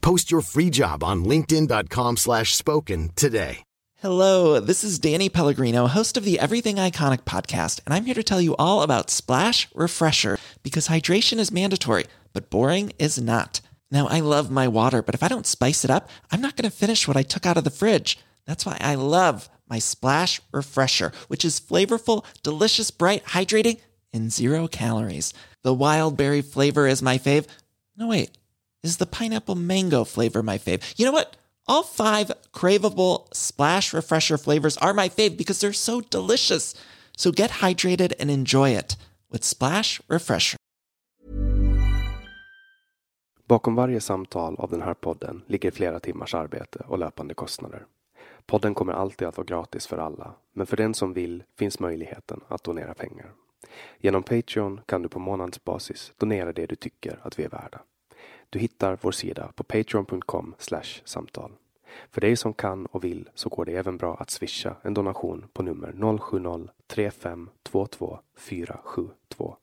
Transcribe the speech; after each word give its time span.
Post 0.00 0.30
your 0.30 0.40
free 0.40 0.70
job 0.70 1.02
on 1.02 1.24
linkedin.com/spoken 1.24 2.16
slash 2.16 2.54
spoken 2.54 3.10
today. 3.16 3.64
Hello, 4.02 4.60
this 4.60 4.82
is 4.82 4.98
Danny 4.98 5.28
Pellegrino, 5.28 5.86
host 5.86 6.16
of 6.16 6.24
the 6.24 6.38
Everything 6.38 6.76
Iconic 6.76 7.24
podcast, 7.24 7.80
and 7.84 7.92
I'm 7.92 8.06
here 8.06 8.14
to 8.14 8.22
tell 8.22 8.40
you 8.40 8.56
all 8.56 8.82
about 8.82 9.10
Splash 9.10 9.68
Refresher 9.74 10.38
because 10.62 10.88
hydration 10.88 11.38
is 11.38 11.52
mandatory, 11.52 12.06
but 12.32 12.48
boring 12.48 12.94
is 12.98 13.20
not. 13.20 13.60
Now, 13.90 14.06
I 14.06 14.20
love 14.20 14.50
my 14.50 14.68
water, 14.68 15.02
but 15.02 15.14
if 15.14 15.22
I 15.22 15.28
don't 15.28 15.46
spice 15.46 15.84
it 15.84 15.90
up, 15.90 16.08
I'm 16.30 16.40
not 16.40 16.56
going 16.56 16.70
to 16.70 16.74
finish 16.74 17.06
what 17.06 17.18
I 17.18 17.22
took 17.22 17.44
out 17.44 17.58
of 17.58 17.64
the 17.64 17.70
fridge. 17.70 18.18
That's 18.46 18.64
why 18.64 18.78
I 18.80 18.94
love 18.94 19.50
my 19.68 19.78
Splash 19.78 20.40
Refresher, 20.50 21.12
which 21.28 21.44
is 21.44 21.60
flavorful, 21.60 22.24
delicious, 22.42 22.90
bright, 22.90 23.22
hydrating, 23.26 23.80
and 24.14 24.32
zero 24.32 24.66
calories. 24.66 25.34
The 25.62 25.74
wild 25.74 26.16
berry 26.16 26.40
flavor 26.40 26.86
is 26.86 27.02
my 27.02 27.18
fave. 27.18 27.46
No, 27.98 28.08
wait, 28.08 28.30
is 28.82 28.96
the 28.96 29.06
pineapple 29.06 29.54
mango 29.54 30.04
flavor 30.04 30.42
my 30.42 30.58
fave? 30.58 30.94
You 30.96 31.04
know 31.06 31.12
what? 31.12 31.36
All 31.66 31.82
five 31.82 32.32
craveable 32.52 33.26
Splash 33.32 33.94
Refresher 33.94 34.38
flavors 34.38 34.76
are 34.76 34.94
my 34.94 35.08
fave 35.08 35.36
because 35.36 35.60
they're 35.60 35.72
so 35.72 36.00
delicious. 36.10 36.74
So 37.16 37.32
get 37.32 37.50
hydrated 37.50 38.12
and 38.20 38.30
enjoy 38.30 38.70
it 38.70 38.96
with 39.30 39.44
Splash 39.44 40.00
Refresher. 40.08 40.56
Bakom 43.48 43.74
varje 43.74 44.00
samtal 44.00 44.56
av 44.56 44.70
den 44.70 44.82
här 44.82 44.94
podden 44.94 45.42
ligger 45.46 45.70
flera 45.70 46.00
timmars 46.00 46.34
arbete 46.34 46.84
och 46.88 46.98
löpande 46.98 47.34
kostnader. 47.34 47.86
Podden 48.46 48.74
kommer 48.74 48.92
alltid 48.92 49.28
att 49.28 49.36
vara 49.36 49.46
gratis 49.46 49.86
för 49.86 49.98
alla, 49.98 50.34
men 50.52 50.66
för 50.66 50.76
den 50.76 50.94
som 50.94 51.12
vill 51.12 51.42
finns 51.58 51.78
möjligheten 51.78 52.40
att 52.48 52.64
donera 52.64 52.94
pengar. 52.94 53.32
Genom 53.98 54.22
Patreon 54.22 54.80
kan 54.86 55.02
du 55.02 55.08
på 55.08 55.18
månadsbasis 55.18 56.12
donera 56.16 56.52
det 56.52 56.66
du 56.66 56.76
tycker 56.76 57.20
att 57.22 57.38
vi 57.38 57.44
är 57.44 57.48
värda. 57.48 57.80
Du 58.50 58.58
hittar 58.58 58.98
vår 59.00 59.12
sida 59.12 59.52
på 59.54 59.64
patreon.com 59.64 60.54
samtal. 61.04 61.52
För 62.10 62.20
dig 62.20 62.36
som 62.36 62.54
kan 62.54 62.86
och 62.86 63.04
vill 63.04 63.28
så 63.34 63.48
går 63.48 63.64
det 63.64 63.72
även 63.72 63.96
bra 63.96 64.16
att 64.16 64.30
swisha 64.30 64.76
en 64.82 64.94
donation 64.94 65.46
på 65.52 65.62
nummer 65.62 65.92
070-3522 65.92 68.18
472. 68.36 69.56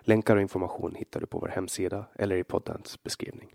Länkar 0.00 0.36
och 0.36 0.42
information 0.42 0.94
hittar 0.94 1.20
du 1.20 1.26
på 1.26 1.38
vår 1.38 1.48
hemsida 1.48 2.04
eller 2.14 2.36
i 2.36 2.44
poddens 2.44 3.02
beskrivning. 3.02 3.54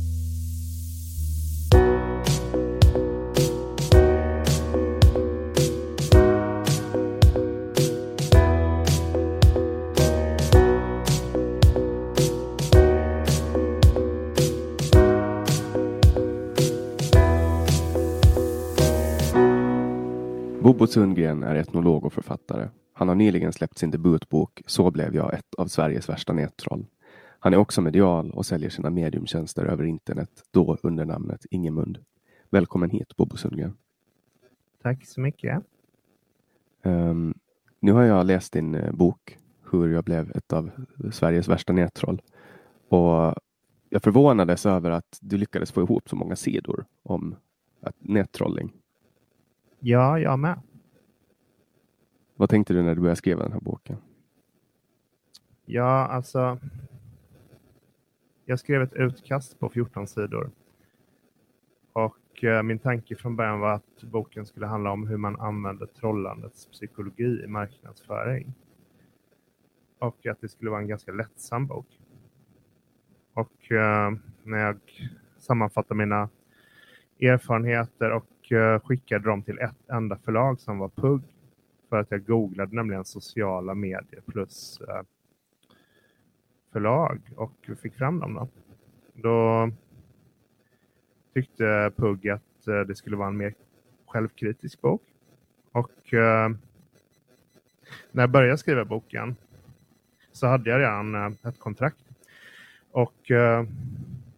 Sundgren 20.91 21.43
är 21.43 21.55
etnolog 21.55 22.05
och 22.05 22.13
författare. 22.13 22.69
Han 22.93 23.07
har 23.07 23.15
nyligen 23.15 23.53
släppt 23.53 23.77
sin 23.77 23.91
debutbok 23.91 24.61
Så 24.65 24.91
blev 24.91 25.15
jag 25.15 25.33
ett 25.33 25.55
av 25.57 25.67
Sveriges 25.67 26.09
värsta 26.09 26.33
nättroll. 26.33 26.85
Han 27.39 27.53
är 27.53 27.57
också 27.57 27.81
medial 27.81 28.31
och 28.31 28.45
säljer 28.45 28.69
sina 28.69 28.89
mediumtjänster 28.89 29.65
över 29.65 29.83
internet, 29.83 30.29
då 30.51 30.77
under 30.83 31.05
namnet 31.05 31.45
Ingemund. 31.51 31.97
Välkommen 32.49 32.89
hit 32.89 33.15
Bobo 33.17 33.37
Sundgren. 33.37 33.77
Tack 34.81 35.05
så 35.05 35.21
mycket. 35.21 35.63
Um, 36.83 37.33
nu 37.79 37.91
har 37.91 38.03
jag 38.03 38.25
läst 38.25 38.53
din 38.53 38.75
uh, 38.75 38.91
bok 38.91 39.37
Hur 39.71 39.93
jag 39.93 40.03
blev 40.03 40.31
ett 40.35 40.53
av 40.53 40.71
Sveriges 41.11 41.47
värsta 41.47 41.73
nättroll. 41.73 42.21
Och 42.89 43.35
jag 43.89 44.03
förvånades 44.03 44.65
över 44.65 44.91
att 44.91 45.17
du 45.21 45.37
lyckades 45.37 45.71
få 45.71 45.81
ihop 45.81 46.09
så 46.09 46.15
många 46.15 46.35
sidor 46.35 46.85
om 47.03 47.35
att 47.81 47.95
nättrolling. 47.99 48.73
Ja, 49.79 50.19
jag 50.19 50.39
med. 50.39 50.59
Vad 52.41 52.49
tänkte 52.49 52.73
du 52.73 52.81
när 52.81 52.95
du 52.95 53.01
började 53.01 53.15
skriva 53.15 53.43
den 53.43 53.51
här 53.51 53.59
boken? 53.59 53.97
Ja, 55.65 56.07
alltså. 56.07 56.59
Jag 58.45 58.59
skrev 58.59 58.81
ett 58.81 58.93
utkast 58.93 59.59
på 59.59 59.69
14 59.69 60.07
sidor. 60.07 60.51
Och 61.93 62.43
eh, 62.43 62.63
min 62.63 62.79
tanke 62.79 63.15
från 63.15 63.35
början 63.35 63.59
var 63.59 63.73
att 63.73 64.03
boken 64.03 64.45
skulle 64.45 64.65
handla 64.65 64.91
om 64.91 65.07
hur 65.07 65.17
man 65.17 65.39
använder 65.39 65.85
trollandets 65.85 66.65
psykologi 66.65 67.43
i 67.43 67.47
marknadsföring. 67.47 68.53
Och 69.99 70.25
att 70.25 70.41
det 70.41 70.49
skulle 70.49 70.71
vara 70.71 70.81
en 70.81 70.87
ganska 70.87 71.11
lättsam 71.11 71.67
bok. 71.67 71.87
Och 73.33 73.71
eh, 73.71 74.11
när 74.43 74.57
jag 74.57 74.79
sammanfattade 75.37 75.97
mina 75.97 76.29
erfarenheter 77.19 78.11
och 78.11 78.51
eh, 78.51 78.79
skickade 78.79 79.29
dem 79.29 79.43
till 79.43 79.59
ett 79.59 79.89
enda 79.89 80.17
förlag 80.17 80.59
som 80.59 80.79
var 80.79 80.89
PUG 80.89 81.21
för 81.91 81.99
att 81.99 82.11
jag 82.11 82.25
googlade 82.25 82.75
nämligen 82.75 83.05
sociala 83.05 83.75
medier 83.75 84.21
plus 84.25 84.81
eh, 84.81 85.01
förlag 86.71 87.19
och 87.35 87.69
fick 87.81 87.95
fram 87.95 88.19
dem. 88.19 88.33
Då, 88.33 88.47
då 89.13 89.71
tyckte 91.33 91.91
Pugg 91.95 92.29
att 92.29 92.67
eh, 92.67 92.79
det 92.79 92.95
skulle 92.95 93.15
vara 93.15 93.27
en 93.27 93.37
mer 93.37 93.53
självkritisk 94.05 94.81
bok. 94.81 95.01
Och 95.71 96.13
eh, 96.13 96.49
när 98.11 98.23
jag 98.23 98.29
började 98.29 98.57
skriva 98.57 98.85
boken 98.85 99.35
så 100.31 100.47
hade 100.47 100.69
jag 100.69 100.79
redan 100.79 101.15
eh, 101.15 101.49
ett 101.49 101.59
kontrakt. 101.59 102.05
Och 102.91 103.31
eh, 103.31 103.65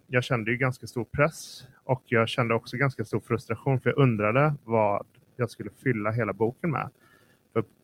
jag 0.07 0.23
kände 0.23 0.51
ju 0.51 0.57
ganska 0.57 0.87
stor 0.87 1.05
press 1.05 1.67
och 1.83 2.03
jag 2.05 2.29
kände 2.29 2.53
också 2.53 2.77
ganska 2.77 3.05
stor 3.05 3.19
frustration 3.19 3.79
för 3.79 3.89
jag 3.89 3.99
undrade 3.99 4.53
vad 4.63 5.05
jag 5.35 5.49
skulle 5.49 5.69
fylla 5.83 6.11
hela 6.11 6.33
boken 6.33 6.71
med. 6.71 6.89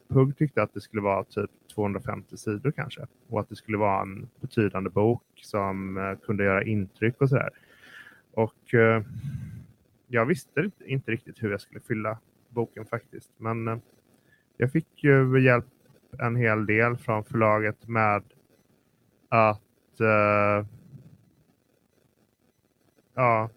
Pugh 0.10 0.26
Pugg 0.26 0.38
tyckte 0.38 0.64
att 0.64 0.74
det 0.74 0.82
skulle 0.82 1.02
vara 1.02 1.24
typ 1.24 1.52
250 1.76 2.38
sidor 2.38 2.72
kanske 2.72 3.08
och 3.30 3.40
att 3.40 3.50
det 3.50 3.56
skulle 3.56 3.78
vara 3.78 4.02
en 4.02 4.30
betydande 4.42 4.90
bok 4.90 5.24
som 5.36 5.98
eh, 5.98 6.16
kunde 6.26 6.44
göra 6.44 6.64
intryck 6.64 7.22
och 7.22 7.30
sådär. 7.30 7.50
Och 8.34 8.74
eh, 8.74 9.04
jag 10.08 10.26
visste 10.26 10.72
inte 10.86 11.12
riktigt 11.12 11.44
hur 11.44 11.52
jag 11.52 11.62
skulle 11.62 11.80
fylla 11.80 12.18
boken 12.50 12.86
faktiskt. 12.86 13.32
Men 13.38 13.68
eh, 13.68 13.78
jag 14.58 14.72
fick 14.72 15.04
ju 15.04 15.44
hjälp 15.44 15.66
en 16.20 16.36
hel 16.36 16.66
del 16.66 16.98
från 16.98 17.24
förlaget 17.24 17.88
med 17.88 18.24
att 19.30 20.00
eh, 20.00 20.66
ja, 23.14 23.50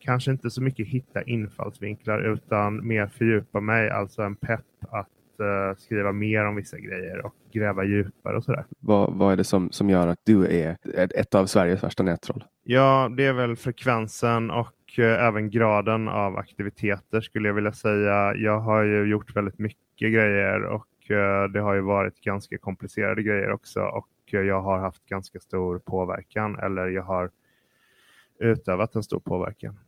kanske 0.00 0.30
inte 0.30 0.50
så 0.50 0.62
mycket 0.62 0.86
hitta 0.86 1.22
infallsvinklar 1.22 2.20
utan 2.20 2.86
mer 2.86 3.06
fördjupa 3.06 3.60
mig, 3.60 3.90
alltså 3.90 4.22
en 4.22 4.36
pepp 4.36 4.60
att 4.90 5.08
uh, 5.40 5.76
skriva 5.78 6.12
mer 6.12 6.44
om 6.44 6.56
vissa 6.56 6.78
grejer 6.78 7.26
och 7.26 7.34
gräva 7.52 7.84
djupare 7.84 8.36
och 8.36 8.44
sådär. 8.44 8.64
Vad, 8.80 9.14
vad 9.14 9.32
är 9.32 9.36
det 9.36 9.44
som, 9.44 9.70
som 9.70 9.90
gör 9.90 10.08
att 10.08 10.20
du 10.24 10.46
är 10.46 10.76
ett 10.94 11.34
av 11.34 11.46
Sveriges 11.46 11.82
värsta 11.82 12.02
nättroll? 12.02 12.44
Ja, 12.64 13.10
det 13.16 13.26
är 13.26 13.32
väl 13.32 13.56
frekvensen 13.56 14.50
och 14.50 14.98
uh, 14.98 15.04
även 15.04 15.50
graden 15.50 16.08
av 16.08 16.36
aktiviteter 16.36 17.20
skulle 17.20 17.48
jag 17.48 17.54
vilja 17.54 17.72
säga. 17.72 18.34
Jag 18.34 18.60
har 18.60 18.82
ju 18.82 19.04
gjort 19.04 19.36
väldigt 19.36 19.58
mycket 19.58 20.12
grejer 20.12 20.62
och 20.64 20.86
uh, 21.10 21.52
det 21.52 21.60
har 21.60 21.74
ju 21.74 21.80
varit 21.80 22.20
ganska 22.20 22.58
komplicerade 22.58 23.22
grejer 23.22 23.50
också 23.50 23.80
och 23.80 24.08
jag 24.30 24.62
har 24.62 24.78
haft 24.78 25.06
ganska 25.06 25.40
stor 25.40 25.78
påverkan 25.78 26.58
eller 26.58 26.86
jag 26.86 27.02
har 27.02 27.30
utövat 28.38 28.94
en 28.94 29.02
stor 29.02 29.20
påverkan. 29.20 29.78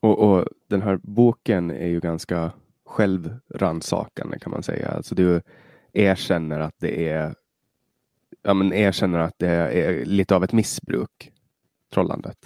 Och, 0.00 0.18
och, 0.18 0.44
den 0.68 0.82
här 0.82 0.98
boken 1.02 1.70
är 1.70 1.86
ju 1.86 2.00
ganska 2.00 2.52
självransakande 2.86 4.38
kan 4.38 4.50
man 4.50 4.62
säga. 4.62 4.88
Alltså 4.88 5.14
du 5.14 5.40
erkänner 5.92 6.60
att 6.60 6.74
det 6.78 7.08
är 7.08 7.34
ja, 8.42 8.54
men 8.54 8.72
erkänner 8.72 9.18
att 9.18 9.38
det 9.38 9.48
är 9.48 10.04
lite 10.04 10.36
av 10.36 10.44
ett 10.44 10.52
missbruk, 10.52 11.32
trollandet. 11.92 12.38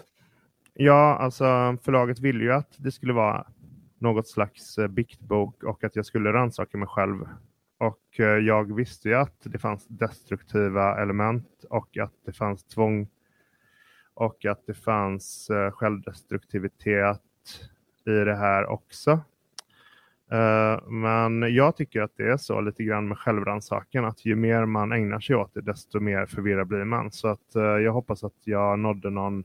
Ja, 0.75 1.17
alltså 1.21 1.77
förlaget 1.83 2.21
ville 2.21 2.45
ju 2.45 2.53
att 2.53 2.75
det 2.77 2.93
skulle 2.93 3.13
vara 3.13 3.47
något 3.99 4.29
slags 4.29 4.79
eh, 4.79 4.89
biktbok 4.89 5.63
och 5.63 5.85
att 5.85 5.97
jag 5.97 6.07
skulle 6.07 6.33
rannsaka 6.33 6.79
mig 6.79 6.89
själv. 6.89 7.29
Och 7.79 8.21
eh, 8.21 8.27
jag 8.27 8.77
visste 8.77 9.09
ju 9.09 9.15
att 9.15 9.41
det 9.43 9.59
fanns 9.59 9.87
destruktiva 9.89 11.03
element 11.03 11.65
och 11.71 11.99
att 11.99 12.15
det 12.27 12.33
fanns 12.33 12.65
tvång 12.65 13.09
och 14.15 14.45
att 14.45 14.67
det 14.67 14.75
fanns 14.75 15.51
eh, 15.51 15.71
självdestruktivitet 15.71 17.23
i 18.07 18.11
det 18.11 18.37
här 18.37 18.67
också. 18.67 19.11
Eh, 20.33 20.89
men 20.89 21.55
jag 21.55 21.77
tycker 21.77 22.01
att 22.01 22.17
det 22.17 22.31
är 22.31 22.37
så 22.37 22.61
lite 22.61 22.85
grann 22.85 23.09
med 23.09 23.19
självrannsakan 23.19 24.05
att 24.05 24.25
ju 24.25 24.37
mer 24.37 24.65
man 24.65 24.93
ägnar 24.93 25.21
sig 25.21 25.37
åt 25.37 25.55
det 25.55 25.61
desto 25.61 26.01
mer 26.01 26.27
förvirrad 26.27 26.67
blir 26.67 26.85
man. 26.85 27.11
Så 27.11 27.29
att 27.29 27.55
eh, 27.55 27.63
jag 27.63 27.93
hoppas 27.93 28.25
att 28.25 28.41
jag 28.45 28.79
nådde 28.79 29.11
någon 29.11 29.45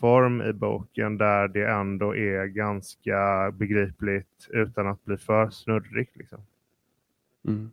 form 0.00 0.42
i 0.42 0.52
boken 0.52 1.18
där 1.18 1.48
det 1.48 1.70
ändå 1.70 2.16
är 2.16 2.46
ganska 2.46 3.50
begripligt 3.54 4.48
utan 4.50 4.86
att 4.86 5.04
bli 5.04 5.16
för 5.16 5.50
snurrigt. 5.50 6.16
Liksom. 6.16 6.40
Mm. 7.48 7.70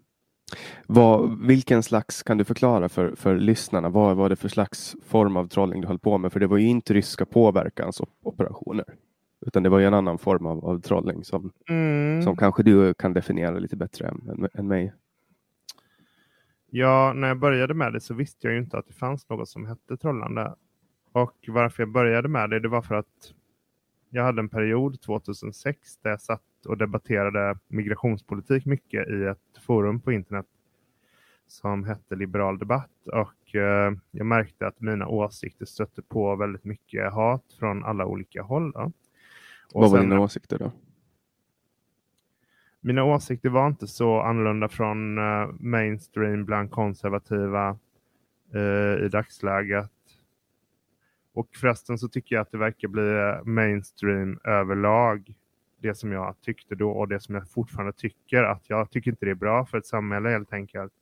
Vad, 0.87 1.39
vilken 1.47 1.83
slags, 1.83 2.23
kan 2.23 2.37
du 2.37 2.43
förklara 2.43 2.89
för, 2.89 3.15
för 3.15 3.37
lyssnarna, 3.37 3.89
vad 3.89 4.17
var 4.17 4.29
det 4.29 4.35
för 4.35 4.47
slags 4.47 4.95
form 5.07 5.37
av 5.37 5.47
trolling 5.47 5.81
du 5.81 5.87
höll 5.87 5.99
på 5.99 6.17
med? 6.17 6.33
För 6.33 6.39
det 6.39 6.47
var 6.47 6.57
ju 6.57 6.67
inte 6.67 6.93
ryska 6.93 7.25
påverkansoperationer. 7.25 8.85
Utan 9.45 9.63
det 9.63 9.69
var 9.69 9.79
ju 9.79 9.85
en 9.85 9.93
annan 9.93 10.17
form 10.17 10.45
av, 10.45 10.65
av 10.65 10.81
trolling 10.81 11.23
som, 11.23 11.51
mm. 11.69 12.21
som 12.21 12.35
kanske 12.37 12.63
du 12.63 12.93
kan 12.93 13.13
definiera 13.13 13.59
lite 13.59 13.75
bättre 13.75 14.07
än, 14.07 14.47
än 14.53 14.67
mig. 14.67 14.93
Ja, 16.69 17.13
när 17.15 17.27
jag 17.27 17.39
började 17.39 17.73
med 17.73 17.93
det 17.93 18.01
så 18.01 18.13
visste 18.13 18.47
jag 18.47 18.53
ju 18.53 18.59
inte 18.59 18.77
att 18.77 18.87
det 18.87 18.93
fanns 18.93 19.29
något 19.29 19.49
som 19.49 19.65
hette 19.65 19.97
trollande. 19.97 20.55
Och 21.11 21.35
varför 21.47 21.83
jag 21.83 21.91
började 21.91 22.27
med 22.27 22.49
det, 22.49 22.59
det 22.59 22.67
var 22.67 22.81
för 22.81 22.95
att 22.95 23.33
jag 24.09 24.23
hade 24.23 24.39
en 24.39 24.49
period 24.49 25.01
2006 25.01 25.97
där 25.97 26.09
jag 26.09 26.21
satt 26.21 26.43
och 26.65 26.77
debatterade 26.77 27.59
migrationspolitik 27.67 28.65
mycket 28.65 29.07
i 29.09 29.23
ett 29.23 29.63
forum 29.65 30.01
på 30.01 30.11
internet 30.11 30.45
som 31.47 31.83
hette 31.83 32.15
Liberal 32.15 32.59
debatt 32.59 33.07
och 33.07 33.55
eh, 33.55 33.93
jag 34.11 34.25
märkte 34.25 34.67
att 34.67 34.81
mina 34.81 35.07
åsikter 35.07 35.65
stötte 35.65 36.01
på 36.01 36.35
väldigt 36.35 36.63
mycket 36.63 37.13
hat 37.13 37.43
från 37.59 37.85
alla 37.85 38.05
olika 38.05 38.41
håll. 38.41 38.73
Vad 39.73 39.91
var 39.91 39.99
dina 39.99 40.19
åsikter 40.19 40.57
då? 40.57 40.71
Mina 42.81 43.03
åsikter 43.03 43.49
var 43.49 43.67
inte 43.67 43.87
så 43.87 44.21
annorlunda 44.21 44.69
från 44.69 45.17
uh, 45.17 45.51
mainstream 45.59 46.45
bland 46.45 46.71
konservativa 46.71 47.77
uh, 48.55 49.05
i 49.05 49.09
dagsläget. 49.11 49.91
Och 51.33 51.49
förresten 51.55 51.97
så 51.97 52.07
tycker 52.07 52.35
jag 52.35 52.41
att 52.41 52.51
det 52.51 52.57
verkar 52.57 52.87
bli 52.87 53.39
mainstream 53.51 54.39
överlag. 54.43 55.33
Det 55.81 55.95
som 55.95 56.11
jag 56.11 56.35
tyckte 56.41 56.75
då 56.75 56.91
och 56.91 57.07
det 57.07 57.19
som 57.19 57.35
jag 57.35 57.49
fortfarande 57.49 57.93
tycker. 57.93 58.43
Att 58.43 58.69
jag 58.69 58.91
tycker 58.91 59.11
inte 59.11 59.25
det 59.25 59.31
är 59.31 59.35
bra 59.35 59.65
för 59.65 59.77
ett 59.77 59.85
samhälle 59.85 60.29
helt 60.29 60.53
enkelt. 60.53 60.93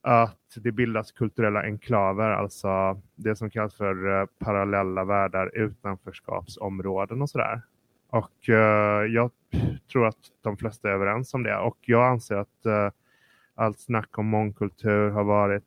Att 0.00 0.56
det 0.56 0.72
bildas 0.72 1.12
kulturella 1.12 1.62
enklaver, 1.62 2.30
alltså 2.30 3.00
det 3.14 3.36
som 3.36 3.50
kallas 3.50 3.74
för 3.74 4.20
eh, 4.20 4.26
parallella 4.38 5.04
världar, 5.04 5.56
utanförskapsområden 5.56 7.22
och 7.22 7.30
sådär. 7.30 7.62
Och 8.14 8.48
uh, 8.48 8.54
jag 9.14 9.30
tror 9.92 10.06
att 10.06 10.18
de 10.42 10.56
flesta 10.56 10.88
är 10.88 10.92
överens 10.92 11.34
om 11.34 11.42
det. 11.42 11.56
Och 11.56 11.78
jag 11.80 12.06
anser 12.06 12.36
att 12.36 12.66
uh, 12.66 12.90
allt 13.54 13.80
snack 13.80 14.18
om 14.18 14.26
mångkultur 14.26 15.10
har 15.10 15.24
varit 15.24 15.64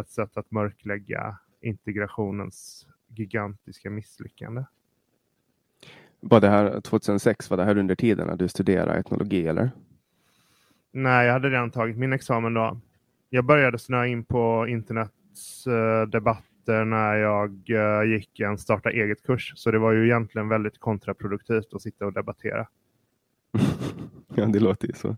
ett 0.00 0.08
sätt 0.08 0.36
att 0.36 0.50
mörklägga 0.50 1.38
integrationens 1.60 2.86
gigantiska 3.08 3.90
misslyckande. 3.90 4.64
Var 6.20 6.40
det 6.40 6.48
här 6.48 6.80
2006, 6.80 7.50
var 7.50 7.56
det 7.56 7.64
här 7.64 7.78
under 7.78 7.94
tiden 7.94 8.26
när 8.26 8.36
du 8.36 8.48
studerade 8.48 8.98
etnologi 8.98 9.46
eller? 9.46 9.70
Nej, 10.92 11.26
jag 11.26 11.32
hade 11.32 11.50
redan 11.50 11.70
tagit 11.70 11.96
min 11.96 12.12
examen 12.12 12.54
då. 12.54 12.80
Jag 13.30 13.44
började 13.44 13.78
snöa 13.78 14.06
in 14.06 14.24
på 14.24 14.66
internets 14.68 15.64
debatter 16.08 16.84
när 16.84 17.14
jag 17.14 17.70
uh, 17.70 18.12
gick 18.12 18.40
en 18.40 18.58
starta 18.58 18.90
eget-kurs. 18.90 19.52
Så 19.56 19.70
det 19.70 19.78
var 19.78 19.92
ju 19.92 20.04
egentligen 20.04 20.48
väldigt 20.48 20.78
kontraproduktivt 20.78 21.74
att 21.74 21.82
sitta 21.82 22.06
och 22.06 22.12
debattera. 22.12 22.66
ja, 24.34 24.46
det 24.46 24.60
låter 24.60 24.88
ju 24.88 24.94
så. 24.94 25.16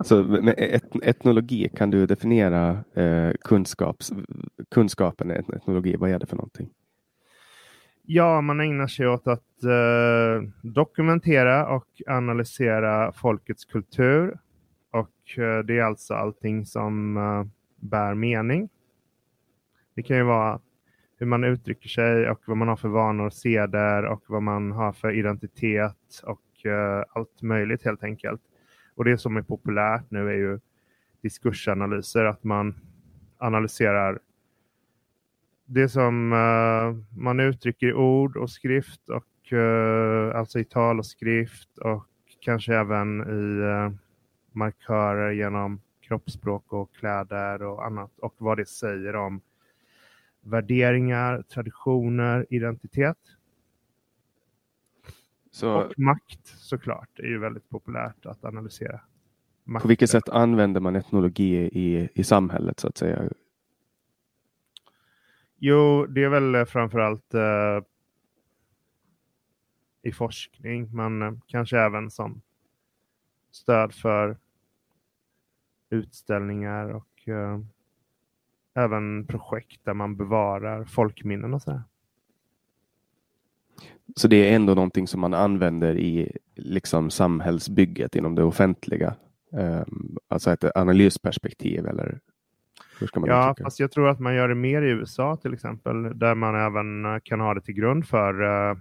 Så 0.00 0.22
med 0.22 0.54
et 0.58 0.96
etnologi, 1.02 1.68
kan 1.76 1.90
du 1.90 2.06
definiera 2.06 2.84
eh, 2.94 3.32
kunskaps, 3.44 4.12
kunskapen 4.70 5.30
i 5.30 5.34
etnologi? 5.34 5.96
Vad 5.96 6.10
är 6.10 6.18
det 6.18 6.26
för 6.26 6.36
någonting? 6.36 6.70
Ja, 8.12 8.40
man 8.40 8.60
ägnar 8.60 8.86
sig 8.86 9.08
åt 9.08 9.26
att 9.26 9.64
eh, 9.64 10.48
dokumentera 10.62 11.68
och 11.68 11.86
analysera 12.06 13.12
folkets 13.12 13.64
kultur. 13.64 14.38
Och 14.90 15.38
eh, 15.38 15.58
det 15.58 15.78
är 15.78 15.82
alltså 15.82 16.14
allting 16.14 16.66
som 16.66 17.16
eh, 17.16 17.44
bär 17.76 18.14
mening. 18.14 18.68
Det 19.94 20.02
kan 20.02 20.16
ju 20.16 20.22
vara 20.22 20.60
hur 21.18 21.26
man 21.26 21.44
uttrycker 21.44 21.88
sig 21.88 22.30
och 22.30 22.40
vad 22.46 22.56
man 22.56 22.68
har 22.68 22.76
för 22.76 22.88
vanor 22.88 23.26
och 23.26 23.32
seder 23.32 24.04
och 24.04 24.24
vad 24.26 24.42
man 24.42 24.72
har 24.72 24.92
för 24.92 25.10
identitet 25.10 26.22
och 26.24 26.66
eh, 26.66 27.04
allt 27.12 27.42
möjligt 27.42 27.84
helt 27.84 28.02
enkelt. 28.02 28.42
Och 28.94 29.04
det 29.04 29.18
som 29.18 29.36
är 29.36 29.42
populärt 29.42 30.10
nu 30.10 30.28
är 30.28 30.36
ju 30.36 30.60
diskursanalyser, 31.22 32.24
att 32.24 32.44
man 32.44 32.74
analyserar 33.38 34.18
det 35.72 35.88
som 35.88 36.32
uh, 36.32 37.18
man 37.18 37.40
uttrycker 37.40 37.86
i 37.86 37.92
ord 37.92 38.36
och 38.36 38.50
skrift, 38.50 39.08
och 39.08 39.52
uh, 39.52 40.36
alltså 40.36 40.58
i 40.58 40.64
tal 40.64 40.98
och 40.98 41.06
skrift 41.06 41.78
och 41.78 42.06
kanske 42.40 42.76
även 42.76 43.20
i 43.20 43.62
uh, 43.62 43.90
markörer 44.52 45.30
genom 45.30 45.80
kroppsspråk 46.00 46.72
och 46.72 46.94
kläder 46.94 47.62
och 47.62 47.86
annat 47.86 48.18
och 48.18 48.34
vad 48.38 48.56
det 48.56 48.68
säger 48.68 49.16
om 49.16 49.40
värderingar, 50.40 51.42
traditioner, 51.42 52.46
identitet. 52.50 53.18
Så... 55.50 55.72
Och 55.72 55.98
makt 55.98 56.46
såklart 56.46 57.18
är 57.18 57.28
ju 57.28 57.38
väldigt 57.38 57.68
populärt 57.68 58.26
att 58.26 58.44
analysera. 58.44 59.00
På 59.80 59.88
vilket 59.88 60.10
sätt 60.10 60.28
använder 60.28 60.80
man 60.80 60.96
etnologi 60.96 61.56
i, 61.56 62.08
i 62.14 62.24
samhället 62.24 62.80
så 62.80 62.88
att 62.88 62.96
säga? 62.96 63.22
Jo, 65.62 66.06
det 66.06 66.24
är 66.24 66.28
väl 66.28 66.54
eh, 66.54 66.64
framförallt 66.64 67.34
eh, 67.34 67.80
i 70.02 70.12
forskning, 70.12 70.90
men 70.92 71.22
eh, 71.22 71.32
kanske 71.46 71.78
även 71.78 72.10
som 72.10 72.42
stöd 73.50 73.94
för 73.94 74.36
utställningar 75.90 76.88
och 76.88 77.28
eh, 77.28 77.60
även 78.74 79.26
projekt 79.26 79.84
där 79.84 79.94
man 79.94 80.16
bevarar 80.16 80.84
folkminnen 80.84 81.54
och 81.54 81.62
sådär. 81.62 81.82
Så 84.16 84.28
det 84.28 84.36
är 84.36 84.56
ändå 84.56 84.74
någonting 84.74 85.06
som 85.06 85.20
man 85.20 85.34
använder 85.34 85.98
i 85.98 86.36
liksom 86.54 87.10
samhällsbygget 87.10 88.16
inom 88.16 88.34
det 88.34 88.42
offentliga? 88.42 89.16
Um, 89.52 90.18
alltså 90.28 90.50
ett 90.50 90.76
analysperspektiv 90.76 91.86
eller 91.86 92.20
Ja, 93.00 93.50
uttrycka? 93.50 93.64
fast 93.66 93.80
jag 93.80 93.92
tror 93.92 94.08
att 94.08 94.20
man 94.20 94.34
gör 94.34 94.48
det 94.48 94.54
mer 94.54 94.82
i 94.82 94.90
USA 94.90 95.36
till 95.36 95.54
exempel, 95.54 96.18
där 96.18 96.34
man 96.34 96.54
även 96.54 97.04
eh, 97.04 97.18
kan 97.22 97.40
ha 97.40 97.54
det 97.54 97.60
till 97.60 97.74
grund 97.74 98.08
för 98.08 98.42
uh, 98.42 98.76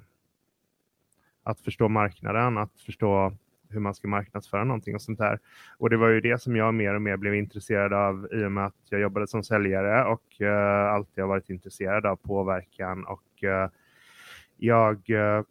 att 1.43 1.59
förstå 1.59 1.89
marknaden, 1.89 2.57
att 2.57 2.81
förstå 2.85 3.33
hur 3.69 3.79
man 3.79 3.95
ska 3.95 4.07
marknadsföra 4.07 4.63
någonting 4.63 4.95
och 4.95 5.01
sånt 5.01 5.19
där. 5.19 5.39
Och 5.77 5.89
det 5.89 5.97
var 5.97 6.09
ju 6.09 6.21
det 6.21 6.41
som 6.41 6.55
jag 6.55 6.73
mer 6.73 6.95
och 6.95 7.01
mer 7.01 7.17
blev 7.17 7.35
intresserad 7.35 7.93
av 7.93 8.27
i 8.31 8.45
och 8.45 8.51
med 8.51 8.65
att 8.65 8.75
jag 8.89 9.01
jobbade 9.01 9.27
som 9.27 9.43
säljare 9.43 10.05
och 10.05 10.23
uh, 10.41 10.93
alltid 10.93 11.23
har 11.23 11.29
varit 11.29 11.49
intresserad 11.49 12.05
av 12.05 12.15
påverkan 12.15 13.05
och 13.05 13.43
uh, 13.43 13.69
jag 14.57 15.09
uh, 15.09 15.43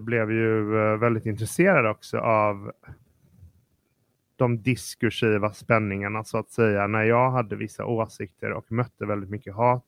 blev 0.00 0.32
ju 0.32 0.64
väldigt 0.96 1.26
intresserad 1.26 1.86
också 1.86 2.18
av 2.18 2.72
de 4.42 4.62
diskursiva 4.62 5.52
spänningarna 5.52 6.24
så 6.24 6.38
att 6.38 6.50
säga. 6.50 6.86
När 6.86 7.02
jag 7.02 7.30
hade 7.30 7.56
vissa 7.56 7.84
åsikter 7.84 8.52
och 8.52 8.72
mötte 8.72 9.06
väldigt 9.06 9.30
mycket 9.30 9.54
hat, 9.54 9.84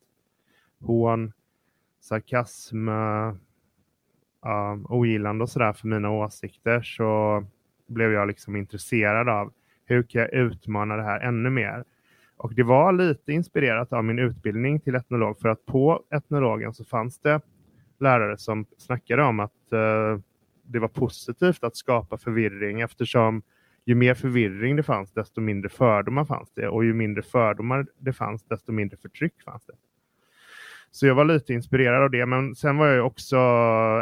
hån, 0.80 1.32
sarkasm, 2.00 2.88
uh, 2.88 3.34
ogillande 4.88 5.42
och 5.42 5.50
sådär 5.50 5.72
för 5.72 5.88
mina 5.88 6.10
åsikter 6.10 6.82
så 6.82 7.44
blev 7.86 8.12
jag 8.12 8.28
liksom 8.28 8.56
intresserad 8.56 9.28
av 9.28 9.52
hur 9.84 10.02
kan 10.02 10.20
jag 10.20 10.32
utmana 10.32 10.96
det 10.96 11.02
här 11.02 11.20
ännu 11.20 11.50
mer? 11.50 11.84
Och 12.36 12.54
det 12.54 12.62
var 12.62 12.92
lite 12.92 13.32
inspirerat 13.32 13.92
av 13.92 14.04
min 14.04 14.18
utbildning 14.18 14.80
till 14.80 14.94
etnolog 14.94 15.38
för 15.38 15.48
att 15.48 15.66
på 15.66 16.02
etnologen 16.10 16.74
så 16.74 16.84
fanns 16.84 17.18
det 17.18 17.40
lärare 18.00 18.38
som 18.38 18.66
snackade 18.78 19.22
om 19.22 19.40
att 19.40 19.72
uh, 19.72 20.18
det 20.62 20.78
var 20.78 20.88
positivt 20.88 21.64
att 21.64 21.76
skapa 21.76 22.18
förvirring 22.18 22.80
eftersom 22.80 23.42
ju 23.86 23.94
mer 23.94 24.14
förvirring 24.14 24.76
det 24.76 24.82
fanns, 24.82 25.12
desto 25.12 25.40
mindre 25.40 25.68
fördomar 25.68 26.24
fanns 26.24 26.52
det. 26.54 26.68
Och 26.68 26.84
ju 26.84 26.94
mindre 26.94 27.22
fördomar 27.22 27.86
det 27.98 28.12
fanns, 28.12 28.44
desto 28.44 28.72
mindre 28.72 28.96
förtryck 28.96 29.42
fanns 29.44 29.66
det. 29.66 29.74
Så 30.90 31.06
jag 31.06 31.14
var 31.14 31.24
lite 31.24 31.52
inspirerad 31.52 32.02
av 32.02 32.10
det. 32.10 32.26
Men 32.26 32.54
sen 32.54 32.76
var 32.76 32.86
jag 32.86 33.06
också 33.06 33.36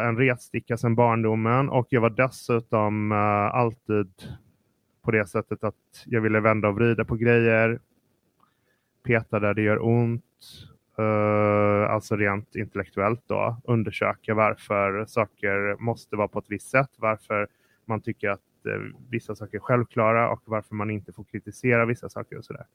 en 0.03 0.17
retsticka 0.17 0.77
sedan 0.77 0.95
barndomen 0.95 1.69
och 1.69 1.87
jag 1.89 2.01
var 2.01 2.09
dessutom 2.09 3.11
uh, 3.11 3.17
alltid 3.55 4.11
på 5.03 5.11
det 5.11 5.27
sättet 5.27 5.63
att 5.63 6.03
jag 6.05 6.21
ville 6.21 6.39
vända 6.39 6.67
och 6.67 6.75
vrida 6.75 7.05
på 7.05 7.15
grejer, 7.15 7.79
peta 9.05 9.39
där 9.39 9.53
det 9.53 9.61
gör 9.61 9.85
ont, 9.85 10.23
uh, 10.99 11.91
alltså 11.91 12.15
rent 12.15 12.55
intellektuellt 12.55 13.23
då, 13.27 13.61
undersöka 13.63 14.33
varför 14.33 15.05
saker 15.05 15.75
måste 15.79 16.15
vara 16.15 16.27
på 16.27 16.39
ett 16.39 16.49
visst 16.51 16.69
sätt, 16.69 16.91
varför 16.97 17.47
man 17.85 18.01
tycker 18.01 18.29
att 18.29 18.41
Eh, 18.65 18.99
vissa 19.09 19.35
saker 19.35 19.57
är 19.57 19.61
självklara 19.61 20.31
och 20.31 20.41
varför 20.45 20.75
man 20.75 20.89
inte 20.89 21.13
får 21.13 21.23
kritisera 21.23 21.85
vissa 21.85 22.09
saker 22.09 22.37
och 22.37 22.45
sådär. 22.45 22.65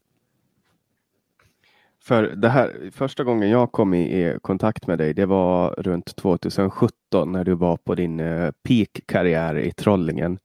För 2.01 2.23
det 2.23 2.49
här, 2.49 2.91
första 2.93 3.25
gången 3.25 3.51
jag 3.51 3.73
kom 3.73 3.95
i 3.95 4.39
kontakt 4.43 4.87
med 4.87 4.99
dig, 4.99 5.15
det 5.15 5.27
var 5.27 5.75
runt 5.79 6.17
2017 6.17 7.33
när 7.33 7.45
du 7.45 7.55
var 7.55 7.77
på 7.77 7.95
din 7.95 8.21
eh, 8.21 8.51
peak-karriär 8.69 9.59
i 9.59 9.73
Trollingen. 9.73 10.39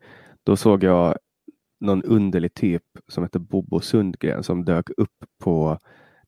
Då 0.44 0.56
såg 0.56 0.84
jag 0.84 1.18
någon 1.80 2.04
underlig 2.04 2.54
typ 2.54 2.84
som 3.08 3.24
hette 3.24 3.40
Bobo 3.40 3.80
Sundgren 3.80 4.44
som 4.44 4.66
dök 4.66 4.90
upp 4.98 5.26
på 5.40 5.80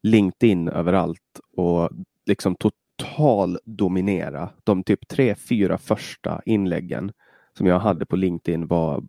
LinkedIn 0.04 0.68
överallt 0.68 1.40
och 1.58 1.90
liksom 2.26 2.56
total 2.56 3.60
dominera. 3.66 4.50
De 4.64 4.84
typ 4.84 5.08
tre, 5.08 5.36
fyra 5.36 5.78
första 5.78 6.42
inläggen 6.46 7.12
som 7.58 7.68
jag 7.68 7.80
hade 7.80 8.06
på 8.06 8.16
LinkedIn 8.16 8.68
var 8.68 9.04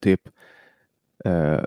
typ 0.00 0.20
eh, 1.24 1.60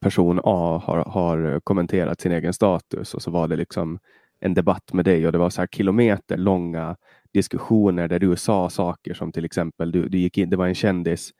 person 0.00 0.40
A 0.44 0.82
har, 0.84 0.98
har 0.98 1.60
kommenterat 1.60 2.20
sin 2.20 2.32
egen 2.32 2.52
status 2.52 3.14
och 3.14 3.22
så 3.22 3.30
var 3.30 3.48
det 3.48 3.56
liksom 3.56 3.98
en 4.40 4.54
debatt 4.54 4.92
med 4.92 5.04
dig 5.04 5.26
och 5.26 5.32
det 5.32 5.38
var 5.38 5.50
så 5.50 5.60
här 5.60 5.66
kilometer 5.66 6.36
långa 6.36 6.96
diskussioner 7.32 8.08
där 8.08 8.18
du 8.18 8.36
sa 8.36 8.70
saker 8.70 9.14
som 9.14 9.32
till 9.32 9.44
exempel 9.44 9.92
du, 9.92 10.08
du 10.08 10.18
gick 10.18 10.38
in, 10.38 10.50
det 10.50 10.56
var 10.56 10.66
en 10.66 10.74
kändis, 10.74 11.30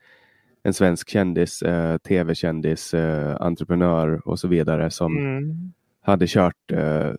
en 0.63 0.75
svensk 0.75 1.09
kändis, 1.09 1.63
eh, 1.63 1.99
tv-kändis, 1.99 2.95
eh, 2.95 3.37
entreprenör 3.41 4.29
och 4.29 4.39
så 4.39 4.49
vidare 4.49 4.91
som 4.91 5.17
mm. 5.17 5.73
hade 6.01 6.27
kört 6.27 6.73
eh, 6.73 7.13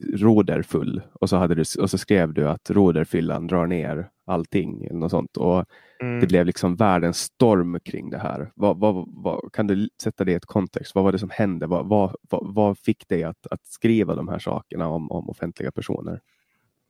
roderfull 0.00 1.02
och 1.12 1.28
så, 1.28 1.36
hade 1.36 1.54
du, 1.54 1.64
och 1.80 1.90
så 1.90 1.98
skrev 1.98 2.34
du 2.34 2.48
att 2.48 2.70
roderfyllan 2.70 3.46
drar 3.46 3.66
ner 3.66 4.08
allting. 4.26 4.84
Eller 4.84 4.98
något 4.98 5.10
sånt. 5.10 5.36
Och 5.36 5.64
mm. 6.00 6.20
Det 6.20 6.26
blev 6.26 6.46
liksom 6.46 6.76
världens 6.76 7.18
storm 7.18 7.80
kring 7.84 8.10
det 8.10 8.18
här. 8.18 8.50
Vad, 8.54 8.78
vad, 8.78 9.04
vad, 9.08 9.52
kan 9.52 9.66
du 9.66 9.88
sätta 10.02 10.24
det 10.24 10.32
i 10.32 10.34
ett 10.34 10.46
kontext? 10.46 10.94
Vad 10.94 11.04
var 11.04 11.12
det 11.12 11.18
som 11.18 11.30
hände? 11.30 11.66
Vad, 11.66 12.16
vad, 12.30 12.78
fick 12.78 13.08
dig 13.08 13.24
att, 13.24 13.46
att 13.50 13.64
skriva 13.64 14.14
de 14.14 14.28
här 14.28 14.38
sakerna 14.38 14.88
om, 14.88 15.10
om 15.10 15.30
offentliga 15.30 15.72
personer? 15.72 16.20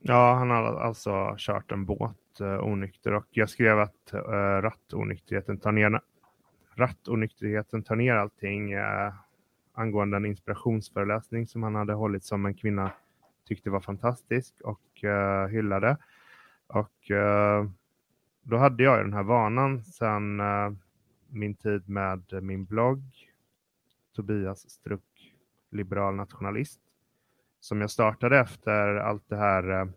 Ja, 0.03 0.35
han 0.35 0.51
har 0.51 0.81
alltså 0.81 1.35
kört 1.39 1.73
en 1.73 1.87
båt 1.87 2.17
uh, 2.41 2.65
onykter 2.65 3.15
och 3.15 3.27
jag 3.31 3.49
skrev 3.49 3.79
att 3.79 4.15
uh, 4.15 4.21
rattonykterheten 4.63 5.59
tar 5.59 5.73
ner 5.73 6.01
rattonykterheten 6.75 7.83
tar 7.83 7.97
ner 7.97 8.15
allting 8.15 8.75
uh, 8.75 9.13
angående 9.81 10.17
en 10.17 10.27
inspirationsföreläsning 10.27 11.47
som 11.47 11.63
han 11.63 11.75
hade 11.75 11.93
hållit 11.93 12.25
som 12.25 12.47
en 12.47 12.55
kvinna 12.55 12.93
tyckte 13.45 13.71
var 13.71 13.81
fantastisk 13.81 14.61
och 14.61 15.05
uh, 15.05 15.47
hyllade. 15.47 15.97
Och 16.67 17.11
uh, 17.11 17.71
då 18.43 18.57
hade 18.57 18.83
jag 18.83 19.05
den 19.05 19.13
här 19.13 19.23
vanan 19.23 19.85
sedan 19.85 20.41
uh, 20.41 20.47
eh, 20.47 20.73
min 21.29 21.55
tid 21.55 21.89
med 21.89 22.43
min 22.43 22.65
blogg 22.65 23.03
Tobias 24.17 24.71
Struck, 24.71 25.35
liberal 25.71 26.15
nationalist, 26.15 26.81
som 27.61 27.81
jag 27.81 27.91
startade 27.91 28.39
efter 28.39 28.97
allt 28.97 29.29
det 29.29 29.37
här 29.37 29.71
uh, 29.71 29.91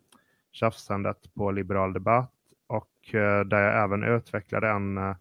tjafsandet 0.51 1.33
på 1.33 1.51
liberal 1.51 1.93
debatt 1.93 2.31
och 2.67 2.89
där 3.45 3.61
jag 3.61 3.83
även 3.83 4.03
utvecklade 4.03 4.69
en 4.69 5.15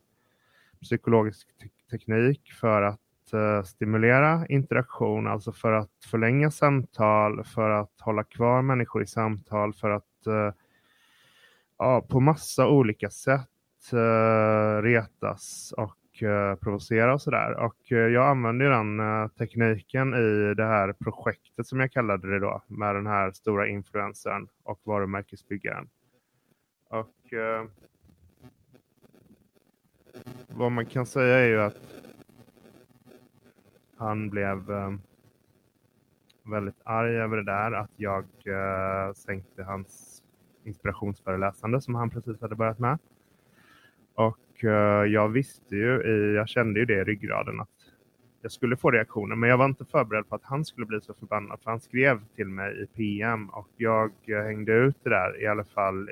psykologisk 0.83 1.59
te 1.59 1.69
teknik 1.91 2.53
för 2.53 2.83
att 2.83 3.02
Eh, 3.35 3.63
stimulera 3.63 4.47
interaktion, 4.47 5.27
alltså 5.27 5.53
för 5.53 5.73
att 5.73 6.05
förlänga 6.11 6.51
samtal, 6.51 7.45
för 7.45 7.71
att 7.71 8.01
hålla 8.01 8.25
kvar 8.25 8.63
människor 8.63 9.03
i 9.03 9.07
samtal, 9.07 9.75
för 9.75 9.91
att 9.91 10.27
uh, 10.27 10.53
ja, 11.79 12.07
på 12.09 12.21
massa 12.21 12.69
olika 12.69 13.11
sätt 13.11 13.49
uh, 13.93 14.83
retas 14.83 15.75
och 15.77 15.97
provocera 16.61 17.15
och 17.15 17.23
sådär. 17.23 17.57
Och 17.57 17.77
jag 17.91 18.29
använder 18.29 18.71
den 18.71 19.31
tekniken 19.31 20.15
i 20.15 20.55
det 20.55 20.65
här 20.65 20.93
projektet 20.93 21.67
som 21.67 21.81
jag 21.81 21.93
kallade 21.93 22.31
det 22.31 22.39
då, 22.39 22.63
med 22.67 22.95
den 22.95 23.07
här 23.07 23.31
stora 23.31 23.69
influencern 23.69 24.49
och 24.63 24.81
varumärkesbyggaren. 24.85 25.89
Och 26.89 27.35
vad 30.49 30.73
man 30.73 30.87
kan 30.87 31.07
säga 31.07 31.39
är 31.39 31.47
ju 31.47 31.61
att 31.61 32.02
han 34.03 34.31
blev 34.31 34.71
eh, 34.71 34.93
väldigt 36.43 36.81
arg 36.85 37.17
över 37.17 37.37
det 37.37 37.45
där, 37.45 37.73
att 37.73 37.91
jag 37.97 38.25
eh, 38.45 39.13
sänkte 39.15 39.63
hans 39.63 40.23
inspirationsföreläsande 40.65 41.81
som 41.81 41.95
han 41.95 42.11
precis 42.11 42.41
hade 42.41 42.57
börjat 42.57 42.79
med. 42.79 42.99
Och 44.15 44.65
eh, 44.65 45.05
jag 45.05 45.29
visste 45.29 45.77
ju, 45.77 46.03
jag 46.37 46.49
kände 46.49 46.81
ju 46.81 46.87
det 46.87 47.01
i 47.01 47.05
ryggraden 47.05 47.61
att 47.61 47.93
jag 48.43 48.53
skulle 48.53 48.77
få 48.77 48.91
reaktioner, 48.91 49.37
men 49.37 49.51
jag 49.51 49.59
var 49.59 49.65
inte 49.65 49.85
förberedd 49.85 50.29
på 50.29 50.35
att 50.35 50.45
han 50.45 50.65
skulle 50.65 50.87
bli 50.87 51.01
så 51.01 51.15
förbannad, 51.15 51.61
för 51.63 51.71
han 51.71 51.81
skrev 51.81 52.21
till 52.37 52.49
mig 52.49 52.83
i 52.83 52.87
PM 52.87 53.49
och 53.49 53.69
jag 53.77 54.13
eh, 54.27 54.43
hängde 54.43 54.73
ut 54.73 54.97
det 55.03 55.11
där 55.11 55.43
i 55.43 55.47
alla 55.47 55.65
fall 55.65 56.11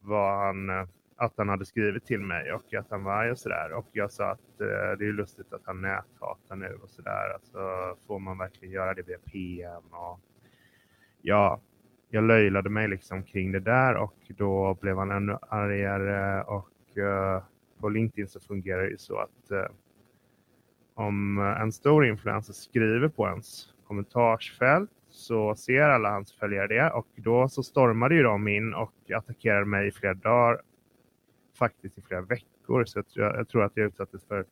vad 0.00 0.38
han 0.38 0.70
eh, 0.70 0.86
att 1.18 1.32
han 1.36 1.48
hade 1.48 1.64
skrivit 1.64 2.06
till 2.06 2.20
mig 2.20 2.52
och 2.52 2.74
att 2.74 2.90
han 2.90 3.04
var 3.04 3.12
arg 3.12 3.30
och 3.30 3.38
sådär. 3.38 3.72
Och 3.72 3.86
jag 3.92 4.12
sa 4.12 4.30
att 4.30 4.60
eh, 4.60 4.98
det 4.98 5.06
är 5.06 5.12
lustigt 5.12 5.52
att 5.52 5.62
han 5.64 5.80
näthatar 5.80 6.56
nu 6.56 6.78
och 6.82 6.90
sådär. 6.90 7.34
Alltså, 7.34 7.58
får 8.06 8.18
man 8.18 8.38
verkligen 8.38 8.74
göra 8.74 8.94
det 8.94 9.02
via 9.02 9.18
PM? 9.18 9.82
Och, 9.90 10.20
ja, 11.22 11.60
jag 12.10 12.24
löjlade 12.24 12.70
mig 12.70 12.88
liksom 12.88 13.22
kring 13.22 13.52
det 13.52 13.60
där 13.60 13.94
och 13.94 14.14
då 14.28 14.78
blev 14.80 14.98
han 14.98 15.10
ännu 15.10 15.38
argare 15.48 16.42
och 16.42 16.98
eh, 16.98 17.42
på 17.80 17.88
LinkedIn 17.88 18.28
så 18.28 18.40
fungerar 18.40 18.82
det 18.82 18.90
ju 18.90 18.98
så 18.98 19.18
att 19.18 19.50
eh, 19.50 19.70
om 20.94 21.38
en 21.38 21.72
stor 21.72 22.06
influencer 22.06 22.52
skriver 22.52 23.08
på 23.08 23.26
ens 23.26 23.74
kommentarsfält 23.86 24.90
så 25.10 25.54
ser 25.54 25.82
alla 25.82 26.10
hans 26.10 26.32
följare 26.32 26.66
det 26.66 26.90
och 26.90 27.06
då 27.16 27.48
så 27.48 27.62
stormade 27.62 28.14
ju 28.14 28.22
de 28.22 28.48
in 28.48 28.74
och 28.74 28.92
attackerade 29.16 29.66
mig 29.66 29.88
i 29.88 29.92
flera 29.92 30.14
dagar, 30.14 30.60
faktiskt 31.58 31.98
i 31.98 32.02
flera 32.02 32.20
veckor. 32.20 32.84
Så 32.84 33.02
jag, 33.12 33.36
jag 33.36 33.48
tror 33.48 33.64
att 33.64 33.72
jag 33.74 33.86
utsattes 33.86 34.24
för 34.24 34.44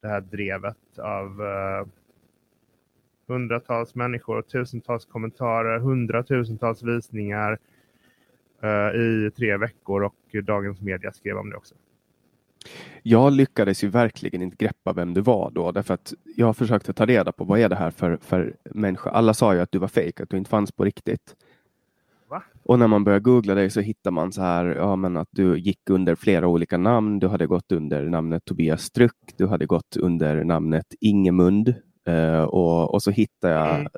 det 0.00 0.08
här 0.08 0.20
drevet 0.20 0.98
av 0.98 1.42
eh, 1.42 1.86
hundratals 3.26 3.94
människor 3.94 4.38
och 4.38 4.48
tusentals 4.48 5.04
kommentarer, 5.04 5.78
hundratusentals 5.78 6.82
visningar 6.82 7.58
eh, 8.62 9.00
i 9.00 9.30
tre 9.36 9.56
veckor 9.56 10.02
och 10.02 10.36
Dagens 10.44 10.80
Media 10.80 11.12
skrev 11.12 11.36
om 11.36 11.50
det 11.50 11.56
också. 11.56 11.74
Jag 13.02 13.32
lyckades 13.32 13.84
ju 13.84 13.88
verkligen 13.88 14.42
inte 14.42 14.56
greppa 14.56 14.92
vem 14.92 15.14
du 15.14 15.20
var 15.20 15.50
då, 15.50 15.72
därför 15.72 15.94
att 15.94 16.14
jag 16.36 16.56
försökte 16.56 16.92
ta 16.92 17.06
reda 17.06 17.32
på 17.32 17.44
vad 17.44 17.60
är 17.60 17.68
det 17.68 17.76
här 17.76 17.90
för, 17.90 18.16
för 18.16 18.56
människa. 18.64 19.10
Alla 19.10 19.34
sa 19.34 19.54
ju 19.54 19.60
att 19.60 19.72
du 19.72 19.78
var 19.78 19.88
fejk, 19.88 20.20
att 20.20 20.30
du 20.30 20.36
inte 20.36 20.50
fanns 20.50 20.72
på 20.72 20.84
riktigt. 20.84 21.36
Och 22.70 22.78
när 22.78 22.86
man 22.86 23.04
börjar 23.04 23.20
googla 23.20 23.54
dig 23.54 23.70
så 23.70 23.80
hittar 23.80 24.10
man 24.10 24.32
så 24.32 24.42
här, 24.42 24.66
ja 24.66 24.96
men 24.96 25.16
att 25.16 25.28
du 25.30 25.58
gick 25.58 25.90
under 25.90 26.14
flera 26.14 26.46
olika 26.46 26.78
namn. 26.78 27.18
Du 27.18 27.28
hade 27.28 27.46
gått 27.46 27.72
under 27.72 28.04
namnet 28.04 28.44
Tobias 28.44 28.82
Struck, 28.82 29.34
du 29.36 29.46
hade 29.46 29.66
gått 29.66 29.96
under 29.96 30.44
namnet 30.44 30.86
Ingemund 31.00 31.74
uh, 32.08 32.42
och, 32.42 32.94
och 32.94 33.02
så 33.02 33.10
hittar 33.10 33.50
jag 33.50 33.74
mm. 33.74 33.88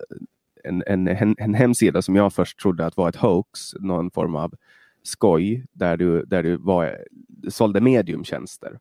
en, 0.65 0.83
en, 0.87 1.09
en, 1.09 1.35
en 1.39 1.55
hemsida 1.55 2.03
som 2.03 2.17
jag 2.17 2.33
först 2.33 2.61
trodde 2.61 2.87
att 2.87 2.97
var 2.97 3.09
ett 3.09 3.17
hoax, 3.17 3.61
någon 3.81 4.11
form 4.11 4.35
av 4.35 4.55
skoj 5.03 5.67
där 5.73 5.97
du, 5.97 6.25
där 6.25 6.43
du 6.43 6.57
var, 6.57 6.99
sålde 7.49 7.81
mediumtjänster. 7.81 8.79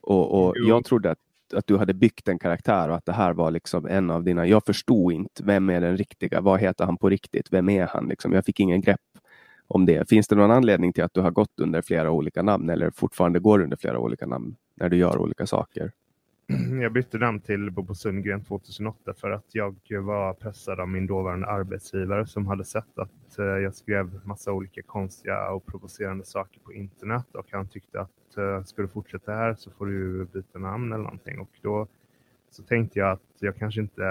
Och, 0.00 0.46
och 0.46 0.54
jag 0.56 0.84
trodde 0.84 1.10
att, 1.10 1.18
att 1.54 1.66
du 1.66 1.76
hade 1.76 1.94
byggt 1.94 2.28
en 2.28 2.38
karaktär 2.38 2.88
och 2.88 2.96
att 2.96 3.04
det 3.04 3.12
här 3.12 3.32
var 3.32 3.50
liksom 3.50 3.86
en 3.86 4.10
av 4.10 4.24
dina... 4.24 4.46
Jag 4.46 4.64
förstod 4.64 5.12
inte, 5.12 5.42
vem 5.44 5.70
är 5.70 5.80
den 5.80 5.96
riktiga? 5.96 6.40
Vad 6.40 6.60
heter 6.60 6.84
han 6.84 6.96
på 6.96 7.08
riktigt? 7.08 7.52
Vem 7.52 7.68
är 7.68 7.86
han? 7.86 8.08
Liksom, 8.08 8.32
jag 8.32 8.44
fick 8.44 8.60
ingen 8.60 8.80
grepp 8.80 9.00
om 9.66 9.86
det. 9.86 10.08
Finns 10.08 10.28
det 10.28 10.36
någon 10.36 10.50
anledning 10.50 10.92
till 10.92 11.04
att 11.04 11.14
du 11.14 11.20
har 11.20 11.30
gått 11.30 11.60
under 11.60 11.82
flera 11.82 12.10
olika 12.10 12.42
namn 12.42 12.70
eller 12.70 12.90
fortfarande 12.90 13.38
går 13.38 13.62
under 13.62 13.76
flera 13.76 13.98
olika 13.98 14.26
namn 14.26 14.56
när 14.74 14.88
du 14.88 14.96
gör 14.96 15.18
olika 15.18 15.46
saker? 15.46 15.92
Jag 16.82 16.92
bytte 16.92 17.18
namn 17.18 17.40
till 17.40 17.70
Bobo 17.70 17.94
Sundgren 17.94 18.44
2008 18.44 19.14
för 19.14 19.30
att 19.30 19.44
jag 19.52 19.74
var 19.90 20.34
pressad 20.34 20.80
av 20.80 20.88
min 20.88 21.06
dåvarande 21.06 21.46
arbetsgivare 21.46 22.26
som 22.26 22.46
hade 22.46 22.64
sett 22.64 22.98
att 22.98 23.38
eh, 23.38 23.44
jag 23.44 23.74
skrev 23.74 24.20
massa 24.24 24.52
olika 24.52 24.82
konstiga 24.82 25.50
och 25.50 25.66
provocerande 25.66 26.24
saker 26.24 26.60
på 26.60 26.72
internet 26.72 27.26
och 27.34 27.46
han 27.52 27.68
tyckte 27.68 28.00
att 28.00 28.36
eh, 28.36 28.62
ska 28.62 28.82
du 28.82 28.88
fortsätta 28.88 29.32
här 29.32 29.54
så 29.54 29.70
får 29.70 29.86
du 29.86 30.24
byta 30.32 30.58
namn 30.58 30.92
eller 30.92 31.04
någonting 31.04 31.38
och 31.38 31.50
då 31.62 31.86
så 32.50 32.62
tänkte 32.62 32.98
jag 32.98 33.10
att 33.10 33.36
jag 33.38 33.56
kanske 33.56 33.80
inte 33.80 34.02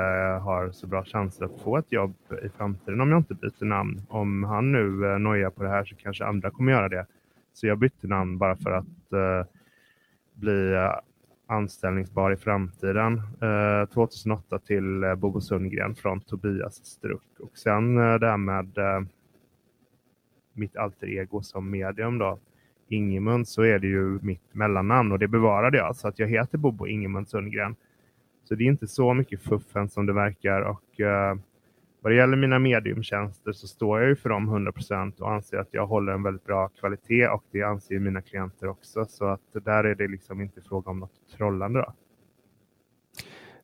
har 0.43 0.71
så 0.71 0.87
bra 0.87 1.03
chanser 1.03 1.45
att 1.45 1.61
få 1.61 1.77
ett 1.77 1.91
jobb 1.91 2.15
i 2.43 2.49
framtiden 2.49 3.01
om 3.01 3.11
jag 3.11 3.19
inte 3.19 3.33
byter 3.33 3.65
namn. 3.65 4.01
Om 4.09 4.43
han 4.43 4.71
nu 4.71 5.05
eh, 5.05 5.19
nojar 5.19 5.49
på 5.49 5.63
det 5.63 5.69
här 5.69 5.85
så 5.85 5.95
kanske 5.95 6.25
andra 6.25 6.51
kommer 6.51 6.71
göra 6.71 6.89
det. 6.89 7.05
Så 7.53 7.67
jag 7.67 7.77
bytte 7.77 8.07
namn 8.07 8.37
bara 8.37 8.55
för 8.55 8.71
att 8.71 8.85
bli 10.33 10.75
anställningsbar 11.47 12.31
i 12.31 12.35
framtiden. 12.35 13.21
Eh, 13.41 13.89
2008 13.93 14.59
till 14.59 15.03
eh, 15.03 15.15
Bobo 15.15 15.41
Sundgren 15.41 15.95
från 15.95 16.21
Tobias 16.21 16.85
Struck. 16.85 17.39
Och 17.39 17.57
sen 17.57 17.97
eh, 17.97 18.19
det 18.19 18.27
här 18.27 18.37
med 18.37 18.77
eh, 18.77 19.01
mitt 20.53 20.77
alter 20.77 21.07
ego 21.07 21.41
som 21.41 21.71
medium 21.71 22.17
då. 22.17 22.39
Ingemund 22.87 23.47
så 23.47 23.61
är 23.61 23.79
det 23.79 23.87
ju 23.87 24.19
mitt 24.21 24.53
mellannamn 24.53 25.11
och 25.11 25.19
det 25.19 25.27
bevarade 25.27 25.77
jag 25.77 25.95
så 25.95 26.07
att 26.07 26.19
jag 26.19 26.27
heter 26.27 26.57
Bobo 26.57 26.87
Ingemund 26.87 27.29
Sundgren. 27.29 27.75
Så 28.43 28.55
det 28.55 28.63
är 28.63 28.67
inte 28.67 28.87
så 28.87 29.13
mycket 29.13 29.41
fuffen 29.41 29.89
som 29.89 30.05
det 30.05 30.13
verkar 30.13 30.61
och 30.61 30.99
eh, 30.99 31.35
vad 32.05 32.11
det 32.11 32.15
gäller 32.15 32.37
mina 32.37 32.59
mediumtjänster 32.59 33.51
så 33.51 33.67
står 33.67 33.99
jag 33.99 34.09
ju 34.09 34.15
för 34.15 34.29
dem 34.29 34.49
100% 34.49 35.21
och 35.21 35.31
anser 35.31 35.57
att 35.57 35.67
jag 35.71 35.87
håller 35.87 36.13
en 36.13 36.23
väldigt 36.23 36.45
bra 36.45 36.67
kvalitet 36.67 37.27
och 37.27 37.43
det 37.51 37.63
anser 37.63 37.99
mina 37.99 38.21
klienter 38.21 38.67
också. 38.67 39.05
Så 39.05 39.25
att 39.25 39.41
där 39.53 39.83
är 39.83 39.95
det 39.95 40.07
liksom 40.07 40.41
inte 40.41 40.61
fråga 40.61 40.91
om 40.91 40.99
något 40.99 41.11
trollande. 41.37 41.79
Då. 41.79 41.93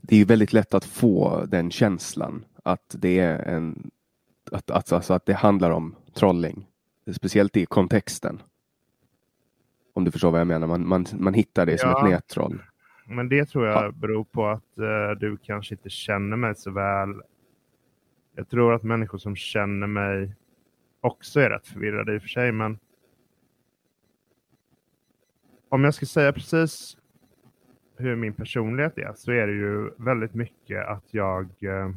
Det 0.02 0.22
är 0.22 0.26
väldigt 0.26 0.54
lätt 0.54 0.74
att 0.74 0.86
få 0.86 1.46
den 1.48 1.72
känslan 1.72 2.46
att 2.64 2.96
det 3.00 3.20
är 3.20 3.40
en 3.40 3.92
att, 4.52 4.72
att, 4.72 4.92
alltså 4.92 5.14
att 5.14 5.26
det 5.26 5.34
handlar 5.34 5.72
om 5.72 5.96
trolling. 6.14 6.68
Speciellt 7.12 7.58
i 7.58 7.66
kontexten. 7.66 8.42
Om 9.94 10.04
du 10.04 10.12
förstår 10.12 10.32
vad 10.32 10.40
jag 10.40 10.48
menar. 10.48 10.68
Man, 10.68 10.88
man, 10.88 11.06
man 11.14 11.34
hittar 11.34 11.66
det 11.66 11.78
som 11.78 11.90
ja, 11.90 12.06
ett 12.06 12.12
nättroll. 12.12 12.62
Men 13.06 13.30
det 13.30 13.46
tror 13.46 13.68
jag 13.68 13.94
beror 13.94 14.24
på 14.24 14.48
att 14.48 14.80
uh, 14.80 15.20
du 15.20 15.38
kanske 15.38 15.76
inte 15.76 15.90
känner 15.90 16.38
mig 16.38 16.56
så 16.56 16.72
väl 16.72 17.22
jag 18.36 18.50
tror 18.50 18.74
att 18.74 18.84
människor 18.84 19.18
som 19.18 19.36
känner 19.36 19.88
mig 19.88 20.36
också 21.02 21.40
är 21.40 21.50
rätt 21.50 21.68
förvirrade 21.68 22.16
i 22.16 22.18
och 22.18 22.22
för 22.22 22.30
sig, 22.30 22.52
men 22.52 22.80
om 25.70 25.84
jag 25.84 25.94
ska 25.94 26.06
säga 26.06 26.34
precis 26.34 26.98
hur 27.98 28.16
min 28.16 28.34
personlighet 28.34 28.98
är 28.98 29.14
så 29.16 29.32
är 29.32 29.48
det 29.48 29.54
ju 29.54 29.92
väldigt 29.98 30.34
mycket 30.34 30.88
att 30.88 31.14
jag 31.14 31.64
eh, 31.64 31.92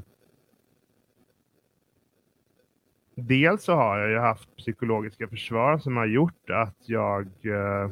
Dels 3.17 3.65
så 3.65 3.75
har 3.75 3.99
jag 3.99 4.11
ju 4.11 4.19
haft 4.19 4.57
psykologiska 4.57 5.29
försvar 5.29 5.79
som 5.79 5.97
har 5.97 6.07
gjort 6.07 6.51
att 6.51 6.77
jag 6.89 7.27
eh, 7.43 7.91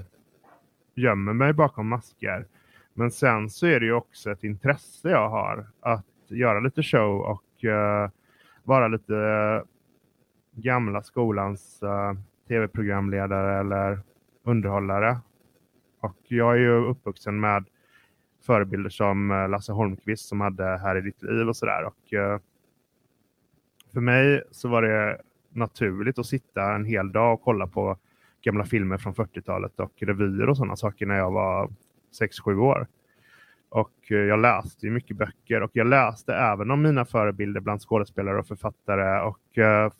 gömmer 0.94 1.32
mig 1.32 1.52
bakom 1.52 1.88
masker. 1.88 2.46
Men 2.94 3.10
sen 3.10 3.50
så 3.50 3.66
är 3.66 3.80
det 3.80 3.86
ju 3.86 3.92
också 3.92 4.30
ett 4.30 4.44
intresse 4.44 5.10
jag 5.10 5.28
har 5.28 5.66
att 5.80 6.06
göra 6.28 6.60
lite 6.60 6.82
show 6.82 7.20
och 7.20 7.64
eh, 7.64 8.10
vara 8.64 8.88
lite 8.88 9.16
eh, 9.16 9.62
gamla 10.54 11.02
skolans 11.02 11.80
uh, 11.82 12.20
tv-programledare 12.48 13.60
eller 13.60 14.00
underhållare. 14.44 15.18
Och 16.00 16.16
jag 16.28 16.52
är 16.52 16.58
ju 16.58 16.70
uppvuxen 16.70 17.40
med 17.40 17.64
förebilder 18.46 18.90
som 18.90 19.30
uh, 19.30 19.48
Lasse 19.48 19.72
Holmqvist 19.72 20.28
som 20.28 20.40
hade 20.40 20.64
Här 20.64 20.96
i 20.96 21.00
ditt 21.00 21.22
liv 21.22 21.48
och 21.48 21.56
sådär. 21.56 21.84
Och 21.84 22.12
uh, 22.12 22.38
för 23.92 24.00
mig 24.00 24.42
så 24.50 24.68
var 24.68 24.82
det 24.82 25.20
naturligt 25.48 26.18
att 26.18 26.26
sitta 26.26 26.74
en 26.74 26.84
hel 26.84 27.12
dag 27.12 27.34
och 27.34 27.42
kolla 27.42 27.66
på 27.66 27.96
gamla 28.42 28.64
filmer 28.64 28.98
från 28.98 29.14
40-talet 29.14 29.80
och 29.80 29.92
revyer 29.96 30.48
och 30.48 30.56
sådana 30.56 30.76
saker 30.76 31.06
när 31.06 31.16
jag 31.16 31.30
var 31.30 31.70
6-7 32.20 32.58
år. 32.58 32.86
Och 33.72 34.10
eh, 34.10 34.16
jag 34.16 34.38
läste 34.38 34.86
ju 34.86 34.92
mycket 34.92 35.16
böcker 35.16 35.62
och 35.62 35.70
jag 35.72 35.86
läste 35.86 36.34
även 36.34 36.70
om 36.70 36.82
mina 36.82 37.04
förebilder 37.04 37.60
bland 37.60 37.80
skådespelare 37.80 38.38
och 38.38 38.46
författare. 38.46 39.20
Och 39.20 39.58
uh, 39.58 39.92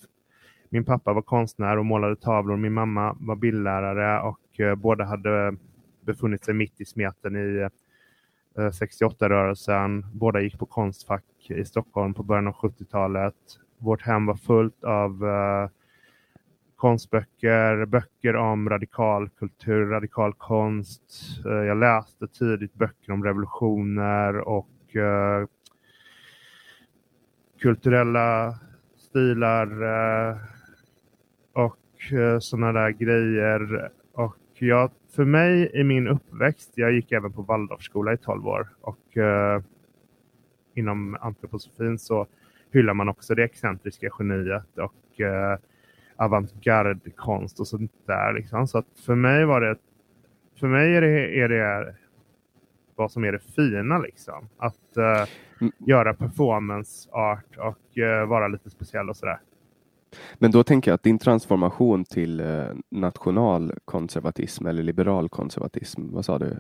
min 0.69 0.85
pappa 0.85 1.13
var 1.13 1.23
konstnär 1.23 1.79
och 1.79 1.87
målade 1.87 2.17
tavlor. 2.17 2.57
Min 2.57 2.73
mamma 2.73 3.17
var 3.21 3.37
bildlärare 3.37 4.21
och 4.21 4.61
uh, 4.61 4.75
båda 4.75 5.05
hade 5.05 5.57
befunnit 6.01 6.45
sig 6.45 6.55
mitt 6.55 6.81
i 6.81 6.85
smeten 6.85 7.37
i 7.37 7.69
uh, 8.59 8.71
68-rörelsen. 8.71 10.05
Båda 10.13 10.41
gick 10.41 10.59
på 10.59 10.67
Konstfack 10.67 11.25
i 11.49 11.65
Stockholm 11.65 12.15
på 12.15 12.23
början 12.23 12.49
av 12.49 12.55
70-talet. 12.55 13.35
Vårt 13.79 14.03
hem 14.03 14.27
var 14.27 14.37
fullt 14.37 14.85
av 14.85 15.25
konstböcker, 16.83 17.85
böcker 17.85 18.37
om 18.37 18.69
radikal 18.69 19.29
kultur, 19.29 19.87
radikal 19.87 20.35
konst. 20.35 21.03
Eh, 21.47 21.53
jag 21.53 21.77
läste 21.77 22.27
tidigt 22.27 22.75
böcker 22.75 23.13
om 23.13 23.25
revolutioner 23.25 24.37
och 24.39 24.97
eh, 24.97 25.47
kulturella 27.61 28.55
stilar 28.97 29.67
eh, 29.83 30.37
och 31.53 32.13
sådana 32.41 32.73
där 32.73 32.91
grejer. 32.91 33.91
Och 34.13 34.37
jag, 34.59 34.91
för 35.17 35.25
mig 35.25 35.71
i 35.75 35.85
min 35.85 36.09
uppväxt, 36.09 36.73
jag 36.75 36.93
gick 36.93 37.13
även 37.13 37.33
på 37.33 37.43
Waldorfskola 37.43 38.13
i 38.13 38.17
12 38.17 38.47
år 38.47 38.69
och 38.81 39.17
inom 40.75 41.17
antroposofin 41.21 41.99
så 41.99 42.27
hyllar 42.73 42.95
man 42.95 43.09
också 43.09 43.35
det 43.35 43.45
excentriska 43.45 44.09
geniet 44.19 44.79
och 44.79 45.21
avantgarde-konst 46.25 47.61
och 47.61 47.69
sånt 47.69 47.93
där. 48.07 48.33
Liksom. 48.33 48.67
Så 48.67 48.79
att 48.79 48.87
för 49.07 49.15
mig 49.15 49.45
var 49.45 49.61
det, 49.61 49.77
för 50.61 50.67
mig 50.67 50.97
är 50.97 51.01
det, 51.01 51.41
är 51.41 51.49
det 51.49 51.95
vad 52.97 53.13
som 53.13 53.25
är 53.25 53.33
det 53.33 53.39
fina 53.39 53.99
liksom. 53.99 54.49
Att 54.57 54.97
uh, 54.99 55.29
mm. 55.61 55.73
göra 55.79 56.15
performance 56.15 57.11
art 57.11 57.57
och 57.59 57.99
uh, 57.99 58.29
vara 58.29 58.49
lite 58.49 58.71
speciell 58.71 59.09
och 59.09 59.17
sådär. 59.17 59.41
Men 60.39 60.51
då 60.51 60.65
tänker 60.65 60.91
jag 60.91 60.95
att 60.95 61.03
din 61.03 61.19
transformation 61.19 62.05
till 62.05 62.41
uh, 62.41 62.65
nationalkonservatism 62.91 64.67
eller 64.67 64.83
liberal 64.83 65.29
konservatism, 65.29 66.03
vad 66.13 66.25
sa 66.25 66.39
du? 66.39 66.59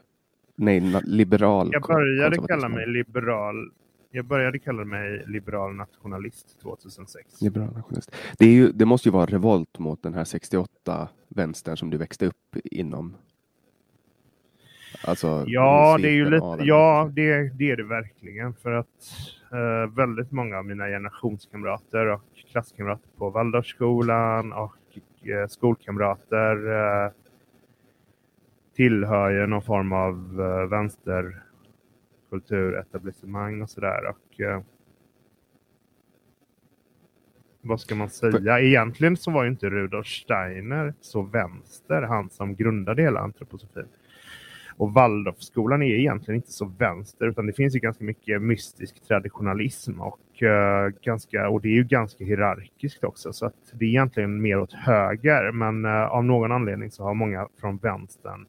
Nej, 0.56 0.80
liberal 1.04 1.68
Jag 1.72 1.82
började 1.82 2.36
kalla 2.48 2.68
mig 2.68 2.86
liberal 2.86 3.70
jag 4.14 4.24
började 4.24 4.58
kalla 4.58 4.84
mig 4.84 5.24
liberal 5.26 5.74
nationalist 5.74 6.60
2006. 6.62 7.40
Liberal 7.40 7.72
nationalist. 7.72 8.14
Det, 8.38 8.46
ju, 8.46 8.72
det 8.72 8.84
måste 8.84 9.08
ju 9.08 9.12
vara 9.12 9.26
revolt 9.26 9.78
mot 9.78 10.02
den 10.02 10.14
här 10.14 10.24
68 10.24 11.08
vänstern 11.28 11.76
som 11.76 11.90
du 11.90 11.96
växte 11.96 12.26
upp 12.26 12.56
inom. 12.64 13.16
Alltså, 15.04 15.44
Ja, 15.46 15.98
det 16.02 16.08
är 16.08 16.12
ju 16.12 16.30
lite, 16.30 16.58
ja 16.60 17.10
det, 17.12 17.58
det 17.58 17.70
är 17.70 17.76
det 17.76 17.84
verkligen. 17.84 18.54
För 18.54 18.72
att 18.72 18.86
eh, 19.52 19.94
väldigt 19.96 20.30
många 20.30 20.58
av 20.58 20.64
mina 20.64 20.86
generationskamrater 20.86 22.06
och 22.06 22.22
klasskamrater 22.50 23.08
på 23.18 23.30
Waldorfskolan 23.30 24.52
och 24.52 24.76
eh, 25.28 25.48
skolkamrater 25.48 26.72
eh, 26.72 27.12
tillhör 28.76 29.30
ju 29.30 29.46
någon 29.46 29.62
form 29.62 29.92
av 29.92 30.40
eh, 30.40 30.68
vänsterkulturetablissemang 32.32 33.62
och 33.62 33.70
sådär. 33.70 34.00
Och, 34.08 34.40
eh, 34.40 34.60
vad 37.60 37.80
ska 37.80 37.94
man 37.94 38.10
säga? 38.10 38.60
Egentligen 38.60 39.16
så 39.16 39.30
var 39.30 39.44
ju 39.44 39.50
inte 39.50 39.70
Rudolf 39.70 40.06
Steiner 40.06 40.94
så 41.00 41.22
vänster, 41.22 42.02
han 42.02 42.30
som 42.30 42.54
grundade 42.56 43.02
hela 43.02 43.20
antroposofin. 43.20 43.88
Och 44.76 44.92
Waldorfskolan 44.92 45.82
är 45.82 45.94
egentligen 45.94 46.36
inte 46.36 46.52
så 46.52 46.64
vänster 46.64 47.26
utan 47.26 47.46
det 47.46 47.52
finns 47.52 47.74
ju 47.74 47.78
ganska 47.78 48.04
mycket 48.04 48.42
mystisk 48.42 49.06
traditionalism 49.08 50.00
och, 50.00 50.42
eh, 50.42 50.88
ganska, 50.88 51.48
och 51.48 51.60
det 51.60 51.68
är 51.68 51.74
ju 51.74 51.84
ganska 51.84 52.24
hierarkiskt 52.24 53.04
också 53.04 53.32
så 53.32 53.46
att 53.46 53.72
det 53.72 53.84
är 53.84 53.88
egentligen 53.88 54.42
mer 54.42 54.58
åt 54.58 54.72
höger 54.72 55.52
men 55.52 55.84
eh, 55.84 56.06
av 56.06 56.24
någon 56.24 56.52
anledning 56.52 56.90
så 56.90 57.04
har 57.04 57.14
många 57.14 57.48
från 57.60 57.76
vänstern 57.76 58.46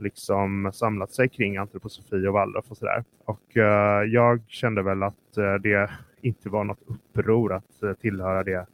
liksom 0.00 0.70
samlat 0.74 1.12
sig 1.12 1.28
kring 1.28 1.56
antroposofi 1.56 2.26
och 2.26 2.32
Waldorf 2.32 2.70
och 2.70 2.76
sådär. 2.76 3.04
Och 3.24 3.56
eh, 3.56 4.02
jag 4.04 4.40
kände 4.48 4.82
väl 4.82 5.02
att 5.02 5.36
eh, 5.36 5.54
det 5.54 5.90
inte 6.20 6.48
var 6.48 6.64
något 6.64 6.82
uppror 6.86 7.52
att 7.52 7.82
eh, 7.82 7.92
tillhöra 7.92 8.44
det, 8.44 8.66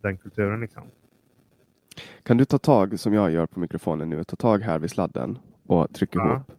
den 0.00 0.18
kulturen 0.18 0.60
liksom. 0.60 0.82
Kan 2.22 2.36
du 2.36 2.44
ta 2.44 2.58
tag, 2.58 3.00
som 3.00 3.12
jag 3.14 3.30
gör 3.30 3.46
på 3.46 3.60
mikrofonen 3.60 4.08
nu, 4.10 4.24
ta 4.24 4.36
tag 4.36 4.58
här 4.58 4.78
vid 4.78 4.90
sladden 4.90 5.38
och 5.66 5.92
tryck 5.94 6.14
Ja. 6.14 6.26
ihop. 6.34 6.52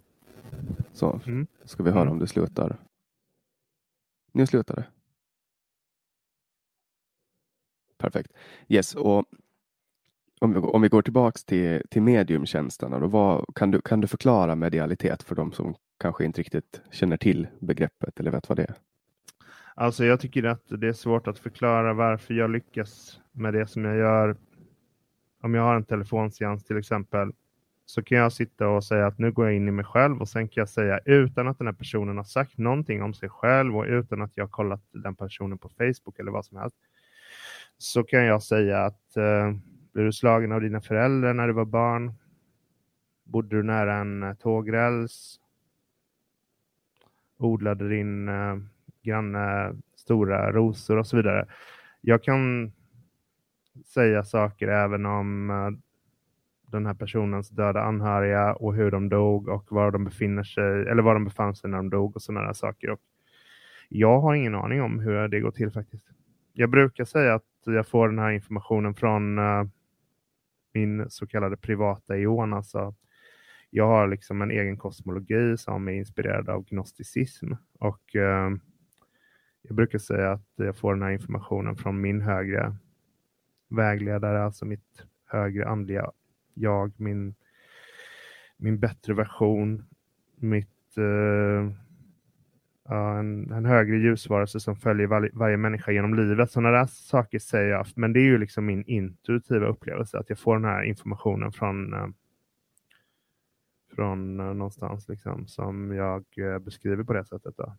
Så 0.94 1.20
Mm. 1.28 1.48
ska 1.64 1.84
vi 1.84 1.92
höra 1.92 2.02
Mm. 2.02 2.12
om 2.14 2.20
det 2.20 2.28
slutar. 2.28 2.78
Nu 4.34 4.46
slutar 4.48 4.76
det. 4.76 4.86
Perfekt. 7.98 8.34
Yes, 8.68 8.96
och 8.96 9.26
om 10.42 10.54
vi, 10.54 10.60
om 10.60 10.82
vi 10.82 10.90
går 10.90 11.02
tillbaks 11.02 11.44
till, 11.46 11.82
till 11.90 12.02
mediumtjänsterna, 12.02 13.00
då 13.00 13.08
vad, 13.08 13.56
kan, 13.56 13.72
du, 13.72 13.82
kan 13.82 14.02
du 14.02 14.08
förklara 14.08 14.56
medialitet 14.56 15.24
för 15.24 15.36
de 15.36 15.52
som 15.52 15.76
kanske 16.00 16.26
inte 16.26 16.40
riktigt 16.40 16.82
känner 16.92 17.18
till 17.18 17.48
begreppet 17.60 18.20
eller 18.20 18.32
vet 18.32 18.50
vad 18.50 18.58
det 18.58 18.64
är? 18.64 18.76
Alltså 19.76 20.06
jag 20.06 20.20
tycker 20.20 20.44
att 20.44 20.64
det 20.68 20.88
är 20.88 20.94
svårt 20.94 21.28
att 21.28 21.40
förklara 21.40 21.94
varför 21.94 22.34
jag 22.34 22.52
lyckas 22.52 23.20
med 23.32 23.54
det 23.54 23.68
som 23.68 23.86
jag 23.86 23.98
gör. 23.98 24.38
Om 25.44 25.54
jag 25.54 25.64
har 25.64 25.76
en 25.76 25.84
telefonseans 25.84 26.64
till 26.64 26.78
exempel 26.78 27.32
så 27.86 28.04
kan 28.04 28.18
jag 28.18 28.34
sitta 28.34 28.68
och 28.68 28.84
säga 28.84 29.08
att 29.08 29.20
nu 29.20 29.32
går 29.32 29.46
jag 29.46 29.56
in 29.56 29.68
i 29.68 29.72
mig 29.72 29.86
själv 29.86 30.22
och 30.22 30.30
sen 30.30 30.48
kan 30.48 30.62
jag 30.62 30.70
säga 30.70 31.00
utan 31.06 31.48
att 31.48 31.58
den 31.58 31.68
här 31.68 31.74
personen 31.74 32.18
har 32.18 32.24
sagt 32.24 32.58
någonting 32.58 33.04
om 33.04 33.14
sig 33.14 33.30
själv 33.30 33.78
och 33.78 33.86
utan 33.86 34.22
att 34.22 34.38
jag 34.38 34.44
har 34.44 34.50
kollat 34.50 34.82
den 34.92 35.16
personen 35.16 35.58
på 35.58 35.70
Facebook 35.70 36.20
eller 36.20 36.32
vad 36.32 36.46
som 36.46 36.58
helst. 36.58 36.78
Så 37.78 38.04
kan 38.04 38.26
jag 38.26 38.44
säga 38.44 38.86
att 38.86 39.18
eh, 39.18 39.54
blev 39.94 40.06
du 40.06 40.12
slagen 40.12 40.52
av 40.52 40.62
dina 40.62 40.82
föräldrar 40.82 41.34
när 41.34 41.48
du 41.48 41.54
var 41.54 41.66
barn? 41.66 42.14
Bodde 43.24 43.56
du 43.56 43.64
nära 43.64 43.96
en 43.96 44.24
eh, 44.24 44.34
tågräls? 44.34 45.40
Odlade 47.38 47.90
din 47.90 48.30
eh, 48.30 48.58
granne 49.04 49.76
stora 49.96 50.52
rosor 50.52 50.98
och 50.98 51.08
så 51.08 51.18
vidare. 51.18 51.46
Jag 52.02 52.24
kan 52.24 52.72
säga 53.86 54.24
saker 54.24 54.68
även 54.68 55.06
om 55.06 55.50
eh, 55.50 55.70
den 56.72 56.86
här 56.86 56.94
personens 56.94 57.50
döda 57.50 57.82
anhöriga 57.82 58.54
och 58.54 58.76
hur 58.76 58.92
de 58.92 59.10
dog 59.10 59.48
och 59.48 59.72
var 59.72 59.92
de 59.92 60.04
befinner 60.04 60.44
sig 60.44 60.82
eller 60.88 61.02
var 61.02 61.14
de 61.14 61.26
befann 61.26 61.56
sig 61.56 61.70
när 61.70 61.78
de 61.78 61.90
dog 61.90 62.16
och 62.16 62.22
sådana 62.22 62.54
saker. 62.54 62.90
Och 62.90 63.00
jag 63.90 64.20
har 64.20 64.34
ingen 64.34 64.56
aning 64.56 64.82
om 64.82 65.00
hur 65.00 65.28
det 65.28 65.40
går 65.40 65.52
till 65.52 65.72
faktiskt. 65.72 66.08
Jag 66.54 66.70
brukar 66.70 67.06
säga 67.06 67.34
att 67.34 67.44
jag 67.66 67.88
får 67.88 68.10
den 68.10 68.20
här 68.20 68.32
informationen 68.32 68.94
från 68.94 69.38
eh, 69.38 69.64
min 70.74 71.10
så 71.10 71.28
kallade 71.28 71.58
privata 71.58 72.18
ion. 72.18 72.54
Alltså, 72.54 72.96
jag 73.70 73.88
har 73.88 74.08
liksom 74.08 74.42
en 74.42 74.52
egen 74.52 74.78
kosmologi 74.78 75.58
som 75.58 75.88
är 75.88 75.92
inspirerad 75.92 76.50
av 76.50 76.66
gnosticism. 76.66 77.54
Och 77.80 78.16
eh, 78.16 78.50
jag 79.62 79.76
brukar 79.76 80.00
säga 80.00 80.32
att 80.32 80.50
jag 80.56 80.78
får 80.78 80.94
den 80.94 81.04
här 81.04 81.12
informationen 81.12 81.76
från 81.76 82.02
min 82.02 82.22
högre 82.22 82.76
vägledare, 83.70 84.44
alltså 84.44 84.66
mitt 84.66 85.06
högre 85.26 85.68
andliga 85.68 86.12
jag, 86.54 87.00
min, 87.00 87.36
min 88.58 88.80
bättre 88.80 89.14
version, 89.14 89.86
mitt, 90.36 90.98
eh, 90.98 91.72
en, 92.96 93.52
en 93.52 93.66
högre 93.66 93.98
ljusvarelse 93.98 94.60
som 94.60 94.76
följer 94.76 95.08
var, 95.08 95.30
varje 95.34 95.58
människa 95.58 95.92
genom 95.92 96.14
livet. 96.14 96.52
Sådana 96.52 96.72
där 96.72 96.86
saker 96.86 97.40
säger 97.40 97.70
jag, 97.70 97.88
men 97.96 98.14
det 98.14 98.20
är 98.20 98.26
ju 98.26 98.38
liksom 98.38 98.66
min 98.66 98.84
intuitiva 98.84 99.68
upplevelse, 99.68 100.18
att 100.18 100.30
jag 100.30 100.40
får 100.40 100.56
den 100.56 100.66
här 100.66 100.84
informationen 100.84 101.52
från 101.52 101.94
eh, 101.94 102.08
från 103.96 104.40
eh, 104.40 104.46
någonstans 104.46 105.10
liksom, 105.10 105.48
som 105.48 105.92
jag 105.92 106.26
eh, 106.38 106.60
beskriver 106.60 107.04
på 107.04 107.14
det 107.14 107.26
sättet. 107.26 107.56
Då. 107.58 107.76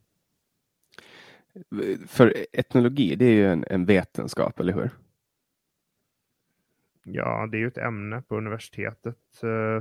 För 2.07 2.35
etnologi, 2.53 3.17
det 3.17 3.25
är 3.25 3.35
ju 3.35 3.47
en, 3.47 3.65
en 3.71 3.85
vetenskap, 3.85 4.61
eller 4.61 4.73
hur? 4.73 4.91
Ja, 7.05 7.49
det 7.51 7.57
är 7.57 7.59
ju 7.59 7.67
ett 7.67 7.79
ämne 7.79 8.23
på 8.23 8.37
universitetet 8.37 9.17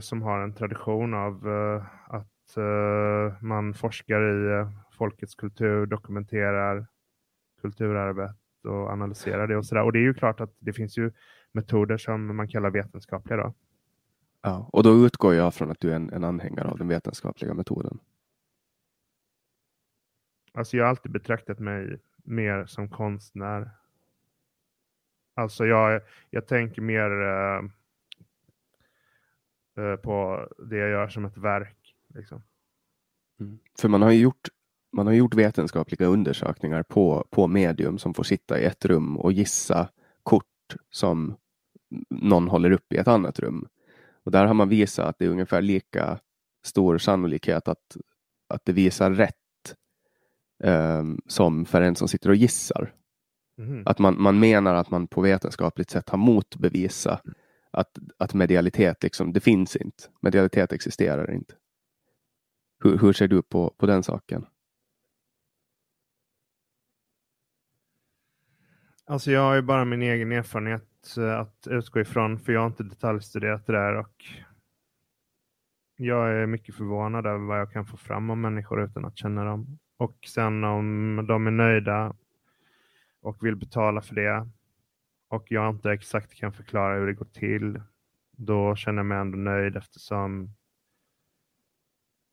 som 0.01 0.21
har 0.21 0.39
en 0.39 0.53
tradition 0.53 1.13
av 1.13 1.47
att 2.07 2.57
man 3.41 3.73
forskar 3.73 4.21
i 4.21 4.65
folkets 5.01 5.35
kultur, 5.35 5.85
dokumenterar 5.85 6.87
kulturarvet 7.61 8.35
och 8.63 8.89
analyserar 8.89 9.47
det 9.47 9.57
och 9.57 9.65
sådär. 9.65 9.83
Och 9.83 9.93
det 9.93 9.99
är 9.99 10.03
ju 10.03 10.13
klart 10.13 10.39
att 10.39 10.55
det 10.59 10.73
finns 10.73 10.97
ju 10.97 11.11
metoder 11.51 11.97
som 11.97 12.35
man 12.35 12.47
kallar 12.47 12.69
vetenskapliga 12.69 13.37
då. 13.37 13.53
Ja. 14.41 14.69
Och 14.73 14.83
då 14.83 15.05
utgår 15.05 15.33
jag 15.33 15.53
från 15.53 15.71
att 15.71 15.79
du 15.79 15.91
är 15.91 15.95
en, 15.95 16.09
en 16.13 16.23
anhängare 16.23 16.67
av 16.67 16.77
den 16.77 16.87
vetenskapliga 16.87 17.53
metoden. 17.53 17.99
Alltså 20.53 20.77
jag 20.77 20.83
har 20.83 20.89
alltid 20.89 21.11
betraktat 21.11 21.59
mig 21.59 21.99
mer 22.23 22.65
som 22.65 22.89
konstnär. 22.89 23.69
Alltså 25.33 25.65
jag, 25.65 26.01
jag 26.29 26.47
tänker 26.47 26.81
mer 26.81 27.11
eh, 27.21 27.63
eh, 29.83 29.95
på 29.95 30.47
det 30.69 30.77
jag 30.77 30.89
gör 30.89 31.07
som 31.07 31.25
ett 31.25 31.37
verk. 31.37 31.95
Liksom. 32.07 32.43
För 33.79 33.89
man 33.89 34.01
har 34.01 34.11
ju 34.11 34.19
gjort, 34.19 34.47
man 34.91 35.08
har 35.08 35.13
gjort 35.13 35.36
vetenskapliga 35.36 36.08
undersökningar 36.08 36.84
på, 36.84 37.27
på 37.30 37.47
medium 37.47 37.97
som 37.97 38.13
får 38.13 38.23
sitta 38.23 38.60
i 38.60 38.63
ett 38.63 38.86
rum 38.86 39.17
och 39.17 39.32
gissa 39.32 39.89
kort 40.23 40.45
som 40.89 41.36
någon 42.10 42.47
håller 42.47 42.71
upp 42.71 42.93
i 42.93 42.97
ett 42.97 43.08
annat 43.08 43.39
rum. 43.39 43.67
Och 44.23 44.32
där 44.32 44.45
har 44.45 44.54
man 44.54 44.69
visat 44.69 45.08
att 45.08 45.19
det 45.19 45.25
är 45.25 45.30
ungefär 45.30 45.62
lika 45.62 46.19
stor 46.65 46.97
sannolikhet 46.97 47.67
att, 47.67 47.97
att 48.49 48.65
det 48.65 48.73
visar 48.73 49.12
rätt 49.12 49.36
um, 50.63 51.21
som 51.27 51.65
för 51.65 51.82
en 51.82 51.95
som 51.95 52.08
sitter 52.08 52.30
och 52.30 52.36
gissar. 52.36 52.93
Mhm. 53.58 53.84
Att 53.86 53.99
man, 53.99 54.21
man 54.21 54.39
menar 54.39 54.75
att 54.75 54.91
man 54.91 55.08
på 55.08 55.21
vetenskapligt 55.21 55.89
sätt 55.89 56.10
har 56.10 56.17
motbevisa 56.17 57.21
att, 57.71 57.97
att 58.17 58.34
medialitet, 58.34 59.04
liksom, 59.04 59.34
det 59.34 59.39
finns 59.39 59.75
inte. 59.75 60.04
Medialitet 60.21 60.71
existerar 60.71 61.34
inte. 61.34 61.54
Hur, 62.84 62.97
hur 62.97 63.13
ser 63.13 63.27
du 63.27 63.41
på, 63.41 63.73
på 63.77 63.86
den 63.86 64.04
saken? 64.04 64.45
Alltså 69.12 69.32
jag 69.32 69.41
har 69.41 69.56
ju 69.56 69.62
bara 69.62 69.86
min 69.86 70.02
egen 70.02 70.32
erfarenhet 70.32 71.17
eh, 71.17 71.39
att 71.39 71.67
utgå 71.69 72.00
ifrån 72.00 72.39
för 72.39 72.54
jag 72.54 72.60
har 72.60 72.67
inte 72.67 72.84
detaljstuderat 72.84 73.65
det 73.65 73.74
där 73.74 73.95
och 73.95 74.26
jag 75.95 76.32
är 76.32 76.45
mycket 76.45 76.76
förvånad 76.76 77.26
över 77.26 77.45
vad 77.45 77.60
jag 77.60 77.71
kan 77.71 77.86
få 77.86 77.97
fram 77.97 78.30
om 78.30 78.41
människor 78.41 78.84
utan 78.84 79.06
att 79.06 79.17
känna 79.17 79.43
dem. 79.43 79.80
Och 79.97 80.17
sen 80.28 80.63
om 80.63 81.26
de 81.28 81.47
är 81.47 81.52
nöjda 81.52 82.15
och 83.21 83.45
vill 83.45 83.56
betala 83.56 84.02
för 84.02 84.15
det 84.15 84.50
och 85.28 85.52
jag 85.52 85.69
inte 85.69 85.91
exakt 85.91 86.34
kan 86.34 86.54
förklara 86.54 86.95
hur 86.95 87.08
det 87.08 87.13
går 87.13 87.26
till, 87.26 87.82
då 88.32 88.76
känner 88.76 89.00
jag 89.00 89.06
mig 89.06 89.17
ändå 89.17 89.38
nöjd 89.38 89.76
eftersom 89.76 90.56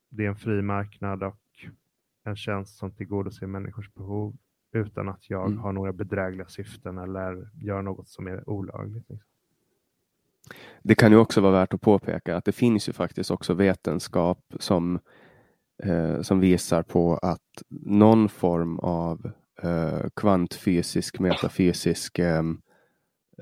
det 0.09 0.25
är 0.25 0.29
en 0.29 0.37
fri 0.37 0.63
marknad 0.63 1.23
och 1.23 1.41
en 2.25 2.37
tjänst 2.37 2.77
som 2.77 2.91
tillgodoser 2.91 3.47
människors 3.47 3.93
behov 3.93 4.37
utan 4.79 5.09
att 5.09 5.31
jag 5.31 5.47
Mm. 5.47 5.59
har 5.59 5.73
några 5.73 5.93
bedrägliga 5.93 6.47
syften 6.49 6.99
eller 6.99 7.51
gör 7.55 7.83
något 7.83 8.09
som 8.09 8.27
är 8.27 8.51
olagligt. 8.51 9.11
Liksom. 9.11 9.29
Det 10.83 10.95
kan 10.95 11.13
ju 11.13 11.19
också 11.19 11.41
vara 11.41 11.53
värt 11.53 11.75
att 11.75 11.81
påpeka 11.81 12.37
att 12.37 12.45
det 12.45 12.53
finns 12.53 12.89
ju 12.89 12.93
faktiskt 12.93 13.31
också 13.31 13.55
vetenskap 13.55 14.41
som, 14.59 14.99
eh, 15.83 16.21
som 16.23 16.41
visar 16.41 16.83
på 16.83 17.17
att 17.17 17.63
någon 17.71 18.29
form 18.29 18.79
av 18.79 19.31
eh, 19.63 20.09
kvantfysisk, 20.17 21.19
metafysisk 21.19 22.19
eh, 22.19 22.43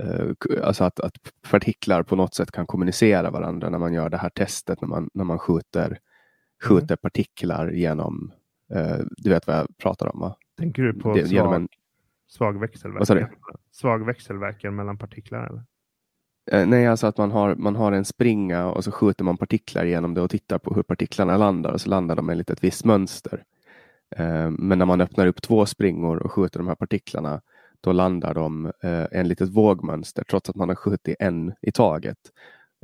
eh, 0.00 0.30
alltså 0.62 0.84
att, 0.84 1.00
att 1.00 1.12
partiklar 1.50 2.02
på 2.02 2.16
något 2.16 2.34
sätt 2.34 2.50
kan 2.50 2.66
kommunicera 2.66 3.30
varandra 3.30 3.70
när 3.70 3.78
man 3.78 3.92
gör 3.92 4.10
det 4.10 4.16
här 4.16 4.30
testet 4.30 4.80
när 4.80 4.88
man, 4.88 5.10
när 5.14 5.24
man 5.24 5.38
skjuter, 5.38 5.98
skjuter 6.64 6.94
mm. 6.94 6.98
partiklar 7.02 7.70
genom, 7.70 8.32
eh, 8.74 8.98
du 9.16 9.30
vet 9.30 9.46
vad 9.46 9.56
jag 9.56 9.78
pratar 9.78 10.06
om 10.14 10.20
va? 10.20 10.36
Tänker 10.58 10.82
du 10.82 10.92
på 10.92 11.14
det, 11.14 11.28
svag, 11.28 11.54
en, 11.54 11.68
svag 12.28 12.60
växelverkan? 12.60 13.28
Svag 13.70 14.06
växelverkan 14.06 14.74
mellan 14.74 14.98
partiklar? 14.98 15.46
Eller? 15.46 15.62
Eh, 16.52 16.68
nej, 16.68 16.86
alltså 16.86 17.06
att 17.06 17.18
man 17.18 17.30
har, 17.30 17.54
man 17.54 17.76
har 17.76 17.92
en 17.92 18.04
springa 18.04 18.66
och 18.66 18.84
så 18.84 18.90
skjuter 18.90 19.24
man 19.24 19.36
partiklar 19.36 19.84
genom 19.84 20.14
det 20.14 20.20
och 20.20 20.30
tittar 20.30 20.58
på 20.58 20.74
hur 20.74 20.82
partiklarna 20.82 21.36
landar 21.36 21.72
och 21.72 21.80
så 21.80 21.88
landar 21.88 22.16
de 22.16 22.30
enligt 22.30 22.50
ett 22.50 22.64
visst 22.64 22.84
mönster. 22.84 23.44
Eh, 24.16 24.50
men 24.50 24.78
när 24.78 24.86
man 24.86 25.00
öppnar 25.00 25.26
upp 25.26 25.42
två 25.42 25.66
springor 25.66 26.22
och 26.22 26.32
skjuter 26.32 26.58
de 26.58 26.68
här 26.68 26.74
partiklarna 26.74 27.40
då 27.80 27.92
landar 27.92 28.34
de 28.34 28.66
eh, 28.66 29.06
enligt 29.12 29.40
ett 29.40 29.50
vågmönster 29.50 30.24
trots 30.24 30.50
att 30.50 30.56
man 30.56 30.68
har 30.68 30.76
skjutit 30.76 31.16
en 31.18 31.54
i 31.62 31.72
taget. 31.72 32.18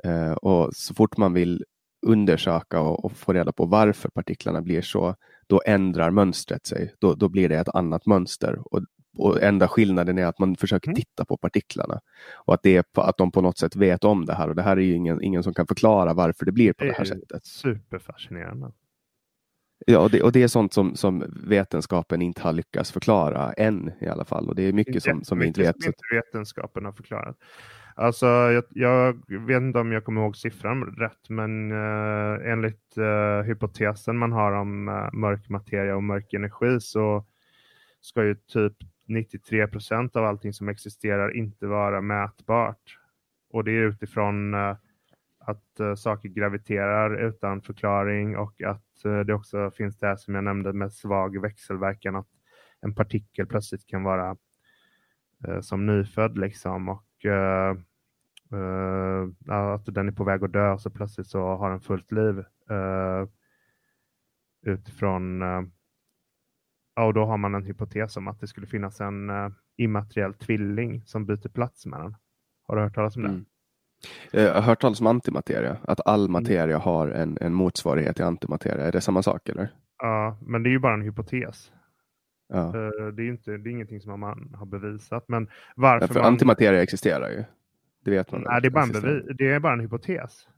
Eh, 0.05 0.33
och 0.33 0.75
så 0.75 0.95
fort 0.95 1.17
man 1.17 1.33
vill 1.33 1.65
undersöka 2.07 2.81
och, 2.81 3.05
och, 3.05 3.13
få 3.13 3.33
reda 3.33 3.53
på 3.53 3.67
varför 3.67 4.09
partiklarna 4.09 4.63
blir 4.63 4.83
så, 4.83 5.17
då 5.47 5.63
ändrar 5.67 6.11
mönstret 6.11 6.67
sig. 6.67 6.95
Då, 6.99 7.15
då 7.15 7.29
blir 7.29 7.49
det 7.49 7.59
ett 7.59 7.75
annat 7.75 8.07
mönster. 8.07 8.59
Och, 8.75 8.81
och 9.19 9.43
enda 9.43 9.69
skillnaden 9.69 10.19
är 10.19 10.27
att 10.27 10.39
man 10.39 10.57
försöker 10.57 10.89
mm. 10.89 10.97
titta 10.97 11.25
på 11.25 11.37
partiklarna. 11.37 12.01
Och 12.35 12.55
att, 12.55 12.63
det 12.63 12.77
är 12.77 12.85
att 13.01 13.19
de 13.19 13.33
på 13.33 13.41
något 13.41 13.59
sätt 13.59 13.77
vet 13.77 14.05
om 14.05 14.27
det 14.27 14.35
här. 14.35 14.49
Och 14.49 14.55
det 14.55 14.63
här 14.63 14.77
är 14.77 14.81
ju 14.81 14.95
ingen, 14.95 15.23
ingen 15.23 15.43
som 15.43 15.55
kan 15.55 15.67
förklara 15.67 16.15
varför 16.15 16.45
det 16.45 16.53
blir 16.53 16.73
på 16.73 16.85
det, 16.85 16.91
det 16.91 16.97
här 16.99 17.05
sättet. 17.05 17.47
Superfascinerande. 17.47 18.73
Ja, 19.87 19.99
och 19.99 20.11
det, 20.11 20.23
och 20.23 20.33
det 20.33 20.43
är 20.43 20.49
sånt 20.49 20.73
som, 20.73 20.97
som 20.97 21.25
vetenskapen 21.47 22.23
inte 22.23 22.43
har 22.43 22.53
lyckats 22.53 22.93
förklara 22.93 23.53
än 23.53 23.93
i 24.01 24.07
alla 24.07 24.25
fall. 24.25 24.49
Och 24.49 24.55
det 24.55 24.63
är 24.63 24.73
mycket 24.73 25.03
som, 25.03 25.25
som 25.25 25.39
vi 25.39 25.47
inte 25.47 25.61
vet. 25.61 25.83
Som 25.83 25.89
inte 25.89 26.25
vetenskapen 26.25 26.85
har 26.85 26.93
förklarat. 26.93 27.37
Alltså, 27.95 28.27
jag, 28.27 28.65
jag, 28.71 29.23
vet 29.29 29.63
inte 29.63 29.79
om 29.79 29.93
jag 29.93 30.05
kommer 30.05 30.21
ihåg 30.21 30.37
siffran 30.37 30.85
rätt, 30.85 31.29
men 31.29 31.73
uh, 31.73 32.51
enligt 32.53 32.99
uh, 32.99 33.43
hypotesen 33.43 34.19
man 34.19 34.33
har 34.33 34.53
om 34.53 34.89
uh, 34.89 35.09
mörk 35.13 35.49
materia 35.49 35.97
och 35.97 36.03
mörk 36.03 36.33
energi 36.33 36.81
så 36.81 37.27
ska 38.01 38.25
ju 38.25 38.35
typ 38.35 38.77
93 39.09 39.67
procent 39.67 40.17
av 40.17 40.25
allting 40.25 40.53
som 40.53 40.69
existerar 40.69 41.37
inte 41.37 41.67
vara 41.67 42.01
mätbart. 42.01 42.99
Och 43.51 43.65
det 43.65 43.71
är 43.71 43.83
utifrån 43.83 44.55
att 45.45 45.99
saker 45.99 46.29
graviterar 46.29 47.29
utan 47.29 47.63
förklaring 47.63 48.37
och 48.37 48.63
att 48.63 49.27
det 49.27 49.35
också 49.35 49.71
finns 49.71 49.99
det 49.99 50.07
här 50.07 50.17
som 50.17 50.35
jag 50.35 50.45
nämnde 50.45 50.73
med 50.73 50.93
svag 50.93 51.41
växelverkan, 51.41 52.17
att 52.17 52.29
en 52.81 52.95
partikel 52.95 53.47
plötsligt 53.47 53.87
kan 53.87 54.03
vara 54.03 54.37
som 55.61 55.87
nyfödd 55.87 56.39
liksom 56.39 56.89
och 56.89 57.12
eh, 57.25 57.77
att 59.49 59.87
den 59.87 60.09
är 60.09 60.13
på 60.13 60.25
väg 60.25 60.45
att 60.45 60.53
dö 60.53 60.79
så 60.79 60.91
plötsligt 60.91 61.27
så 61.27 61.57
har 61.57 61.71
den 61.71 61.81
fullt 61.81 62.13
liv 62.13 62.45
utifrån 64.67 65.43
Ja, 66.95 67.05
och 67.05 67.15
då 67.15 67.25
har 67.25 67.37
man 67.37 67.55
en 67.55 67.65
hypotes 67.65 68.17
om 68.17 68.29
att 68.29 68.41
det 68.41 68.47
skulle 68.47 68.67
finnas 68.67 69.01
en 69.01 69.31
immateriell 69.77 70.35
tvilling 70.35 71.03
som 71.07 71.27
byter 71.27 71.49
plats 71.49 71.87
med 71.87 72.01
den. 72.01 72.17
Har 72.63 72.77
du 72.77 72.83
hört 72.83 72.95
talas 72.95 73.17
om 73.17 73.23
det? 73.23 73.29
Mm. 73.29 73.45
Eh, 74.33 74.43
jag 74.43 74.55
har 74.55 74.63
hört 74.63 74.81
talas 74.81 75.01
om 75.01 75.07
antimateria, 75.07 75.77
att 75.83 76.07
all 76.07 76.21
mm. 76.21 76.33
materia 76.33 76.79
har 76.79 77.09
en, 77.09 77.39
en 77.41 77.55
motsvarighet 77.55 78.17
till 78.17 78.25
antimateria. 78.25 78.87
Är 78.87 78.93
det 78.93 79.01
samma 79.01 79.23
sak 79.23 79.49
eller? 79.49 79.69
Ja, 79.99 80.39
men 80.41 80.63
det 80.63 80.69
är 80.69 80.71
ju 80.73 80.79
bara 80.79 80.95
en 80.95 81.03
hypotes. 81.03 81.73
Ja. 82.53 82.67
Eh, 82.67 83.07
det, 83.07 83.23
är 83.23 83.29
inte, 83.29 83.57
det 83.57 83.71
är 83.71 83.73
ingenting 83.73 84.01
som 84.01 84.21
man 84.21 84.55
har 84.59 84.67
bevisat. 84.67 85.25
Men 85.29 85.49
varför 85.77 86.07
ja, 86.07 86.13
för 86.13 86.21
man... 86.21 86.33
antimateria 86.33 86.83
existerar 86.83 87.31
ju. 87.31 87.45
Det 88.05 88.11
vet 88.11 88.33
man. 88.33 88.41
Nej, 88.41 88.61
det 88.61 88.69
är, 88.69 88.71
bara 88.71 88.85
en 88.85 89.37
det 89.37 89.49
är 89.49 89.61
bara 89.61 89.73
en 89.73 89.81
hypotes. 89.81 90.49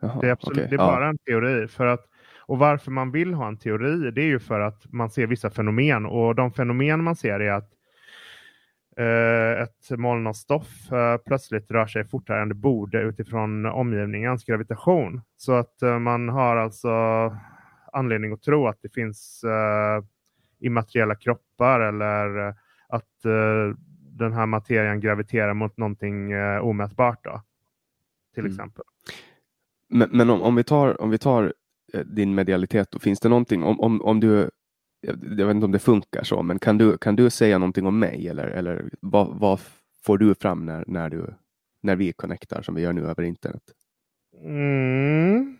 Jaha, 0.00 0.20
det 0.20 0.26
är, 0.26 0.32
absolut, 0.32 0.58
okay. 0.58 0.68
det 0.68 0.74
är 0.74 0.78
bara 0.78 1.08
en 1.08 1.18
teori. 1.18 1.68
För 1.68 1.86
att, 1.86 2.06
och 2.40 2.58
varför 2.58 2.90
man 2.90 3.10
vill 3.10 3.34
ha 3.34 3.48
en 3.48 3.56
teori, 3.56 4.10
det 4.10 4.20
är 4.22 4.26
ju 4.26 4.38
för 4.38 4.60
att 4.60 4.92
man 4.92 5.10
ser 5.10 5.26
vissa 5.26 5.50
fenomen. 5.50 6.06
Och 6.06 6.34
de 6.34 6.52
fenomen 6.52 7.04
man 7.04 7.16
ser 7.16 7.40
är 7.40 7.52
att 7.52 7.70
Eh, 9.00 9.62
ett 9.62 9.98
moln 9.98 10.26
av 10.26 10.32
stoff 10.32 10.92
eh, 10.92 11.16
plötsligt 11.16 11.70
rör 11.70 11.86
sig 11.86 12.04
fortare 12.04 12.42
än 12.42 12.48
det 12.48 12.54
borde 12.54 13.00
utifrån 13.00 13.66
omgivningens 13.66 14.44
gravitation. 14.44 15.20
Så 15.36 15.52
att 15.52 15.82
eh, 15.82 15.98
man 15.98 16.28
har 16.28 16.56
alltså 16.56 16.90
anledning 17.92 18.32
att 18.32 18.42
tro 18.42 18.66
att 18.66 18.78
det 18.82 18.94
finns 18.94 19.44
immateriella 20.60 21.14
kroppar 21.14 21.80
eller 21.80 22.54
att 22.88 23.22
den 24.18 24.32
här 24.32 24.46
materien 24.46 25.00
graviterar 25.00 25.54
mot 25.54 25.76
någonting 25.76 26.34
omätbart. 26.60 27.24
Då, 27.24 27.42
till 28.34 28.40
mm. 28.40 28.52
exempel. 28.52 28.84
Men, 29.88 30.08
men 30.12 30.30
om, 30.30 30.42
om, 30.42 30.54
vi 30.54 30.64
tar, 30.64 31.00
om 31.00 31.10
vi 31.10 31.18
tar 31.18 31.52
din 32.04 32.34
medialitet, 32.34 32.90
då, 32.90 32.98
finns 32.98 33.20
det 33.20 33.28
någonting 33.28 33.62
om, 33.62 33.80
om, 33.80 34.02
om 34.02 34.20
du 34.20 34.50
jag 35.02 35.46
vet 35.46 35.54
inte 35.54 35.64
om 35.64 35.72
det 35.72 35.78
funkar 35.78 36.22
så, 36.22 36.42
men 36.42 36.58
kan 36.58 36.78
du, 36.78 36.98
kan 36.98 37.16
du 37.16 37.30
säga 37.30 37.58
någonting 37.58 37.86
om 37.86 37.98
mig 37.98 38.28
eller, 38.28 38.46
eller 38.46 38.90
vad, 39.00 39.38
vad 39.38 39.60
får 40.04 40.18
du 40.18 40.34
fram 40.34 40.66
när, 40.66 40.84
när, 40.86 41.10
du, 41.10 41.34
när 41.82 41.96
vi 41.96 42.12
connectar 42.12 42.62
som 42.62 42.74
vi 42.74 42.82
gör 42.82 42.92
nu 42.92 43.06
över 43.06 43.22
internet? 43.22 43.62
Mm. 44.44 45.58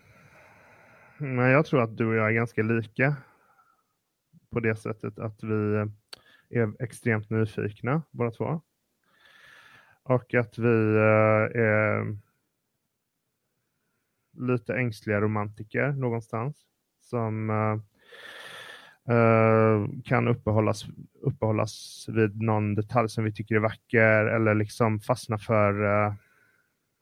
Men 1.19 1.51
jag 1.51 1.67
tror 1.67 1.83
att 1.83 1.97
du 1.97 2.07
och 2.07 2.15
jag 2.15 2.29
är 2.29 2.33
ganska 2.33 2.63
lika 2.63 3.17
på 4.51 4.61
det 4.61 4.77
sättet 4.77 5.19
att 5.19 5.43
vi 5.43 5.87
är 6.51 6.83
extremt 6.83 7.31
nyfikna 7.31 8.03
båda 8.11 8.31
två. 8.31 8.61
Och 10.03 10.35
att 10.35 10.59
vi 10.59 10.97
eh, 10.97 11.63
är 11.63 12.17
lite 14.33 14.75
ängsliga 14.75 15.21
romantiker 15.21 15.93
någonstans 15.93 16.57
som 17.01 17.51
eh, 17.51 17.79
eh, 19.17 19.87
kan 20.05 20.29
uppehållas, 20.29 20.85
uppehållas 21.21 22.07
vid 22.09 22.43
någon 22.43 22.75
detalj 22.75 23.09
som 23.09 23.25
vi 23.25 23.33
tycker 23.33 23.55
är 23.55 23.61
vacker 23.61 24.27
eller 24.27 24.55
liksom 24.55 25.01
fastna 25.01 25.39
för 25.39 25.75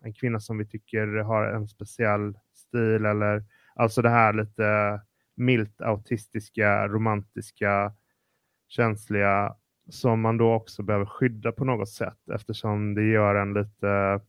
en 0.04 0.12
kvinna 0.12 0.40
som 0.40 0.58
vi 0.58 0.66
tycker 0.66 1.06
har 1.06 1.44
en 1.44 1.68
speciell 1.68 2.38
stil 2.52 3.04
eller 3.04 3.44
alltså 3.74 4.02
det 4.02 4.10
här 4.10 4.32
lite 4.32 5.00
milt 5.38 5.80
autistiska, 5.80 6.88
romantiska, 6.88 7.92
känsliga 8.68 9.54
som 9.88 10.20
man 10.20 10.36
då 10.36 10.54
också 10.54 10.82
behöver 10.82 11.06
skydda 11.06 11.52
på 11.52 11.64
något 11.64 11.88
sätt 11.88 12.28
eftersom 12.34 12.94
det 12.94 13.04
gör 13.04 13.34
en 13.34 13.54
lite 13.54 14.20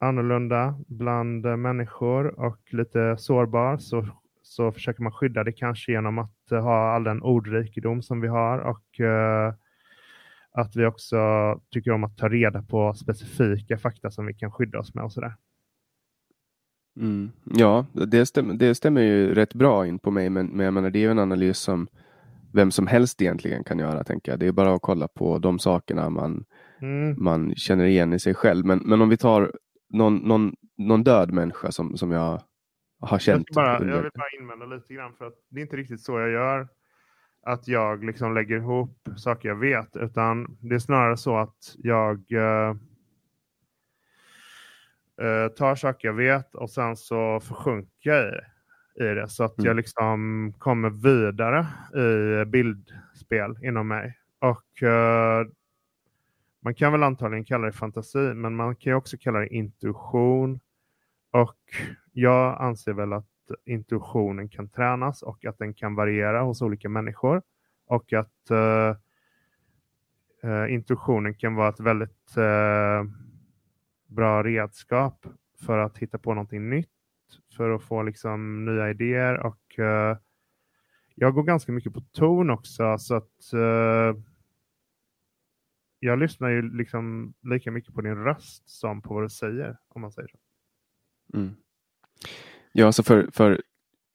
annorlunda 0.00 0.78
bland 0.86 1.58
människor 1.58 2.40
och 2.40 2.58
lite 2.72 3.16
sårbar 3.18 3.78
så 3.78 4.06
så 4.48 4.72
försöker 4.72 5.02
man 5.02 5.12
skydda 5.12 5.44
det 5.44 5.52
kanske 5.52 5.92
genom 5.92 6.18
att 6.18 6.50
ha 6.50 6.94
all 6.94 7.04
den 7.04 7.22
ordrikedom 7.22 8.02
som 8.02 8.20
vi 8.20 8.28
har 8.28 8.58
och 8.58 9.00
eh, 9.00 9.54
att 10.52 10.76
vi 10.76 10.86
också 10.86 11.18
tycker 11.70 11.90
om 11.90 12.04
att 12.04 12.16
ta 12.16 12.28
reda 12.28 12.62
på 12.62 12.94
specifika 12.94 13.78
fakta 13.78 14.10
som 14.10 14.26
vi 14.26 14.34
kan 14.34 14.52
skydda 14.52 14.78
oss 14.78 14.94
med 14.94 15.04
och 15.04 15.12
sådär. 15.12 15.34
Mm. 16.98 17.30
Ja, 17.44 17.86
det 17.92 18.26
stämmer, 18.26 18.54
det 18.54 18.74
stämmer 18.74 19.00
ju 19.00 19.34
rätt 19.34 19.54
bra 19.54 19.86
in 19.86 19.98
på 19.98 20.10
mig, 20.10 20.30
men, 20.30 20.46
men 20.46 20.64
jag 20.64 20.74
menar, 20.74 20.90
det 20.90 20.98
är 20.98 21.00
ju 21.00 21.10
en 21.10 21.18
analys 21.18 21.58
som 21.58 21.88
vem 22.52 22.70
som 22.70 22.86
helst 22.86 23.22
egentligen 23.22 23.64
kan 23.64 23.78
göra, 23.78 24.04
tänker 24.04 24.32
jag. 24.32 24.38
Det 24.38 24.46
är 24.46 24.52
bara 24.52 24.74
att 24.74 24.82
kolla 24.82 25.08
på 25.08 25.38
de 25.38 25.58
sakerna 25.58 26.10
man, 26.10 26.44
mm. 26.80 27.24
man 27.24 27.54
känner 27.54 27.84
igen 27.84 28.12
i 28.12 28.18
sig 28.18 28.34
själv. 28.34 28.66
Men, 28.66 28.78
men 28.78 29.02
om 29.02 29.08
vi 29.08 29.16
tar 29.16 29.52
någon, 29.90 30.16
någon, 30.16 30.54
någon 30.78 31.04
död 31.04 31.32
människa 31.32 31.72
som, 31.72 31.96
som 31.96 32.12
jag 32.12 32.42
har 33.00 33.18
känt. 33.18 33.46
Jag, 33.46 33.54
bara, 33.54 33.72
jag 33.72 34.02
vill 34.02 34.10
bara 34.14 34.40
invända 34.40 34.66
lite 34.76 34.94
grann 34.94 35.12
för 35.18 35.26
att 35.26 35.34
det 35.50 35.60
är 35.60 35.62
inte 35.62 35.76
riktigt 35.76 36.00
så 36.00 36.18
jag 36.18 36.30
gör. 36.30 36.68
Att 37.46 37.68
jag 37.68 38.04
liksom 38.04 38.34
lägger 38.34 38.56
ihop 38.56 39.08
saker 39.16 39.48
jag 39.48 39.56
vet, 39.56 39.96
utan 39.96 40.56
det 40.60 40.74
är 40.74 40.78
snarare 40.78 41.16
så 41.16 41.36
att 41.36 41.74
jag 41.78 42.32
uh, 42.32 42.76
uh, 45.22 45.48
tar 45.48 45.74
saker 45.74 46.08
jag 46.08 46.14
vet 46.14 46.54
och 46.54 46.70
sen 46.70 46.96
så 46.96 47.40
försjunker 47.40 48.10
jag 48.10 48.28
i, 48.28 49.10
i 49.10 49.14
det 49.14 49.28
så 49.28 49.44
att 49.44 49.58
mm. 49.58 49.66
jag 49.66 49.76
liksom 49.76 50.52
kommer 50.58 50.90
vidare 50.90 51.66
i 52.02 52.44
bildspel 52.44 53.58
inom 53.62 53.88
mig. 53.88 54.18
Och 54.38 54.82
uh, 54.82 55.48
man 56.60 56.74
kan 56.74 56.92
väl 56.92 57.02
antagligen 57.02 57.44
kalla 57.44 57.66
det 57.66 57.72
fantasi, 57.72 58.34
men 58.34 58.56
man 58.56 58.76
kan 58.76 58.94
också 58.94 59.16
kalla 59.20 59.38
det 59.38 59.48
intuition. 59.48 60.60
Och 61.30 61.58
jag 62.12 62.62
anser 62.62 62.92
väl 62.92 63.12
att 63.12 63.26
intuitionen 63.64 64.48
kan 64.48 64.68
tränas 64.68 65.22
och 65.22 65.44
att 65.44 65.58
den 65.58 65.74
kan 65.74 65.94
variera 65.94 66.40
hos 66.40 66.62
olika 66.62 66.88
människor 66.88 67.42
och 67.86 68.12
att 68.12 68.50
uh, 68.50 68.96
uh, 70.50 70.72
intuitionen 70.72 71.34
kan 71.34 71.54
vara 71.54 71.68
ett 71.68 71.80
väldigt 71.80 72.34
uh, 72.38 73.04
bra 74.08 74.42
redskap 74.42 75.26
för 75.60 75.78
att 75.78 75.98
hitta 75.98 76.18
på 76.18 76.34
någonting 76.34 76.70
nytt, 76.70 76.88
för 77.56 77.70
att 77.70 77.82
få 77.82 78.02
liksom 78.02 78.64
nya 78.64 78.90
idéer 78.90 79.46
och 79.46 79.78
eh, 79.78 80.16
jag 81.14 81.34
går 81.34 81.42
ganska 81.42 81.72
mycket 81.72 81.94
på 81.94 82.00
ton 82.00 82.50
också 82.50 82.98
så 82.98 83.14
att 83.14 83.52
eh, 83.52 84.22
jag 85.98 86.18
lyssnar 86.18 86.48
ju 86.48 86.76
liksom 86.76 87.34
lika 87.42 87.70
mycket 87.70 87.94
på 87.94 88.00
din 88.00 88.24
röst 88.24 88.70
som 88.70 89.02
på 89.02 89.14
vad 89.14 89.22
du 89.22 89.28
säger, 89.28 89.76
om 89.88 90.00
man 90.00 90.12
säger 90.12 90.28
så. 90.28 90.38
Mm. 91.38 91.56
Ja, 92.72 92.86
alltså 92.86 93.02
för, 93.02 93.28
för 93.32 93.62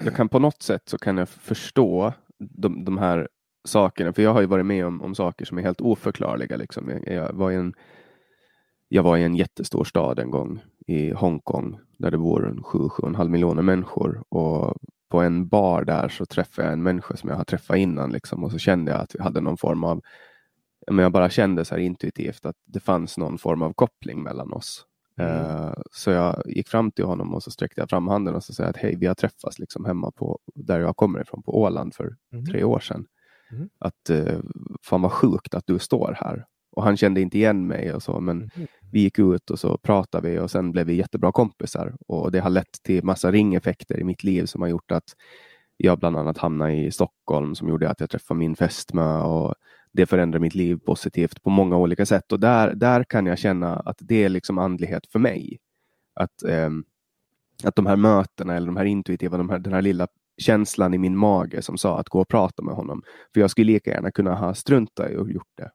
jag 0.03 0.15
kan 0.15 0.29
på 0.29 0.39
något 0.39 0.61
sätt 0.61 0.89
så 0.89 0.97
kan 0.97 1.17
jag 1.17 1.29
förstå 1.29 2.13
de, 2.37 2.85
de 2.85 2.97
här 2.97 3.27
sakerna, 3.63 4.13
för 4.13 4.21
jag 4.21 4.33
har 4.33 4.41
ju 4.41 4.47
varit 4.47 4.65
med 4.65 4.85
om, 4.85 5.01
om 5.01 5.15
saker 5.15 5.45
som 5.45 5.57
är 5.57 5.61
helt 5.61 5.81
oförklarliga. 5.81 6.57
Liksom. 6.57 6.89
Jag, 6.89 7.07
jag, 7.07 7.33
var 7.33 7.51
i 7.51 7.55
en, 7.55 7.73
jag 8.93 9.03
var 9.03 9.17
i 9.17 9.23
en 9.23 9.35
jättestor 9.35 9.83
stad 9.83 10.19
en 10.19 10.31
gång 10.31 10.61
i 10.87 11.11
Hongkong 11.11 11.79
där 11.97 12.11
det 12.11 12.17
bor 12.17 12.59
7-7,5 12.63 13.29
miljoner 13.29 13.61
människor 13.61 14.23
och 14.29 14.73
på 15.09 15.21
en 15.21 15.47
bar 15.47 15.83
där 15.83 16.09
så 16.09 16.25
träffade 16.25 16.67
jag 16.67 16.73
en 16.73 16.83
människa 16.83 17.17
som 17.17 17.29
jag 17.29 17.37
har 17.37 17.43
träffat 17.43 17.77
innan 17.77 18.11
liksom, 18.11 18.43
och 18.43 18.51
så 18.51 18.57
kände 18.57 18.91
jag 18.91 19.01
att 19.01 19.15
vi 19.15 19.23
hade 19.23 19.41
någon 19.41 19.57
form 19.57 19.83
av 19.83 20.01
men 20.91 21.03
jag 21.03 21.11
bara 21.11 21.29
kände 21.29 21.65
så 21.65 21.75
här 21.75 21.81
intuitivt 21.81 22.45
att 22.45 22.55
det 22.65 22.79
fanns 22.79 23.17
någon 23.17 23.37
form 23.37 23.61
av 23.61 23.73
koppling 23.73 24.23
mellan 24.23 24.53
oss. 24.53 24.85
Mm. 25.17 25.45
Uh, 25.45 25.73
så 25.91 26.11
jag 26.11 26.43
gick 26.45 26.67
fram 26.67 26.91
till 26.91 27.05
honom 27.05 27.33
och 27.33 27.43
så 27.43 27.51
sträckte 27.51 27.81
jag 27.81 27.89
fram 27.89 28.07
handen 28.07 28.35
och 28.35 28.43
så 28.43 28.53
sa 28.53 28.63
att 28.63 28.77
hej, 28.77 28.95
vi 28.95 29.05
har 29.05 29.15
träffats 29.15 29.59
liksom 29.59 29.85
hemma 29.85 30.11
på 30.11 30.39
där 30.55 30.79
jag 30.79 30.97
kommer 30.97 31.21
ifrån 31.21 31.43
på 31.43 31.61
Åland 31.61 31.95
för 31.95 32.15
mm. 32.33 32.45
tre 32.45 32.63
år 32.63 32.79
sedan. 32.79 33.05
Mm. 33.51 33.69
Att 33.79 34.09
uh, 34.09 34.39
fan 34.81 35.01
vad 35.01 35.11
sjukt 35.11 35.53
att 35.53 35.67
du 35.67 35.79
står 35.79 36.17
här. 36.19 36.45
Och 36.75 36.83
han 36.83 36.97
kände 36.97 37.21
inte 37.21 37.37
igen 37.37 37.67
mig 37.67 37.93
och 37.93 38.03
så, 38.03 38.19
men 38.19 38.49
mm. 38.55 38.67
vi 38.91 38.99
gick 38.99 39.19
ut 39.19 39.49
och 39.49 39.59
så 39.59 39.77
pratade 39.77 40.29
vi 40.29 40.39
och 40.39 40.51
sen 40.51 40.71
blev 40.71 40.87
vi 40.87 40.93
jättebra 40.93 41.31
kompisar. 41.31 41.95
Och 42.07 42.31
det 42.31 42.39
har 42.39 42.49
lett 42.49 42.83
till 42.83 43.03
massa 43.03 43.31
ringeffekter 43.31 43.99
i 43.99 44.03
mitt 44.03 44.23
liv 44.23 44.45
som 44.45 44.61
har 44.61 44.69
gjort 44.69 44.91
att 44.91 45.15
jag 45.77 45.99
bland 45.99 46.17
annat 46.17 46.37
hamnade 46.37 46.73
i 46.73 46.91
Stockholm 46.91 47.55
som 47.55 47.67
gjorde 47.69 47.89
att 47.89 47.99
jag 47.99 48.09
träffade 48.09 48.37
min 48.37 48.55
fästmö 48.55 49.19
och 49.19 49.55
det 49.91 50.05
förändrar 50.05 50.39
mitt 50.39 50.55
liv 50.55 50.79
positivt 50.85 51.43
på 51.43 51.49
många 51.49 51.77
olika 51.77 52.05
sätt. 52.05 52.31
Och 52.31 52.39
där, 52.39 52.73
där 52.75 53.03
kan 53.03 53.25
jag 53.25 53.39
känna 53.39 53.75
att 53.75 53.97
det 53.99 54.23
är 54.23 54.29
liksom 54.29 54.57
andlighet 54.57 55.07
för 55.11 55.19
mig. 55.19 55.59
Att, 56.15 56.43
eh, 56.43 56.69
att 57.63 57.75
de 57.75 57.85
här 57.85 57.95
mötena 57.95 58.55
eller 58.55 58.67
de 58.67 58.77
här 58.77 58.85
intuitiva, 58.85 59.37
de 59.37 59.49
här, 59.49 59.59
den 59.59 59.73
här 59.73 59.81
lilla 59.81 60.07
känslan 60.37 60.93
i 60.93 60.97
min 60.97 61.17
mage 61.17 61.61
som 61.61 61.77
sa 61.77 61.99
att 61.99 62.09
gå 62.09 62.21
och 62.21 62.27
prata 62.27 62.63
med 62.63 62.75
honom. 62.75 63.03
För 63.33 63.41
jag 63.41 63.51
skulle 63.51 63.73
lika 63.73 63.91
gärna 63.91 64.11
kunna 64.11 64.35
ha 64.35 64.53
struntat 64.53 65.11
i 65.11 65.15
och 65.15 65.31
gjort 65.31 65.51
det. 65.57 65.69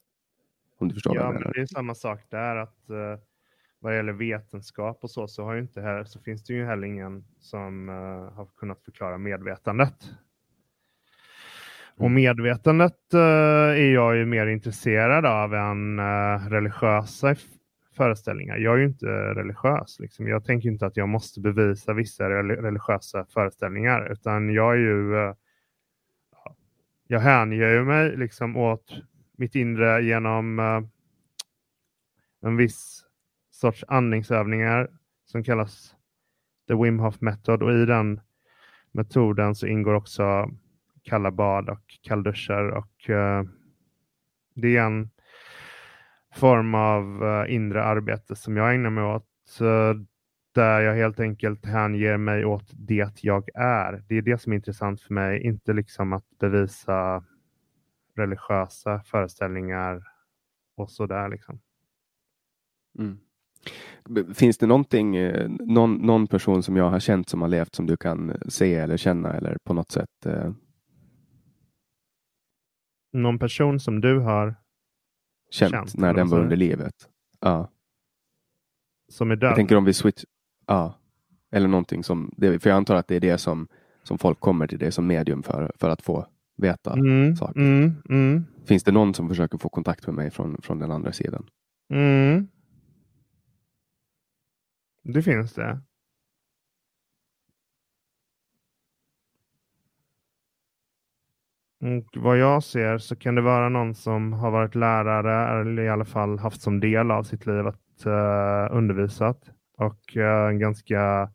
Om 0.78 0.88
du 0.88 0.94
förstår 0.94 1.16
ja, 1.16 1.22
vad 1.22 1.34
jag 1.34 1.40
menar. 1.40 1.52
Det 1.54 1.60
är 1.60 1.66
samma 1.66 1.94
sak 1.94 2.20
där. 2.28 2.56
att 2.56 2.90
uh, 2.90 3.22
Vad 3.78 3.96
gäller 3.96 4.12
vetenskap 4.12 4.98
och 5.02 5.10
så, 5.10 5.28
så, 5.28 5.44
har 5.44 5.54
ju 5.54 5.60
inte 5.60 5.80
här, 5.80 6.04
så 6.04 6.20
finns 6.20 6.44
det 6.44 6.52
ju 6.52 6.66
heller 6.66 6.86
ingen 6.86 7.24
som 7.40 7.88
uh, 7.88 8.32
har 8.32 8.46
kunnat 8.56 8.82
förklara 8.84 9.18
medvetandet. 9.18 9.94
Och 11.94 12.06
mm. 12.06 12.14
medvetandet 12.14 13.14
uh, 13.14 13.20
är 13.20 13.92
jag 13.92 14.16
ju 14.16 14.26
mer 14.26 14.46
intresserad 14.46 15.26
av 15.26 15.54
än 15.54 15.98
uh, 15.98 16.48
religiösa 16.48 17.34
föreställningar. 17.96 18.56
Jag 18.56 18.74
är 18.74 18.78
ju 18.78 18.86
inte 18.86 19.06
religiös. 19.34 20.00
Liksom. 20.00 20.28
Jag 20.28 20.44
tänker 20.44 20.68
inte 20.68 20.86
att 20.86 20.96
jag 20.96 21.08
måste 21.08 21.40
bevisa 21.40 21.92
vissa 21.92 22.30
religiösa 22.30 23.24
föreställningar, 23.24 24.12
utan 24.12 24.50
jag 24.50 24.72
är 24.72 24.78
ju 24.78 25.14
uh, 25.14 25.34
jag 27.10 27.20
hänger 27.20 27.84
mig 27.84 28.16
liksom 28.16 28.56
åt 28.56 29.02
mitt 29.38 29.54
inre 29.54 30.02
genom 30.02 30.58
eh, 30.58 30.80
en 32.42 32.56
viss 32.56 33.04
sorts 33.50 33.84
andningsövningar 33.88 34.90
som 35.24 35.44
kallas 35.44 35.94
the 36.68 36.74
Wim 36.74 36.98
Hof 36.98 37.20
Method. 37.20 37.62
Och 37.62 37.72
i 37.72 37.84
den 37.84 38.20
metoden 38.92 39.54
så 39.54 39.66
ingår 39.66 39.94
också 39.94 40.50
kalla 41.02 41.30
bad 41.30 41.68
och 41.68 41.98
kallduschar 42.02 42.68
och 42.68 43.10
uh, 43.10 43.42
det 44.54 44.76
är 44.76 44.82
en 44.82 45.10
form 46.34 46.74
av 46.74 47.22
uh, 47.22 47.54
inre 47.54 47.84
arbete 47.84 48.36
som 48.36 48.56
jag 48.56 48.74
ägnar 48.74 48.90
mig 48.90 49.04
åt 49.04 49.58
uh, 49.60 50.02
där 50.54 50.80
jag 50.80 50.94
helt 50.94 51.20
enkelt 51.20 51.66
hänger 51.66 52.16
mig 52.16 52.44
åt 52.44 52.70
det 52.72 53.22
jag 53.22 53.48
är. 53.54 54.04
Det 54.08 54.14
är 54.14 54.22
det 54.22 54.38
som 54.38 54.52
är 54.52 54.56
intressant 54.56 55.00
för 55.00 55.14
mig, 55.14 55.42
inte 55.42 55.72
liksom 55.72 56.12
att 56.12 56.24
bevisa 56.40 57.24
religiösa 58.18 59.02
föreställningar 59.02 60.02
och 60.76 60.90
sådär 60.90 61.28
liksom. 61.28 61.60
Mm. 62.98 63.18
Finns 64.34 64.58
det 64.58 64.66
någonting, 64.66 65.16
någon, 65.48 65.94
någon 65.94 66.26
person 66.26 66.62
som 66.62 66.76
jag 66.76 66.90
har 66.90 67.00
känt 67.00 67.28
som 67.28 67.42
har 67.42 67.48
levt 67.48 67.74
som 67.74 67.86
du 67.86 67.96
kan 67.96 68.36
se 68.48 68.74
eller 68.74 68.96
känna 68.96 69.32
eller 69.32 69.56
på 69.64 69.74
något 69.74 69.90
sätt 69.90 70.26
någon 73.12 73.38
person 73.38 73.80
som 73.80 74.00
du 74.00 74.18
har 74.18 74.54
känt, 75.50 75.70
känt 75.70 75.96
när 75.96 76.14
den 76.14 76.28
var 76.28 76.40
under 76.40 76.56
livet. 76.56 76.94
Ja. 77.40 77.70
Som 79.08 79.30
är 79.30 79.36
död? 79.36 79.48
Jag 79.48 79.56
tänker 79.56 79.76
om 79.76 79.84
vi 79.84 79.94
switch. 79.94 80.24
Ja. 80.66 80.94
Eller 81.50 81.68
någonting 81.68 82.04
som, 82.04 82.34
för 82.38 82.66
jag 82.68 82.76
antar 82.76 82.94
att 82.94 83.08
det 83.08 83.16
är 83.16 83.20
det 83.20 83.38
som, 83.38 83.68
som 84.02 84.18
folk 84.18 84.40
kommer 84.40 84.66
till 84.66 84.78
det 84.78 84.92
som 84.92 85.06
medium 85.06 85.42
för, 85.42 85.72
för 85.76 85.90
att 85.90 86.02
få 86.02 86.26
veta 86.58 86.92
mm, 86.92 87.36
saker. 87.36 87.60
Mm, 87.60 87.94
mm. 88.08 88.44
Finns 88.66 88.84
det 88.84 88.92
någon 88.92 89.14
som 89.14 89.28
försöker 89.28 89.58
få 89.58 89.68
kontakt 89.68 90.06
med 90.06 90.14
mig 90.14 90.30
från, 90.30 90.62
från 90.62 90.78
den 90.78 90.90
andra 90.90 91.12
sidan? 91.12 91.46
Mm. 91.90 92.48
Det 95.02 95.22
finns 95.22 95.52
det. 95.52 95.80
Och 101.80 102.22
vad 102.22 102.38
jag 102.38 102.62
ser 102.62 102.98
så 102.98 103.16
kan 103.16 103.34
det 103.34 103.42
vara 103.42 103.68
någon 103.68 103.94
som 103.94 104.32
har 104.32 104.50
varit 104.50 104.74
lärare 104.74 105.60
eller 105.60 105.82
i 105.82 105.88
alla 105.88 106.04
fall 106.04 106.38
haft 106.38 106.60
som 106.60 106.80
del 106.80 107.10
av 107.10 107.22
sitt 107.22 107.46
liv 107.46 107.66
att 107.66 108.06
uh, 108.06 108.76
undervisat 108.76 109.50
och 109.76 110.16
uh, 110.16 110.48
en 110.48 110.58
ganska 110.58 111.30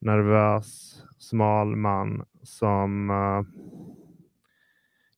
nervös, 0.00 1.02
smal 1.18 1.76
man 1.76 2.24
som 2.42 3.10
uh, 3.10 3.42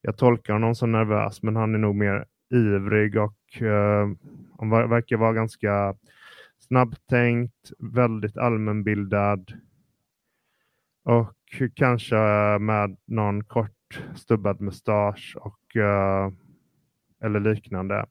jag 0.07 0.17
tolkar 0.17 0.53
honom 0.53 0.75
som 0.75 0.93
nervös, 0.93 1.43
men 1.43 1.57
han 1.57 1.75
är 1.75 1.79
nog 1.79 1.95
mer 1.95 2.25
ivrig 2.51 3.17
och 3.17 3.63
uh, 3.63 4.09
han 4.59 4.71
verkar 4.71 5.17
vara 5.17 5.33
ganska 5.33 5.95
snabbtänkt, 6.59 7.73
väldigt 7.79 8.37
allmänbildad 8.37 9.53
och 11.05 11.63
kanske 11.75 12.17
med 12.61 12.97
någon 13.05 13.45
kort 13.45 14.03
stubbad 14.15 14.61
mustasch 14.61 15.37
och 15.41 15.77
uh, 15.77 16.31
eller 17.21 17.41
liknande. 17.41 18.07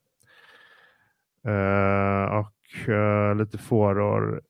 Uh, 1.47 2.25
och 2.25 2.89
uh, 2.89 3.35
lite 3.35 3.57
fåror 3.57 4.41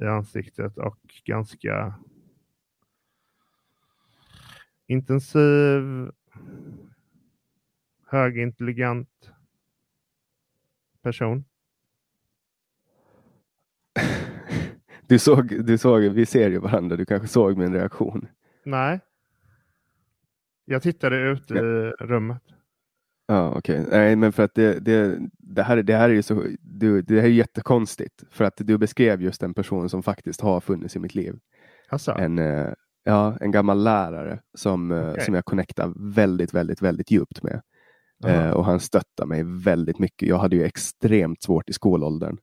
i 0.00 0.04
ansiktet 0.04 0.78
och 0.78 0.98
ganska 1.24 1.94
intensiv, 4.86 6.10
högintelligent 8.16 9.30
person. 11.02 11.44
Du 15.08 15.18
såg, 15.18 15.64
du 15.64 15.78
såg, 15.78 16.00
vi 16.00 16.26
ser 16.26 16.50
ju 16.50 16.58
varandra, 16.58 16.96
du 16.96 17.04
kanske 17.04 17.28
såg 17.28 17.56
min 17.58 17.74
reaktion. 17.74 18.28
Nej. 18.64 19.00
Jag 20.64 20.82
tittade 20.82 21.16
ut 21.16 21.50
i 21.50 21.54
rummet. 22.00 22.42
Ja, 23.26 23.54
okej. 23.56 23.80
Okay. 23.80 23.98
Nej, 23.98 24.16
men 24.16 24.32
för 24.32 24.42
att 24.42 24.54
det, 24.54 24.78
det, 24.78 25.18
det, 25.38 25.62
här, 25.62 25.82
det 25.82 25.96
här 25.96 26.10
är 26.10 26.14
ju 26.14 26.22
så, 26.22 26.42
du, 26.60 27.02
det 27.02 27.20
här 27.20 27.28
är 27.28 27.32
jättekonstigt. 27.32 28.24
För 28.30 28.44
att 28.44 28.54
du 28.56 28.78
beskrev 28.78 29.22
just 29.22 29.42
en 29.42 29.54
person 29.54 29.88
som 29.88 30.02
faktiskt 30.02 30.40
har 30.40 30.60
funnits 30.60 30.96
i 30.96 30.98
mitt 30.98 31.14
liv. 31.14 31.38
Alltså. 31.88 32.12
En, 32.12 32.38
eh, 32.38 32.72
ja, 33.04 33.36
en 33.40 33.50
gammal 33.50 33.84
lärare 33.84 34.40
som, 34.54 34.92
eh, 34.92 35.10
okay. 35.10 35.24
som 35.24 35.34
jag 35.34 35.44
connectar 35.44 35.92
väldigt, 36.14 36.54
väldigt, 36.54 36.82
väldigt 36.82 37.10
djupt 37.10 37.42
med. 37.42 37.62
Uh, 38.24 38.50
och 38.50 38.64
han 38.64 38.80
stöttar 38.80 39.26
mig 39.26 39.42
väldigt 39.44 39.98
mycket. 39.98 40.28
Jag 40.28 40.38
hade 40.38 40.56
ju 40.56 40.64
extremt 40.64 41.42
svårt 41.42 41.70
i 41.70 41.72
skolåldern. 41.72 42.38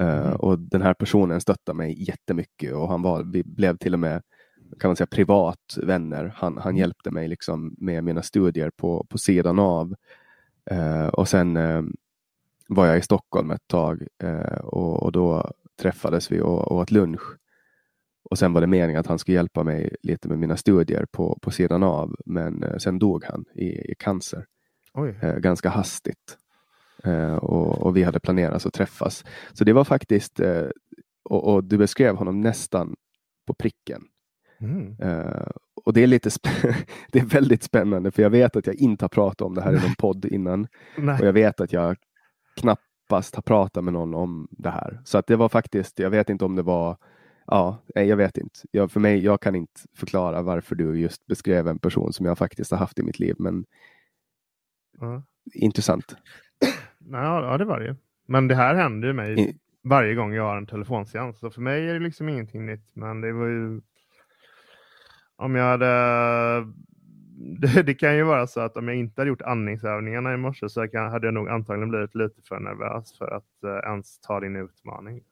Uh, 0.00 0.06
mm. 0.06 0.36
Och 0.36 0.58
den 0.58 0.82
här 0.82 0.94
personen 0.94 1.40
stöttar 1.40 1.74
mig 1.74 2.08
jättemycket 2.08 2.74
och 2.74 2.88
han 2.88 3.02
var, 3.02 3.22
vi 3.22 3.42
blev 3.44 3.76
till 3.76 3.94
och 3.94 4.00
med 4.00 4.22
kan 4.80 4.88
man 4.88 4.96
säga 4.96 5.06
privat 5.06 5.78
vänner. 5.82 6.32
Han, 6.36 6.56
han 6.56 6.70
mm. 6.70 6.76
hjälpte 6.76 7.10
mig 7.10 7.28
liksom 7.28 7.74
med 7.78 8.04
mina 8.04 8.22
studier 8.22 8.70
på, 8.76 9.06
på 9.08 9.18
sidan 9.18 9.58
av. 9.58 9.94
Eh, 10.70 11.06
och 11.06 11.28
sen 11.28 11.56
eh, 11.56 11.82
var 12.68 12.86
jag 12.86 12.98
i 12.98 13.02
Stockholm 13.02 13.50
ett 13.50 13.66
tag 13.66 14.06
eh, 14.22 14.60
och, 14.64 15.02
och, 15.02 15.12
då 15.12 15.52
träffades 15.82 16.32
vi 16.32 16.40
och, 16.40 16.72
och 16.72 16.76
åt 16.76 16.90
lunch. 16.90 17.36
Och 18.30 18.38
sen 18.38 18.52
var 18.52 18.60
det 18.60 18.66
meningen 18.66 19.00
att 19.00 19.06
han 19.06 19.18
skulle 19.18 19.34
hjälpa 19.34 19.62
mig 19.64 19.96
lite 20.02 20.28
med 20.28 20.38
mina 20.38 20.56
studier 20.56 21.06
på, 21.12 21.38
på 21.42 21.50
sidan 21.50 21.82
av. 21.82 22.16
Men 22.26 22.62
eh, 22.62 22.76
sen 22.76 22.98
dog 22.98 23.24
han 23.24 23.44
i, 23.54 23.66
i 23.66 23.94
cancer. 23.98 24.46
Eh, 25.22 25.36
ganska 25.36 25.68
hastigt. 25.68 26.38
Eh, 27.04 27.34
och, 27.34 27.82
och, 27.82 27.96
vi 27.96 28.02
hade 28.02 28.20
planerat 28.20 28.66
att 28.66 28.72
träffas. 28.72 29.24
Så 29.52 29.64
det 29.64 29.72
var 29.72 29.84
faktiskt, 29.84 30.40
och, 31.24 31.54
och 31.54 31.64
du 31.64 31.78
beskrev 31.78 32.16
honom 32.16 32.40
nästan 32.40 32.96
på 33.46 33.54
pricken. 33.54 34.02
Mm. 34.60 34.96
Uh, 35.02 35.50
och 35.84 35.92
det 35.92 36.02
är, 36.02 36.06
lite 36.06 36.30
det 37.12 37.18
är 37.18 37.24
väldigt 37.24 37.62
spännande 37.62 38.10
för 38.10 38.22
jag 38.22 38.30
vet 38.30 38.56
att 38.56 38.66
jag 38.66 38.76
inte 38.76 39.04
har 39.04 39.08
pratat 39.08 39.40
om 39.40 39.54
det 39.54 39.62
här 39.62 39.72
i 39.72 39.80
någon 39.80 39.94
podd 39.98 40.24
innan. 40.24 40.66
Nej. 40.98 41.20
Och 41.20 41.26
jag 41.26 41.32
vet 41.32 41.60
att 41.60 41.72
jag 41.72 41.96
knappast 42.56 43.34
ha 43.34 43.42
pratat 43.42 43.84
med 43.84 43.92
någon 43.92 44.14
om 44.14 44.48
det 44.50 44.70
här. 44.70 45.00
Så 45.04 45.18
att 45.18 45.26
det 45.26 45.36
var 45.36 45.48
faktiskt, 45.48 45.98
jag 45.98 46.10
vet 46.10 46.30
inte 46.30 46.44
om 46.44 46.56
det 46.56 46.62
var 46.62 46.96
Ja, 47.52 47.82
jag 47.94 48.16
vet 48.16 48.38
inte. 48.38 48.60
Jag, 48.70 48.92
för 48.92 49.00
mig, 49.00 49.24
jag 49.24 49.40
kan 49.40 49.54
inte 49.54 49.80
förklara 49.96 50.42
varför 50.42 50.74
du 50.74 51.00
just 51.00 51.26
beskrev 51.26 51.68
en 51.68 51.78
person 51.78 52.12
som 52.12 52.26
jag 52.26 52.38
faktiskt 52.38 52.70
har 52.70 52.78
haft 52.78 52.98
i 52.98 53.02
mitt 53.02 53.18
liv, 53.18 53.34
men 53.38 53.64
Ja. 55.00 55.22
intressant. 55.54 56.16
Ja, 57.12 57.42
ja, 57.42 57.58
det 57.58 57.64
var 57.64 57.80
det 57.80 57.86
ju. 57.86 57.94
Men 58.26 58.48
det 58.48 58.54
här 58.54 58.74
händer 58.74 59.08
ju 59.08 59.14
mig 59.14 59.58
varje 59.82 60.14
gång 60.14 60.32
jag 60.32 60.42
har 60.42 60.56
en 60.56 60.66
telefonseans. 60.66 61.38
Så 61.38 61.50
för 61.50 61.60
mig 61.60 61.88
är 61.88 61.94
det 61.94 62.00
liksom 62.00 62.28
ingenting 62.28 62.66
nytt. 62.66 62.90
Men 62.92 63.20
det 63.20 63.32
var 63.32 63.46
ju... 63.46 63.80
Om 65.36 65.54
jag 65.54 65.64
hade... 65.64 65.86
Det, 67.60 67.82
det 67.86 67.94
kan 67.94 68.16
ju 68.16 68.22
vara 68.22 68.46
så 68.46 68.60
att 68.60 68.76
om 68.76 68.88
jag 68.88 68.96
inte 68.96 69.20
hade 69.20 69.28
gjort 69.28 69.42
andningsövningarna 69.42 70.34
i 70.34 70.36
morse 70.36 70.68
så 70.68 70.80
hade 70.80 71.26
jag 71.26 71.34
nog 71.34 71.48
antagligen 71.48 71.90
blivit 71.90 72.14
lite 72.14 72.42
för 72.42 72.60
nervös 72.60 73.18
för 73.18 73.30
att 73.30 73.64
eh, 73.64 73.90
ens 73.90 74.20
ta 74.20 74.40
din 74.40 74.56
utmaning. 74.56 75.22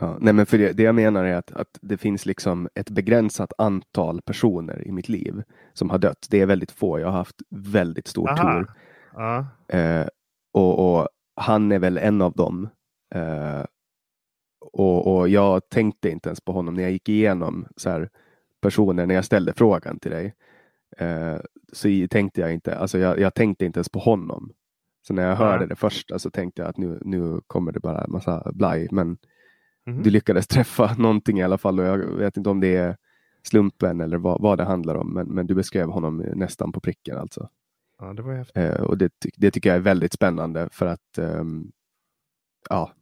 Ja, 0.00 0.16
nej, 0.20 0.32
men 0.32 0.46
för 0.46 0.58
det, 0.58 0.72
det 0.72 0.82
jag 0.82 0.94
menar 0.94 1.24
är 1.24 1.34
att, 1.34 1.52
att 1.52 1.78
det 1.80 1.96
finns 1.96 2.26
liksom 2.26 2.68
ett 2.74 2.90
begränsat 2.90 3.52
antal 3.58 4.22
personer 4.22 4.86
i 4.86 4.92
mitt 4.92 5.08
liv 5.08 5.42
som 5.72 5.90
har 5.90 5.98
dött. 5.98 6.26
Det 6.30 6.40
är 6.40 6.46
väldigt 6.46 6.70
få. 6.70 7.00
Jag 7.00 7.06
har 7.06 7.18
haft 7.18 7.36
väldigt 7.50 8.08
stor 8.08 8.30
Aha. 8.30 8.52
tur. 8.52 8.66
Ja, 9.14 9.46
Eh, 9.68 10.06
och, 10.52 11.00
och 11.00 11.08
han 11.36 11.72
är 11.72 11.78
väl 11.78 11.98
en 11.98 12.22
av 12.22 12.32
dem. 12.32 12.68
Eh, 13.14 13.64
och, 14.72 15.16
och 15.16 15.28
jag 15.28 15.68
tänkte 15.68 16.10
inte 16.10 16.28
ens 16.28 16.40
på 16.40 16.52
honom 16.52 16.74
när 16.74 16.82
jag 16.82 16.92
gick 16.92 17.08
igenom 17.08 17.66
så 17.76 17.90
här, 17.90 18.10
personer, 18.60 19.06
när 19.06 19.14
jag 19.14 19.24
ställde 19.24 19.52
frågan 19.52 19.98
till 19.98 20.10
dig. 20.10 20.34
Eh, 20.96 21.36
så 21.72 21.88
tänkte 22.10 22.40
jag 22.40 22.52
inte, 22.52 22.78
alltså 22.78 22.98
jag, 22.98 23.18
jag 23.18 23.34
tänkte 23.34 23.64
inte 23.64 23.78
ens 23.78 23.88
på 23.88 23.98
honom. 23.98 24.52
Så 25.02 25.14
när 25.14 25.28
jag 25.28 25.36
hörde 25.36 25.58
Nej. 25.58 25.68
det 25.68 25.76
första 25.76 26.18
så 26.18 26.30
tänkte 26.30 26.62
jag 26.62 26.68
att 26.68 26.76
nu, 26.76 26.98
nu 27.04 27.40
kommer 27.46 27.72
det 27.72 27.80
bara 27.80 28.04
en 28.04 28.12
massa 28.12 28.52
blaj. 28.54 28.88
Men 28.90 29.18
Mhm. 29.88 30.02
du 30.02 30.10
lyckades 30.10 30.46
träffa 30.46 30.94
någonting 30.98 31.38
i 31.38 31.42
alla 31.42 31.58
fall 31.58 31.80
och 31.80 31.86
jag 31.86 31.98
vet 31.98 32.36
inte 32.36 32.50
om 32.50 32.60
det 32.60 32.76
är 32.76 32.96
slumpen 33.42 34.00
eller 34.00 34.18
vad, 34.18 34.42
vad 34.42 34.58
det 34.58 34.64
handlar 34.64 34.94
om. 34.94 35.14
Men, 35.14 35.26
men 35.26 35.46
du 35.46 35.54
beskrev 35.54 35.88
honom 35.88 36.16
nästan 36.16 36.72
på 36.72 36.80
pricken 36.80 37.18
alltså. 37.18 37.48
ja 37.98 38.12
det 38.12 38.22
var 38.22 38.34
häftigt. 38.34 38.56
Eh, 38.56 38.80
och 38.80 38.98
det, 38.98 39.12
det 39.36 39.50
tycker 39.50 39.70
jag 39.70 39.76
är 39.76 39.80
väldigt 39.80 40.12
spännande 40.12 40.68
för 40.72 40.86
att 40.86 41.18
ehm, 41.18 41.70
ja, 42.70 42.92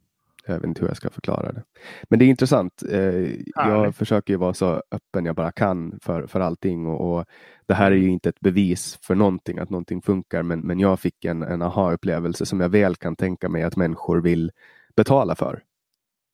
jag 0.45 0.55
vet 0.55 0.63
inte 0.63 0.81
hur 0.81 0.87
jag 0.87 0.97
ska 0.97 1.09
förklara 1.09 1.51
det. 1.51 1.63
Men 2.09 2.19
det 2.19 2.25
är 2.25 2.29
intressant. 2.29 2.83
Eh, 2.91 3.31
jag 3.55 3.95
försöker 3.95 4.33
ju 4.33 4.37
vara 4.37 4.53
så 4.53 4.83
öppen 4.91 5.25
jag 5.25 5.35
bara 5.35 5.51
kan 5.51 5.99
för, 6.01 6.27
för 6.27 6.39
allting 6.39 6.87
och, 6.87 7.17
och 7.17 7.25
det 7.65 7.73
här 7.73 7.91
är 7.91 7.95
ju 7.95 8.09
inte 8.09 8.29
ett 8.29 8.39
bevis 8.39 8.99
för 9.01 9.15
någonting, 9.15 9.59
att 9.59 9.69
någonting 9.69 10.01
funkar, 10.01 10.43
men, 10.43 10.59
men 10.59 10.79
jag 10.79 10.99
fick 10.99 11.25
en, 11.25 11.43
en 11.43 11.61
aha-upplevelse 11.61 12.45
som 12.45 12.59
jag 12.59 12.69
väl 12.69 12.95
kan 12.95 13.15
tänka 13.15 13.49
mig 13.49 13.63
att 13.63 13.75
människor 13.75 14.21
vill 14.21 14.51
betala 14.95 15.35
för. 15.35 15.63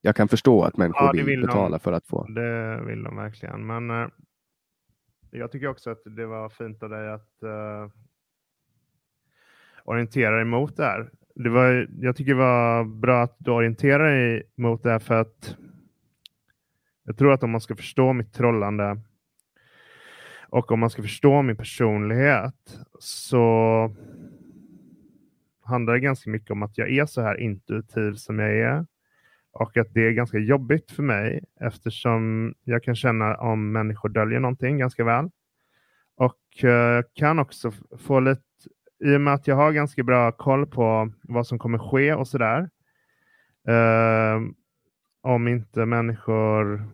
Jag 0.06 0.16
kan 0.16 0.28
förstå 0.28 0.64
att 0.64 0.78
människor 0.78 1.06
Ja, 1.06 1.12
vill, 1.12 1.26
vill 1.26 1.42
de. 1.42 1.48
betala 1.48 1.80
för 1.80 1.92
att 1.92 2.08
få. 2.08 2.24
Det 2.28 2.82
vill 2.86 3.04
de 3.04 3.16
verkligen. 3.16 3.66
Men 3.66 3.90
eh, 3.90 4.08
jag 5.32 5.52
tycker 5.52 5.68
också 5.68 5.90
att 5.90 6.02
det 6.06 6.26
var 6.26 6.50
fint 6.50 6.84
av 6.84 6.90
dig 6.90 7.10
att 7.12 7.44
eh, 7.44 7.90
orientera 9.84 10.36
dig 10.36 10.46
mot 10.46 10.78
det 10.78 10.84
här. 10.84 11.10
Det 11.36 11.50
var, 11.50 11.88
jag 12.00 12.16
tycker 12.16 12.32
det 12.32 12.40
var 12.40 12.84
bra 12.84 13.24
att 13.24 13.36
du 13.40 13.52
orienterar 13.52 14.12
dig 14.12 14.44
mot 14.56 14.84
det 14.84 14.92
här 14.92 15.00
för 15.00 15.22
att 15.22 15.58
jag 17.04 17.18
tror 17.18 17.34
att 17.34 17.44
om 17.44 17.52
man 17.52 17.62
ska 17.62 17.76
förstå 17.76 18.14
mitt 18.14 18.34
trollande 18.34 19.00
och 20.50 20.72
om 20.72 20.80
man 20.80 20.90
ska 20.90 21.02
förstå 21.02 21.42
min 21.42 21.58
personlighet 21.58 22.80
så 23.00 23.96
handlar 25.64 25.94
det 25.94 26.00
ganska 26.00 26.30
mycket 26.30 26.52
om 26.52 26.64
att 26.64 26.78
jag 26.78 26.92
är 26.92 27.06
så 27.06 27.22
här 27.22 27.40
intuitiv 27.40 28.14
som 28.14 28.40
jag 28.40 28.58
är. 28.58 28.86
Och 29.54 29.78
att 29.78 29.94
det 29.94 30.08
är 30.08 30.12
ganska 30.12 30.38
jobbigt 30.38 30.92
för 30.92 31.04
mig 31.04 31.44
eftersom 31.62 32.54
jag 32.64 32.84
kan 32.84 32.96
känna 32.96 33.38
om 33.38 33.72
människor 33.72 34.10
döljer 34.10 34.40
någonting 34.40 34.78
ganska 34.78 35.04
väl. 35.04 35.30
Och 36.16 36.64
eh, 36.64 37.04
kan 37.14 37.40
också 37.40 37.72
få 38.00 38.20
lite, 38.20 38.42
i 39.04 39.16
och 39.16 39.22
med 39.22 39.34
att 39.34 39.48
jag 39.48 39.56
har 39.56 39.72
ganska 39.72 40.04
bra 40.04 40.32
koll 40.32 40.66
på 40.66 41.12
vad 41.24 41.48
som 41.48 41.60
kommer 41.60 41.78
ske 41.78 42.14
och 42.14 42.28
sådär. 42.28 42.70
Eh, 43.68 44.42
om 45.22 45.48
inte 45.48 45.86
människor 45.86 46.88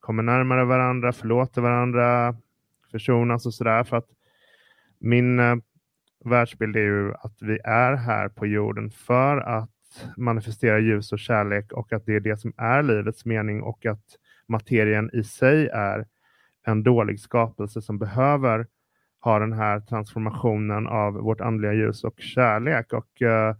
kommer 0.00 0.22
närmare 0.22 0.64
varandra, 0.64 1.12
förlåter 1.12 1.62
varandra, 1.62 2.36
försonas 2.90 3.46
och 3.46 3.54
sådär. 3.54 3.84
För 3.84 3.96
att 3.96 4.08
min 4.98 5.38
eh, 5.38 5.56
världsbild 6.24 6.76
är 6.76 6.80
ju 6.80 7.14
att 7.14 7.42
vi 7.42 7.58
är 7.64 7.94
här 7.94 8.28
på 8.28 8.46
jorden 8.46 8.90
för 8.90 9.36
att 9.36 9.73
manifestera 10.16 10.78
ljus 10.78 11.12
och 11.12 11.18
kärlek 11.18 11.72
och 11.72 11.92
att 11.92 12.06
det 12.06 12.14
är 12.16 12.20
det 12.20 12.36
som 12.36 12.52
är 12.56 12.82
livets 12.82 13.24
mening 13.24 13.62
och 13.62 13.86
att 13.86 14.04
materien 14.48 15.10
i 15.12 15.24
sig 15.24 15.68
är 15.68 16.06
en 16.66 16.82
dålig 16.82 17.20
skapelse 17.20 17.82
som 17.82 17.98
behöver 17.98 18.66
ha 19.20 19.38
den 19.38 19.52
här 19.52 19.80
transformationen 19.80 20.86
av 20.86 21.12
vårt 21.12 21.40
andliga 21.40 21.72
ljus 21.72 22.04
och 22.04 22.20
kärlek. 22.20 22.92
Och 22.92 23.22
eh, 23.22 23.56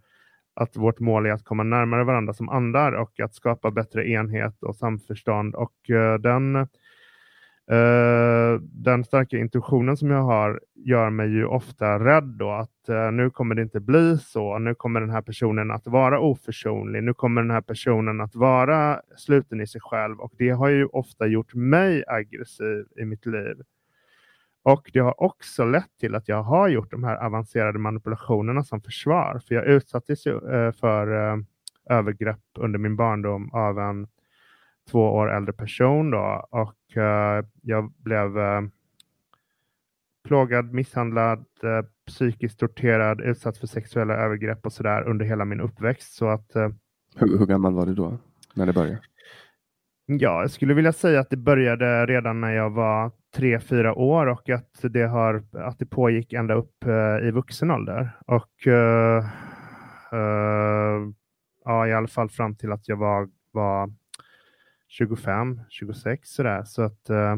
att 0.53 0.75
vårt 0.75 0.99
mål 0.99 1.25
är 1.25 1.31
att 1.31 1.43
komma 1.43 1.63
närmare 1.63 2.03
varandra 2.03 2.33
som 2.33 2.49
andar 2.49 2.91
och 2.91 3.19
att 3.19 3.35
skapa 3.35 3.71
bättre 3.71 4.09
enhet 4.09 4.63
och 4.63 4.75
samförstånd. 4.75 5.55
Och 5.55 5.89
eh, 5.89 6.19
den 6.19 6.67
Eh, 7.71 8.59
den 8.61 9.03
starka 9.03 9.37
intuitionen 9.37 9.97
som 9.97 10.11
jag 10.11 10.21
har 10.21 10.59
gör 10.75 11.09
mig 11.09 11.29
ju 11.29 11.45
ofta 11.45 11.99
rädd 11.99 12.23
då 12.23 12.51
att 12.51 12.89
uh, 12.89 13.11
nu 13.11 13.29
kommer 13.29 13.55
det 13.55 13.61
inte 13.61 13.79
bli 13.79 14.17
så. 14.17 14.59
Nu 14.59 14.75
kommer 14.75 15.01
den 15.01 15.09
här 15.09 15.21
personen 15.21 15.71
att 15.71 15.87
vara 15.87 16.19
oförsonlig. 16.19 17.03
Nu 17.03 17.13
kommer 17.13 17.41
den 17.41 17.51
här 17.51 17.61
personen 17.61 18.21
att 18.21 18.35
vara 18.35 19.01
sluten 19.17 19.61
i 19.61 19.67
sig 19.67 19.81
själv 19.81 20.19
och 20.19 20.33
det 20.37 20.49
har 20.49 20.69
ju 20.69 20.85
ofta 20.85 21.27
gjort 21.27 21.53
mig 21.53 22.03
aggressiv 22.07 22.85
i 23.01 23.05
mitt 23.05 23.25
liv. 23.25 23.55
Och 24.63 24.89
det 24.93 24.99
har 24.99 25.23
också 25.23 25.65
lett 25.65 25.97
till 25.99 26.15
att 26.15 26.27
jag 26.27 26.43
har 26.43 26.67
gjort 26.67 26.91
de 26.91 27.03
här 27.03 27.25
avancerade 27.25 27.79
manipulationerna 27.79 28.63
som 28.63 28.81
försvar. 28.81 29.41
För 29.47 29.55
jag 29.55 29.65
utsattes 29.65 30.27
ju 30.27 30.33
uh, 30.33 30.71
för 30.71 31.07
övergrepp 31.89 32.39
under 32.57 32.79
min 32.79 32.95
barndom 32.95 33.49
av 33.53 33.79
en 33.79 34.07
två 34.91 34.99
år 34.99 35.31
äldre 35.35 35.53
person 35.53 36.11
då 36.11 36.47
och 36.49 36.97
eh, 36.97 37.45
jag 37.61 37.91
blev 37.91 38.37
eh, 38.37 38.61
plågad, 40.27 40.73
misshandlad, 40.73 41.45
eh, 41.63 41.85
psykiskt 42.07 42.59
torterad, 42.59 43.21
utsatt 43.21 43.57
för 43.57 43.67
sexuella 43.67 44.13
övergrepp 44.13 44.65
och 44.65 44.73
sådär 44.73 45.09
under 45.09 45.25
hela 45.25 45.45
min 45.45 45.61
uppväxt. 45.61 46.13
Så 46.13 46.27
att 46.29 46.51
Hur, 47.15 47.37
hur 47.37 47.45
gammal 47.45 47.73
var 47.73 47.85
du 47.85 47.93
då? 47.93 48.17
När 48.53 48.65
det 48.65 48.73
började? 48.73 48.99
ja, 50.05 50.41
jag 50.41 50.51
skulle 50.51 50.73
vilja 50.73 50.93
säga 50.93 51.19
att 51.19 51.29
det 51.29 51.37
började 51.37 52.05
redan 52.05 52.41
när 52.41 52.51
jag 52.51 52.69
var 52.69 53.11
tre, 53.35 53.59
fyra 53.59 53.93
år 53.93 54.27
och 54.27 54.49
att 54.49 54.79
det, 54.81 55.03
har, 55.03 55.43
att 55.51 55.79
det 55.79 55.85
pågick 55.85 56.33
ända 56.33 56.53
upp 56.53 56.85
i 57.23 57.31
vuxen 57.31 57.71
ålder. 57.71 58.11
Och 58.27 58.67
eh, 58.67 59.25
eh, 60.11 61.01
ja, 61.65 61.87
i 61.87 61.93
alla 61.93 62.07
fall 62.07 62.29
fram 62.29 62.55
till 62.55 62.71
att 62.71 62.87
jag 62.87 62.97
var, 62.97 63.29
var 63.51 63.93
25, 64.97 65.61
26 65.69 66.29
sådär. 66.29 66.63
Så 66.63 66.81
att 66.81 67.09
eh, 67.09 67.35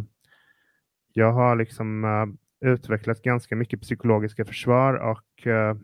jag 1.14 1.32
har 1.32 1.56
liksom 1.56 2.04
eh, 2.04 2.70
utvecklat 2.70 3.22
ganska 3.22 3.56
mycket 3.56 3.82
psykologiska 3.82 4.46
försvar 4.46 4.94
och 4.94 5.48
eh, 5.48 5.76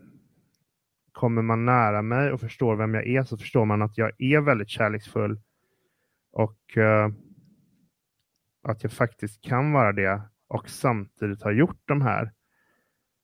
kommer 1.12 1.42
man 1.42 1.64
nära 1.64 2.02
mig 2.02 2.32
och 2.32 2.40
förstår 2.40 2.76
vem 2.76 2.94
jag 2.94 3.06
är 3.06 3.22
så 3.22 3.36
förstår 3.36 3.64
man 3.64 3.82
att 3.82 3.98
jag 3.98 4.12
är 4.18 4.40
väldigt 4.40 4.68
kärleksfull 4.68 5.40
och 6.32 6.78
eh, 6.78 7.08
att 8.62 8.82
jag 8.82 8.92
faktiskt 8.92 9.44
kan 9.44 9.72
vara 9.72 9.92
det 9.92 10.22
och 10.48 10.68
samtidigt 10.68 11.42
har 11.42 11.52
gjort 11.52 11.82
de 11.84 12.02
här 12.02 12.32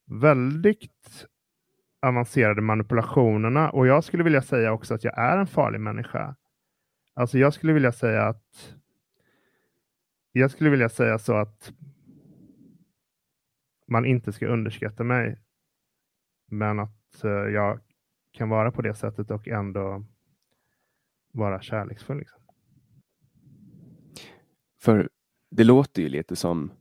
väldigt 0.07 1.27
avancerade 2.03 2.63
manipulationerna. 2.63 3.71
Och 3.71 3.87
jag 3.87 4.05
skulle 4.05 4.25
vilja 4.25 4.43
säga 4.43 4.73
också 4.73 4.95
att 4.95 5.05
jag 5.05 5.19
är 5.19 5.39
en 5.39 5.47
farlig 5.47 5.81
människa. 5.81 6.37
Alltså 7.15 7.39
jag 7.39 7.55
skulle 7.55 7.73
vilja 7.73 7.93
säga 7.93 8.23
att 8.23 8.77
jag 10.33 10.51
skulle 10.51 10.71
vilja 10.71 10.89
säga 10.89 11.19
så 11.19 11.37
att 11.37 11.73
man 13.87 14.05
inte 14.05 14.33
ska 14.33 14.47
underskatta 14.47 15.05
mig. 15.05 15.39
Men 16.47 16.79
att 16.79 17.25
eh, 17.25 17.31
jag 17.31 17.81
kan 18.33 18.49
vara 18.49 18.73
på 18.73 18.83
det 18.83 18.95
sättet 18.95 19.31
och 19.31 19.49
ändå 19.49 20.05
vara 21.33 21.63
kärleksfull. 21.63 22.19
Liksom. 22.19 22.41
För 24.81 25.09
det 25.51 25.65
låter 25.65 26.03
ju 26.03 26.09
lite 26.09 26.37
som 26.37 26.73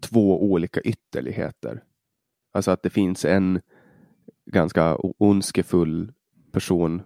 två 0.00 0.52
olika 0.52 0.80
ytterligheter. 0.80 1.82
Alltså 2.52 2.70
att 2.70 2.82
det 2.82 2.90
finns 2.90 3.24
en 3.24 3.60
ganska 4.46 4.96
ondskefull 4.96 6.12
person 6.52 7.02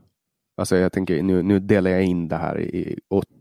Alltså 0.58 0.76
jag 0.76 0.92
tänker, 0.92 1.22
nu, 1.22 1.42
nu 1.42 1.58
delar 1.58 1.90
jag 1.90 2.04
in 2.04 2.28
det 2.28 2.36
här 2.36 2.60
i 2.60 2.98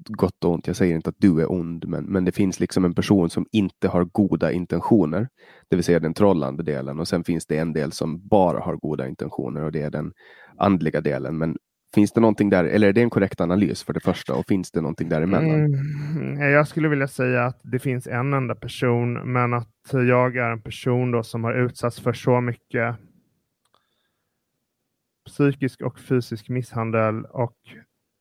gott 0.09 0.43
och 0.43 0.51
ont. 0.51 0.68
Jag 0.68 0.76
säger 0.76 0.95
inte 0.95 1.09
att 1.09 1.15
du 1.18 1.41
är 1.41 1.51
ond, 1.51 1.88
men, 1.88 2.05
men 2.05 2.26
det 2.26 2.32
finns 2.32 2.59
liksom 2.59 2.86
en 2.86 2.95
person 2.95 3.30
som 3.30 3.45
inte 3.51 3.88
har 3.88 4.05
goda 4.05 4.51
intentioner, 4.51 5.28
det 5.70 5.76
vill 5.76 5.84
säga 5.84 5.99
den 5.99 6.13
trollande 6.13 6.63
delen. 6.63 6.99
Och 6.99 7.07
sen 7.07 7.24
finns 7.24 7.45
det 7.45 7.57
en 7.57 7.74
del 7.74 7.91
som 7.91 8.28
bara 8.28 8.59
har 8.59 8.76
goda 8.76 9.07
intentioner 9.07 9.63
och 9.63 9.72
det 9.72 9.82
är 9.82 9.89
den 9.89 10.11
andliga 10.57 11.01
delen. 11.01 11.38
Men 11.38 11.57
finns 11.95 12.11
det 12.11 12.22
någonting 12.22 12.49
där, 12.49 12.63
eller 12.63 12.88
är 12.88 12.93
det 12.93 13.01
en 13.01 13.09
korrekt 13.09 13.41
analys 13.41 13.84
för 13.84 13.93
det 13.93 13.99
första 13.99 14.34
och 14.36 14.45
finns 14.47 14.72
det 14.72 14.82
någonting 14.82 15.09
däremellan? 15.09 15.65
Mm, 15.65 16.51
jag 16.51 16.68
skulle 16.68 16.88
vilja 16.88 17.07
säga 17.07 17.45
att 17.45 17.59
det 17.63 17.80
finns 17.80 18.07
en 18.07 18.34
enda 18.34 18.55
person, 18.55 19.34
men 19.34 19.53
att 19.53 19.70
jag 19.91 20.38
är 20.38 20.51
en 20.51 20.61
person 20.61 21.11
då 21.11 21.24
som 21.24 21.43
har 21.43 21.53
utsatts 21.53 21.99
för 21.99 22.13
så 22.13 22.41
mycket 22.41 22.95
psykisk 25.38 25.82
och 25.82 26.00
fysisk 26.00 26.50
misshandel 26.50 27.26
och 27.26 27.58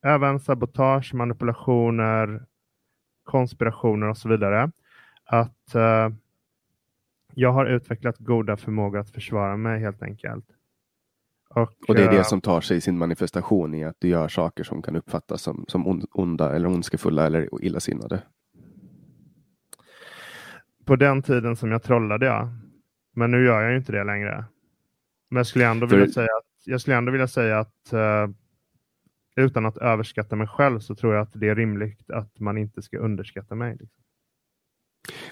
även 0.04 0.40
sabotage, 0.40 1.14
manipulationer, 1.14 2.42
konspirationer 3.24 4.08
och 4.08 4.18
så 4.18 4.28
vidare. 4.28 4.70
Att 5.24 5.74
uh, 5.74 6.16
jag 7.34 7.52
har 7.52 7.66
utvecklat 7.66 8.18
goda 8.18 8.56
förmågor 8.56 8.98
att 8.98 9.10
försvara 9.10 9.56
mig 9.56 9.80
helt 9.80 10.02
enkelt. 10.02 10.44
Och, 11.48 11.72
och, 11.88 11.94
det 11.94 12.04
är 12.04 12.10
det 12.10 12.16
uh, 12.16 12.22
som 12.22 12.40
tar 12.40 12.60
sig 12.60 12.80
sin 12.80 12.98
manifestation 12.98 13.74
i 13.74 13.84
att 13.84 13.96
du 13.98 14.08
gör 14.08 14.28
saker 14.28 14.64
som 14.64 14.82
kan 14.82 14.96
uppfattas 14.96 15.42
som, 15.42 15.64
som 15.68 16.00
onda 16.12 16.56
eller 16.56 16.68
ondskefulla 16.68 17.26
eller 17.26 17.64
illasinnade. 17.64 18.22
På 20.84 20.96
den 20.96 21.22
tiden 21.22 21.56
som 21.56 21.70
jag 21.70 21.82
trollade, 21.82 22.26
ja. 22.26 22.50
Men 23.14 23.30
nu 23.30 23.44
gör 23.44 23.62
jag 23.62 23.76
inte 23.76 23.92
det 23.92 24.04
längre. 24.04 24.44
Men 25.28 25.36
jag 25.36 25.46
skulle 25.46 25.66
ändå 25.66 25.88
För... 25.88 25.96
vilja 25.96 26.12
säga 26.12 26.24
att 26.24 26.45
jag 26.66 26.80
skulle 26.80 26.96
ändå 26.96 27.12
vilja 27.12 27.28
säga 27.28 27.58
att 27.58 27.92
eh, 27.92 28.28
utan 29.36 29.66
att 29.66 29.76
överskatta 29.76 30.36
mig 30.36 30.46
själv 30.46 30.80
så 30.80 30.94
tror 30.94 31.14
jag 31.14 31.22
att 31.22 31.32
det 31.34 31.48
är 31.48 31.54
rimligt 31.54 32.10
att 32.10 32.40
man 32.40 32.58
inte 32.58 32.82
ska 32.82 32.98
underskatta 32.98 33.54
mig. 33.54 33.76
Liksom. 33.80 34.02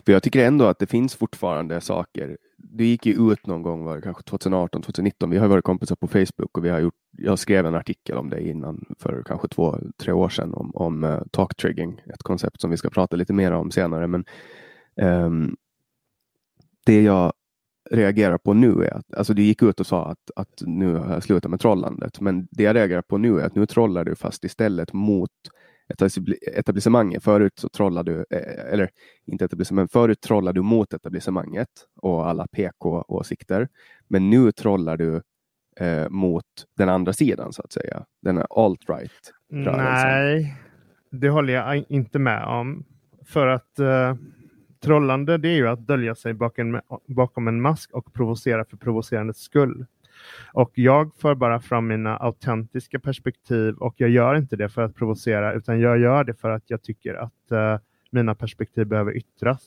För 0.07 0.13
jag 0.13 0.23
tycker 0.23 0.47
ändå 0.47 0.65
att 0.65 0.79
det 0.79 0.87
finns 0.87 1.15
fortfarande 1.15 1.81
saker. 1.81 2.39
Du 2.57 2.85
gick 2.85 3.07
ju 3.07 3.33
ut 3.33 3.47
någon 3.47 3.63
gång, 3.63 3.85
var 3.85 3.97
det 3.97 4.03
kanske 4.03 4.23
2018, 4.23 4.83
2019. 4.83 5.31
Vi 5.31 5.39
har 5.39 5.49
varit 5.49 5.65
kompisar 5.65 5.97
på 5.97 6.09
Facebook 6.09 6.59
och 6.59 6.65
vi 6.65 6.69
har 6.69 6.81
gjort, 6.81 6.95
jag 7.19 7.39
skrev 7.39 7.67
en 7.67 7.75
artikel 7.75 8.17
om 8.17 8.31
det 8.31 8.49
innan 8.49 8.85
för 8.99 9.23
kanske 9.27 9.49
två, 9.49 9.79
tre 9.99 10.13
år 10.13 10.29
sedan 10.29 10.55
om, 10.55 10.71
om 10.75 11.05
uh, 11.05 11.23
talk 11.31 11.57
trigging, 11.57 12.03
ett 12.07 12.23
koncept 12.23 12.61
som 12.61 12.71
vi 12.71 12.77
ska 12.77 12.91
prata 12.91 13.17
lite 13.17 13.33
mer 13.33 13.53
om 13.53 13.71
senare. 13.71 14.07
Men 14.07 14.25
um, 14.97 15.57
det 16.87 17.03
jag 17.03 17.33
reagerar 17.91 18.39
på 18.39 18.55
nu 18.55 18.85
är 18.85 18.95
att, 18.95 19.15
alltså 19.15 19.35
du 19.35 19.43
gick 19.43 19.63
ut 19.63 19.81
och 19.81 19.87
sa 19.87 20.07
att, 20.07 20.31
att 20.37 20.63
nu 20.67 20.95
har 20.95 21.13
jag 21.13 21.23
slutat 21.23 21.51
med 21.51 21.61
trollandet, 21.61 22.21
men 22.21 22.49
det 22.51 22.63
jag 22.63 22.77
reagerar 22.77 23.03
på 23.03 23.19
nu 23.19 23.41
är 23.41 23.45
att 23.45 23.55
nu 23.55 23.67
trollar 23.67 24.05
du 24.05 24.15
fast 24.15 24.45
istället 24.45 24.93
mot 24.93 25.31
etablissemanget. 26.57 27.25
Förut 27.25 27.53
så 27.59 27.69
trollade 27.69 28.13
du, 28.13 28.37
eh, 28.37 28.73
eller 28.73 28.91
inte 29.27 29.45
etablissemanget, 29.45 29.93
förut 29.93 30.21
trollade 30.21 30.59
du 30.59 30.63
mot 30.63 30.93
etablissemanget 30.93 31.69
och 31.97 32.29
alla 32.29 32.47
PK-åsikter. 32.47 33.69
Men 34.09 34.31
nu 34.31 34.53
trollar 34.53 34.97
du 34.97 35.23
eh, 35.81 36.09
mot 36.09 36.45
den 36.77 36.89
andra 36.89 37.13
sidan 37.13 37.53
så 37.53 37.63
att 37.63 37.73
säga, 37.73 38.05
den 38.23 38.39
alt-right. 38.39 39.33
Nej, 39.49 40.57
det 41.11 41.29
håller 41.29 41.53
jag 41.53 41.85
inte 41.89 42.19
med 42.19 42.45
om. 42.45 42.85
För 43.27 43.47
att 43.47 43.79
eh, 43.79 44.15
Trollande 44.85 45.39
det 45.39 45.49
är 45.49 45.57
ju 45.57 45.69
att 45.69 45.87
dölja 45.87 46.15
sig 46.15 46.35
bakom, 47.07 47.49
en 47.49 47.61
mask 47.61 47.91
och 47.93 48.13
provocera 48.13 48.65
för 48.65 48.77
provocerandets 48.77 49.41
skull. 49.41 49.87
Och 50.53 50.71
jag 50.75 51.15
för 51.15 51.35
bara 51.35 51.61
fram 51.61 51.87
mina 51.87 52.17
autentiska 52.17 52.99
perspektiv 52.99 53.75
och 53.75 53.95
jag 53.97 54.11
gör 54.11 54.35
inte 54.35 54.57
det 54.57 54.69
för 54.69 54.83
att 54.83 54.95
provocera 54.95 55.53
utan 55.53 55.81
jag 55.81 55.99
gör 55.99 56.25
det 56.25 56.35
för 56.35 56.51
att 56.51 56.63
jag 56.67 56.83
tycker 56.83 57.15
att 57.15 57.53
uh, 57.53 57.79
mina 58.11 58.35
perspektiv 58.35 58.87
behöver 58.87 59.17
yttras. 59.17 59.63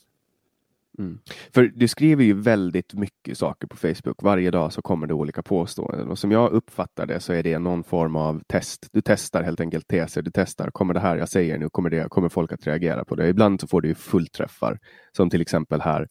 Mm. 0.98 1.18
För 1.54 1.62
du 1.74 1.88
skriver 1.88 2.24
ju 2.24 2.32
väldigt 2.32 2.94
mycket 2.94 3.38
saker 3.38 3.66
på 3.66 3.76
Facebook. 3.76 4.22
Varje 4.22 4.50
dag 4.50 4.72
så 4.72 4.82
kommer 4.82 5.06
det 5.06 5.14
olika 5.14 5.42
påståenden 5.42 6.08
och 6.08 6.18
som 6.18 6.32
jag 6.32 6.52
uppfattar 6.52 7.06
det 7.06 7.20
så 7.20 7.32
är 7.32 7.42
det 7.42 7.58
någon 7.58 7.84
form 7.84 8.16
av 8.16 8.42
test. 8.46 8.88
Du 8.92 9.00
testar 9.00 9.42
helt 9.42 9.60
enkelt 9.60 9.88
teser. 9.88 10.22
Du 10.22 10.30
testar, 10.34 10.70
kommer 10.70 10.94
det 10.94 11.00
här 11.00 11.16
jag 11.16 11.28
säger 11.28 11.58
nu, 11.58 11.68
kommer, 11.68 11.90
det, 11.90 12.08
kommer 12.08 12.28
folk 12.28 12.52
att 12.52 12.66
reagera 12.66 13.04
på 13.04 13.14
det? 13.14 13.28
Ibland 13.28 13.60
så 13.60 13.66
får 13.66 13.80
du 13.80 13.88
ju 13.88 13.94
fullträffar 13.94 14.78
som 15.12 15.30
till 15.30 15.40
exempel 15.40 15.80
här 15.80 16.08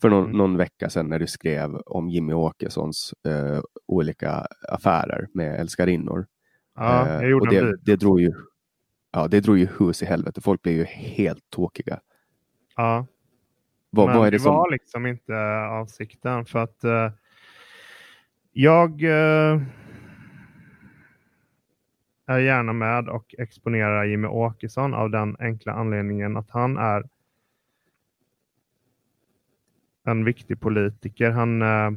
för 0.00 0.10
någon, 0.10 0.24
mm. 0.24 0.36
någon 0.36 0.56
vecka 0.56 0.90
sedan 0.90 1.08
när 1.08 1.18
du 1.18 1.26
skrev 1.26 1.76
om 1.76 2.10
Jimmy 2.10 2.32
Åkessons 2.32 3.14
eh, 3.26 3.60
olika 3.86 4.46
affärer 4.68 5.28
med 5.34 5.60
älskarinnor. 5.60 6.26
Ja, 6.76 7.08
jag 7.08 7.30
gjorde 7.30 7.46
och 7.46 7.66
det, 7.66 7.76
det, 7.82 7.96
drog 7.96 8.20
ju, 8.20 8.32
ja, 9.12 9.28
det 9.28 9.40
drog 9.40 9.58
ju 9.58 9.68
hus 9.78 10.02
i 10.02 10.06
helvete. 10.06 10.40
Folk 10.40 10.62
blev 10.62 10.74
ju 10.74 10.84
helt 10.84 11.50
tåkiga. 11.50 12.00
Ja, 12.76 13.06
vad, 13.90 14.06
Men 14.06 14.16
vad 14.16 14.26
är 14.26 14.30
det, 14.30 14.36
det 14.36 14.40
som... 14.40 14.54
var 14.54 14.70
liksom 14.70 15.06
inte 15.06 15.36
avsikten 15.70 16.44
för 16.44 16.58
att 16.58 16.84
uh, 16.84 17.10
jag 18.52 19.02
uh, 19.02 19.62
är 22.26 22.38
gärna 22.38 22.72
med 22.72 23.08
och 23.08 23.34
exponerar 23.38 24.04
Jimmy 24.04 24.28
Åkesson 24.28 24.94
av 24.94 25.10
den 25.10 25.36
enkla 25.40 25.72
anledningen 25.72 26.36
att 26.36 26.50
han 26.50 26.78
är 26.78 27.04
en 30.04 30.24
viktig 30.24 30.60
politiker. 30.60 31.30
Han 31.30 31.62
uh, 31.62 31.92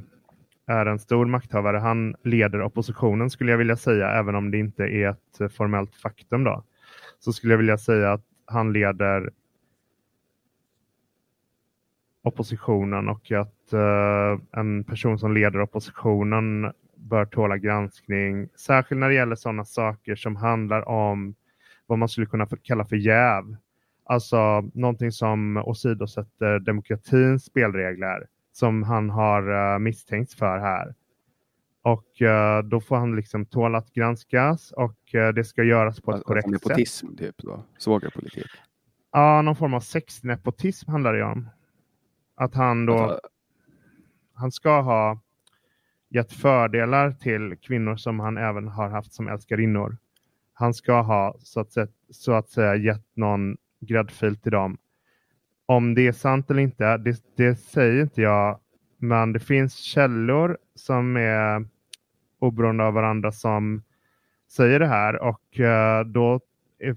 är 0.65 0.85
en 0.85 0.99
stor 0.99 1.25
makthavare. 1.25 1.77
Han 1.77 2.15
leder 2.23 2.61
oppositionen 2.61 3.29
skulle 3.29 3.51
jag 3.51 3.57
vilja 3.57 3.77
säga, 3.77 4.09
även 4.09 4.35
om 4.35 4.51
det 4.51 4.57
inte 4.57 4.83
är 4.83 5.09
ett 5.09 5.53
formellt 5.53 5.95
faktum. 5.95 6.43
Då. 6.43 6.63
Så 7.19 7.33
skulle 7.33 7.53
jag 7.53 7.57
vilja 7.57 7.77
säga 7.77 8.11
att 8.11 8.25
han 8.45 8.73
leder 8.73 9.31
oppositionen 12.24 13.09
och 13.09 13.32
att 13.32 13.74
uh, 13.74 14.41
en 14.51 14.84
person 14.84 15.19
som 15.19 15.34
leder 15.34 15.61
oppositionen 15.61 16.71
bör 16.95 17.26
tåla 17.26 17.57
granskning. 17.57 18.49
Särskilt 18.55 18.99
när 18.99 19.09
det 19.09 19.15
gäller 19.15 19.36
sådana 19.36 19.65
saker 19.65 20.15
som 20.15 20.36
handlar 20.36 20.89
om 20.89 21.36
vad 21.86 21.99
man 21.99 22.09
skulle 22.09 22.28
kunna 22.28 22.47
kalla 22.63 22.86
för 22.86 22.95
jäv. 22.95 23.55
Alltså 24.05 24.61
någonting 24.74 25.11
som 25.11 25.57
åsidosätter 25.57 26.59
demokratins 26.59 27.45
spelregler 27.45 28.28
som 28.51 28.84
han 28.84 29.09
har 29.09 29.51
uh, 29.51 29.80
misstänkts 29.80 30.36
för 30.36 30.57
här. 30.57 30.93
Och 31.82 32.21
uh, 32.21 32.69
då 32.69 32.82
får 32.82 32.95
han 32.95 33.15
liksom 33.15 33.45
tåla 33.45 33.78
att 33.78 33.93
granskas 33.93 34.71
och 34.71 34.97
uh, 35.15 35.28
det 35.28 35.43
ska 35.43 35.63
göras 35.63 36.01
på 36.01 36.11
ett 36.11 36.15
alltså, 36.15 36.28
korrekt 36.28 36.47
nepotism, 36.47 37.07
sätt. 37.07 37.19
Nepotism, 37.19 37.26
typ 37.26 37.36
då? 37.38 37.63
Svågerpolitik? 37.78 38.47
Ja, 39.11 39.41
någon 39.41 39.55
form 39.55 39.74
av 39.74 39.80
sexnepotism 39.80 40.91
handlar 40.91 41.13
det 41.13 41.24
om. 41.24 41.49
Att 42.43 42.55
han 42.55 42.85
då 42.85 42.97
alltså... 42.97 43.19
han 44.33 44.51
ska 44.51 44.81
ha 44.81 45.19
gett 46.09 46.33
fördelar 46.33 47.11
till 47.11 47.57
kvinnor 47.61 47.95
som 47.95 48.19
han 48.19 48.37
även 48.37 48.67
har 48.67 48.89
haft 48.89 49.13
som 49.13 49.27
älskarinnor. 49.27 49.97
Han 50.53 50.73
ska 50.73 51.01
ha 51.01 51.35
så 51.39 51.59
att, 51.59 51.71
säga, 51.71 51.87
så 52.09 52.33
att 52.33 52.49
säga 52.49 52.75
gett 52.75 53.15
någon 53.15 53.57
gräddfil 53.79 54.35
till 54.35 54.51
dem. 54.51 54.77
Om 55.65 55.95
det 55.95 56.07
är 56.07 56.11
sant 56.11 56.51
eller 56.51 56.61
inte, 56.61 56.97
det, 56.97 57.23
det 57.35 57.55
säger 57.55 58.01
inte 58.01 58.21
jag. 58.21 58.59
Men 58.97 59.33
det 59.33 59.39
finns 59.39 59.75
källor 59.75 60.57
som 60.75 61.17
är 61.17 61.67
oberoende 62.39 62.83
av 62.83 62.93
varandra 62.93 63.31
som 63.31 63.83
säger 64.51 64.79
det 64.79 64.87
här 64.87 65.21
och 65.21 65.59
uh, 65.59 66.11
då, 66.11 66.39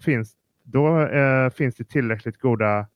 finns, 0.01 0.37
då 0.63 0.99
uh, 0.99 1.51
finns 1.51 1.75
det 1.77 1.85
tillräckligt 1.85 2.41
goda 2.41 2.87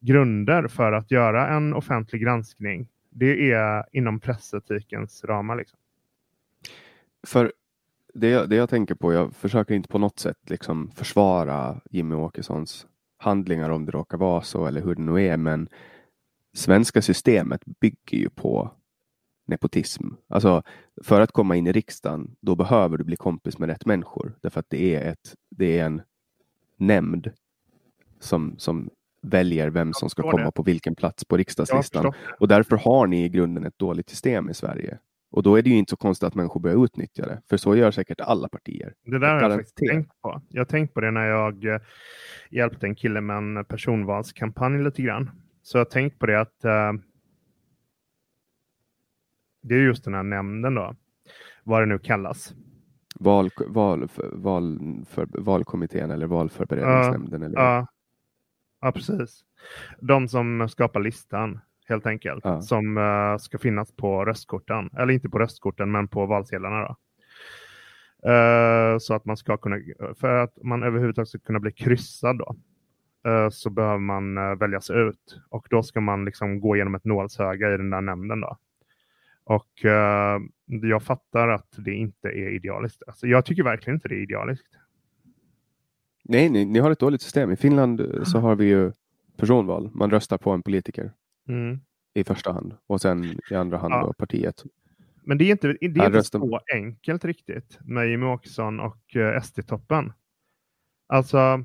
grunder 0.00 0.68
för 0.68 0.92
att 0.92 1.10
göra 1.10 1.48
en 1.48 1.74
offentlig 1.74 2.22
granskning. 2.22 2.88
Det 3.10 3.52
är 3.52 3.84
inom 3.92 4.20
pressetikens 4.20 5.24
ramar. 5.24 5.56
Liksom. 5.56 5.78
För 7.26 7.52
det 8.14 8.28
jag, 8.28 8.48
det 8.48 8.56
jag 8.56 8.70
tänker 8.70 8.94
på, 8.94 9.12
jag 9.12 9.36
försöker 9.36 9.74
inte 9.74 9.88
på 9.88 9.98
något 9.98 10.18
sätt 10.18 10.50
liksom 10.50 10.90
försvara 10.90 11.80
Jimmy 11.90 12.14
Åkessons 12.14 12.86
handlingar 13.16 13.70
om 13.70 13.84
det 13.84 13.92
råkar 13.92 14.18
vara 14.18 14.42
så 14.42 14.66
eller 14.66 14.80
hur 14.80 14.94
det 14.94 15.02
nu 15.02 15.26
är, 15.26 15.36
men 15.36 15.68
svenska 16.52 17.02
systemet 17.02 17.64
bygger 17.64 18.18
ju 18.18 18.30
på 18.30 18.70
nepotism. 19.46 20.06
Alltså 20.28 20.62
för 21.02 21.20
att 21.20 21.32
komma 21.32 21.56
in 21.56 21.66
i 21.66 21.72
riksdagen, 21.72 22.36
då 22.40 22.56
behöver 22.56 22.98
du 22.98 23.04
bli 23.04 23.16
kompis 23.16 23.58
med 23.58 23.68
rätt 23.68 23.86
människor. 23.86 24.38
Därför 24.40 24.60
att 24.60 24.70
det 24.70 24.94
är, 24.94 25.12
ett, 25.12 25.34
det 25.50 25.78
är 25.78 25.86
en 25.86 26.02
nämnd 26.76 27.30
som, 28.18 28.54
som 28.58 28.90
väljer 29.22 29.70
vem 29.70 29.92
som 29.92 30.10
ska 30.10 30.30
komma 30.30 30.50
på 30.50 30.62
vilken 30.62 30.94
plats 30.94 31.24
på 31.24 31.36
riksdagslistan. 31.36 32.12
Och 32.40 32.48
därför 32.48 32.76
har 32.76 33.06
ni 33.06 33.24
i 33.24 33.28
grunden 33.28 33.66
ett 33.66 33.78
dåligt 33.78 34.10
system 34.10 34.50
i 34.50 34.54
Sverige. 34.54 34.98
Och 35.30 35.42
då 35.42 35.58
är 35.58 35.62
det 35.62 35.70
ju 35.70 35.76
inte 35.76 35.90
så 35.90 35.96
konstigt 35.96 36.26
att 36.26 36.34
människor 36.34 36.60
börjar 36.60 36.84
utnyttja 36.84 37.26
det, 37.26 37.42
för 37.48 37.56
så 37.56 37.76
gör 37.76 37.90
säkert 37.90 38.20
alla 38.20 38.48
partier. 38.48 38.94
Det 39.04 39.18
där 39.18 39.34
har 39.34 39.40
jag 39.42 39.52
faktiskt 39.52 39.76
tänkt 39.76 40.20
på. 40.22 40.42
Jag 40.48 40.60
har 40.60 40.64
tänkt 40.64 40.94
på 40.94 41.00
det 41.00 41.10
när 41.10 41.26
jag 41.26 41.64
eh, 41.64 41.80
hjälpte 42.50 42.86
en 42.86 42.94
kille 42.94 43.20
med 43.20 43.36
en 43.36 43.64
personvalskampanj 43.64 44.82
lite 44.82 45.02
grann. 45.02 45.30
Så 45.62 45.78
jag 45.78 45.84
har 45.84 45.90
tänkt 45.90 46.18
på 46.18 46.26
det 46.26 46.40
att 46.40 46.64
uh, 46.64 47.00
det 49.62 49.74
är 49.74 49.78
just 49.78 50.04
den 50.04 50.14
här 50.14 50.22
nämnden 50.22 50.74
då, 50.74 50.94
vad 51.64 51.82
det 51.82 51.86
nu 51.86 51.98
kallas. 51.98 52.54
Val, 53.20 53.50
val, 53.66 54.08
val, 54.32 54.78
för, 55.08 55.26
valkommittén 55.32 56.10
eller 56.10 56.26
valförberedningsnämnden? 56.26 57.42
eller? 57.42 57.58
Ja. 57.58 57.86
Ja, 58.80 58.92
precis. 58.92 59.44
De 60.00 60.28
som 60.28 60.68
skapar 60.68 61.00
listan 61.00 61.60
helt 61.88 62.06
enkelt. 62.06 62.44
Ja. 62.44 62.60
Som 62.62 62.98
eh, 62.98 63.36
ska 63.38 63.58
finnas 63.58 63.96
på 63.96 64.24
röstkorten. 64.24 64.90
Eller 64.98 65.12
inte 65.12 65.28
på 65.28 65.38
röstkorten 65.38 65.90
men 65.90 66.08
på 66.08 66.26
valsedlarna. 66.26 66.80
Då. 66.80 66.96
Eh, 68.30 68.98
så 68.98 69.14
att 69.14 69.24
man 69.24 69.36
ska 69.36 69.56
kunna, 69.56 69.76
för 70.20 70.34
att 70.34 70.58
man 70.62 70.82
överhuvudtaget 70.82 71.28
ska 71.28 71.38
kunna 71.38 71.60
bli 71.60 71.72
kryssad 71.72 72.38
då. 72.38 72.56
eh, 73.30 73.48
så 73.50 73.70
behöver 73.70 73.98
man 73.98 74.58
väljas 74.58 74.90
ut. 74.90 75.40
Och 75.50 75.66
då 75.70 75.82
ska 75.82 76.00
man 76.00 76.24
liksom 76.24 76.60
gå 76.60 76.76
igenom 76.76 76.94
ett 76.94 77.04
nålsöga 77.04 77.74
i 77.74 77.76
den 77.76 77.90
där 77.90 78.00
nämnden 78.00 78.40
då. 78.40 78.56
Och 79.44 79.70
jag 80.66 81.02
fattar 81.02 81.48
att 81.48 81.74
det 81.78 81.94
inte 81.94 82.28
är 82.28 82.48
idealiskt. 82.48 83.02
Alltså, 83.06 83.26
jag 83.26 83.44
tycker 83.44 83.62
verkligen 83.62 83.96
inte 83.96 84.08
det 84.08 84.14
är 84.14 84.22
idealiskt. 84.22 84.66
Nej, 86.28 86.48
ni, 86.50 86.64
ni 86.64 86.78
har 86.78 86.90
ett 86.90 86.98
dåligt 86.98 87.22
system. 87.22 87.50
I 87.52 87.56
Finland 87.56 88.00
eh, 88.00 88.22
så 88.24 88.38
har 88.38 88.56
vi 88.56 88.64
ju 88.64 88.92
personval. 89.36 89.90
Man 89.94 90.10
röstar 90.10 90.38
på 90.38 90.50
en 90.50 90.62
politiker 90.62 91.12
Mm. 91.48 91.78
i 92.14 92.24
första 92.24 92.52
hand 92.52 92.74
och 92.86 93.00
sen 93.00 93.24
i 93.50 93.54
andra 93.54 93.78
hand 93.78 93.94
Ja. 93.94 94.00
då 94.06 94.12
partiet. 94.12 94.64
Men 95.22 95.38
det 95.38 95.44
är 95.44 95.50
inte, 95.50 95.66
det 95.68 95.84
är 95.84 95.84
inte 95.88 96.10
rösten- 96.10 96.40
så 96.40 96.60
enkelt 96.74 97.24
riktigt 97.24 97.78
med 97.80 98.08
Jimmie 98.08 98.28
Åkesson 98.28 98.80
och 98.80 99.16
uh, 99.16 99.40
SD-toppen. 99.42 100.12
Alltså, 101.06 101.64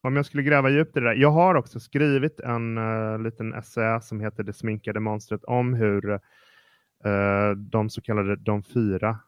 om 0.00 0.16
jag 0.16 0.26
skulle 0.26 0.42
gräva 0.42 0.70
djupt 0.70 0.96
i 0.96 1.00
det 1.00 1.06
där. 1.06 1.14
Jag 1.14 1.30
har 1.30 1.54
också 1.54 1.80
skrivit 1.80 2.40
en 2.40 2.78
eh, 2.78 3.18
liten 3.18 3.54
essä 3.54 4.00
som 4.00 4.20
heter 4.20 4.42
Det 4.42 4.52
sminkade 4.52 5.00
monstret 5.00 5.44
om 5.44 5.74
hur 5.74 6.10
eh, 7.04 7.50
de 7.56 7.90
så 7.90 8.00
kallade 8.00 8.36
de 8.36 8.62
fyra, 8.62 9.18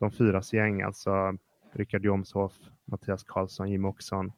de 0.00 0.10
fyras 0.10 0.52
gäng, 0.52 0.82
alltså 0.82 1.36
Richard 1.74 2.04
Jomshof, 2.04 2.52
Mattias 2.84 3.24
Karlsson, 3.24 3.70
Jimmie 3.70 3.88
Åkesson 3.88 4.32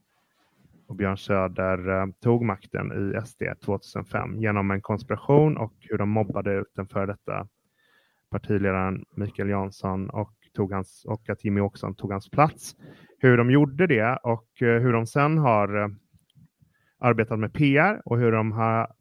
och 0.87 0.95
Björn 0.95 1.17
Söder 1.17 1.89
eh, 1.89 2.05
tog 2.21 2.45
makten 2.45 2.91
i 2.91 3.25
SD 3.25 3.43
2005 3.65 4.39
genom 4.39 4.71
en 4.71 4.81
konspiration 4.81 5.57
och 5.57 5.73
hur 5.79 5.97
de 5.97 6.09
mobbade 6.09 6.53
ut 6.53 6.71
den 6.75 6.87
före 6.87 7.05
detta 7.05 7.47
partiledaren 8.29 9.05
Mikael 9.15 9.49
Jansson 9.49 10.09
och, 10.09 10.33
tog 10.53 10.73
hans, 10.73 11.05
och 11.05 11.29
att 11.29 11.45
Jimmy 11.45 11.61
Åkesson 11.61 11.95
tog 11.95 12.11
hans 12.11 12.29
plats. 12.29 12.75
Hur 13.19 13.37
de 13.37 13.51
gjorde 13.51 13.87
det 13.87 14.19
och 14.23 14.61
eh, 14.61 14.81
hur 14.81 14.93
de 14.93 15.07
sen 15.07 15.37
har 15.37 15.83
eh, 15.83 15.87
arbetat 16.99 17.39
med 17.39 17.53
PR 17.53 18.01
och 18.05 18.19
hur 18.19 18.31
de 18.31 18.51
har 18.51 18.93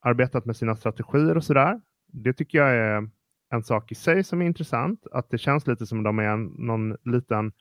arbetat 0.00 0.44
med 0.44 0.56
sina 0.56 0.76
strategier 0.76 1.36
och 1.36 1.44
sådär. 1.44 1.80
Det 2.06 2.32
tycker 2.32 2.58
jag 2.58 2.76
är 2.76 3.10
en 3.50 3.62
sak 3.62 3.92
i 3.92 3.94
sig 3.94 4.24
som 4.24 4.42
är 4.42 4.46
intressant. 4.46 5.06
Att 5.12 5.30
det 5.30 5.38
känns 5.38 5.66
lite 5.66 5.86
som 5.86 6.02
de 6.02 6.18
är 6.18 6.28
en, 6.28 6.44
någon 6.44 6.96
liten 7.04 7.52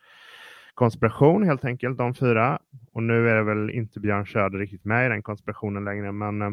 konspiration 0.73 1.43
helt 1.43 1.65
enkelt, 1.65 1.97
de 1.97 2.13
fyra. 2.13 2.59
Och 2.91 3.03
nu 3.03 3.29
är 3.29 3.35
det 3.35 3.43
väl 3.43 3.69
inte 3.69 3.99
Björn 3.99 4.25
Söder 4.25 4.59
riktigt 4.59 4.85
med 4.85 5.05
i 5.05 5.09
den 5.09 5.23
konspirationen 5.23 5.85
längre, 5.85 6.11
men 6.11 6.41
eh, 6.41 6.51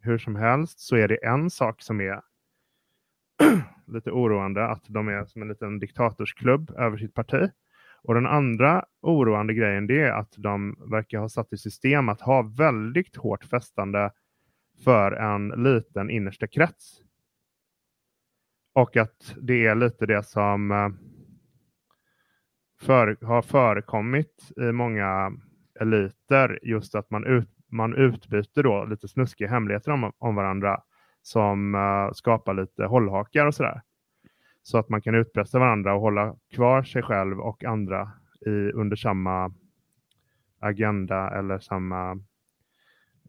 hur 0.00 0.18
som 0.18 0.36
helst 0.36 0.80
så 0.80 0.96
är 0.96 1.08
det 1.08 1.24
en 1.24 1.50
sak 1.50 1.82
som 1.82 2.00
är 2.00 2.20
lite 3.86 4.10
oroande, 4.10 4.66
att 4.66 4.84
de 4.88 5.08
är 5.08 5.24
som 5.24 5.42
en 5.42 5.48
liten 5.48 5.78
diktatorsklubb 5.78 6.70
över 6.70 6.96
sitt 6.96 7.14
parti. 7.14 7.50
Och 8.02 8.14
den 8.14 8.26
andra 8.26 8.84
oroande 9.02 9.54
grejen 9.54 9.86
det 9.86 10.00
är 10.00 10.12
att 10.12 10.34
de 10.36 10.76
verkar 10.90 11.18
ha 11.18 11.28
satt 11.28 11.52
i 11.52 11.56
system 11.56 12.08
att 12.08 12.20
ha 12.20 12.42
väldigt 12.42 13.16
hårt 13.16 13.44
fästande 13.44 14.10
för 14.84 15.12
en 15.12 15.48
liten 15.48 16.10
innersta 16.10 16.46
krets. 16.46 17.05
Och 18.76 18.96
att 18.96 19.34
det 19.40 19.66
är 19.66 19.74
lite 19.74 20.06
det 20.06 20.22
som 20.22 20.70
eh, 20.70 20.88
för, 22.80 23.16
har 23.26 23.42
förekommit 23.42 24.52
i 24.56 24.72
många 24.72 25.32
eliter, 25.80 26.58
just 26.62 26.94
att 26.94 27.10
man, 27.10 27.26
ut, 27.26 27.48
man 27.68 27.94
utbyter 27.94 28.62
då 28.62 28.84
lite 28.84 29.08
snuskiga 29.08 29.48
hemligheter 29.48 29.92
om, 29.92 30.12
om 30.18 30.34
varandra 30.34 30.80
som 31.22 31.74
eh, 31.74 32.12
skapar 32.12 32.54
lite 32.54 32.84
hållhakar 32.84 33.46
och 33.46 33.54
sådär. 33.54 33.82
Så 34.62 34.78
att 34.78 34.88
man 34.88 35.02
kan 35.02 35.14
utpressa 35.14 35.58
varandra 35.58 35.94
och 35.94 36.00
hålla 36.00 36.36
kvar 36.54 36.82
sig 36.82 37.02
själv 37.02 37.40
och 37.40 37.64
andra 37.64 38.12
i, 38.46 38.50
under 38.72 38.96
samma 38.96 39.54
agenda 40.60 41.30
eller 41.30 41.58
samma 41.58 42.12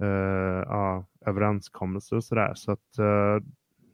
uh, 0.01 0.61
uh, 0.71 1.03
överenskommelse 1.25 2.15
och 2.15 2.23
sådär. 2.23 2.53
Så 2.55 2.71
att 2.71 2.99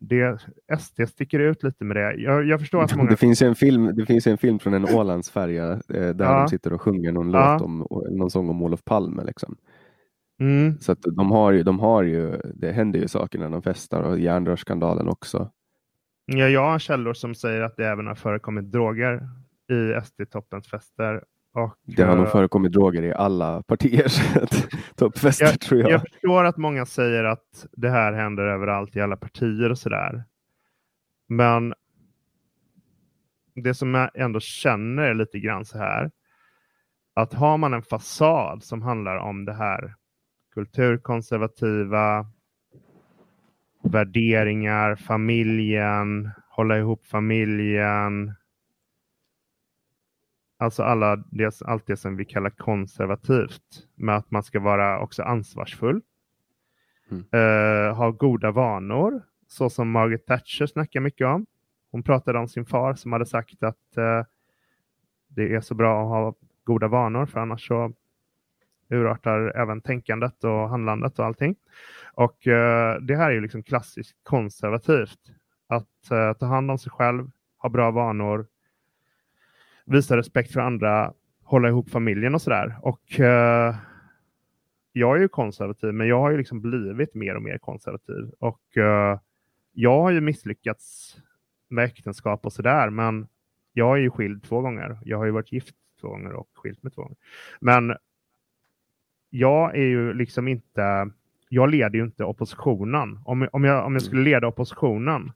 det, 0.07 0.39
SD 0.79 1.01
sticker 1.09 1.39
ut 1.39 1.63
lite 1.63 1.83
med 1.85 1.95
det. 1.97 2.13
Jag, 2.15 2.45
jag 2.45 2.59
förstår 2.59 2.83
att 2.83 2.95
många... 2.97 3.09
Det 3.09 3.17
finns 3.17 3.41
en 3.41 3.55
film, 3.55 3.95
det 3.95 4.05
finns 4.05 4.27
en 4.27 4.37
film 4.37 4.59
från 4.59 4.73
en 4.73 4.85
Ålandsfärja 4.95 5.71
eh, 5.71 5.79
där 6.09 6.25
Ja. 6.25 6.39
de 6.39 6.47
sitter 6.47 6.73
och 6.73 6.81
sjunger 6.81 7.11
någon 7.11 7.31
Ja. 7.31 7.53
låt 7.53 7.61
om 7.61 7.87
någon 8.17 8.29
sång 8.29 8.49
om 8.49 8.61
Olof 8.61 8.83
Palme. 8.83 9.23
Liksom. 9.23 9.55
Mm, 10.39 10.79
Så 10.79 10.91
att 10.91 11.01
de 11.01 11.31
har 11.31 11.51
ju, 11.51 11.63
de 11.63 11.79
har 11.79 12.03
ju, 12.03 12.41
det 12.55 12.71
händer 12.71 12.99
ju 12.99 13.07
saker 13.07 13.39
när 13.39 13.49
de 13.49 13.61
festar 13.61 14.01
och 14.01 14.19
järnrörsskandalen 14.19 15.07
också. 15.09 15.49
ja, 16.25 16.49
jag 16.49 16.61
har 16.71 16.79
källor 16.79 17.13
som 17.13 17.35
säger 17.35 17.61
att 17.61 17.77
det 17.77 17.87
även 17.87 18.07
har 18.07 18.15
förekommit 18.15 18.71
droger 18.71 19.27
i 19.71 19.93
SD-toppens 20.03 20.67
fester. 20.69 21.23
Och, 21.53 21.75
Det 21.85 22.03
har 22.03 22.15
nog 22.15 22.25
eh, 22.25 22.31
förekommit 22.31 22.71
droger 22.71 23.03
i 23.03 23.13
alla 23.13 23.63
partiers 23.63 24.21
toppfester 24.95 25.45
Jag- 25.45 25.59
tror 25.59 25.81
jag. 25.81 25.91
Jag 25.91 26.01
förstår 26.01 26.43
att 26.43 26.57
många 26.57 26.85
säger 26.85 27.23
att 27.23 27.65
det 27.71 27.89
här 27.89 28.13
händer 28.13 28.43
överallt 28.43 28.95
i 28.95 29.01
alla 29.01 29.17
partier 29.17 29.69
och 29.69 29.77
sådär. 29.77 30.23
Men 31.29 31.73
det 33.55 33.73
som 33.73 33.93
jag 33.93 34.09
ändå 34.15 34.39
känner 34.39 35.03
är 35.03 35.13
lite 35.13 35.39
grann 35.39 35.65
så 35.65 35.77
här. 35.77 36.11
Att 37.15 37.33
har 37.33 37.57
man 37.57 37.73
en 37.73 37.83
fasad 37.83 38.63
som 38.63 38.81
handlar 38.81 39.15
om 39.17 39.45
det 39.45 39.53
här 39.53 39.95
kulturkonservativa 40.53 42.25
värderingar, 43.83 44.95
familjen, 44.95 46.29
hålla 46.49 46.77
ihop 46.77 47.05
familjen. 47.05 48.33
Alltså 50.63 50.83
alla 50.83 51.15
det, 51.15 51.61
allt 51.61 51.87
det 51.87 51.97
som 51.97 52.15
vi 52.15 52.25
kallar 52.25 52.49
konservativt. 52.49 53.87
Med 53.95 54.15
att 54.15 54.31
man 54.31 54.43
ska 54.43 54.59
vara 54.59 54.99
också 54.99 55.23
ansvarsfull. 55.23 56.01
Mm. 57.11 57.23
Eh, 57.31 57.95
ha 57.95 58.11
goda 58.11 58.51
vanor. 58.51 59.21
Så 59.47 59.69
som 59.69 59.91
Margaret 59.91 60.25
Thatcher 60.25 60.65
snackar 60.65 60.99
mycket 60.99 61.27
om. 61.27 61.45
Hon 61.91 62.03
pratade 62.03 62.39
om 62.39 62.47
sin 62.47 62.65
far 62.65 62.93
som 62.93 63.11
hade 63.11 63.25
sagt 63.25 63.63
att 63.63 63.97
eh, 63.97 64.25
det 65.27 65.53
är 65.53 65.61
så 65.61 65.75
bra 65.75 66.01
att 66.01 66.09
ha 66.09 66.35
goda 66.63 66.87
vanor 66.87 67.25
för 67.25 67.39
annars 67.39 67.67
så 67.67 67.93
urartar 68.89 69.57
även 69.57 69.81
tänkandet 69.81 70.43
och 70.43 70.69
handlandet 70.69 71.19
och 71.19 71.25
allting. 71.25 71.55
Och 72.13 72.47
eh, 72.47 73.01
det 73.01 73.15
här 73.15 73.29
är 73.29 73.33
ju 73.33 73.41
liksom 73.41 73.63
klassiskt 73.63 74.23
konservativt. 74.23 75.19
Att 75.67 76.11
eh, 76.11 76.33
ta 76.33 76.45
hand 76.45 76.71
om 76.71 76.77
sig 76.77 76.91
själv, 76.91 77.31
ha 77.57 77.69
bra 77.69 77.91
vanor, 77.91 78.45
visa 79.85 80.17
respekt 80.17 80.51
för 80.51 80.59
andra, 80.59 81.13
hålla 81.43 81.67
ihop 81.67 81.89
familjen 81.89 82.35
och 82.35 82.41
sådär. 82.41 82.75
Och 82.81 83.19
eh, 83.19 83.75
jag 84.91 85.17
är 85.17 85.21
ju 85.21 85.27
konservativ, 85.27 85.93
men 85.93 86.07
jag 86.07 86.19
har 86.19 86.31
ju 86.31 86.37
liksom 86.37 86.61
blivit 86.61 87.13
mer 87.13 87.35
och 87.35 87.41
mer 87.41 87.57
konservativ. 87.57 88.31
Och 88.39 88.77
eh, 88.77 89.19
jag 89.73 90.01
har 90.01 90.11
ju 90.11 90.21
misslyckats 90.21 91.15
med 91.69 91.85
äktenskap 91.85 92.45
och 92.45 92.53
sådär, 92.53 92.89
men 92.89 93.27
jag 93.73 93.97
är 93.97 94.01
ju 94.01 94.09
skild 94.09 94.43
två 94.43 94.61
gånger. 94.61 94.97
Jag 95.05 95.17
har 95.17 95.25
ju 95.25 95.31
varit 95.31 95.51
gift 95.51 95.75
två 96.01 96.09
gånger 96.09 96.33
och 96.33 96.49
skilt 96.53 96.83
mig 96.83 96.91
två 96.91 97.01
gånger. 97.01 97.17
Men 97.59 97.95
jag 99.29 99.75
är 99.75 99.85
ju 99.85 100.13
liksom 100.13 100.47
inte, 100.47 101.09
jag 101.49 101.69
leder 101.69 101.95
ju 101.95 102.03
inte 102.03 102.23
oppositionen. 102.23 103.19
Om, 103.25 103.47
om, 103.51 103.63
jag, 103.63 103.85
om 103.85 103.93
jag 103.93 104.01
skulle 104.01 104.23
leda 104.23 104.47
oppositionen. 104.47 105.31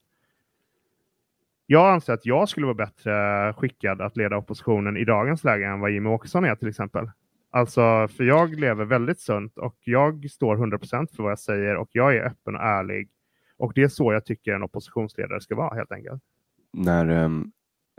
Jag 1.69 1.93
anser 1.93 2.13
att 2.13 2.25
jag 2.25 2.49
skulle 2.49 2.65
vara 2.65 2.75
bättre 2.75 3.53
skickad 3.53 4.01
att 4.01 4.17
leda 4.17 4.37
oppositionen 4.37 4.97
i 4.97 5.05
dagens 5.05 5.43
läge 5.43 5.65
än 5.65 5.79
vad 5.79 5.91
Jimmie 5.91 6.11
Åkesson 6.11 6.45
är 6.45 6.55
till 6.55 6.67
exempel. 6.67 7.09
Alltså, 7.51 8.07
för 8.07 8.23
jag 8.23 8.59
lever 8.59 8.85
väldigt 8.85 9.19
sunt 9.19 9.57
och 9.57 9.75
jag 9.83 10.29
står 10.31 10.57
100% 10.57 11.07
för 11.15 11.23
vad 11.23 11.31
jag 11.31 11.39
säger 11.39 11.75
och 11.75 11.89
jag 11.91 12.15
är 12.15 12.25
öppen 12.25 12.55
och 12.55 12.61
ärlig. 12.61 13.09
Och 13.57 13.71
det 13.75 13.83
är 13.83 13.87
så 13.87 14.13
jag 14.13 14.25
tycker 14.25 14.53
en 14.53 14.63
oppositionsledare 14.63 15.41
ska 15.41 15.55
vara 15.55 15.75
helt 15.75 15.91
enkelt. 15.91 16.23
När 16.73 17.09
um, 17.09 17.51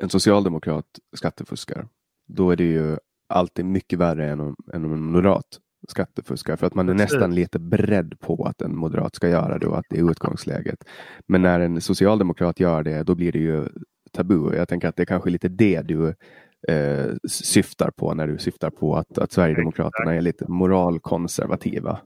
en 0.03 0.09
socialdemokrat 0.09 0.87
skattefuskar, 1.17 1.89
då 2.27 2.51
är 2.51 2.57
det 2.57 2.65
ju 2.65 2.97
alltid 3.29 3.65
mycket 3.65 3.99
värre 3.99 4.31
än 4.31 4.41
om, 4.41 4.57
än 4.73 4.85
om 4.85 4.93
en 4.93 5.03
moderat 5.03 5.61
skattefuskar. 5.89 6.57
För 6.57 6.67
att 6.67 6.75
man 6.75 6.89
är 6.89 6.95
nästan 6.95 7.35
lite 7.35 7.59
beredd 7.59 8.21
på 8.21 8.45
att 8.45 8.63
en 8.63 8.77
moderat 8.77 9.15
ska 9.15 9.29
göra 9.29 9.59
det 9.59 9.67
och 9.67 9.79
att 9.79 9.87
det 9.91 9.99
är 9.99 10.11
utgångsläget. 10.11 10.85
Men 11.27 11.43
när 11.43 11.61
en 11.61 11.81
socialdemokrat 11.81 12.61
gör 12.61 12.83
det, 12.83 13.03
då 13.03 13.15
blir 13.15 13.33
det 13.33 13.39
ju 13.39 13.69
tabu. 14.13 14.57
Jag 14.57 14.69
tänker 14.69 14.89
att 14.89 14.97
det 14.97 15.03
är 15.03 15.07
kanske 15.07 15.31
lite 15.31 15.49
det 15.49 15.83
du 15.83 16.09
eh, 16.69 17.07
syftar 17.29 17.91
på 17.91 18.15
när 18.15 18.27
du 18.27 18.39
syftar 18.39 18.71
på 18.71 18.97
att, 18.97 19.19
att 19.19 19.33
Sverigedemokraterna 19.33 20.15
är 20.15 20.21
lite 20.21 20.45
moralkonservativa. 20.49 22.01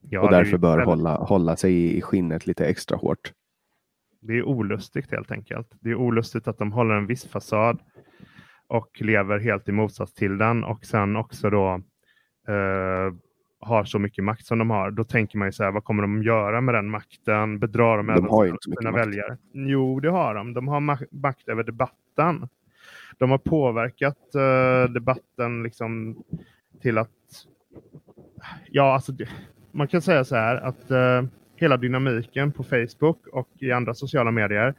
Ja, 0.00 0.20
och 0.20 0.30
därför 0.30 0.58
bör 0.58 0.70
väldigt- 0.70 0.86
hålla, 0.86 1.16
hålla 1.16 1.56
sig 1.56 1.74
i, 1.74 1.96
i 1.96 2.00
skinnet 2.00 2.46
lite 2.46 2.66
extra 2.66 2.96
hårt. 2.96 3.32
Det 4.20 4.32
är 4.32 4.42
olustigt 4.44 5.10
helt 5.10 5.30
enkelt. 5.30 5.68
Det 5.80 5.90
är 5.90 5.94
olustigt 5.94 6.48
att 6.48 6.58
de 6.58 6.72
håller 6.72 6.94
en 6.94 7.06
viss 7.06 7.24
fasad 7.24 7.80
och 8.68 8.88
lever 9.00 9.38
helt 9.38 9.68
i 9.68 9.72
motsats 9.72 10.14
till 10.14 10.38
den 10.38 10.64
och 10.64 10.84
sen 10.84 11.16
också 11.16 11.50
då 11.50 11.82
eh, 12.52 13.14
har 13.60 13.84
så 13.84 13.98
mycket 13.98 14.24
makt 14.24 14.46
som 14.46 14.58
de 14.58 14.70
har. 14.70 14.90
Då 14.90 15.04
tänker 15.04 15.38
man 15.38 15.48
ju 15.48 15.52
så 15.52 15.64
här, 15.64 15.70
vad 15.70 15.84
kommer 15.84 16.02
de 16.02 16.22
göra 16.22 16.60
med 16.60 16.74
den 16.74 16.90
makten? 16.90 17.58
Bedrar 17.58 17.96
de, 17.96 18.06
De 18.06 18.12
även 18.12 18.24
har 18.30 18.46
sina, 18.46 18.76
sina 18.78 18.90
makt. 18.90 19.06
väljare? 19.06 19.36
Jo, 19.52 20.00
det 20.00 20.10
har 20.10 20.34
de. 20.34 20.54
De 20.54 20.68
har 20.68 20.80
ma- 20.80 21.06
makt 21.10 21.48
över 21.48 21.62
debatten. 21.62 22.48
De 23.18 23.30
har 23.30 23.38
påverkat 23.38 24.34
eh, 24.34 24.92
debatten 24.92 25.62
liksom 25.62 26.22
till 26.82 26.98
att 26.98 27.10
Ja, 28.70 28.94
alltså 28.94 29.12
det, 29.12 29.28
man 29.72 29.88
kan 29.88 30.02
säga 30.02 30.24
så 30.24 30.36
här 30.36 30.56
att 30.56 30.90
eh, 30.90 31.22
hela 31.56 31.76
dynamiken 31.76 32.52
på 32.52 32.62
Facebook 32.64 33.26
och 33.26 33.48
i 33.58 33.72
andra 33.72 33.94
sociala 33.94 34.30
medier 34.30 34.74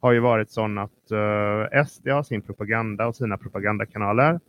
har 0.00 0.12
ju 0.12 0.20
varit 0.20 0.50
sån 0.50 0.78
att 0.78 1.10
eh, 1.10 1.84
SD 1.86 2.08
har 2.08 2.22
sin 2.22 2.42
propaganda 2.42 3.06
och 3.06 3.16
sina 3.16 3.38
propagandakanaler. 3.38 4.40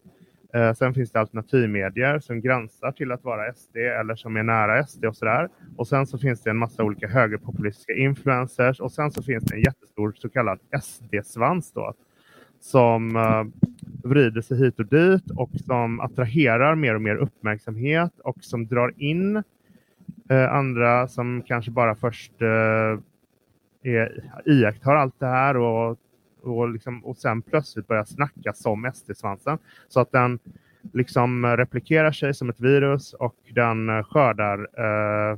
Eh, 0.58 0.74
sen 0.74 0.94
finns 0.94 1.12
det 1.12 1.20
alternativmedier 1.20 2.20
som 2.20 2.42
gränsar 2.42 2.92
till 2.92 3.12
att 3.12 3.24
vara 3.24 3.54
SD 3.54 3.78
eller 3.78 4.16
som 4.16 4.38
är 4.38 4.44
nära 4.44 4.84
SD 4.84 5.06
och 5.06 5.16
sådär. 5.16 5.50
Och 5.78 5.88
sen 5.88 6.08
så 6.08 6.18
finns 6.18 6.42
det 6.42 6.50
en 6.50 6.58
massa 6.58 6.84
olika 6.84 7.08
högerpopulistiska 7.08 7.94
influencers 7.94 8.80
och 8.80 8.92
sen 8.92 9.12
så 9.12 9.24
finns 9.24 9.44
det 9.44 9.56
en 9.56 9.62
jättestor 9.62 10.14
så 10.18 10.30
kallad 10.30 10.60
SD-svans 10.82 11.72
då 11.74 11.94
som 12.60 13.16
eh, 13.16 13.44
vrider 14.04 14.42
sig 14.42 14.58
hit 14.58 14.80
och 14.80 14.86
dit 14.86 15.32
och 15.36 15.50
som 15.66 16.00
attraherar 16.00 16.76
mer 16.76 16.96
och 16.96 17.02
mer 17.02 17.16
uppmärksamhet 17.16 18.20
och 18.24 18.38
som 18.42 18.68
drar 18.68 18.94
in 18.98 19.44
eh, 20.30 20.54
andra 20.54 21.08
som 21.08 21.42
kanske 21.42 21.72
bara 21.72 21.96
först 21.96 22.42
eh, 22.42 23.00
är, 23.84 24.24
iakttar 24.46 24.96
allt 24.96 25.20
det 25.20 25.26
här 25.26 25.58
och, 25.58 25.98
och, 26.42 26.70
liksom, 26.70 27.06
och 27.06 27.18
sen 27.18 27.42
plötsligt 27.42 27.88
börjar 27.88 28.06
snacka 28.06 28.54
som 28.54 28.92
SD-svansen. 28.94 29.58
Så 29.88 30.00
att 30.00 30.12
den 30.12 30.40
liksom 30.94 31.46
replikerar 31.46 32.12
sig 32.12 32.34
som 32.34 32.50
ett 32.50 32.60
virus 32.60 33.14
och 33.14 33.36
den 33.50 33.90
eh, 33.90 34.04
skördar 34.04 34.60
eh, 34.60 35.38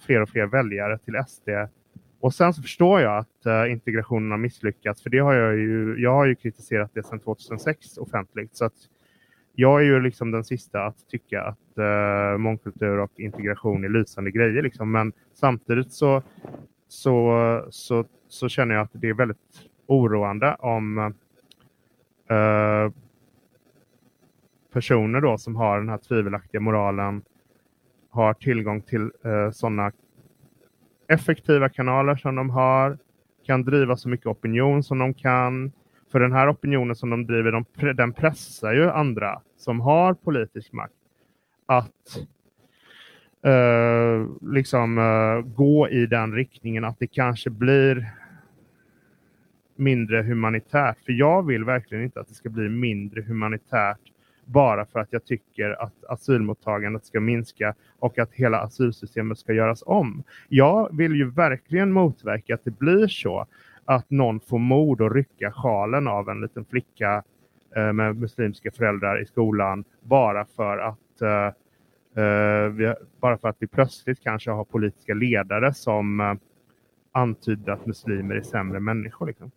fler 0.00 0.20
och 0.20 0.28
fler 0.28 0.46
väljare 0.46 0.98
till 0.98 1.14
SD. 1.26 1.48
Och 2.20 2.34
sen 2.34 2.54
så 2.54 2.62
förstår 2.62 3.00
jag 3.00 3.18
att 3.18 3.46
eh, 3.46 3.72
integrationen 3.72 4.30
har 4.30 4.38
misslyckats, 4.38 5.02
för 5.02 5.10
det 5.10 5.18
har 5.18 5.34
jag 5.34 5.58
ju, 5.58 5.96
jag 5.98 6.12
har 6.12 6.26
ju 6.26 6.34
kritiserat 6.34 6.90
det 6.94 7.02
sedan 7.02 7.20
2006 7.20 7.98
offentligt. 7.98 8.56
Så 8.56 8.64
att 8.64 8.74
jag 9.54 9.80
är 9.80 9.84
ju 9.84 10.00
liksom 10.00 10.30
den 10.30 10.44
sista 10.44 10.86
att 10.86 11.08
tycka 11.08 11.42
att 11.42 11.78
eh, 11.78 12.38
mångkultur 12.38 12.98
och 12.98 13.12
integration 13.16 13.84
är 13.84 13.88
lysande 13.88 14.30
grejer. 14.30 14.62
Liksom. 14.62 14.92
Men 14.92 15.12
samtidigt 15.34 15.92
så, 15.92 16.22
så, 16.88 17.66
så, 17.70 18.04
så 18.28 18.48
känner 18.48 18.74
jag 18.74 18.82
att 18.82 18.90
det 18.92 19.08
är 19.08 19.14
väldigt 19.14 19.68
oroande 19.86 20.54
om 20.54 20.98
eh, 22.28 22.92
personer 24.72 25.20
då 25.20 25.38
som 25.38 25.56
har 25.56 25.78
den 25.78 25.88
här 25.88 25.98
tvivelaktiga 25.98 26.60
moralen 26.60 27.22
har 28.10 28.34
tillgång 28.34 28.82
till 28.82 29.10
eh, 29.24 29.50
sådana 29.50 29.92
effektiva 31.08 31.68
kanaler 31.68 32.16
som 32.16 32.36
de 32.36 32.50
har, 32.50 32.98
kan 33.46 33.62
driva 33.62 33.96
så 33.96 34.08
mycket 34.08 34.26
opinion 34.26 34.82
som 34.82 34.98
de 34.98 35.14
kan. 35.14 35.72
För 36.12 36.20
den 36.20 36.32
här 36.32 36.52
opinionen 36.52 36.96
som 36.96 37.10
de 37.10 37.26
driver, 37.26 37.52
de, 37.52 37.64
den 37.96 38.12
pressar 38.12 38.72
ju 38.72 38.90
andra 38.90 39.40
som 39.56 39.80
har 39.80 40.14
politisk 40.14 40.72
makt 40.72 40.94
att 41.66 42.18
eh, 43.44 44.26
liksom 44.40 44.98
eh, 44.98 45.52
gå 45.54 45.88
i 45.88 46.06
den 46.06 46.34
riktningen 46.34 46.84
att 46.84 46.98
det 46.98 47.06
kanske 47.06 47.50
blir 47.50 48.12
mindre 49.82 50.22
humanitärt. 50.22 51.04
För 51.04 51.12
jag 51.12 51.46
vill 51.46 51.64
verkligen 51.64 52.04
inte 52.04 52.20
att 52.20 52.28
det 52.28 52.34
ska 52.34 52.48
bli 52.48 52.68
mindre 52.68 53.22
humanitärt 53.22 54.00
bara 54.44 54.86
för 54.86 55.00
att 55.00 55.12
jag 55.12 55.24
tycker 55.24 55.82
att 55.82 56.04
asylmottagandet 56.04 57.04
ska 57.04 57.20
minska 57.20 57.74
och 57.98 58.18
att 58.18 58.32
hela 58.32 58.58
asylsystemet 58.58 59.38
ska 59.38 59.52
göras 59.52 59.82
om. 59.86 60.22
Jag 60.48 60.96
vill 60.96 61.14
ju 61.14 61.30
verkligen 61.30 61.92
motverka 61.92 62.54
att 62.54 62.64
det 62.64 62.78
blir 62.78 63.06
så 63.06 63.46
att 63.84 64.10
någon 64.10 64.40
får 64.40 64.58
mod 64.58 65.00
att 65.02 65.12
rycka 65.12 65.52
sjalen 65.52 66.08
av 66.08 66.28
en 66.28 66.40
liten 66.40 66.64
flicka 66.64 67.22
eh, 67.76 67.92
med 67.92 68.16
muslimska 68.16 68.70
föräldrar 68.70 69.22
i 69.22 69.26
skolan 69.26 69.84
bara 70.00 70.44
för 70.44 70.78
att 70.78 71.22
eh, 71.22 71.46
eh 72.24 72.68
vi, 72.68 72.94
bara 73.20 73.38
för 73.38 73.48
att 73.48 73.56
vi 73.58 73.66
plötsligt 73.66 74.20
kanske 74.22 74.50
har 74.50 74.64
politiska 74.64 75.14
ledare 75.14 75.74
som 75.74 76.20
eh, 76.20 76.34
antyder 77.12 77.72
att 77.72 77.86
muslimer 77.86 78.34
är 78.34 78.42
sämre 78.42 78.80
människor. 78.80 79.26
Liksom. 79.26 79.50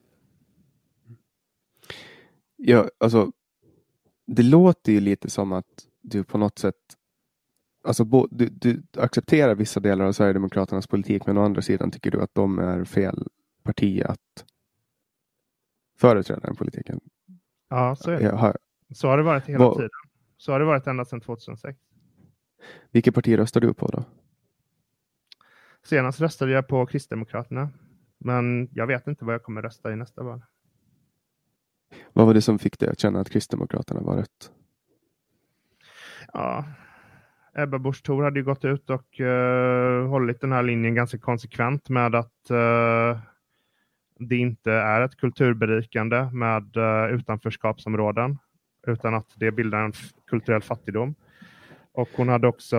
Ja, 2.56 2.90
alltså, 2.98 3.32
det 4.28 4.44
låter 4.44 4.92
ju 4.92 5.00
lite 5.00 5.30
som 5.30 5.52
att 5.52 5.88
du 6.02 6.24
på 6.24 6.38
något 6.38 6.60
sätt 6.60 6.76
Alltså, 7.88 8.06
bo, 8.06 8.28
du, 8.32 8.50
du 8.50 8.84
accepterar 8.98 9.56
vissa 9.56 9.80
delar 9.80 10.06
av 10.06 10.12
Sverigedemokraternas 10.12 10.88
politik 10.88 11.26
men 11.26 11.38
å 11.38 11.42
andra 11.44 11.62
sidan 11.62 11.92
tycker 11.92 12.12
du 12.12 12.22
att 12.22 12.36
de 12.36 12.60
är 12.60 12.84
fel 12.86 13.28
parti 13.64 14.02
att 14.06 14.46
företräda 16.00 16.40
den 16.40 16.56
politiken. 16.56 17.00
Ja, 17.70 17.96
så 17.96 18.12
är 18.12 18.20
det. 18.20 18.36
Har, 18.36 18.58
Så 18.94 19.08
har 19.08 19.18
det 19.18 19.24
varit 19.24 19.46
hela 19.46 19.60
Vad- 19.66 19.76
tiden. 19.76 19.90
Så 20.38 20.52
har 20.52 20.60
det 20.60 20.66
varit 20.66 20.88
ända 20.88 21.06
sedan 21.06 21.22
2006. 21.22 21.80
vilket 22.92 23.16
parti 23.16 23.38
röstar 23.38 23.62
du 23.62 23.74
på 23.74 23.88
då? 23.88 24.04
Senast 25.84 26.22
röstade 26.22 26.52
jag 26.52 26.68
på 26.68 26.86
Kristdemokraterna. 26.86 27.70
Men 28.18 28.70
jag 28.72 28.88
vet 28.88 29.08
inte 29.08 29.26
vad 29.26 29.34
jag 29.34 29.44
kommer 29.44 29.62
rösta 29.62 29.92
i 29.94 29.96
nästa 29.96 30.24
val. 30.24 30.42
Vad 32.14 32.26
var 32.26 32.34
det 32.34 32.42
som 32.42 32.60
fick 32.60 32.80
dig 32.80 32.90
att 32.90 33.00
känna 33.00 33.20
att 33.20 33.30
Kristdemokraterna 33.30 34.02
var 34.02 34.18
rätt? 34.18 34.52
Ja, 36.34 36.66
Ebba 37.58 37.80
Busch 37.80 38.04
Thor 38.04 38.24
hade 38.24 38.40
ju 38.40 38.46
gått 38.46 38.66
ut 38.66 38.90
och 38.90 39.20
uh, 39.20 40.08
hållit 40.08 40.42
den 40.42 40.52
här 40.52 40.64
linjen 40.64 40.96
ganska 40.96 41.18
konsekvent 41.18 41.90
med 41.90 42.16
att 42.16 42.52
uh, 42.52 43.20
det 44.20 44.36
inte 44.36 44.72
är 44.72 45.02
ett 45.02 45.18
kulturberikande 45.18 46.30
med 46.34 46.78
uh, 46.78 47.16
utanförskapsområden 47.16 48.38
utan 48.88 49.14
att 49.14 49.34
det 49.36 49.52
bildar 49.52 49.80
en 49.80 49.94
kulturell 50.28 50.62
fattigdom. 50.62 51.16
Och 51.94 52.10
hon 52.16 52.30
hade 52.30 52.48
också 52.48 52.78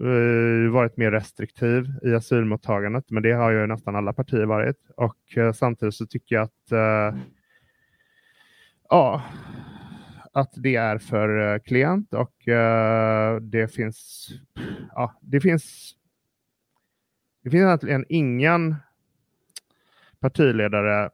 uh, 0.00 0.70
varit 0.70 0.96
mer 0.96 1.10
restriktiv 1.10 1.86
i 2.02 2.14
asylmottagandet, 2.14 3.10
men 3.10 3.22
det 3.22 3.32
har 3.32 3.50
ju 3.50 3.66
nästan 3.66 3.96
alla 3.96 4.12
partier 4.12 4.46
varit. 4.46 4.78
Och 4.96 5.36
uh, 5.36 5.52
samtidigt 5.52 5.94
så 5.94 6.06
tycker 6.06 6.34
jag 6.34 6.42
att 6.42 6.72
ja, 8.92 9.22
att 10.32 10.52
det 10.56 10.76
är 10.76 10.98
för 10.98 11.54
eh, 11.54 11.58
klient 11.58 12.10
klent 12.10 12.14
och 12.14 12.48
eh, 12.48 13.40
det 13.40 13.68
finns, 13.68 14.28
ja, 14.94 15.14
det 15.20 15.40
finns, 15.40 15.94
det 17.42 17.50
finns 17.50 17.62
egentligen 17.62 18.04
ingen 18.08 18.74
partiledare 20.20 21.10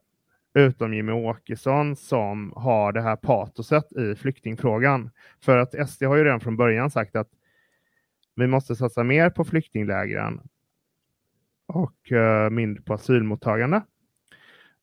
utom 0.54 0.94
Jimmy 0.94 1.12
Åkesson 1.12 1.96
som 1.96 2.52
har 2.56 2.92
det 2.92 3.02
här 3.02 3.16
patoset 3.16 3.92
i 3.92 4.14
flyktingfrågan. 4.14 5.10
För 5.40 5.56
att 5.56 5.88
SD 5.90 6.02
har 6.02 6.16
ju 6.16 6.24
redan 6.24 6.40
från 6.40 6.56
början 6.56 6.90
sagt 6.90 7.16
att 7.16 7.28
vi 8.34 8.46
måste 8.46 8.76
satsa 8.76 9.04
mer 9.04 9.30
på 9.30 9.44
flyktinglägren 9.44 10.40
och 11.66 12.12
eh, 12.12 12.50
mindre 12.50 12.82
på 12.82 12.94
asylmottagande. 12.94 13.82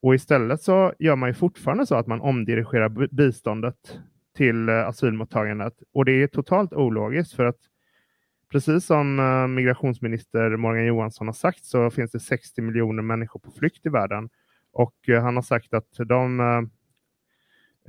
Och 0.05 0.15
istället 0.15 0.61
så 0.61 0.93
gör 0.99 1.15
man 1.15 1.29
ju 1.29 1.33
fortfarande 1.33 1.85
så 1.85 1.95
att 1.95 2.07
man 2.07 2.21
omdirigerar 2.21 3.07
biståndet 3.15 3.99
till 4.37 4.69
eh, 4.69 4.87
asylmottagandet. 4.87 5.73
Och 5.93 6.05
det 6.05 6.11
är 6.11 6.27
totalt 6.27 6.73
ologiskt 6.73 7.33
för 7.33 7.45
att 7.45 7.59
precis 8.51 8.85
som 8.85 9.19
eh, 9.19 9.47
migrationsminister 9.47 10.57
Morgan 10.57 10.85
Johansson 10.85 11.27
har 11.27 11.33
sagt 11.33 11.65
så 11.65 11.89
finns 11.89 12.11
det 12.11 12.19
60 12.19 12.61
miljoner 12.61 13.03
människor 13.03 13.39
på 13.39 13.51
flykt 13.51 13.85
i 13.85 13.89
världen. 13.89 14.29
Och 14.71 15.09
eh, 15.09 15.23
han 15.23 15.35
har 15.35 15.43
sagt 15.43 15.73
att 15.73 15.89
de 15.97 16.39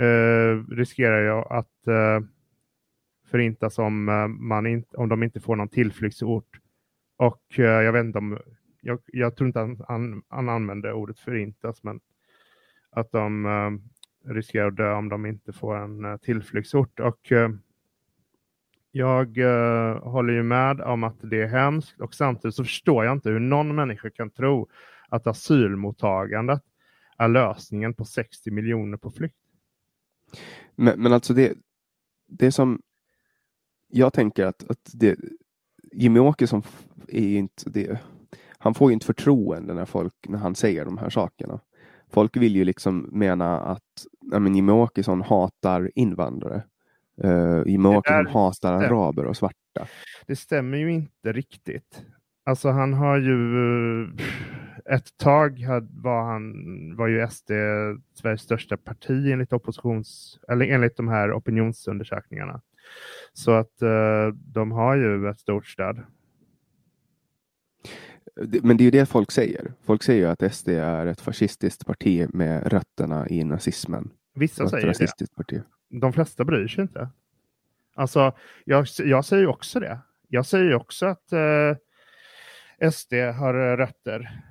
eh, 0.01 0.75
riskerar 0.75 1.23
ju 1.23 1.31
att 1.31 1.87
eh, 1.87 2.27
förintas 3.31 3.79
om, 3.79 4.05
man 4.41 4.67
in, 4.67 4.85
om 4.97 5.09
de 5.09 5.23
inte 5.23 5.41
får 5.41 5.57
någon 5.57 5.69
tillflyktsort. 5.69 6.61
Och 7.17 7.59
eh, 7.59 7.65
jag 7.65 7.93
vet 7.93 8.05
inte 8.05 8.19
om, 8.19 8.39
jag, 8.87 8.99
jag 9.07 9.37
tror 9.37 9.47
inte 9.47 9.59
han, 9.59 9.83
han, 9.89 10.23
han 10.29 10.49
använde 10.49 10.93
ordet 10.93 11.19
förintas, 11.19 11.83
men 11.83 12.01
att 12.91 13.13
de 13.13 13.47
eh, 13.47 14.33
riskerar 14.33 14.69
att 14.69 14.77
dö 14.77 14.93
om 14.93 15.09
de 15.09 15.27
inte 15.27 15.53
får 15.53 15.77
en 15.77 16.05
eh, 16.05 16.17
tillflyktsort. 16.17 17.01
Och 17.01 17.33
eh, 17.33 17.51
jag 18.91 19.39
eh, 19.39 20.03
håller 20.03 20.33
ju 20.33 20.43
med 20.43 20.81
om 20.81 21.05
att 21.05 21.17
det 21.21 21.43
är 21.43 21.47
hemskt 21.47 22.01
och 22.01 22.15
samtidigt 22.15 22.55
så 22.55 22.65
förstår 22.65 23.05
jag 23.05 23.13
inte 23.13 23.31
hur 23.31 23.41
någon 23.41 23.75
människa 23.75 24.11
kan 24.11 24.31
tro 24.31 24.69
att 25.09 25.27
asylmottagandet 25.27 26.63
är 27.19 27.29
lösningen 27.29 27.95
på 27.95 28.05
60 28.05 28.51
miljoner 28.51 28.97
på 28.97 29.11
flykt. 29.11 29.37
Men, 30.75 31.03
men 31.03 31.13
alltså 31.13 31.35
det, 31.35 31.55
det 32.27 32.53
som 32.53 32.83
jag 33.89 34.13
tänker 34.13 34.47
att, 34.47 34.71
att 34.71 34.91
det, 34.93 35.19
Jimmy 35.93 36.19
Åkesson 36.19 36.63
är 37.09 37.29
ju 37.29 37.37
inte 37.37 37.71
det. 37.71 38.01
Han 38.59 38.75
får 38.75 38.91
ju 38.91 38.95
inte 38.95 39.07
förtroende 39.07 39.75
när 39.75 39.85
folk, 39.85 40.15
när 40.29 40.39
han 40.39 40.55
säger 40.55 40.85
de 40.85 40.99
här 40.99 41.11
sakerna. 41.11 41.61
Folk 42.11 42.37
vill 42.37 42.57
ju 42.57 42.65
liksom 42.65 43.09
mena 43.13 43.61
att 43.61 44.07
ja, 44.33 44.39
men 44.39 44.55
Jimmie 44.55 44.75
Åkesson 44.75 45.23
hatar 45.23 45.91
invandrare. 45.95 46.63
Uh, 47.25 47.63
Jimmie 47.67 47.97
Åkesson 47.97 48.27
hatar 48.27 48.73
araber 48.73 49.25
och 49.25 49.37
svarta. 49.37 49.87
Det 50.27 50.37
stämmer 50.37 50.79
ju 50.79 50.93
inte 50.93 51.33
riktigt. 51.33 52.03
Alltså 52.45 52.71
han 52.71 52.95
har 52.95 53.19
ju 53.19 54.05
ett 54.91 55.17
tag 55.17 55.67
var 55.91 56.23
han 56.23 56.53
var 56.97 57.07
ju 57.07 57.29
SD 57.29 57.51
Sveriges 58.15 58.41
största 58.41 58.77
parti 58.77 59.33
enligt 59.33 59.53
oppositions 59.53 60.39
eller 60.49 60.67
enligt 60.67 60.97
de 60.97 61.09
här 61.09 61.33
opinionsundersökningarna. 61.33 62.61
Så 63.33 63.51
att 63.51 63.83
uh, 63.83 64.35
de 64.35 64.73
har 64.73 64.97
ju 64.97 65.29
ett 65.29 65.41
stort 65.41 65.67
stöd. 65.67 66.03
Men 68.63 68.77
det 68.77 68.83
är 68.83 68.85
ju 68.85 68.91
det 68.91 69.07
folk 69.07 69.31
säger. 69.31 69.73
Folk 69.85 70.03
säger 70.03 70.21
ju 70.21 70.27
att 70.27 70.55
SD 70.55 70.69
är 70.69 71.07
ett 71.07 71.21
fascistiskt 71.21 71.87
parti 71.87 72.29
med 72.33 72.73
rötterna 72.73 73.29
i 73.29 73.45
nazismen. 73.45 74.11
Vissa 74.35 74.69
säger 74.69 74.95
det. 74.99 75.35
Parti. 75.37 75.63
De 75.89 76.13
flesta 76.13 76.45
bryr 76.45 76.69
sig 76.69 76.83
inte. 76.83 77.09
Alltså, 77.95 78.33
jag, 78.65 78.87
jag 78.99 79.25
säger 79.25 79.47
också 79.47 79.81
det. 79.81 79.99
Jag 80.29 80.47
säger 80.47 80.75
också 80.75 81.07
att 81.07 81.33
uh, 81.33 82.91
SD 82.91 83.13
har 83.13 83.77
rötter 83.77 84.43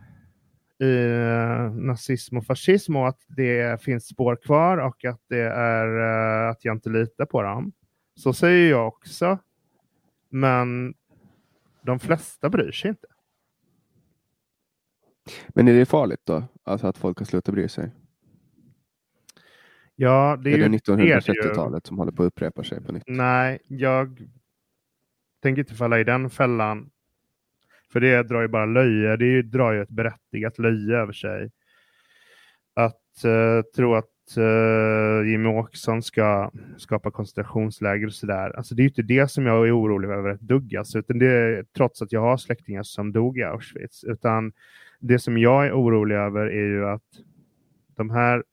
i 0.80 0.86
uh, 0.86 1.72
nazism 1.72 2.38
och 2.38 2.46
fascism 2.46 2.96
och 2.96 3.08
att 3.08 3.22
det 3.28 3.82
finns 3.82 4.08
spår 4.08 4.36
kvar 4.36 4.78
och 4.78 5.06
att 5.06 5.22
det 5.30 5.42
är 5.42 5.88
uh, 5.88 6.50
att 6.50 6.66
jag 6.66 6.76
inte 6.76 6.90
litar 6.90 7.26
på 7.26 7.42
dem. 7.42 7.72
Så 8.16 8.34
säger 8.34 8.70
jag 8.70 8.88
också. 8.88 9.40
Men 10.30 10.94
de 11.82 12.00
flesta 12.00 12.50
bryr 12.50 12.72
sig 12.72 12.90
inte. 12.90 13.08
Men 15.50 15.68
är 15.68 15.74
det 15.74 15.86
farligt 15.86 16.22
då? 16.24 16.44
Alltså 16.64 16.88
att 16.88 16.98
folk 16.98 17.18
har 17.18 17.26
slutat 17.26 17.54
bry 17.56 17.68
sig? 17.68 17.92
Ja, 19.96 20.40
det 20.44 20.50
är, 20.50 20.60
är 20.60 20.70
det 20.70 20.78
1930-talet 20.78 21.86
som 21.86 21.98
håller 21.98 22.12
på 22.12 22.24
att 22.24 22.28
upprepa 22.28 22.64
sig 22.64 22.82
på 22.82 22.92
nytt? 22.92 23.04
Nej, 23.08 23.60
jag 23.68 24.28
tänker 25.42 25.60
inte 25.60 25.76
falla 25.76 26.00
i 26.00 26.04
den 26.04 26.30
fällan. 26.30 26.90
För 27.92 28.00
det 28.00 28.24
drar 28.24 28.42
ju 28.42 28.48
bara 28.48 28.66
löje. 28.66 29.18
Det 29.18 29.42
drar 29.42 29.72
ju 29.72 29.82
ett 29.82 29.90
berättigat 29.90 30.60
löje 30.60 30.98
över 30.98 31.14
sig. 31.14 31.52
Att 32.74 33.26
uh, 33.26 33.62
tro 33.76 33.96
att 33.96 34.38
uh, 34.38 35.30
Jimmie 35.30 35.60
Åkesson 35.60 36.04
ska 36.04 36.52
skapa 36.78 37.12
koncentrationsläger 37.12 38.08
och 38.08 38.14
sådär. 38.14 38.58
Alltså 38.58 38.76
det 38.76 38.82
är 38.82 38.84
ju 38.84 38.90
inte 38.90 39.02
det 39.02 39.32
som 39.32 39.46
jag 39.46 39.68
är 39.68 39.80
orolig 39.80 40.10
över 40.10 40.30
ett 40.30 40.42
dugg. 40.42 40.76
Alltså, 40.76 41.00
utan 41.00 41.20
det 41.20 41.28
är, 41.28 41.66
trots 41.76 42.02
att 42.02 42.12
jag 42.12 42.22
har 42.22 42.38
släktingar 42.38 42.84
som 42.84 43.12
dog 43.12 43.38
i 43.38 43.44
Auschwitz. 43.44 44.04
Utan 44.04 44.54
det 45.08 45.20
som 45.20 45.38
jag 45.38 45.68
är 45.68 45.72
orolig 45.72 46.16
över 46.16 46.46
är 46.46 46.66
ju 46.66 46.86
att 46.86 47.22
de 47.88 48.10
här 48.10 48.44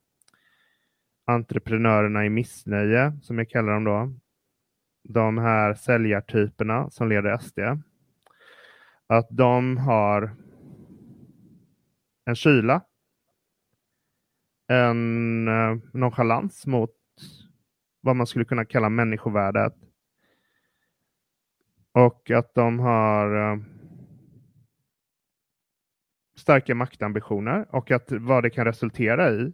entreprenörerna 1.24 2.26
i 2.26 2.30
missnöje, 2.30 3.18
som 3.22 3.38
jag 3.38 3.50
kallar 3.50 3.72
dem 3.72 3.84
då, 3.84 4.12
de 5.08 5.38
här 5.38 5.74
säljartyperna 5.74 6.90
som 6.90 7.08
leder 7.08 7.38
SD, 7.38 7.58
att 9.06 9.28
de 9.30 9.76
har 9.76 10.36
en 12.24 12.34
kyla, 12.34 12.82
en 14.68 15.48
eh, 15.48 15.76
nonchalans 15.92 16.66
mot 16.66 16.96
vad 18.00 18.16
man 18.16 18.26
skulle 18.26 18.44
kunna 18.44 18.64
kalla 18.64 18.88
människovärdet 18.88 19.74
och 21.92 22.30
att 22.30 22.54
de 22.54 22.78
har 22.78 23.52
eh, 23.52 23.58
starka 26.42 26.74
maktambitioner 26.74 27.66
och 27.70 27.90
att 27.90 28.12
vad 28.12 28.42
det 28.42 28.50
kan 28.50 28.64
resultera 28.64 29.30
i 29.30 29.52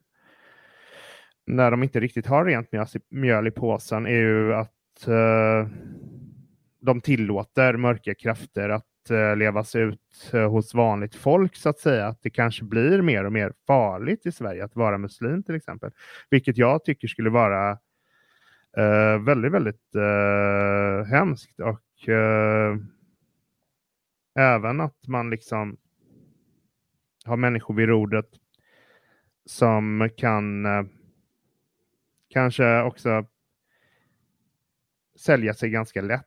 när 1.46 1.70
de 1.70 1.82
inte 1.82 2.00
riktigt 2.00 2.26
har 2.26 2.44
rent 2.44 2.68
mjöl 3.10 3.46
i 3.46 3.50
påsen 3.50 4.06
är 4.06 4.10
ju 4.10 4.54
att 4.54 5.06
eh, 5.06 5.68
de 6.80 7.00
tillåter 7.00 7.76
mörka 7.76 8.14
krafter 8.14 8.68
att 8.68 9.10
eh, 9.10 9.36
levas 9.36 9.76
ut 9.76 10.30
eh, 10.32 10.50
hos 10.50 10.74
vanligt 10.74 11.14
folk 11.14 11.56
så 11.56 11.68
att 11.68 11.78
säga. 11.78 12.06
Att 12.06 12.22
det 12.22 12.30
kanske 12.30 12.64
blir 12.64 13.02
mer 13.02 13.24
och 13.24 13.32
mer 13.32 13.52
farligt 13.66 14.26
i 14.26 14.32
Sverige 14.32 14.64
att 14.64 14.76
vara 14.76 14.98
muslim 14.98 15.42
till 15.42 15.54
exempel. 15.54 15.90
Vilket 16.30 16.58
jag 16.58 16.84
tycker 16.84 17.08
skulle 17.08 17.30
vara 17.30 17.70
eh, 18.76 19.18
väldigt, 19.24 19.52
väldigt 19.52 19.94
eh, 19.94 21.06
hemskt 21.10 21.60
och 21.60 22.08
eh, 22.08 22.76
även 24.38 24.80
att 24.80 25.06
man 25.06 25.30
liksom 25.30 25.76
har 27.28 27.36
människor 27.36 27.74
vid 27.74 27.88
rodret 27.88 28.28
som 29.46 30.10
kan 30.16 30.66
eh, 30.66 30.82
kanske 32.28 32.82
också 32.82 33.26
sälja 35.18 35.54
sig 35.54 35.70
ganska 35.70 36.02
lätt. 36.02 36.24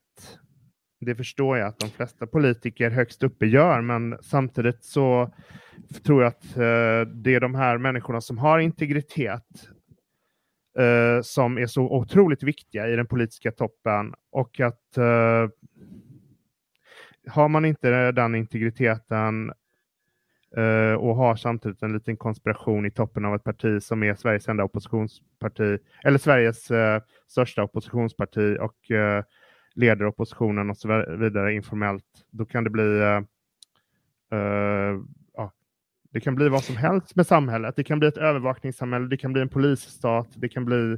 Det 1.00 1.16
förstår 1.16 1.58
jag 1.58 1.68
att 1.68 1.80
de 1.80 1.90
flesta 1.90 2.28
politiker 2.28 2.90
högst 2.90 3.24
uppe 3.24 3.46
gör, 3.46 3.82
men 3.82 4.18
samtidigt 4.22 4.84
så 4.84 5.34
tror 6.04 6.24
jag 6.24 6.28
att 6.28 6.58
eh, 6.58 7.14
det 7.14 7.36
är 7.36 7.40
de 7.40 7.56
här 7.56 7.78
människorna 7.78 8.22
som 8.22 8.38
har 8.38 8.60
integritet 8.60 9.70
eh, 10.78 11.22
som 11.22 11.58
är 11.58 11.66
så 11.66 11.84
otroligt 11.84 12.44
viktiga 12.44 12.88
i 12.88 12.96
den 12.96 13.08
politiska 13.08 13.52
toppen 13.52 14.14
och 14.32 14.60
att 14.60 14.98
eh, 14.98 15.50
har 17.28 17.50
man 17.50 17.66
inte 17.66 18.12
den 18.12 18.36
integriteten 18.36 19.54
Eh, 20.58 20.94
och 20.94 21.16
har 21.16 21.36
samtidigt 21.36 21.84
en 21.84 21.94
liten 21.94 22.18
konspiration 22.18 22.86
i 22.86 22.92
toppen 22.92 23.26
av 23.26 23.36
ett 23.36 23.44
parti 23.44 23.84
som 23.84 24.04
är 24.04 24.16
Sveriges 24.16 24.48
enda 24.48 24.64
oppositionsparti, 24.64 25.78
eller 26.04 26.18
Sveriges 26.18 26.72
eh, 26.72 27.02
största 27.28 27.64
oppositionsparti 27.64 28.58
och 28.60 28.92
eh, 28.92 29.24
leder 29.76 30.06
oppositionen 30.06 30.70
och 30.70 30.78
så 30.78 31.06
vidare 31.18 31.54
informellt, 31.54 32.06
då 32.32 32.46
kan 32.46 32.64
det 32.64 32.70
bli 32.70 33.22
ja, 35.34 35.52
det 36.12 36.20
kan 36.20 36.36
bli 36.36 36.50
vad 36.50 36.64
som 36.64 36.78
helst 36.78 37.16
med 37.16 37.28
samhället. 37.28 37.76
Det 37.76 37.84
kan 37.84 38.00
bli 38.00 38.08
ett 38.08 38.18
övervakningssamhälle, 38.18 39.08
det 39.08 39.18
kan 39.18 39.34
bli 39.34 39.42
en 39.42 39.50
polisstat, 39.50 40.28
det 40.36 40.50
kan 40.50 40.66
bli 40.66 40.98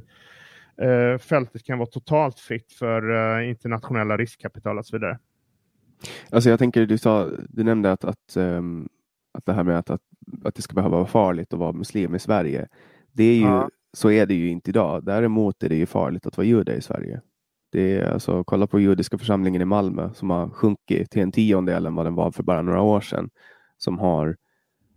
fältet 1.20 1.64
kan 1.64 1.78
vara 1.78 1.86
totalt 1.86 2.38
fritt 2.38 2.72
för 2.72 3.40
internationella 3.40 4.16
riskkapital 4.16 4.78
och 4.78 4.86
så 4.86 4.96
vidare. 4.96 5.18
Alltså 6.30 6.50
jag 6.50 6.58
tänker, 6.58 6.86
du, 6.86 6.98
sa, 6.98 7.30
du 7.48 7.64
nämnde 7.64 7.92
att, 7.92 8.04
att 8.04 8.36
um 8.36 8.88
att 9.34 9.46
det 9.46 9.52
här 9.52 9.64
med 9.64 9.78
att, 9.78 9.90
att, 9.90 10.00
att 10.44 10.54
det 10.54 10.62
ska 10.62 10.74
behöva 10.74 10.96
vara 10.96 11.06
farligt 11.06 11.52
att 11.52 11.58
vara 11.58 11.72
muslim 11.72 12.14
i 12.14 12.18
Sverige. 12.18 12.68
Det 13.12 13.24
är 13.24 13.34
ju, 13.34 13.46
ja. 13.46 13.68
Så 13.92 14.10
är 14.10 14.26
det 14.26 14.34
ju 14.34 14.48
inte 14.48 14.70
idag. 14.70 15.04
Däremot 15.04 15.62
är 15.62 15.68
det 15.68 15.76
ju 15.76 15.86
farligt 15.86 16.26
att 16.26 16.36
vara 16.36 16.46
jude 16.46 16.74
i 16.74 16.80
Sverige. 16.80 17.20
Det 17.72 17.98
är, 17.98 18.12
alltså, 18.12 18.44
kolla 18.44 18.66
på 18.66 18.80
judiska 18.80 19.18
församlingen 19.18 19.62
i 19.62 19.64
Malmö 19.64 20.10
som 20.14 20.30
har 20.30 20.50
sjunkit 20.50 21.10
till 21.10 21.22
en 21.22 21.32
tiondel 21.32 21.86
än 21.86 21.94
vad 21.94 22.06
den 22.06 22.14
var 22.14 22.30
för 22.30 22.42
bara 22.42 22.62
några 22.62 22.80
år 22.80 23.00
sedan. 23.00 23.30
Som 23.78 23.98
har 23.98 24.36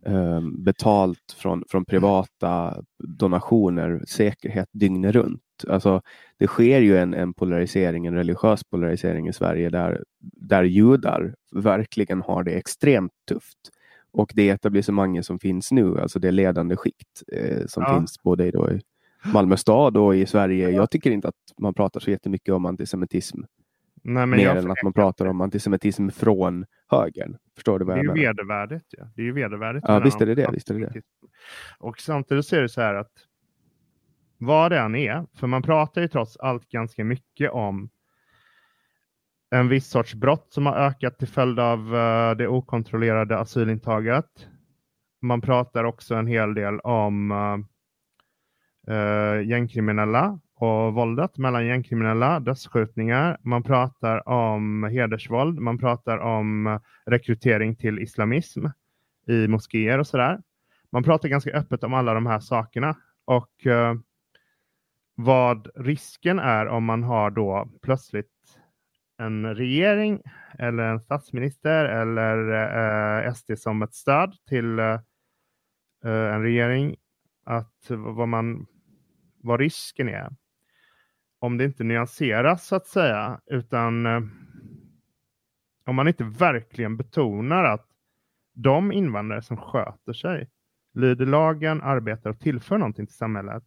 eh, 0.06 0.42
betalt 0.58 1.36
från, 1.38 1.64
från 1.70 1.86
privata 1.86 2.84
donationer, 3.04 4.04
säkerhet 4.08 4.70
dygnet 4.72 5.16
runt. 5.16 5.42
Alltså, 5.68 6.02
det 6.38 6.48
sker 6.48 6.80
ju 6.82 6.98
en, 6.98 7.14
en 7.14 7.34
polarisering, 7.34 8.06
en 8.06 8.16
religiös 8.16 8.64
polarisering 8.64 9.28
i 9.28 9.34
Sverige 9.34 9.70
där, 9.70 10.04
där 10.20 10.64
judar 10.64 11.36
verkligen 11.52 12.22
har 12.22 12.44
det 12.44 12.52
extremt 12.52 13.12
tufft. 13.28 13.58
Och 14.18 14.32
det 14.36 14.50
etablissemanget 14.50 15.26
som 15.26 15.40
finns 15.40 15.72
nu, 15.72 16.00
alltså 16.00 16.20
det 16.20 16.32
ledande 16.32 16.76
skikt 16.76 17.24
eh, 17.34 17.66
som 17.68 17.84
ja. 17.84 17.96
finns 17.96 18.24
både 18.24 18.52
då 18.52 18.72
i 18.72 18.82
Malmö 19.34 19.58
stad 19.58 19.98
och 19.98 20.16
i 20.16 20.26
Sverige. 20.26 20.70
Jag 20.70 20.92
tycker 20.92 21.12
inte 21.12 21.28
att 21.28 21.36
man 21.58 21.74
pratar 21.74 22.00
så 22.00 22.12
jättemycket 22.12 22.54
om 22.54 22.66
antisemitism. 22.66 23.42
Nej, 24.04 24.26
men 24.26 24.30
mer 24.30 24.56
än 24.56 24.72
att 24.72 24.84
man 24.84 24.94
pratar 24.94 25.26
om 25.26 25.42
antisemitism 25.42 26.10
från 26.10 26.66
högern. 26.88 27.38
Förstår 27.56 27.80
du 27.80 27.86
vad 27.86 27.98
jag 27.98 28.06
menar? 28.06 28.16
Det 28.16 28.20
är 28.20 28.22
ju 28.22 28.28
vedervärdigt. 28.28 28.86
Ja. 28.90 29.10
Det 29.16 29.22
är 29.22 29.26
ju 29.26 29.32
vedervärdigt. 29.32 29.86
Ja, 29.88 30.00
visst 30.00 30.22
är 30.22 30.26
det 30.26 30.36
det. 30.36 30.50
Visst 30.54 30.70
är 30.70 30.74
det, 30.74 30.90
det. 30.94 31.02
Och 31.80 32.00
samtidigt 32.00 32.46
så 32.46 32.56
är 32.56 32.62
det 32.62 32.70
så 32.70 32.82
här 32.82 32.96
att 32.96 33.12
vad 34.38 34.72
det 34.72 34.80
än 34.80 34.96
är, 34.96 35.26
för 35.34 35.48
man 35.48 35.62
pratar 35.62 36.02
ju 36.02 36.08
trots 36.08 36.38
allt 36.38 36.70
ganska 36.70 37.04
mycket 37.04 37.52
om 37.52 37.90
en 39.52 39.70
viss 39.70 39.88
sorts 39.88 40.14
brott 40.14 40.48
som 40.50 40.66
har 40.66 40.76
ökat 40.76 41.20
till 41.20 41.28
följd 41.28 41.60
av 41.60 41.96
eh, 41.96 42.32
det 42.32 42.48
okontrollerade 42.48 43.38
asylintaget. 43.38 44.48
Man 45.22 45.42
pratar 45.42 45.84
också 45.84 46.16
en 46.16 46.28
hel 46.28 46.54
del 46.54 46.80
om 46.80 47.32
uh, 48.90 49.44
gängkriminella 49.46 50.40
och 50.56 50.94
våldet 50.94 51.38
mellan 51.38 51.66
gängkriminella, 51.66 52.40
dödsskjutningar. 52.40 53.38
Man 53.42 53.64
pratar 53.64 54.30
om 54.30 54.84
hedersvåld, 54.84 55.60
man 55.60 55.78
pratar 55.78 56.18
om 56.18 56.80
rekrytering 57.06 57.76
till 57.76 58.00
islamism 58.00 58.66
i 59.28 59.48
moskéer 59.48 60.00
och 60.00 60.08
sådär. 60.08 60.40
Man 60.92 61.04
pratar 61.04 61.30
ganska 61.30 61.52
öppet 61.52 61.84
om 61.84 61.94
alla 61.94 62.14
de 62.14 62.26
här 62.26 62.40
sakerna 62.40 62.96
och 63.26 63.52
vad 65.16 65.68
risken 65.76 66.40
är 66.40 66.68
om 66.68 66.84
man 66.84 67.04
har 67.04 67.32
då 67.32 67.70
plötsligt 67.82 68.32
en 69.18 69.56
regering 69.56 70.22
eller 70.60 70.84
en 70.84 71.00
statsminister 71.00 71.86
eller 71.86 72.38
eh, 73.26 73.34
SD 73.34 73.52
som 73.58 73.82
ett 73.82 73.94
stöd 73.94 74.36
till 74.50 74.80
eh, 74.80 75.00
eh 76.06 76.34
en 76.34 76.42
regering 76.42 76.96
att 77.46 77.86
vad, 77.90 78.28
man, 78.28 78.68
vad 79.44 79.60
risken 79.60 80.10
är. 80.10 80.36
Om 81.40 81.58
det 81.58 81.64
inte 81.64 81.84
nyanseras 81.84 82.68
så 82.68 82.76
att 82.76 82.88
säga, 82.88 83.42
utan 83.46 84.06
eh, 84.06 84.22
om 85.86 85.96
man 85.96 86.08
inte 86.08 86.24
verkligen 86.24 86.98
betonar 86.98 87.64
att 87.64 87.88
de 88.54 88.92
invandrare 88.92 89.42
som 89.42 89.58
sköter 89.58 90.14
sig, 90.14 90.50
lyder 90.94 91.26
lagen, 91.26 91.82
arbetar 91.82 92.30
och 92.30 92.40
tillför 92.40 92.78
någonting 92.78 93.08
till 93.08 93.16
samhället, 93.16 93.64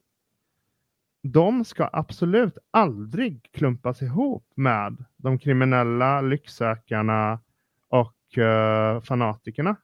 de 1.23 1.65
ska 1.65 1.91
absolut 1.93 2.59
aldrig 2.71 3.53
klumpas 3.53 4.03
ihop 4.03 4.53
med 4.55 5.05
de 5.17 5.39
kriminella, 5.39 6.21
lycksökarna 6.21 7.41
och 7.89 8.39
uh, 8.39 9.03
fanatikerna. 9.03 9.77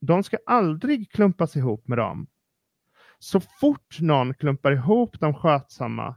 De 0.00 0.22
ska 0.22 0.38
aldrig 0.46 1.10
klumpas 1.12 1.56
ihop 1.56 1.88
med 1.88 1.98
dem. 1.98 2.26
Så 3.18 3.40
fort 3.40 4.00
någon 4.00 4.34
klumpar 4.34 4.72
ihop 4.72 5.20
de 5.20 5.34
skötsamma 5.34 6.16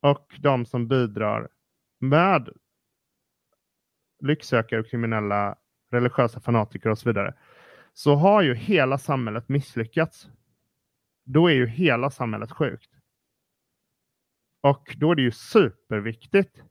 och 0.00 0.36
de 0.40 0.66
som 0.66 0.88
bidrar 0.88 1.48
med 2.00 2.48
lycksökare 4.20 4.80
och 4.80 4.86
kriminella, 4.86 5.56
religiösa 5.90 6.40
fanatiker 6.40 6.90
och 6.90 6.98
så 6.98 7.08
vidare, 7.08 7.34
så 7.94 8.14
har 8.14 8.42
ju 8.42 8.54
hela 8.54 8.98
samhället 8.98 9.48
misslyckats 9.48 10.28
då 11.28 11.50
är 11.50 11.54
ju 11.54 11.66
hela 11.66 12.10
samhället 12.10 12.52
sjukt. 12.52 12.90
Och 14.60 14.96
då 14.98 15.10
är 15.10 15.14
det 15.14 15.22
ju 15.22 15.30
superviktigt 15.30 16.62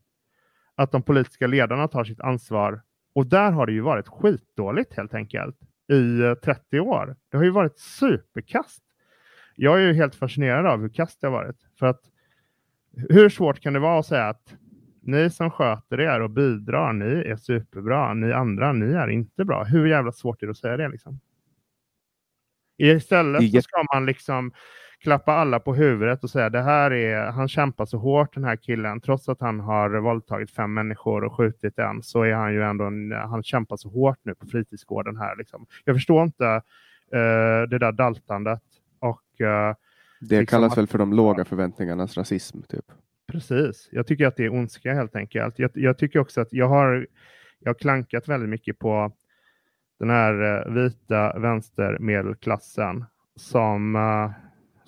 att 0.75 0.91
de 0.91 1.03
politiska 1.03 1.47
ledarna 1.47 1.87
tar 1.87 2.03
sitt 2.03 2.19
ansvar. 2.19 2.81
Och 3.13 3.25
där 3.25 3.51
har 3.51 3.65
det 3.65 3.71
ju 3.71 3.81
varit 3.81 4.07
skitdåligt 4.07 4.93
helt 4.93 5.13
enkelt 5.13 5.55
i 5.91 6.21
eh, 6.21 6.33
30 6.33 6.79
år. 6.79 7.15
Det 7.31 7.37
har 7.37 7.43
ju 7.43 7.49
varit 7.49 7.79
superkast. 7.79 8.83
Jag 9.55 9.81
är 9.81 9.87
ju 9.87 9.93
helt 9.93 10.15
fascinerad 10.15 10.65
av 10.65 10.81
hur 10.81 10.89
kast 10.89 11.21
det 11.21 11.27
har 11.27 11.31
varit. 11.31 11.57
För 11.79 11.85
att 11.85 12.01
hur 13.09 13.29
svårt 13.29 13.59
kan 13.59 13.73
det 13.73 13.79
vara 13.79 13.99
att 13.99 14.05
säga 14.05 14.29
att 14.29 14.55
ni 15.01 15.29
som 15.29 15.51
sköter 15.51 15.99
er 16.01 16.21
och 16.21 16.29
bidrar, 16.29 16.93
ni 16.93 17.29
är 17.29 17.35
superbra. 17.35 18.13
Ni 18.13 18.33
andra, 18.33 18.73
ni 18.73 18.93
är 18.93 19.07
inte 19.07 19.45
bra. 19.45 19.63
Hur 19.63 19.87
jävla 19.87 20.11
svårt 20.11 20.41
är 20.41 20.47
det 20.47 20.51
att 20.51 20.57
säga 20.57 20.77
det 20.77 20.89
liksom? 20.89 21.19
Istället 22.77 23.51
så 23.51 23.61
ska 23.61 23.85
man 23.93 24.05
liksom 24.05 24.51
klappa 24.99 25.33
alla 25.33 25.59
på 25.59 25.75
huvudet 25.75 26.23
och 26.23 26.29
säga 26.29 26.49
det 26.49 26.61
här 26.61 26.91
är, 26.91 27.31
han 27.31 27.47
kämpar 27.47 27.85
så 27.85 27.97
hårt 27.97 28.33
den 28.33 28.43
här 28.43 28.55
killen, 28.55 29.01
trots 29.01 29.29
att 29.29 29.41
han 29.41 29.59
har 29.59 29.99
våldtagit 29.99 30.51
fem 30.51 30.73
människor 30.73 31.23
och 31.23 31.37
skjutit 31.37 31.79
en, 31.79 32.03
så 32.03 32.23
är 32.23 32.33
han 32.33 32.53
ju 32.53 32.63
ändå, 32.63 32.85
en, 32.85 33.11
han 33.11 33.43
kämpar 33.43 33.77
så 33.77 33.89
hårt 33.89 34.19
nu 34.23 34.35
på 34.35 34.47
fritidsgården 34.47 35.17
här. 35.17 35.35
Liksom. 35.35 35.65
Jag 35.85 35.95
förstår 35.95 36.23
inte 36.23 36.45
uh, 36.45 37.69
det 37.69 37.77
där 37.79 37.91
daltandet. 37.91 38.61
Och, 38.99 39.21
uh, 39.41 39.75
det 40.19 40.39
liksom 40.39 40.45
kallas 40.45 40.71
att, 40.71 40.77
väl 40.77 40.87
för 40.87 40.97
de 40.97 41.13
låga 41.13 41.45
förväntningarnas 41.45 42.17
rasism, 42.17 42.61
typ? 42.61 42.85
Precis. 43.31 43.89
Jag 43.91 44.07
tycker 44.07 44.27
att 44.27 44.35
det 44.35 44.45
är 44.45 44.53
ondska 44.53 44.93
helt 44.93 45.15
enkelt. 45.15 45.59
Jag, 45.59 45.71
jag 45.73 45.97
tycker 45.97 46.19
också 46.19 46.41
att 46.41 46.53
jag 46.53 46.67
har, 46.67 47.07
jag 47.59 47.69
har 47.69 47.73
klankat 47.73 48.27
väldigt 48.27 48.49
mycket 48.49 48.79
på 48.79 49.11
den 49.99 50.09
här 50.09 50.67
eh, 50.67 50.73
vita 50.73 51.39
vänstermedelklassen 51.39 53.05
som 53.35 53.95
eh, 53.95 54.31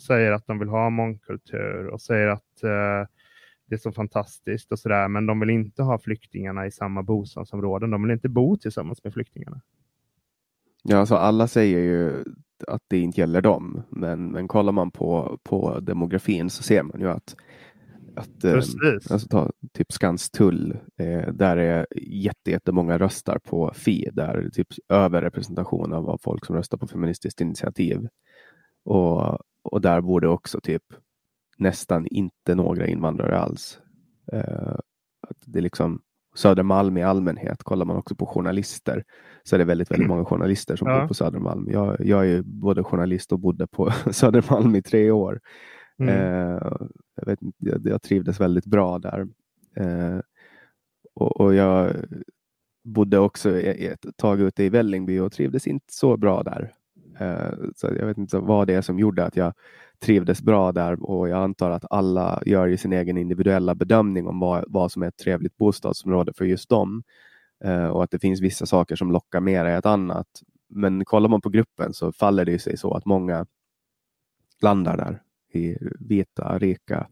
säger 0.01 0.31
att 0.31 0.47
de 0.47 0.59
vill 0.59 0.69
ha 0.69 0.89
mångkultur 0.89 1.87
och 1.87 2.01
säger 2.01 2.27
att 2.27 2.63
eh, 2.63 3.09
det 3.69 3.75
är 3.75 3.77
så 3.77 3.91
fantastiskt 3.91 4.71
och 4.71 4.79
sådär, 4.79 5.07
men 5.07 5.25
de 5.25 5.39
vill 5.39 5.49
inte 5.49 5.83
ha 5.83 5.99
flyktingarna 5.99 6.65
i 6.65 6.71
samma 6.71 7.03
bostadsområden. 7.03 7.89
De 7.89 8.03
vill 8.03 8.11
inte 8.11 8.29
bo 8.29 8.57
tillsammans 8.57 9.03
med 9.03 9.13
flyktingarna. 9.13 9.61
Ja, 10.83 10.97
alltså 10.97 11.15
alla 11.15 11.47
säger 11.47 11.79
ju 11.79 12.23
att 12.67 12.81
det 12.87 12.99
inte 12.99 13.21
gäller 13.21 13.41
dem, 13.41 13.81
men, 13.89 14.31
men 14.31 14.47
kollar 14.47 14.71
man 14.71 14.91
på, 14.91 15.39
på 15.43 15.79
demografin 15.79 16.49
så 16.49 16.63
ser 16.63 16.83
man 16.83 16.99
ju 16.99 17.09
att 17.09 17.35
att, 18.19 18.43
eh, 18.43 18.53
alltså 19.11 19.27
ta 19.27 19.51
typ 19.73 19.91
Skanstull, 19.91 20.77
eh, 20.97 21.33
där 21.33 21.57
är 21.57 21.87
jättemånga 22.45 22.97
röstar 22.97 23.39
på 23.39 23.71
Fi, 23.75 24.09
där 24.13 24.49
typ 24.53 24.67
överrepresentation 24.89 25.93
av 25.93 26.17
folk 26.21 26.45
som 26.45 26.55
röstar 26.55 26.77
på 26.77 26.87
Feministiskt 26.87 27.41
initiativ. 27.41 28.07
Och, 28.85 29.37
och 29.63 29.81
där 29.81 30.01
borde 30.01 30.27
också 30.27 30.59
typ 30.61 30.83
nästan 31.57 32.07
inte 32.07 32.55
några 32.55 32.87
invandrare 32.87 33.37
alls. 33.37 33.79
Eh, 34.31 34.75
att 35.27 35.37
det 35.45 35.59
är 35.59 35.63
liksom 35.63 36.01
Södermalm 36.35 36.97
i 36.97 37.03
allmänhet, 37.03 37.63
kollar 37.63 37.85
man 37.85 37.97
också 37.97 38.15
på 38.15 38.25
journalister 38.25 39.03
så 39.43 39.55
är 39.55 39.57
det 39.59 39.65
väldigt, 39.65 39.91
väldigt 39.91 40.07
många 40.07 40.25
journalister 40.25 40.75
som 40.75 40.87
ja. 40.87 40.99
bor 40.99 41.07
på 41.07 41.13
Södermalm. 41.13 41.69
Jag, 41.71 42.05
jag 42.05 42.27
är 42.27 42.41
både 42.41 42.83
journalist 42.83 43.31
och 43.31 43.39
bodde 43.39 43.67
på 43.67 43.91
Södermalm 44.11 44.75
i 44.75 44.81
tre 44.81 45.11
år. 45.11 45.39
Mm. 45.99 46.09
Eh, 46.09 46.61
jag, 47.15 47.25
vet, 47.25 47.39
jag, 47.57 47.87
jag 47.87 48.01
trivdes 48.01 48.39
väldigt 48.39 48.65
bra 48.65 48.99
där. 48.99 49.27
Eh, 49.75 50.19
och, 51.13 51.41
och, 51.41 51.55
jag 51.55 51.95
bodde 52.83 53.19
också 53.19 53.59
ett 53.59 54.05
tag 54.17 54.41
ute 54.41 54.63
i 54.63 54.69
Vällingby 54.69 55.19
och 55.19 55.31
trivdes 55.31 55.67
inte 55.67 55.93
så 55.93 56.17
bra 56.17 56.43
där. 56.43 56.73
Eh, 57.19 57.53
så 57.75 57.87
jag 57.87 58.05
vet 58.05 58.17
inte 58.17 58.37
vad 58.37 58.67
det 58.67 58.73
är 58.73 58.81
som 58.81 58.99
gjorde 58.99 59.25
att 59.25 59.35
jag 59.35 59.53
trivdes 59.99 60.41
bra 60.41 60.71
där 60.71 61.03
och 61.03 61.29
jag 61.29 61.43
antar 61.43 61.71
att 61.71 61.85
alla 61.89 62.41
gör 62.45 62.67
ju 62.67 62.77
sin 62.77 62.93
egen 62.93 63.17
individuella 63.17 63.75
bedömning 63.75 64.27
om 64.27 64.39
vad, 64.39 64.63
vad 64.67 64.91
som 64.91 65.03
är 65.03 65.07
ett 65.07 65.17
trevligt 65.17 65.57
bostadsområde 65.57 66.33
för 66.33 66.45
just 66.45 66.69
dem. 66.69 67.03
Eh, 67.63 67.87
och 67.87 68.03
att 68.03 68.11
det 68.11 68.19
finns 68.19 68.41
vissa 68.41 68.65
saker 68.65 68.95
som 68.95 69.11
lockar 69.11 69.39
mer 69.39 69.65
än 69.65 69.77
ett 69.77 69.85
annat. 69.85 70.27
Men 70.69 71.05
kollar 71.05 71.29
man 71.29 71.41
på 71.41 71.49
gruppen 71.49 71.93
så 71.93 72.11
faller 72.11 72.45
det 72.45 72.59
sig 72.59 72.77
så 72.77 72.93
att 72.93 73.05
många 73.05 73.45
landar 74.61 74.97
där 74.97 75.21
i 75.55 75.77
vita, 75.99 76.57
rika 76.57 77.07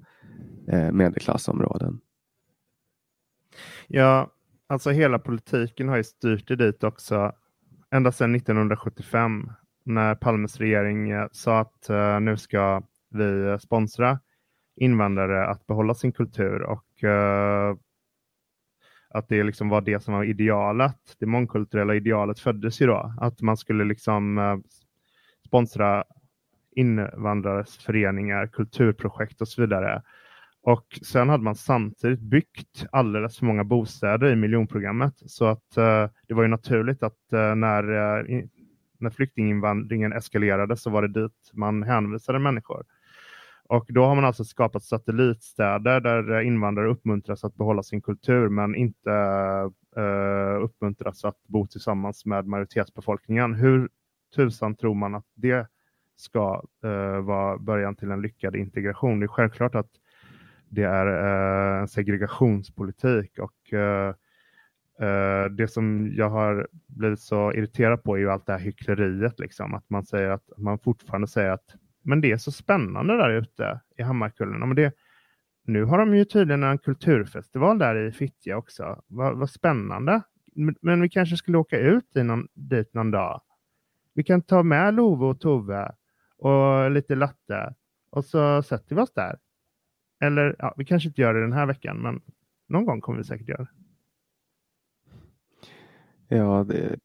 eh, 0.68 0.92
medelklassområden. 0.92 2.02
Ja, 3.88 4.32
alltså 4.68 4.90
hela 4.90 5.20
politiken 5.20 5.90
har 5.90 5.98
ju 5.98 6.04
styrt 6.04 6.48
det 6.48 6.56
dit 6.56 6.84
också 6.84 7.34
ända 7.92 8.12
sedan 8.12 8.36
1975 8.36 9.52
när 9.84 10.16
Palmes 10.16 10.58
regering 10.58 11.10
eh, 11.10 11.28
sa 11.32 11.60
att 11.60 11.90
eh, 11.90 12.20
nu 12.20 12.38
ska 12.38 12.82
vi 13.10 13.58
sponsra 13.60 14.20
invandrare 14.76 15.48
att 15.48 15.68
behålla 15.68 15.94
sin 15.94 16.12
kultur 16.12 16.62
och 16.62 17.04
eh, 17.04 17.76
att 19.10 19.30
det 19.30 19.44
liksom 19.44 19.70
var 19.70 19.82
det 19.82 20.00
som 20.00 20.14
var 20.14 20.24
idealet. 20.24 21.16
Det 21.20 21.26
mångkulturella 21.26 21.96
idealet 21.96 22.40
föddes 22.40 22.82
ju 22.82 22.88
då, 22.88 23.14
att 23.20 23.42
man 23.42 23.58
skulle 23.58 23.84
liksom 23.84 24.64
sponsra 25.46 26.04
invandrares 26.78 27.78
föreningar, 27.78 28.48
kulturprojekt 28.48 29.42
och 29.42 29.48
så 29.48 29.62
vidare. 29.62 30.02
Och 30.68 31.00
sen 31.02 31.30
hade 31.30 31.44
man 31.44 31.56
samtidigt 31.56 32.20
byggt 32.20 32.86
alldeles 32.92 33.40
för 33.40 33.46
många 33.46 33.64
bostäder 33.64 34.32
i 34.32 34.36
miljonprogrammet. 34.36 35.14
Så 35.18 35.46
att 35.46 35.78
eh, 35.78 36.10
det 36.28 36.34
var 36.34 36.44
ju 36.44 36.50
naturligt 36.50 37.04
att 37.04 37.34
eh, 37.34 37.56
när, 37.56 37.84
eh, 37.84 38.44
när 38.98 39.10
flyktinginvandringen 39.10 40.14
eskalerade 40.14 40.78
så 40.78 40.90
var 40.90 41.02
det 41.02 41.22
dit 41.22 41.52
man 41.54 41.84
hänvisade 41.84 42.40
människor. 42.40 42.86
Och 43.70 43.86
då 43.90 44.06
har 44.06 44.16
man 44.16 44.26
alltså 44.26 44.44
skapat 44.44 44.84
satellitstäder 44.84 46.02
där 46.02 46.42
invandrare 46.42 46.90
uppmuntras 46.90 47.44
att 47.44 47.56
behålla 47.56 47.84
sin 47.84 48.02
kultur 48.02 48.50
men 48.50 48.76
inte 48.76 49.12
uppmuntras 50.62 51.26
att 51.26 51.44
bo 51.48 51.68
tillsammans 51.68 52.26
med 52.26 52.48
majoritetsbefolkningen. 52.48 53.54
Hur 53.54 53.90
tusan 54.36 54.76
tror 54.76 54.96
man 54.96 55.16
att 55.16 55.26
det 55.36 55.68
ska 56.18 56.64
eh, 56.84 57.22
vara 57.22 57.58
början 57.58 57.96
till 57.96 58.12
en 58.12 58.22
lyckad 58.22 58.56
integration. 58.56 59.20
Det 59.20 59.26
är 59.26 59.28
självklart 59.28 59.76
att 59.76 59.90
det 60.70 60.84
är 60.84 61.08
uh, 61.08 61.82
en 61.82 61.88
segregationspolitik 61.88 63.40
och 63.40 63.74
eh, 63.74 64.14
eh, 65.00 65.46
det 65.46 65.68
som 65.68 66.12
jag 66.16 66.30
har 66.30 66.68
blivit 66.88 67.20
så 67.20 67.54
irriterad 67.54 68.04
på 68.04 68.16
är 68.16 68.20
ju 68.20 68.32
allt 68.32 68.46
det 68.46 68.52
här 68.52 68.60
hyckleriet, 68.60 69.40
liksom. 69.40 69.74
att 69.74 69.90
man 69.90 70.06
säger 70.06 70.30
att 70.30 70.50
man 70.58 70.80
fortfarande 70.80 71.28
säger 71.28 71.50
att 71.50 71.76
men 72.08 72.22
det 72.22 72.32
är 72.32 72.38
så 72.38 72.52
spännande 72.52 73.18
där 73.18 73.30
ute 73.30 73.80
i 73.98 74.04
Hammarkullen. 74.04 74.60
Men 74.60 74.76
det, 74.76 74.94
nu 75.66 75.84
har 75.84 75.98
de 75.98 76.16
ju 76.16 76.26
tydligen 76.26 76.64
en 76.64 76.78
kulturfestival 76.78 77.78
där 77.78 77.96
i 77.96 78.12
Fittja 78.12 78.58
också. 78.58 79.02
Vad, 79.08 79.38
vad 79.38 79.50
spännande. 79.50 80.22
Men, 80.56 80.76
men, 80.82 81.02
vi 81.02 81.10
kanske 81.10 81.38
skulle 81.38 81.58
åka 81.58 81.80
ut 81.80 82.16
i 82.16 82.24
någon, 82.24 82.48
dit 82.54 82.94
någon 82.94 83.12
dag. 83.12 83.42
Vi 84.14 84.24
kan 84.24 84.42
ta 84.42 84.64
med 84.64 84.94
Love 84.94 85.26
och 85.26 85.40
Tove 85.40 85.92
och 86.38 86.92
lite 86.92 87.16
latte 87.16 87.74
och 88.10 88.26
så 88.26 88.64
sätter 88.64 88.96
vi 88.96 89.02
oss 89.02 89.14
där. 89.14 89.40
Eller 90.20 90.56
ja, 90.60 90.74
vi 90.78 90.86
kanske 90.86 91.10
inte 91.10 91.22
gör 91.22 91.34
det 91.34 91.42
den 91.42 91.54
här 91.54 91.66
veckan, 91.66 91.98
men 91.98 92.22
någon 92.68 92.86
gång 92.86 93.02
kommer 93.02 93.18
vi 93.18 93.24
säkert 93.24 93.50
göra 93.50 93.64
det. 93.64 93.70
Ja, 96.36 96.66
det, 96.70 97.00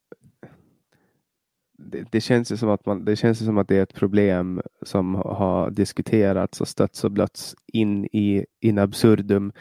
det, 1.72 2.06
det, 2.10 2.20
känns 2.20 2.52
ju 2.52 2.56
som 2.56 2.68
att 2.68 2.86
man, 2.86 3.04
det 3.04 3.16
känns 3.16 3.44
som 3.44 3.58
att 3.58 3.68
det 3.68 3.76
är 3.76 3.82
ett 3.82 3.94
problem 3.94 4.62
som 4.82 5.14
har 5.14 5.70
diskuterats 5.70 6.60
och 6.60 6.68
stötts 6.68 7.04
och 7.04 7.10
blötts 7.10 7.56
in 7.66 8.04
i 8.04 8.46
in 8.60 8.78
absurdum 8.78 9.52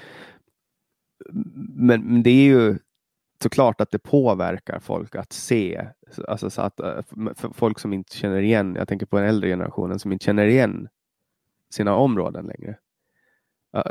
men, 1.30 2.02
men 2.02 2.24
det 2.24 2.30
är 2.30 2.44
ju 2.44 2.78
såklart 3.44 3.82
att 3.82 3.92
det 3.92 4.00
påverkar 4.00 4.80
folk 4.80 5.16
att 5.16 5.34
se, 5.34 5.88
alltså 6.28 6.50
så 6.50 6.62
att 6.62 6.80
eh, 6.80 7.00
folk 7.54 7.80
som 7.80 7.94
inte 7.94 8.16
känner 8.16 8.42
igen, 8.42 8.76
jag 8.78 8.88
tänker 8.88 9.06
på 9.06 9.18
den 9.18 9.28
äldre 9.28 9.50
generationen 9.50 10.00
som 10.00 10.12
inte 10.12 10.26
känner 10.26 10.46
igen 10.46 10.88
sina 11.70 11.96
områden 11.96 12.46
längre. 12.46 12.78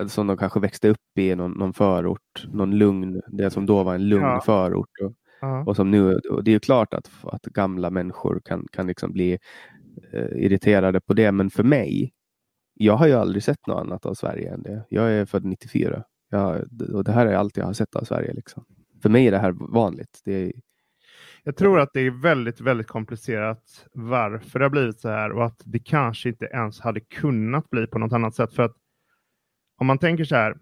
Som 0.07 0.27
de 0.27 0.37
kanske 0.37 0.61
växte 0.61 0.89
upp 0.89 1.19
i 1.19 1.35
någon, 1.35 1.53
någon 1.53 1.73
förort, 1.73 2.47
någon 2.53 2.79
lugn, 2.79 3.23
det 3.29 3.51
som 3.51 3.67
då 3.67 3.83
var 3.83 3.95
en 3.95 4.09
lugn 4.09 4.25
ja. 4.25 4.41
förort. 4.41 4.91
Och, 5.05 5.13
ja. 5.41 5.65
och 5.67 5.77
som 5.77 5.91
nu, 5.91 6.15
och 6.15 6.45
det 6.45 6.55
är 6.55 6.59
klart 6.59 6.95
att, 6.95 7.11
att 7.23 7.43
gamla 7.43 7.91
människor 7.91 8.41
kan, 8.45 8.67
kan 8.73 8.87
liksom 8.87 9.13
bli 9.13 9.39
eh, 10.13 10.45
irriterade 10.45 11.01
på 11.01 11.15
det, 11.15 11.33
men 11.33 11.51
för 11.51 11.63
mig, 11.63 12.13
jag 12.75 12.95
har 12.95 13.07
ju 13.07 13.13
aldrig 13.13 13.43
sett 13.43 13.67
något 13.67 13.81
annat 13.81 14.07
av 14.07 14.15
Sverige 14.15 14.55
än 14.55 14.63
det. 14.63 14.85
Jag 14.89 15.13
är 15.13 15.25
född 15.27 15.45
94 15.45 16.05
jag, 16.31 16.67
och 16.95 17.05
det 17.05 17.13
här 17.13 17.27
är 17.27 17.35
allt 17.35 17.57
jag 17.57 17.67
har 17.67 17.73
sett 17.73 17.97
av 17.97 18.05
Sverige. 18.05 18.33
Liksom. 18.33 18.65
För 19.03 19.09
mig 19.09 19.27
är 19.27 19.31
det 19.31 19.39
här 19.39 19.53
vanligt. 19.53 20.21
Det 20.25 20.33
är, 20.33 20.53
jag 21.43 21.57
tror 21.57 21.81
att 21.81 21.93
det 21.93 22.01
är 22.01 22.11
väldigt, 22.11 22.61
väldigt 22.61 22.87
komplicerat 22.87 23.87
varför 23.93 24.59
det 24.59 24.65
har 24.65 24.71
blivit 24.71 25.01
så 25.01 25.09
här 25.09 25.33
och 25.33 25.45
att 25.45 25.63
det 25.65 25.79
kanske 25.79 26.29
inte 26.29 26.47
ens 26.47 26.81
hade 26.81 27.01
kunnat 27.01 27.71
bli 27.71 27.87
på 27.87 27.99
något 27.99 28.13
annat 28.13 28.35
sätt. 28.35 28.53
För 28.53 28.63
att 28.63 28.77
om 29.77 29.87
man 29.87 29.99
tänker 29.99 30.25
så 30.25 30.37
här. 30.37 30.57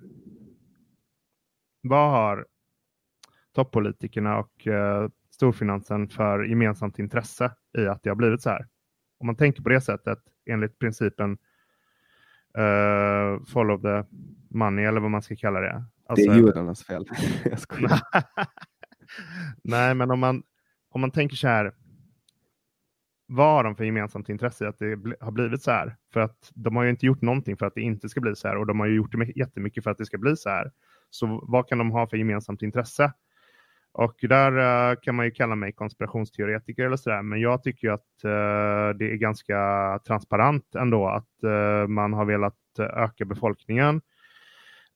Vad 1.80 2.11
har 2.11 2.47
toppolitikerna 3.55 4.39
och 4.39 4.66
eh, 4.66 5.09
storfinansen 5.30 6.09
för 6.09 6.45
gemensamt 6.45 6.99
intresse 6.99 7.53
i 7.78 7.86
att 7.86 8.03
det 8.03 8.11
har 8.11 8.16
blivit 8.16 8.43
så 8.43 8.51
här? 8.51 8.66
Om 9.18 9.26
man 9.26 9.36
tänker 9.36 9.62
på 9.62 9.68
det 9.68 9.80
sättet 9.80 10.18
enligt 10.47 10.78
principen 10.78 11.39
uh, 12.59 13.45
follow 13.45 13.82
the 13.82 14.09
money 14.51 14.84
eller 14.84 15.01
vad 15.01 15.11
man 15.11 15.22
ska 15.22 15.36
kalla 15.36 15.61
det. 15.61 15.84
Alltså, 16.09 16.31
det 16.31 16.37
är 16.37 16.41
judarnas 16.41 16.85
fel. 16.85 17.05
Jag 17.45 17.59
skojar. 17.59 18.01
Nej, 19.65 19.95
men 19.95 20.11
om 20.11 20.21
man, 20.21 20.43
om 20.91 21.01
man 21.01 21.11
tänker 21.11 21.37
så 21.37 21.49
här. 21.49 21.75
Vad 23.31 23.53
har 23.53 23.65
de 23.65 23.77
för 23.77 23.85
gemensamt 23.85 24.29
intresse 24.29 24.65
i 24.65 24.69
att 24.69 24.79
det 24.79 25.17
har 25.21 25.31
blivit 25.31 25.63
så 25.63 25.71
här? 25.71 25.97
För 26.13 26.21
att 26.21 26.53
de 26.55 26.77
har 26.77 26.85
ju 26.85 26.91
inte 26.91 27.07
gjort 27.07 27.23
någonting 27.23 27.57
för 27.57 27.67
att 27.67 27.75
det 27.75 27.81
inte 27.81 28.09
ska 28.09 28.21
bli 28.21 28.37
så 28.37 28.49
här 28.49 28.57
och 28.57 28.67
de 28.67 28.81
har 28.81 28.87
ju 28.87 28.95
gjort 28.95 29.13
det 29.13 29.37
jättemycket 29.37 29.85
för 29.85 29.91
att 29.91 29.99
det 29.99 30.07
ska 30.07 30.19
bli 30.19 30.37
så 30.37 30.49
här. 30.49 30.73
Så 31.11 31.45
vad 31.49 31.69
kan 31.69 31.79
de 31.79 31.91
ha 31.91 32.07
för 32.07 32.17
gemensamt 32.17 32.63
intresse? 32.63 33.13
Och 33.93 34.17
där 34.21 34.59
uh, 34.93 34.99
kan 35.03 35.15
man 35.15 35.25
ju 35.25 35.31
kalla 35.31 35.55
mig 35.55 35.73
konspirationsteoretiker 35.73 36.85
eller 36.85 36.97
sådär, 36.97 37.23
men 37.23 37.41
jag 37.41 37.63
tycker 37.63 37.91
att 37.91 38.25
uh, 38.25 38.99
det 38.99 39.13
är 39.13 39.17
ganska 39.17 39.59
transparent 40.07 40.75
ändå 40.75 41.09
att 41.09 41.45
uh, 41.45 41.87
man 41.89 42.13
har 42.13 42.25
velat 42.25 42.55
öka 42.79 43.25
befolkningen 43.25 44.01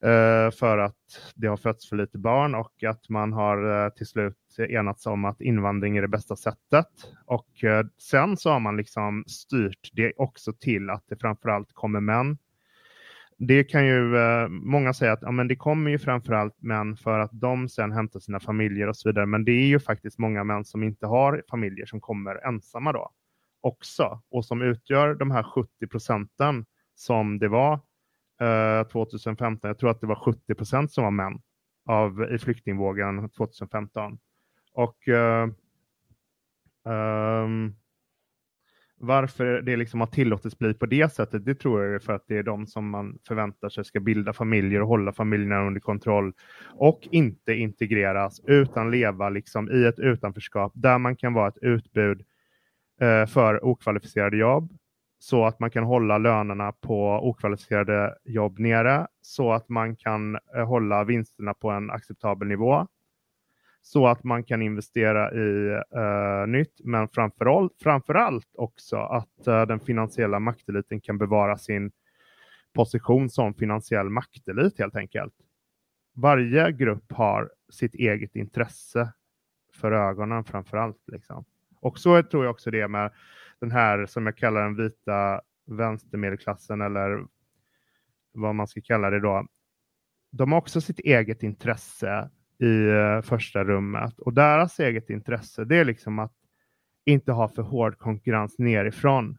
Eh, 0.03 0.51
för 0.51 0.77
att 0.77 1.33
det 1.35 1.47
har 1.47 1.57
fötts 1.57 1.89
för 1.89 1.95
lite 1.95 2.17
barn 2.17 2.55
och 2.55 2.83
att 2.83 3.09
man 3.09 3.33
har 3.33 3.85
eh, 3.85 3.89
till 3.89 4.07
slut 4.07 4.37
enats 4.69 5.05
om 5.05 5.25
att 5.25 5.41
invandring 5.41 5.97
är 5.97 6.01
det 6.01 6.07
bästa 6.07 6.35
sättet. 6.35 6.87
Och 7.25 7.63
eh, 7.63 7.85
sen 7.97 8.37
så 8.37 8.51
har 8.51 8.59
man 8.59 8.77
liksom 8.77 9.23
styrt 9.27 9.89
det 9.93 10.13
också 10.17 10.53
till 10.53 10.89
att 10.89 11.03
det 11.07 11.15
framförallt 11.15 11.73
kommer 11.73 11.99
män. 11.99 12.37
Det 13.37 13.63
kan 13.63 13.85
ju 13.85 14.03
många 14.49 14.93
säga 14.93 15.11
att 15.11 15.21
ja, 15.21 15.31
men 15.31 15.47
det 15.47 15.55
kommer 15.55 15.91
ju 15.91 15.99
framförallt 15.99 16.61
män 16.61 16.97
för 16.97 17.19
att 17.19 17.31
de 17.33 17.69
sen 17.69 17.91
hämtar 17.91 18.19
sina 18.19 18.39
familjer 18.39 18.87
och 18.87 18.97
så 18.97 19.09
vidare. 19.09 19.25
Men 19.25 19.45
det 19.45 19.51
är 19.51 19.67
ju 19.67 19.79
faktiskt 19.79 20.19
många 20.19 20.43
män 20.43 20.65
som 20.65 20.83
inte 20.83 21.07
har 21.07 21.43
familjer 21.49 21.85
som 21.85 22.01
kommer 22.01 22.47
ensamma 22.47 22.91
då 22.91 23.11
också 23.61 24.21
och 24.31 24.45
som 24.45 24.61
utgör 24.61 25.15
de 25.15 25.31
här 25.31 25.43
70 25.43 25.87
procenten 25.87 26.65
som 26.95 27.39
det 27.39 27.47
var 27.47 27.79
Eh, 28.41 28.87
2015. 28.87 29.67
Jag 29.67 29.77
tror 29.77 29.89
att 29.89 30.01
det 30.01 30.07
var 30.07 30.15
70 30.15 30.55
procent 30.55 30.91
som 30.91 31.03
var 31.03 31.11
män 31.11 31.41
av, 31.85 32.33
i 32.33 32.37
flyktingvågen 32.37 33.29
2015. 33.29 34.17
Och 34.73 35.07
uh, 35.07 35.47
um, 36.93 37.75
varför 38.97 39.61
det 39.61 39.75
liksom 39.75 39.99
har 39.99 40.07
tillåtits 40.07 40.57
bli 40.57 40.73
på 40.73 40.85
det 40.85 41.13
sättet, 41.13 41.45
det 41.45 41.55
tror 41.55 41.83
jag 41.83 41.95
är 41.95 41.99
för 41.99 42.13
att 42.13 42.23
det 42.27 42.37
är 42.37 42.43
de 42.43 42.67
som 42.67 42.89
man 42.89 43.19
förväntar 43.27 43.69
sig 43.69 43.85
ska 43.85 43.99
bilda 43.99 44.33
familjer 44.33 44.81
och 44.81 44.87
hålla 44.87 45.13
familjerna 45.13 45.67
under 45.67 45.81
kontroll 45.81 46.33
och 46.69 47.07
inte 47.11 47.53
integreras 47.53 48.41
utan 48.47 48.91
leva 48.91 49.29
liksom 49.29 49.71
i 49.71 49.85
ett 49.85 49.99
utanförskap 49.99 50.71
där 50.75 50.97
man 50.97 51.15
kan 51.15 51.33
vara 51.33 51.47
ett 51.47 51.57
utbud 51.61 52.25
eh, 53.01 53.25
för 53.25 53.65
okvalificerade 53.65 54.37
jobb 54.37 54.77
så 55.23 55.45
att 55.45 55.59
man 55.59 55.71
kan 55.71 55.83
hålla 55.83 56.17
lönerna 56.17 56.71
på 56.71 57.19
okvalificerade 57.29 58.15
jobb 58.25 58.59
nere, 58.59 59.07
så 59.21 59.51
att 59.51 59.69
man 59.69 59.95
kan 59.95 60.35
eh, 60.55 60.65
hålla 60.67 61.03
vinsterna 61.03 61.53
på 61.53 61.69
en 61.69 61.91
acceptabel 61.91 62.47
nivå, 62.47 62.87
så 63.81 64.07
att 64.07 64.23
man 64.23 64.43
kan 64.43 64.61
investera 64.61 65.31
i 65.33 65.69
uh, 65.95 66.47
nytt, 66.47 66.81
men 66.83 67.07
framför, 67.07 67.69
framförallt 67.83 68.47
också 68.57 68.97
att 68.97 69.47
uh, 69.47 69.61
den 69.61 69.79
finansiella 69.79 70.39
makteliten 70.39 71.01
kan 71.01 71.17
bevara 71.17 71.57
sin 71.57 71.91
position 72.73 73.29
som 73.29 73.53
finansiell 73.53 74.09
maktelit 74.09 74.79
helt 74.79 74.95
enkelt. 74.95 75.33
Varje 76.15 76.71
grupp 76.71 77.11
har 77.11 77.51
sitt 77.69 77.95
eget 77.95 78.35
intresse 78.35 79.13
för 79.73 79.91
ögonen 79.91 80.43
framför 80.43 80.77
allt. 80.77 81.03
Liksom. 81.07 81.45
Och 81.81 81.99
så 81.99 82.23
tror 82.23 82.43
jag 82.43 82.51
också 82.51 82.71
det 82.71 82.87
med 82.87 83.11
den 83.63 83.71
här 83.71 84.05
som 84.05 84.25
jag 84.25 84.37
kallar 84.37 84.63
den 84.63 84.75
vita 84.75 85.41
vänstermedelklassen 85.65 86.81
eller 86.81 87.25
vad 88.31 88.55
man 88.55 88.67
ska 88.67 88.81
kalla 88.81 89.09
det 89.09 89.19
då. 89.19 89.47
De 90.31 90.51
har 90.51 90.59
också 90.59 90.81
sitt 90.81 90.99
eget 90.99 91.43
intresse 91.43 92.29
i 92.59 92.87
eh, 92.87 93.21
första 93.21 93.63
rummet 93.63 94.19
och 94.19 94.33
deras 94.33 94.79
eget 94.79 95.09
intresse 95.09 95.65
det 95.65 95.77
är 95.77 95.85
liksom 95.85 96.19
att 96.19 96.33
inte 97.05 97.31
ha 97.31 97.49
för 97.49 97.61
hård 97.61 97.97
konkurrens 97.97 98.55
nerifrån. 98.59 99.37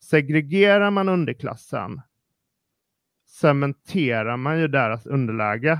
Segregerar 0.00 0.90
man 0.90 1.08
underklassen 1.08 2.00
cementerar 3.28 4.36
man 4.36 4.60
ju 4.60 4.68
deras 4.68 5.06
underläge. 5.06 5.78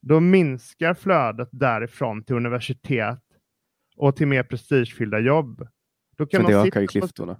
Då 0.00 0.20
minskar 0.20 0.94
flödet 0.94 1.48
därifrån 1.52 2.24
till 2.24 2.36
universitet 2.36 3.22
och 3.96 4.16
till 4.16 4.26
mer 4.26 4.42
prestigefyllda 4.42 5.18
jobb. 5.18 5.68
Då 6.16 6.26
kan 6.26 6.44
För 6.44 6.52
det 6.52 6.58
ökar 6.58 6.80
ju 6.80 6.86
klyftorna. 6.86 7.36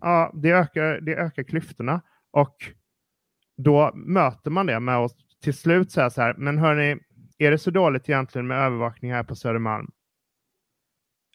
Ja, 0.00 0.32
det 0.34 0.50
ökar, 0.50 1.00
det 1.00 1.14
ökar 1.14 1.42
klyftorna 1.42 2.00
och 2.30 2.56
då 3.56 3.92
möter 3.94 4.50
man 4.50 4.66
det 4.66 4.80
med 4.80 4.96
att 4.96 5.16
till 5.42 5.54
slut 5.54 5.92
säga 5.92 6.10
så 6.10 6.22
här, 6.22 6.34
men 6.38 6.58
hörni, 6.58 6.96
är 7.38 7.50
det 7.50 7.58
så 7.58 7.70
dåligt 7.70 8.08
egentligen 8.08 8.46
med 8.46 8.58
övervakning 8.58 9.12
här 9.12 9.22
på 9.22 9.34
Södermalm? 9.34 9.90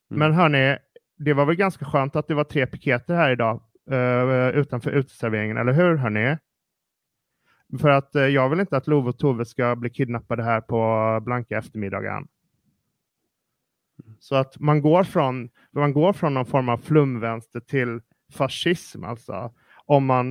Mm. 0.10 0.20
Men 0.20 0.34
hörni, 0.34 0.78
det 1.18 1.34
var 1.34 1.46
väl 1.46 1.56
ganska 1.56 1.86
skönt 1.86 2.16
att 2.16 2.28
det 2.28 2.34
var 2.34 2.44
tre 2.44 2.68
piketer 2.68 3.16
här 3.16 3.32
idag 3.32 3.62
uh, 3.92 4.50
utanför 4.50 4.92
uteserveringen, 4.92 5.58
eller 5.58 5.74
hur 5.74 5.96
hörni? 5.96 6.38
För 7.82 7.90
att 7.90 8.16
uh, 8.16 8.22
jag 8.22 8.50
vill 8.50 8.60
inte 8.60 8.78
att 8.78 8.88
Love 8.88 9.10
och 9.10 9.18
Tove 9.18 9.46
ska 9.46 9.76
bli 9.76 9.90
kidnappade 9.90 10.44
här 10.44 10.62
på 10.62 11.20
blanka 11.26 11.58
eftermiddagen. 11.58 12.28
Så 14.22 14.36
att 14.36 14.60
man 14.60 14.82
går 14.82 15.04
från, 15.04 15.50
man 15.72 15.94
går 15.94 16.14
från 16.14 16.34
någon 16.34 16.46
form 16.46 16.70
av 16.70 16.78
flumvänster 16.78 17.60
till 17.60 18.00
fascism 18.34 19.04
alltså. 19.04 19.54
Om 19.86 20.06
man, 20.06 20.30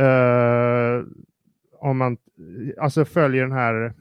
eh, 0.00 1.04
om 1.72 1.98
man 1.98 2.16
alltså 2.80 3.04
följer 3.04 3.42
den 3.42 3.52
här 3.52 3.94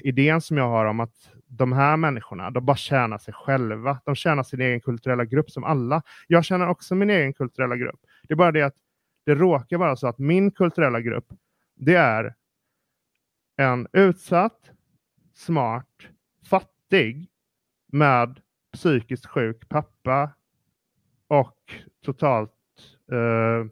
idén 0.00 0.40
som 0.40 0.56
jag 0.56 0.68
har 0.68 0.84
om 0.84 1.00
att 1.00 1.30
de 1.46 1.72
här 1.72 1.96
människorna, 1.96 2.50
de 2.50 2.64
bara 2.64 2.76
tjänar 2.76 3.18
sig 3.18 3.34
själva. 3.34 4.00
De 4.04 4.14
tjänar 4.14 4.42
sin 4.42 4.60
egen 4.60 4.80
kulturella 4.80 5.24
grupp 5.24 5.50
som 5.50 5.64
alla. 5.64 6.02
Jag 6.26 6.44
känner 6.44 6.68
också 6.68 6.94
min 6.94 7.10
egen 7.10 7.32
kulturella 7.32 7.76
grupp. 7.76 8.00
Det 8.22 8.34
är 8.34 8.36
bara 8.36 8.52
det 8.52 8.62
att 8.62 8.76
det 9.24 9.34
råkar 9.34 9.78
vara 9.78 9.96
så 9.96 10.06
att 10.06 10.18
min 10.18 10.50
kulturella 10.50 11.00
grupp, 11.00 11.26
det 11.76 11.94
är 11.94 12.34
en 13.56 13.86
utsatt, 13.92 14.70
smart, 15.34 15.86
fattig 16.50 17.29
med 17.92 18.40
psykiskt 18.72 19.26
sjuk 19.26 19.68
pappa 19.68 20.30
och 21.28 21.56
totalt 22.04 22.52
uh, 23.12 23.66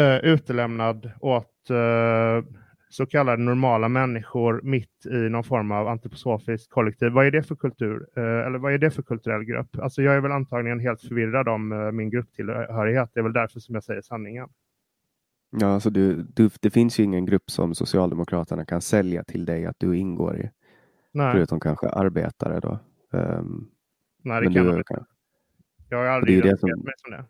uh, 0.00 0.18
utelämnad 0.24 1.10
åt 1.20 1.70
uh, 1.70 2.44
så 2.88 3.06
kallade 3.06 3.42
normala 3.42 3.88
människor 3.88 4.60
mitt 4.64 5.06
i 5.06 5.28
någon 5.28 5.44
form 5.44 5.72
av 5.72 5.88
antroposofiskt 5.88 6.70
kollektiv. 6.70 7.08
Vad 7.08 7.26
är 7.26 7.30
det 7.30 7.42
för 7.42 7.56
kultur? 7.56 8.18
eller 8.18 8.58
vad 8.58 8.72
är 8.72 8.78
det 8.78 8.90
för 8.90 9.02
kulturell 9.02 9.44
grupp? 9.44 9.78
Alltså 9.78 10.02
jag 10.02 10.14
är 10.14 10.20
väl 10.20 10.32
antagligen 10.32 10.80
helt 10.80 11.00
förvirrad 11.00 11.48
om 11.48 11.90
min 11.96 12.10
grupptillhörighet. 12.10 13.10
Det 13.14 13.20
är 13.20 13.24
väl 13.24 13.32
därför 13.32 13.60
som 13.60 13.74
jag 13.74 13.84
säger 13.84 14.02
sanningen. 14.02 14.48
Ja, 15.50 15.66
alltså 15.66 15.90
du, 15.90 16.22
du, 16.22 16.50
det 16.60 16.70
finns 16.70 17.00
ju 17.00 17.04
ingen 17.04 17.26
grupp 17.26 17.50
som 17.50 17.74
Socialdemokraterna 17.74 18.64
kan 18.64 18.80
sälja 18.80 19.24
till 19.24 19.44
dig 19.44 19.66
att 19.66 19.76
du 19.78 19.96
ingår 19.96 20.36
i. 20.36 20.50
Nej. 21.12 21.32
Förutom 21.32 21.60
kanske 21.60 21.88
arbetare 21.88 22.60
då. 22.60 22.78
Um, 23.10 23.70
Nej, 24.22 24.40
det 24.40 24.54
kan 24.54 24.66
man 24.66 24.78
inte. 24.78 25.04
Jag 25.88 25.98
har 25.98 26.04
aldrig 26.04 26.38
identifierat 26.38 26.84
mig 26.84 26.92
som 26.96 27.10
det. 27.10 27.24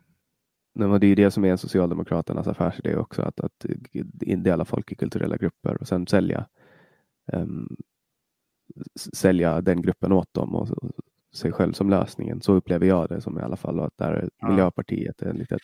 Nej, 0.72 1.00
det 1.00 1.06
är 1.06 1.16
det 1.16 1.30
som 1.30 1.44
är 1.44 1.56
Socialdemokraternas 1.56 2.48
affärsidé 2.48 2.96
också, 2.96 3.22
att, 3.22 3.40
att 3.40 3.66
dela 4.36 4.64
folk 4.64 4.92
i 4.92 4.94
kulturella 4.94 5.36
grupper 5.36 5.80
och 5.80 5.88
sen 5.88 6.06
sälja 6.06 6.46
um, 7.32 7.76
sälja 8.96 9.60
den 9.60 9.82
gruppen 9.82 10.12
åt 10.12 10.34
dem 10.34 10.54
och 10.54 10.68
sig 11.32 11.52
själv 11.52 11.72
som 11.72 11.90
lösningen. 11.90 12.40
Så 12.40 12.54
upplever 12.54 12.86
jag 12.86 13.08
det 13.08 13.20
som 13.20 13.38
i 13.38 13.42
alla 13.42 13.56
fall. 13.56 13.80
Och 13.80 13.86
att 13.86 13.98
där 13.98 14.28
ja. 14.38 14.48
Miljöpartiet 14.48 15.22
är 15.22 15.30
ett 15.30 15.36
litet 15.36 15.60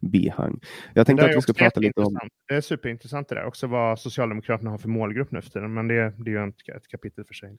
bihang. 0.00 0.60
Jag 0.94 1.06
tänkte 1.06 1.24
att 1.26 1.36
vi 1.36 1.42
ska 1.42 1.52
prata 1.52 1.80
lite 1.80 2.00
om... 2.00 2.18
Det 2.48 2.54
är 2.54 2.60
superintressant 2.60 3.28
det 3.28 3.34
där 3.34 3.44
också 3.44 3.66
vad 3.66 3.98
Socialdemokraterna 3.98 4.70
har 4.70 4.78
för 4.78 4.88
målgrupp 4.88 5.30
nu 5.30 5.42
för 5.42 5.50
tiden. 5.50 5.74
Men 5.74 5.88
det, 5.88 5.94
det 5.94 6.30
är 6.30 6.44
ju 6.44 6.48
ett 6.76 6.88
kapitel 6.88 7.24
för 7.24 7.34
sig. 7.34 7.58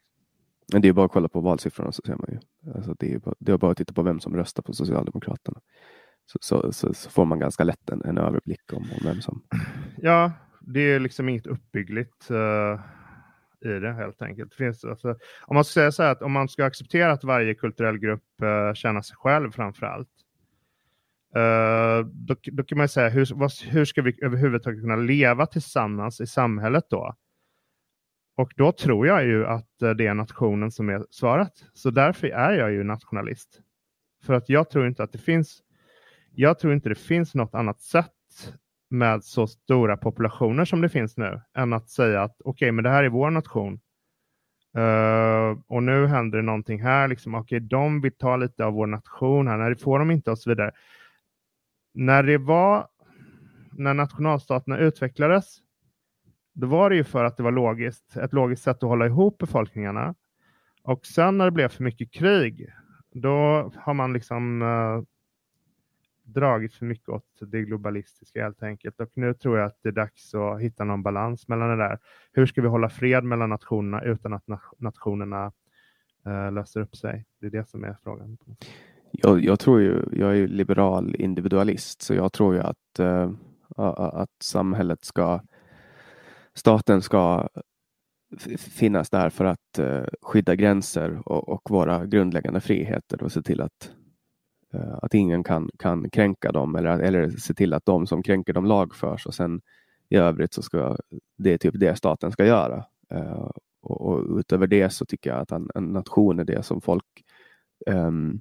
Men 0.73 0.81
det 0.81 0.87
är 0.87 0.93
bara 0.93 1.05
att 1.05 1.11
kolla 1.11 1.27
på 1.27 1.41
valsiffrorna 1.41 1.91
så 1.91 2.01
ser 2.05 2.15
man 2.15 2.27
ju. 2.29 2.71
Alltså 2.75 2.95
det, 2.99 3.13
är 3.13 3.19
bara, 3.19 3.35
det 3.39 3.51
är 3.51 3.57
bara 3.57 3.71
att 3.71 3.77
titta 3.77 3.93
på 3.93 4.03
vem 4.03 4.19
som 4.19 4.35
röstar 4.35 4.63
på 4.63 4.73
Socialdemokraterna. 4.73 5.59
Så, 6.25 6.37
så, 6.41 6.73
så, 6.73 6.93
så 6.93 7.09
får 7.09 7.25
man 7.25 7.39
ganska 7.39 7.63
lätt 7.63 7.89
en, 7.89 8.01
en 8.05 8.17
överblick 8.17 8.73
om, 8.73 8.77
om, 8.77 8.99
vem 9.03 9.21
som... 9.21 9.43
Ja, 9.97 10.31
det 10.61 10.79
är 10.79 10.99
liksom 10.99 11.29
inget 11.29 11.47
uppbyggligt 11.47 12.31
uh, 12.31 12.79
i 13.65 13.79
det 13.79 13.93
helt 13.93 14.21
enkelt. 14.21 14.51
Det 14.51 14.57
finns, 14.57 14.85
alltså, 14.85 15.15
om 15.41 15.55
man 15.55 15.63
ska 15.63 15.73
säga 15.73 15.91
så 15.91 16.03
här 16.03 16.11
att 16.11 16.21
om 16.21 16.31
man 16.31 16.49
ska 16.49 16.65
acceptera 16.65 17.11
att 17.11 17.23
varje 17.23 17.55
kulturell 17.55 17.97
grupp 17.97 18.23
uh, 18.43 18.73
känner 18.73 19.01
sig 19.01 19.17
själv 19.17 19.51
framför 19.51 19.85
allt. 19.85 20.09
Uh, 21.35 21.43
eh, 21.43 22.05
då, 22.05 22.35
då, 22.43 22.63
kan 22.63 22.77
man 22.77 22.89
säga 22.89 23.09
hur, 23.09 23.27
vad, 23.35 23.51
hur 23.67 23.85
ska 23.85 24.01
vi 24.01 24.19
överhuvudtaget 24.21 24.81
kunna 24.81 24.95
leva 24.95 25.45
tillsammans 25.45 26.21
i 26.21 26.27
samhället 26.27 26.83
då? 26.89 27.15
Och 28.37 28.53
då 28.55 28.71
tror 28.71 29.07
jag 29.07 29.25
ju 29.25 29.45
att 29.45 29.81
eh, 29.81 29.89
det 29.89 30.07
är 30.07 30.13
nationen 30.13 30.71
som 30.71 30.89
är 30.89 31.05
svaret. 31.09 31.53
Så 31.73 31.89
därför 31.89 32.27
är 32.27 32.53
jag 32.53 32.71
ju 32.71 32.83
nationalist. 32.83 33.61
För 34.23 34.33
att 34.33 34.49
jag 34.49 34.69
tror 34.69 34.87
inte 34.87 35.03
att 35.03 35.11
det 35.11 35.17
finns, 35.17 35.63
jag 36.31 36.59
tror 36.59 36.73
inte 36.73 36.89
det 36.89 36.95
finns 36.95 37.35
något 37.35 37.55
annat 37.55 37.81
sätt 37.81 38.53
med 38.89 39.23
så 39.23 39.47
stora 39.47 39.97
populationer 39.97 40.65
som 40.65 40.81
det 40.81 40.89
finns 40.89 41.17
nu 41.17 41.41
än 41.57 41.73
att 41.73 41.89
säga 41.89 42.23
att 42.23 42.35
okej, 42.39 42.49
okay, 42.49 42.71
men 42.71 42.83
det 42.83 42.89
här 42.89 43.03
är 43.03 43.09
vår 43.09 43.29
nation. 43.29 43.79
Uh, 44.77 45.59
och 45.67 45.83
nu 45.83 46.07
händer 46.07 46.37
det 46.37 46.43
någonting 46.43 46.81
här, 46.81 47.07
liksom, 47.07 47.35
okej, 47.35 47.57
okay, 47.57 47.67
de 47.67 48.01
vill 48.01 48.17
ta 48.17 48.37
lite 48.37 48.65
av 48.65 48.73
vår 48.73 48.87
nation 48.87 49.47
här, 49.47 49.57
nej, 49.57 49.69
det 49.69 49.83
får 49.83 49.99
de 49.99 50.11
inte 50.11 50.31
och 50.31 50.39
så 50.39 50.49
vidare. 50.49 50.71
När 51.93 52.23
det 52.23 52.37
var, 52.37 52.87
när 53.71 53.93
nationalstaterna 53.93 54.77
utvecklades, 54.77 55.61
då 56.59 56.67
var 56.67 56.89
det 56.89 56.95
ju 56.95 57.03
för 57.03 57.23
att 57.23 57.37
det 57.37 57.43
var 57.43 57.51
logiskt, 57.51 58.17
ett 58.17 58.33
logiskt 58.33 58.63
sätt 58.63 58.83
att 58.83 58.89
hålla 58.89 59.05
ihop 59.05 59.37
befolkningarna. 59.37 60.15
Och 60.83 61.05
sen 61.05 61.37
när 61.37 61.45
det 61.45 61.51
blev 61.51 61.69
för 61.69 61.83
mycket 61.83 62.11
krig, 62.11 62.69
då 63.11 63.71
har 63.75 63.93
man 63.93 64.13
liksom 64.13 64.61
eh, 64.61 65.01
dragit 66.23 66.73
för 66.73 66.85
mycket 66.85 67.09
åt 67.09 67.25
det 67.39 67.61
globalistiska 67.61 68.43
helt 68.43 68.63
enkelt. 68.63 68.99
Och 68.99 69.09
nu 69.13 69.33
tror 69.33 69.57
jag 69.57 69.67
att 69.67 69.79
det 69.83 69.89
är 69.89 69.93
dags 69.93 70.35
att 70.35 70.61
hitta 70.61 70.83
någon 70.83 71.03
balans 71.03 71.47
mellan 71.47 71.69
det 71.69 71.75
där. 71.75 71.99
Hur 72.33 72.45
ska 72.45 72.61
vi 72.61 72.67
hålla 72.67 72.89
fred 72.89 73.23
mellan 73.23 73.49
nationerna 73.49 74.03
utan 74.03 74.33
att 74.33 74.43
nationerna 74.77 75.51
eh, 76.25 76.51
löser 76.51 76.79
upp 76.79 76.95
sig? 76.95 77.25
Det 77.39 77.47
är 77.47 77.51
det 77.51 77.69
som 77.69 77.83
är 77.83 77.97
frågan. 78.03 78.37
Jag, 79.11 79.43
jag 79.43 79.59
tror 79.59 79.81
ju, 79.81 80.03
jag 80.11 80.37
är 80.37 80.47
liberal 80.47 81.15
individualist, 81.15 82.01
så 82.01 82.13
jag 82.13 82.33
tror 82.33 82.53
ju 82.53 82.61
att, 82.61 82.99
eh, 82.99 83.31
att 83.95 84.43
samhället 84.43 85.05
ska 85.05 85.41
staten 86.57 87.01
ska 87.01 87.47
finnas 88.57 89.09
där 89.09 89.29
för 89.29 89.45
att 89.45 89.79
uh, 89.79 90.05
skydda 90.21 90.55
gränser 90.55 91.21
och, 91.25 91.49
och, 91.49 91.61
våra 91.69 92.05
grundläggande 92.05 92.59
friheter 92.59 93.23
och 93.23 93.31
se 93.31 93.41
till 93.41 93.61
att, 93.61 93.91
uh, 94.75 94.97
att 95.01 95.13
ingen 95.13 95.43
kan, 95.43 95.69
kan 95.79 96.09
kränka 96.09 96.51
dem 96.51 96.75
eller, 96.75 96.99
eller 96.99 97.29
se 97.29 97.53
till 97.53 97.73
att 97.73 97.85
de 97.85 98.07
som 98.07 98.23
kränker 98.23 98.53
dem 98.53 98.65
lagförs 98.65 99.25
och 99.25 99.33
sen 99.33 99.61
i 100.09 100.15
övrigt 100.15 100.53
så 100.53 100.61
ska 100.61 100.97
det 101.37 101.53
är 101.53 101.57
typ 101.57 101.79
det 101.79 101.95
staten 101.95 102.31
ska 102.31 102.45
göra. 102.45 102.85
Uh, 103.13 103.51
och, 103.81 104.01
och, 104.01 104.37
utöver 104.39 104.67
det 104.67 104.89
så 104.89 105.05
tycker 105.05 105.29
jag 105.29 105.39
att 105.39 105.51
en, 105.51 105.69
en 105.75 105.93
nation 105.93 106.39
är 106.39 106.45
det 106.45 106.63
som 106.63 106.81
folk 106.81 107.23
um, 107.85 108.39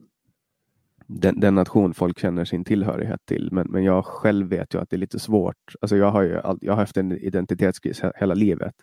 den, 1.07 1.41
den, 1.41 1.55
nation 1.55 1.95
folk 1.95 2.19
känner 2.19 2.45
sin 2.45 2.65
tillhörighet 2.65 3.21
till. 3.27 3.49
Men, 3.53 3.67
men 3.71 3.85
jag 3.85 4.05
själv 4.05 4.49
vet 4.49 4.75
ju 4.75 4.81
att 4.81 4.91
det 4.91 4.97
är 4.97 4.99
lite 4.99 5.19
svårt. 5.19 5.75
Alltså 5.81 5.97
jag 5.97 6.11
har 6.11 6.23
ju 6.23 6.41
jag 6.61 6.73
har 6.73 6.81
haft 6.81 6.97
en 6.97 7.13
identitetskris 7.13 8.03
hela 8.17 8.35
livet. 8.35 8.75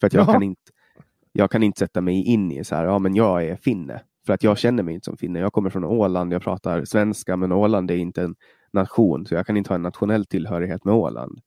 För 0.00 0.06
att 0.06 0.12
jag 0.12 0.26
kan, 0.26 0.42
inte, 0.42 0.62
jag 1.32 1.50
kan 1.50 1.62
inte 1.62 1.78
sätta 1.78 2.00
mig 2.00 2.24
in 2.24 2.52
i 2.52 2.64
så 2.64 2.74
här, 2.74 2.84
ja 2.84 2.98
men 2.98 3.14
jag 3.14 3.44
är 3.44 3.56
finne. 3.56 4.00
För 4.26 4.32
att 4.32 4.42
jag 4.42 4.58
känner 4.58 4.82
mig 4.82 4.94
inte 4.94 5.04
som 5.04 5.16
finne. 5.16 5.38
Jag 5.38 5.52
kommer 5.52 5.70
från 5.70 5.84
Åland, 5.84 6.32
jag 6.32 6.42
pratar 6.42 6.84
svenska, 6.84 7.36
men 7.36 7.52
Åland 7.52 7.90
är 7.90 7.96
inte 7.96 8.22
en 8.22 8.34
nation, 8.72 9.26
så 9.26 9.34
jag 9.34 9.46
kan 9.46 9.56
inte 9.56 9.70
ha 9.70 9.74
en 9.74 9.82
nationell 9.82 10.24
tillhörighet 10.24 10.84
med 10.84 10.94
Åland. 10.94 11.40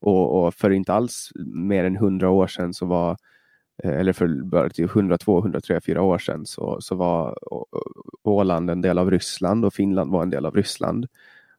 Och, 0.00 0.44
och 0.44 0.54
för 0.54 0.70
inte 0.70 0.92
alls 0.92 1.30
mer 1.54 1.84
än 1.84 1.96
hundra 1.96 2.30
år 2.30 2.46
sedan 2.46 2.74
så 2.74 2.86
var 2.86 3.16
Eh, 3.84 3.92
eller 3.92 4.12
för 4.12 4.42
bara 4.44 4.68
102, 4.78 5.38
103, 5.38 5.80
4 5.80 6.02
år 6.02 6.18
sedan 6.18 6.46
så, 6.46 6.80
så 6.80 6.94
var 6.94 7.38
Åland 8.22 8.70
en 8.70 8.80
del 8.80 8.98
av 8.98 9.10
Ryssland 9.10 9.64
och 9.64 9.74
Finland 9.74 10.10
var 10.10 10.22
en 10.22 10.30
del 10.30 10.46
av 10.46 10.54
Ryssland. 10.54 11.06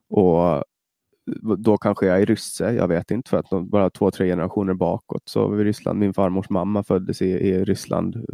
Och 0.09 0.47
eh, 0.47 0.61
då 1.57 1.77
kanske 1.77 2.05
jag 2.05 2.21
är 2.21 2.25
rysse, 2.25 2.71
jag 2.73 2.87
vet 2.87 3.11
inte, 3.11 3.29
för 3.29 3.37
att 3.37 3.49
bara 3.69 3.89
två, 3.89 4.11
tre 4.11 4.27
generationer 4.27 4.73
bakåt 4.73 5.23
så 5.25 5.47
var 5.47 5.57
Ryssland, 5.57 5.99
min 5.99 6.13
farmors 6.13 6.49
mamma 6.49 6.83
föddes 6.83 7.21
i, 7.21 7.29
i 7.29 7.65
Ryssland 7.65 8.25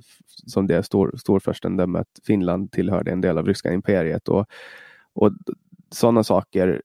som 0.47 0.67
det 0.67 0.83
stor, 0.83 1.13
storfurstendömet. 1.17 2.07
Finland 2.27 2.71
tillhörde 2.71 3.11
en 3.11 3.21
del 3.21 3.37
av 3.37 3.45
ryska 3.45 3.73
imperiet 3.73 4.27
och, 4.27 4.45
och 5.13 5.31
sådana 5.91 6.23
saker. 6.23 6.81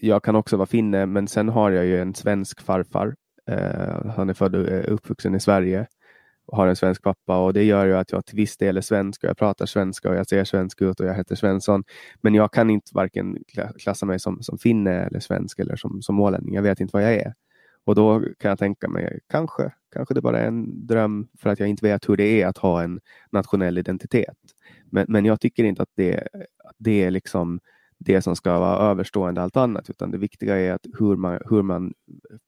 Jag 0.00 0.22
kan 0.24 0.36
också 0.36 0.56
vara 0.56 0.66
finne, 0.66 1.06
men 1.06 1.28
sen 1.28 1.48
har 1.48 1.70
jag 1.70 1.86
ju 1.86 2.00
en 2.00 2.14
svensk 2.14 2.60
farfar. 2.60 3.16
Eh, 3.46 4.06
han 4.16 4.30
är 4.30 4.34
född 4.34 4.54
och 4.54 4.94
uppvuxen 4.94 5.34
i 5.34 5.40
Sverige 5.40 5.86
har 6.52 6.66
en 6.66 6.76
svensk 6.76 7.02
pappa 7.02 7.38
och 7.38 7.52
det 7.52 7.64
gör 7.64 7.86
ju 7.86 7.96
att 7.96 8.12
jag 8.12 8.26
till 8.26 8.36
viss 8.36 8.56
del 8.56 8.76
är 8.76 8.80
svensk 8.80 9.24
och 9.24 9.30
jag 9.30 9.38
pratar 9.38 9.66
svenska 9.66 10.08
och 10.08 10.16
jag 10.16 10.28
ser 10.28 10.44
svensk 10.44 10.82
ut 10.82 11.00
och 11.00 11.06
jag 11.06 11.14
heter 11.14 11.34
Svensson. 11.34 11.84
Men 12.20 12.34
jag 12.34 12.52
kan 12.52 12.70
inte 12.70 12.90
varken 12.94 13.38
klassa 13.78 14.06
mig 14.06 14.20
som, 14.20 14.42
som 14.42 14.58
finne 14.58 14.92
eller 14.92 15.20
svensk 15.20 15.58
eller 15.58 15.76
som, 15.76 16.02
som 16.02 16.20
ålänning. 16.20 16.54
Jag 16.54 16.62
vet 16.62 16.80
inte 16.80 16.96
vad 16.96 17.04
jag 17.04 17.14
är. 17.14 17.34
Och 17.84 17.94
då 17.94 18.20
kan 18.38 18.48
jag 18.48 18.58
tänka 18.58 18.88
mig, 18.88 19.20
kanske, 19.28 19.72
kanske 19.92 20.14
det 20.14 20.20
bara 20.20 20.40
är 20.40 20.46
en 20.46 20.86
dröm 20.86 21.28
för 21.38 21.50
att 21.50 21.58
jag 21.58 21.68
inte 21.68 21.86
vet 21.86 22.08
hur 22.08 22.16
det 22.16 22.42
är 22.42 22.46
att 22.46 22.58
ha 22.58 22.82
en 22.82 23.00
nationell 23.30 23.78
identitet. 23.78 24.36
Men, 24.90 25.06
men 25.08 25.24
jag 25.24 25.40
tycker 25.40 25.64
inte 25.64 25.82
att 25.82 25.92
det, 25.94 26.28
att 26.64 26.76
det 26.78 27.02
är 27.02 27.10
liksom 27.10 27.60
det 27.98 28.22
som 28.22 28.36
ska 28.36 28.58
vara 28.58 28.90
överstående 28.90 29.42
allt 29.42 29.56
annat, 29.56 29.90
utan 29.90 30.10
det 30.10 30.18
viktiga 30.18 30.56
är 30.56 30.72
att 30.72 30.86
hur 30.98 31.16
man, 31.16 31.40
hur 31.50 31.62
man 31.62 31.92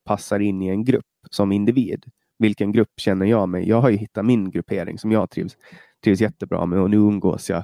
passar 0.05 0.39
in 0.39 0.61
i 0.61 0.67
en 0.67 0.83
grupp 0.83 1.05
som 1.31 1.51
individ 1.51 2.05
vilken 2.39 2.71
grupp 2.71 2.93
känner 2.97 3.25
jag 3.25 3.49
mig? 3.49 3.69
Jag 3.69 3.81
har 3.81 3.89
ju 3.89 3.97
hittat 3.97 4.25
min 4.25 4.51
gruppering 4.51 4.99
som 4.99 5.11
jag 5.11 5.29
trivs, 5.29 5.57
trivs 6.03 6.21
jättebra 6.21 6.65
med 6.65 6.79
och 6.79 6.89
nu 6.89 6.97
umgås 6.97 7.49
jag 7.49 7.63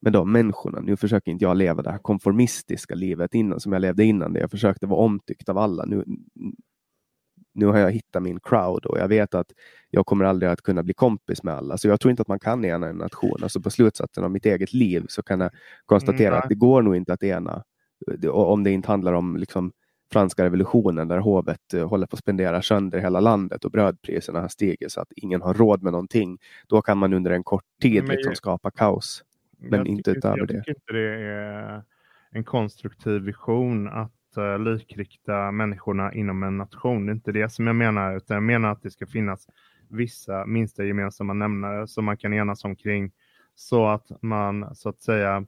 med 0.00 0.12
de 0.12 0.32
människorna. 0.32 0.80
Nu 0.80 0.96
försöker 0.96 1.30
inte 1.30 1.44
jag 1.44 1.56
leva 1.56 1.82
det 1.82 1.90
här 1.90 1.98
konformistiska 1.98 2.94
livet 2.94 3.34
innan 3.34 3.60
som 3.60 3.72
jag 3.72 3.82
levde 3.82 4.04
innan. 4.04 4.32
Det 4.32 4.40
jag 4.40 4.50
försökte 4.50 4.86
vara 4.86 5.00
omtyckt 5.00 5.48
av 5.48 5.58
alla. 5.58 5.84
Nu, 5.84 6.04
nu 7.54 7.66
har 7.66 7.78
jag 7.78 7.90
hittat 7.90 8.22
min 8.22 8.40
crowd 8.40 8.86
och 8.86 8.98
jag 8.98 9.08
vet 9.08 9.34
att 9.34 9.46
jag 9.90 10.06
kommer 10.06 10.24
aldrig 10.24 10.50
att 10.50 10.62
kunna 10.62 10.82
bli 10.82 10.94
kompis 10.94 11.42
med 11.42 11.54
alla. 11.54 11.78
Så 11.78 11.88
jag 11.88 12.00
tror 12.00 12.10
inte 12.10 12.22
att 12.22 12.28
man 12.28 12.40
kan 12.40 12.64
ena 12.64 12.88
en 12.88 12.96
nation. 12.96 13.42
Alltså 13.42 13.60
på 13.60 13.70
slutsatsen 13.70 14.24
av 14.24 14.30
mitt 14.30 14.46
eget 14.46 14.72
liv 14.72 15.04
så 15.08 15.22
kan 15.22 15.40
jag 15.40 15.50
konstatera 15.86 16.28
mm, 16.28 16.40
att 16.40 16.48
det 16.48 16.54
går 16.54 16.82
nog 16.82 16.96
inte 16.96 17.12
att 17.12 17.22
ena. 17.22 17.62
Om 18.30 18.64
det 18.64 18.70
inte 18.70 18.88
handlar 18.88 19.12
om 19.12 19.36
liksom 19.36 19.72
franska 20.14 20.44
revolutionen 20.44 21.08
där 21.08 21.18
hovet 21.18 21.74
eh, 21.74 21.88
håller 21.88 22.06
på 22.06 22.14
att 22.14 22.20
spendera 22.20 22.62
sönder 22.62 22.98
hela 22.98 23.20
landet 23.20 23.64
och 23.64 23.70
brödpriserna 23.70 24.40
har 24.40 24.48
stigit 24.48 24.92
så 24.92 25.00
att 25.00 25.12
ingen 25.16 25.42
har 25.42 25.54
råd 25.54 25.82
med 25.82 25.92
någonting. 25.92 26.38
Då 26.68 26.82
kan 26.82 26.98
man 26.98 27.12
under 27.12 27.30
en 27.30 27.44
kort 27.44 27.64
tid 27.82 28.08
liksom 28.08 28.30
jag, 28.30 28.36
skapa 28.36 28.70
kaos. 28.70 29.24
Men 29.58 29.86
inte 29.86 30.10
utöver 30.10 30.38
jag 30.38 30.48
det. 30.48 30.54
Jag 30.54 30.64
tycker 30.64 30.80
inte 30.80 30.92
det 30.92 31.24
är 31.30 31.82
en 32.30 32.44
konstruktiv 32.44 33.22
vision 33.22 33.88
att 33.88 34.12
uh, 34.38 34.58
likrikta 34.58 35.50
människorna 35.50 36.12
inom 36.12 36.42
en 36.42 36.58
nation. 36.58 37.06
Det 37.06 37.12
är 37.12 37.14
inte 37.14 37.32
det 37.32 37.48
som 37.48 37.66
jag 37.66 37.76
menar, 37.76 38.16
utan 38.16 38.34
jag 38.34 38.42
menar 38.42 38.72
att 38.72 38.82
det 38.82 38.90
ska 38.90 39.06
finnas 39.06 39.48
vissa 39.88 40.46
minsta 40.46 40.84
gemensamma 40.84 41.32
nämnare 41.32 41.86
som 41.86 42.04
man 42.04 42.16
kan 42.16 42.34
enas 42.34 42.64
omkring 42.64 43.12
så 43.54 43.86
att 43.86 44.22
man 44.22 44.74
så 44.74 44.88
att 44.88 45.00
säga 45.00 45.38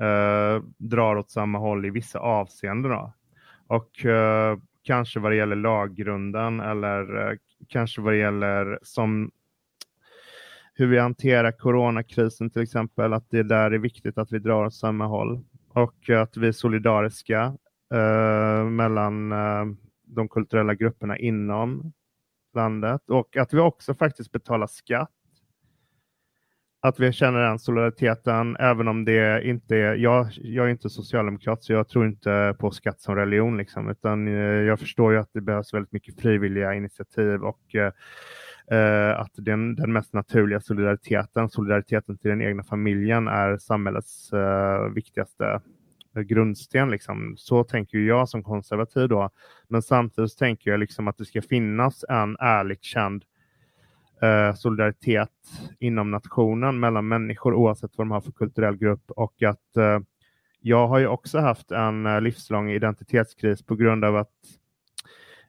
uh, 0.00 0.64
drar 0.78 1.16
åt 1.16 1.30
samma 1.30 1.58
håll 1.58 1.84
i 1.86 1.90
vissa 1.90 2.18
avseenden. 2.18 2.90
Då. 2.90 3.12
Och 3.66 4.04
eh, 4.04 4.58
kanske 4.82 5.20
vad 5.20 5.32
det 5.32 5.36
gäller 5.36 5.56
laggrunden 5.56 6.60
eller 6.60 7.30
eh, 7.30 7.36
kanske 7.68 8.00
vad 8.00 8.12
det 8.12 8.18
gäller 8.18 8.78
som 8.82 9.30
hur 10.74 10.86
vi 10.86 10.98
hanterar 10.98 11.52
coronakrisen 11.52 12.50
till 12.50 12.62
exempel, 12.62 13.12
att 13.12 13.30
det 13.30 13.42
där 13.42 13.70
är 13.70 13.78
viktigt 13.78 14.18
att 14.18 14.32
vi 14.32 14.38
drar 14.38 14.64
åt 14.64 14.74
samma 14.74 15.06
håll. 15.06 15.44
Och 15.68 16.10
att 16.10 16.36
vi 16.36 16.48
är 16.48 16.52
solidariska 16.52 17.56
eh, 17.94 18.64
mellan 18.64 19.32
eh, 19.32 19.64
de 20.06 20.28
kulturella 20.28 20.74
grupperna 20.74 21.18
inom 21.18 21.92
landet. 22.54 23.10
Och 23.10 23.36
att 23.36 23.54
vi 23.54 23.58
också 23.58 23.94
faktiskt 23.94 24.32
betalar 24.32 24.66
skatt 24.66 25.10
att 26.84 27.00
vi 27.00 27.12
känner 27.12 27.40
den 27.40 27.58
solidariteten, 27.58 28.56
även 28.56 28.88
om 28.88 29.04
det 29.04 29.44
inte 29.44 29.76
är... 29.76 29.94
Jag, 29.94 30.28
jag 30.32 30.66
är 30.66 30.70
inte 30.70 30.90
socialdemokrat, 30.90 31.64
så 31.64 31.72
jag 31.72 31.88
tror 31.88 32.06
inte 32.06 32.54
på 32.58 32.70
skatt 32.70 33.00
som 33.00 33.16
religion, 33.16 33.56
liksom, 33.56 33.90
utan 33.90 34.28
eh, 34.28 34.34
jag 34.42 34.80
förstår 34.80 35.12
ju 35.12 35.18
att 35.18 35.30
det 35.32 35.40
behövs 35.40 35.74
väldigt 35.74 35.92
mycket 35.92 36.20
frivilliga 36.20 36.74
initiativ 36.74 37.44
och 37.44 37.74
eh, 37.74 37.92
eh, 38.78 39.20
att 39.20 39.32
den, 39.36 39.74
den 39.74 39.92
mest 39.92 40.12
naturliga 40.12 40.60
solidariteten, 40.60 41.48
solidariteten 41.48 42.18
till 42.18 42.30
den 42.30 42.42
egna 42.42 42.62
familjen 42.62 43.28
är 43.28 43.56
samhällets 43.56 44.32
eh, 44.32 44.88
viktigaste 44.94 45.60
eh, 46.16 46.22
grundsten. 46.22 46.90
Liksom. 46.90 47.34
Så 47.36 47.64
tänker 47.64 47.98
jag 47.98 48.28
som 48.28 48.42
konservativ 48.42 49.08
då. 49.08 49.30
Men 49.68 49.82
samtidigt 49.82 50.38
tänker 50.38 50.70
jag 50.70 50.80
liksom 50.80 51.08
att 51.08 51.18
det 51.18 51.24
ska 51.24 51.42
finnas 51.42 52.04
en 52.08 52.36
ärligt 52.40 52.84
känd 52.84 53.24
eh, 54.24 54.54
solidaritet 54.54 55.30
inom 55.78 56.10
nationen 56.10 56.80
mellan 56.80 57.08
människor 57.08 57.54
oavsett 57.54 57.98
vad 57.98 58.06
de 58.06 58.10
har 58.10 58.20
för 58.20 58.32
kulturell 58.32 58.76
grupp 58.76 59.10
och 59.10 59.42
att 59.42 59.76
eh, 59.76 59.98
jag 60.60 60.88
har 60.88 60.98
ju 60.98 61.06
också 61.06 61.38
haft 61.38 61.70
en 61.70 62.06
eh, 62.06 62.20
livslång 62.20 62.70
identitetskris 62.70 63.62
på 63.62 63.76
grund 63.76 64.04
av 64.04 64.16
att 64.16 64.32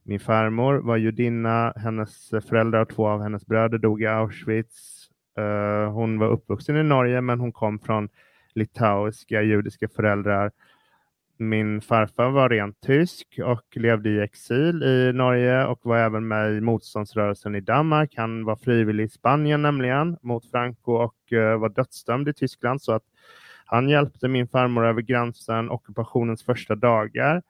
min 0.03 0.19
farmor 0.19 0.75
var 0.75 0.97
judinna, 0.97 1.73
hennes 1.75 2.29
föräldrar 2.29 2.81
och 2.81 2.89
två 2.89 3.07
av 3.07 3.21
hennes 3.21 3.45
bröder 3.45 3.77
dog 3.77 4.01
i 4.01 4.05
Auschwitz. 4.05 5.09
Eh, 5.37 5.91
hon 5.91 6.19
var 6.19 6.27
uppvuxen 6.27 6.77
i 6.77 6.83
Norge 6.83 7.21
men 7.21 7.39
hon 7.39 7.51
kom 7.51 7.79
från 7.79 8.09
litauiska 8.55 9.41
judiska 9.41 9.87
föräldrar. 9.87 10.51
Min 11.37 11.81
farfar 11.81 12.29
var 12.29 12.49
rent 12.49 12.81
tysk 12.81 13.39
och 13.43 13.77
levde 13.77 14.09
i 14.09 14.21
exil 14.21 14.83
i 14.83 15.13
Norge 15.13 15.65
och 15.65 15.79
var 15.83 15.97
även 15.97 16.27
med 16.27 16.53
i 16.53 16.61
motståndsrörelsen 16.61 17.55
i 17.55 17.61
Danmark. 17.61 18.13
Han 18.17 18.45
var 18.45 18.55
frivillig 18.55 19.03
i 19.03 19.09
Spanien 19.09 19.61
nämligen 19.61 20.17
mot 20.21 20.51
Franco 20.51 20.91
och 20.91 21.33
eh, 21.33 21.59
var 21.59 21.69
dödsdömd 21.69 22.27
i 22.27 22.33
Tyskland. 22.33 22.81
Så 22.81 22.91
att 22.93 23.03
han 23.65 23.89
hjälpte 23.89 24.27
min 24.27 24.47
farmor 24.47 24.85
över 24.85 25.01
gränsen 25.01 25.69
ockupationens 25.69 26.43
första 26.43 26.75
dagar. 26.75 27.41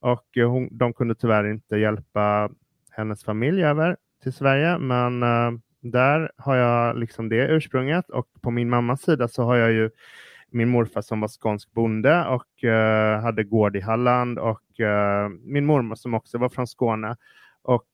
Och 0.00 0.36
eh, 0.36 0.50
hon, 0.50 0.68
de 0.78 0.92
kunde 0.92 1.14
tyvärr 1.14 1.50
inte 1.50 1.76
hjälpa 1.76 2.50
hennes 2.90 3.24
familj 3.24 3.64
över 3.64 3.96
till 4.22 4.32
Sverige. 4.32 4.78
Men 4.78 5.22
eh, 5.22 5.50
där 5.80 6.30
har 6.36 6.56
jag 6.56 6.98
liksom 6.98 7.28
det 7.28 7.48
ursprunget. 7.48 8.10
Och 8.10 8.26
på 8.40 8.50
min 8.50 8.70
mammas 8.70 9.02
sida 9.02 9.28
så 9.28 9.42
har 9.42 9.56
jag 9.56 9.72
ju 9.72 9.90
min 10.50 10.68
morfar 10.68 11.00
som 11.00 11.20
var 11.20 11.28
skånsk 11.28 11.72
bonde 11.72 12.24
och 12.24 12.64
uh, 12.64 13.22
hade 13.22 13.44
gård 13.44 13.76
i 13.76 13.80
Halland 13.80 14.38
och 14.38 14.62
uh, 14.80 15.28
min 15.28 15.66
mormor 15.66 15.94
som 15.94 16.14
också 16.14 16.38
var 16.38 16.48
från 16.48 16.66
Skåne. 16.66 17.16
Och 17.62 17.88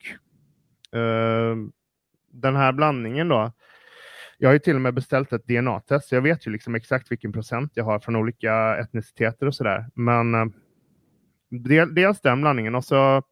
uh, 0.97 1.57
den 2.33 2.57
här 2.57 2.73
blandningen 2.73 3.29
då. 3.29 3.53
Jag 4.39 4.49
har 4.49 4.53
ju 4.53 4.59
till 4.59 4.75
och 4.75 4.81
med 4.81 4.95
beställt 4.95 5.33
ett 5.33 5.47
DNA-test. 5.47 6.13
Jag 6.13 6.23
vet 6.23 6.47
ju 6.47 6.51
liksom 6.51 6.75
exakt 6.75 7.11
vilken 7.11 7.33
procent 7.33 7.73
jag 7.75 7.85
har 7.85 7.99
från 7.99 8.17
olika 8.17 8.77
etniciteter 8.77 9.47
och 9.47 9.55
sådär. 9.55 9.87
Men 9.95 10.55
dels 11.95 12.21
den 12.21 12.41
blandningen 12.41 12.75
och 12.75 12.85
så 12.85 13.23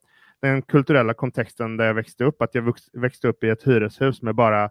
den 0.41 0.61
kulturella 0.61 1.13
kontexten 1.13 1.77
där 1.77 1.85
jag 1.85 1.93
växte 1.93 2.23
upp. 2.23 2.41
Att 2.41 2.55
jag 2.55 2.75
växte 2.93 3.27
upp 3.27 3.43
i 3.43 3.49
ett 3.49 3.67
hyreshus 3.67 4.21
med 4.21 4.35
bara 4.35 4.69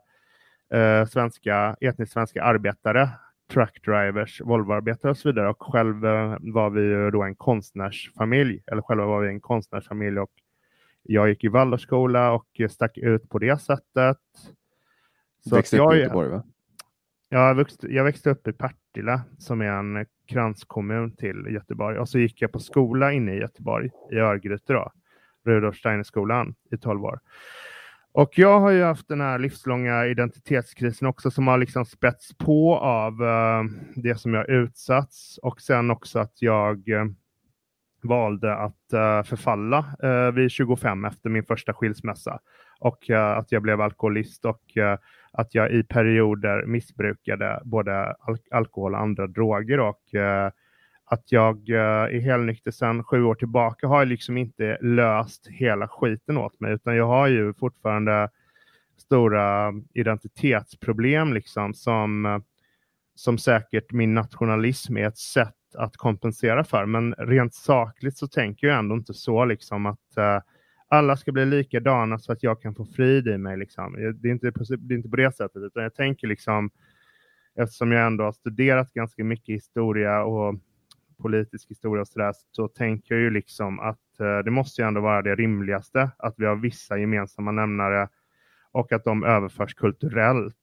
svenska, 1.08 1.76
etniskt 1.80 2.12
svenska 2.12 2.42
arbetare 2.42 3.10
truckdrivers, 3.52 4.40
Volvoarbetare 4.40 5.10
och 5.10 5.18
så 5.18 5.28
vidare. 5.28 5.48
Och 5.48 5.62
själv 5.62 6.06
eh, 6.06 6.36
var 6.40 6.70
vi 6.70 7.10
då 7.10 7.22
en 7.22 7.34
konstnärsfamilj, 7.34 8.62
eller 8.66 8.82
själva 8.82 9.06
var 9.06 9.20
vi 9.20 9.28
en 9.28 9.40
konstnärsfamilj 9.40 10.18
och 10.18 10.30
jag 11.02 11.28
gick 11.28 11.44
i 11.44 11.48
Waldorfskola 11.48 12.32
och 12.32 12.60
stack 12.70 12.98
ut 12.98 13.28
på 13.28 13.38
det 13.38 13.60
sättet. 13.60 14.18
Så 15.48 15.56
växte 15.56 15.78
upp 15.78 15.94
i 15.94 15.96
Göteborg 15.96 16.28
va? 16.28 16.42
Jag 17.28 17.54
växte, 17.54 17.86
jag 17.86 18.04
växte 18.04 18.30
upp 18.30 18.48
i 18.48 18.52
Partille 18.52 19.20
som 19.38 19.60
är 19.60 19.70
en 19.70 20.06
kranskommun 20.26 21.16
till 21.16 21.46
Göteborg 21.50 21.98
och 21.98 22.08
så 22.08 22.18
gick 22.18 22.42
jag 22.42 22.52
på 22.52 22.58
skola 22.58 23.12
inne 23.12 23.34
i 23.34 23.38
Göteborg 23.38 23.90
i 24.12 24.16
Örgryte 24.16 24.72
då, 24.72 24.92
Rudolf 25.44 25.76
Steiner-skolan 25.76 26.54
i 26.70 26.76
12 26.76 27.04
år. 27.04 27.20
Och 28.14 28.38
jag 28.38 28.60
har 28.60 28.70
ju 28.70 28.82
haft 28.82 29.08
den 29.08 29.20
här 29.20 29.38
livslånga 29.38 30.06
identitetskrisen 30.06 31.08
också 31.08 31.30
som 31.30 31.46
har 31.46 31.58
liksom 31.58 31.84
spätts 31.84 32.38
på 32.38 32.76
av 32.76 33.22
uh, 33.22 33.64
det 33.94 34.20
som 34.20 34.34
jag 34.34 34.48
utsatts 34.48 35.38
och 35.38 35.60
sen 35.60 35.90
också 35.90 36.18
att 36.18 36.42
jag 36.42 36.88
uh, 36.88 37.04
valde 38.02 38.56
att 38.56 38.92
uh, 38.92 39.22
förfalla 39.22 39.84
vid 40.34 40.50
25 40.50 41.04
efter 41.04 41.30
min 41.30 41.44
första 41.44 41.72
skilsmässa. 41.72 42.38
Och 42.80 43.10
att 43.10 43.52
jag 43.52 43.62
blev 43.62 43.80
alkoholist 43.80 44.44
och 44.44 44.62
att 45.32 45.54
jag 45.54 45.72
i 45.72 45.82
perioder 45.82 46.66
missbrukade 46.66 47.60
både 47.64 48.14
al 48.14 48.36
alkohol 48.50 48.94
och 48.94 49.00
andra 49.00 49.26
droger 49.26 49.80
och 49.80 50.02
att 51.14 51.32
jag 51.32 51.70
eh, 51.70 52.16
är 52.16 52.20
helnykter 52.20 52.70
sedan 52.70 53.04
sju 53.04 53.24
år 53.24 53.34
tillbaka 53.34 53.86
har 53.86 54.04
liksom 54.04 54.38
inte 54.38 54.78
löst 54.80 55.46
hela 55.46 55.88
skiten 55.88 56.36
åt 56.36 56.60
mig, 56.60 56.72
utan 56.72 56.96
jag 56.96 57.06
har 57.06 57.26
ju 57.26 57.54
fortfarande 57.54 58.28
stora 58.96 59.72
identitetsproblem 59.94 61.32
liksom 61.32 61.74
som, 61.74 62.42
som 63.14 63.38
säkert 63.38 63.92
min 63.92 64.14
nationalism 64.14 64.96
är 64.96 65.06
ett 65.06 65.18
sätt 65.18 65.54
att 65.74 65.96
kompensera 65.96 66.64
för. 66.64 66.86
Men 66.86 67.14
rent 67.14 67.54
sakligt 67.54 68.18
så 68.18 68.28
tänker 68.28 68.66
jag 68.66 68.78
ändå 68.78 68.94
inte 68.94 69.14
så 69.14 69.44
liksom 69.44 69.86
att 69.86 70.16
eh, 70.16 70.40
alla 70.88 71.16
ska 71.16 71.32
bli 71.32 71.46
likadana 71.46 72.18
så 72.18 72.32
att 72.32 72.42
jag 72.42 72.62
kan 72.62 72.74
få 72.74 72.84
frid 72.84 73.28
i 73.28 73.38
mig. 73.38 73.56
Liksom. 73.56 74.14
Det, 74.20 74.28
är 74.28 74.32
inte 74.32 74.52
på, 74.52 74.64
det 74.78 74.94
är 74.94 74.96
inte 74.96 75.08
på 75.08 75.16
det 75.16 75.36
sättet, 75.36 75.62
utan 75.62 75.82
jag 75.82 75.94
tänker 75.94 76.26
liksom 76.26 76.70
eftersom 77.56 77.92
jag 77.92 78.06
ändå 78.06 78.24
har 78.24 78.32
studerat 78.32 78.92
ganska 78.92 79.24
mycket 79.24 79.54
historia 79.54 80.24
och 80.24 80.54
politisk 81.16 81.70
historia 81.70 82.00
och 82.00 82.08
sådär, 82.08 82.32
så 82.50 82.68
tänker 82.68 83.14
jag 83.14 83.22
ju 83.22 83.30
liksom 83.30 83.80
att 83.80 84.20
eh, 84.20 84.38
det 84.38 84.50
måste 84.50 84.82
ju 84.82 84.88
ändå 84.88 85.00
vara 85.00 85.22
det 85.22 85.34
rimligaste, 85.34 86.10
att 86.18 86.34
vi 86.36 86.46
har 86.46 86.56
vissa 86.56 86.98
gemensamma 86.98 87.52
nämnare 87.52 88.08
och 88.72 88.92
att 88.92 89.04
de 89.04 89.24
överförs 89.24 89.74
kulturellt 89.74 90.56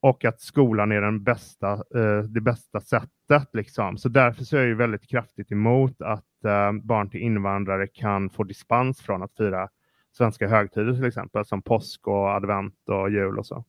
och 0.00 0.24
att 0.24 0.40
skolan 0.40 0.92
är 0.92 1.00
den 1.00 1.22
bästa, 1.22 1.72
eh, 1.72 2.22
det 2.28 2.40
bästa 2.40 2.80
sättet. 2.80 3.48
Liksom. 3.52 3.98
Så 3.98 4.08
därför 4.08 4.44
så 4.44 4.56
är 4.56 4.60
jag 4.60 4.68
ju 4.68 4.74
väldigt 4.74 5.08
kraftigt 5.08 5.52
emot 5.52 6.02
att 6.02 6.44
eh, 6.44 6.72
barn 6.72 7.10
till 7.10 7.20
invandrare 7.20 7.86
kan 7.86 8.30
få 8.30 8.44
dispens 8.44 9.00
från 9.00 9.22
att 9.22 9.36
fira 9.36 9.68
svenska 10.16 10.48
högtider 10.48 10.94
till 10.94 11.04
exempel, 11.04 11.44
som 11.44 11.62
påsk 11.62 12.08
och 12.08 12.30
advent 12.30 12.88
och 12.88 13.10
jul 13.10 13.38
och 13.38 13.46
så. 13.46 13.64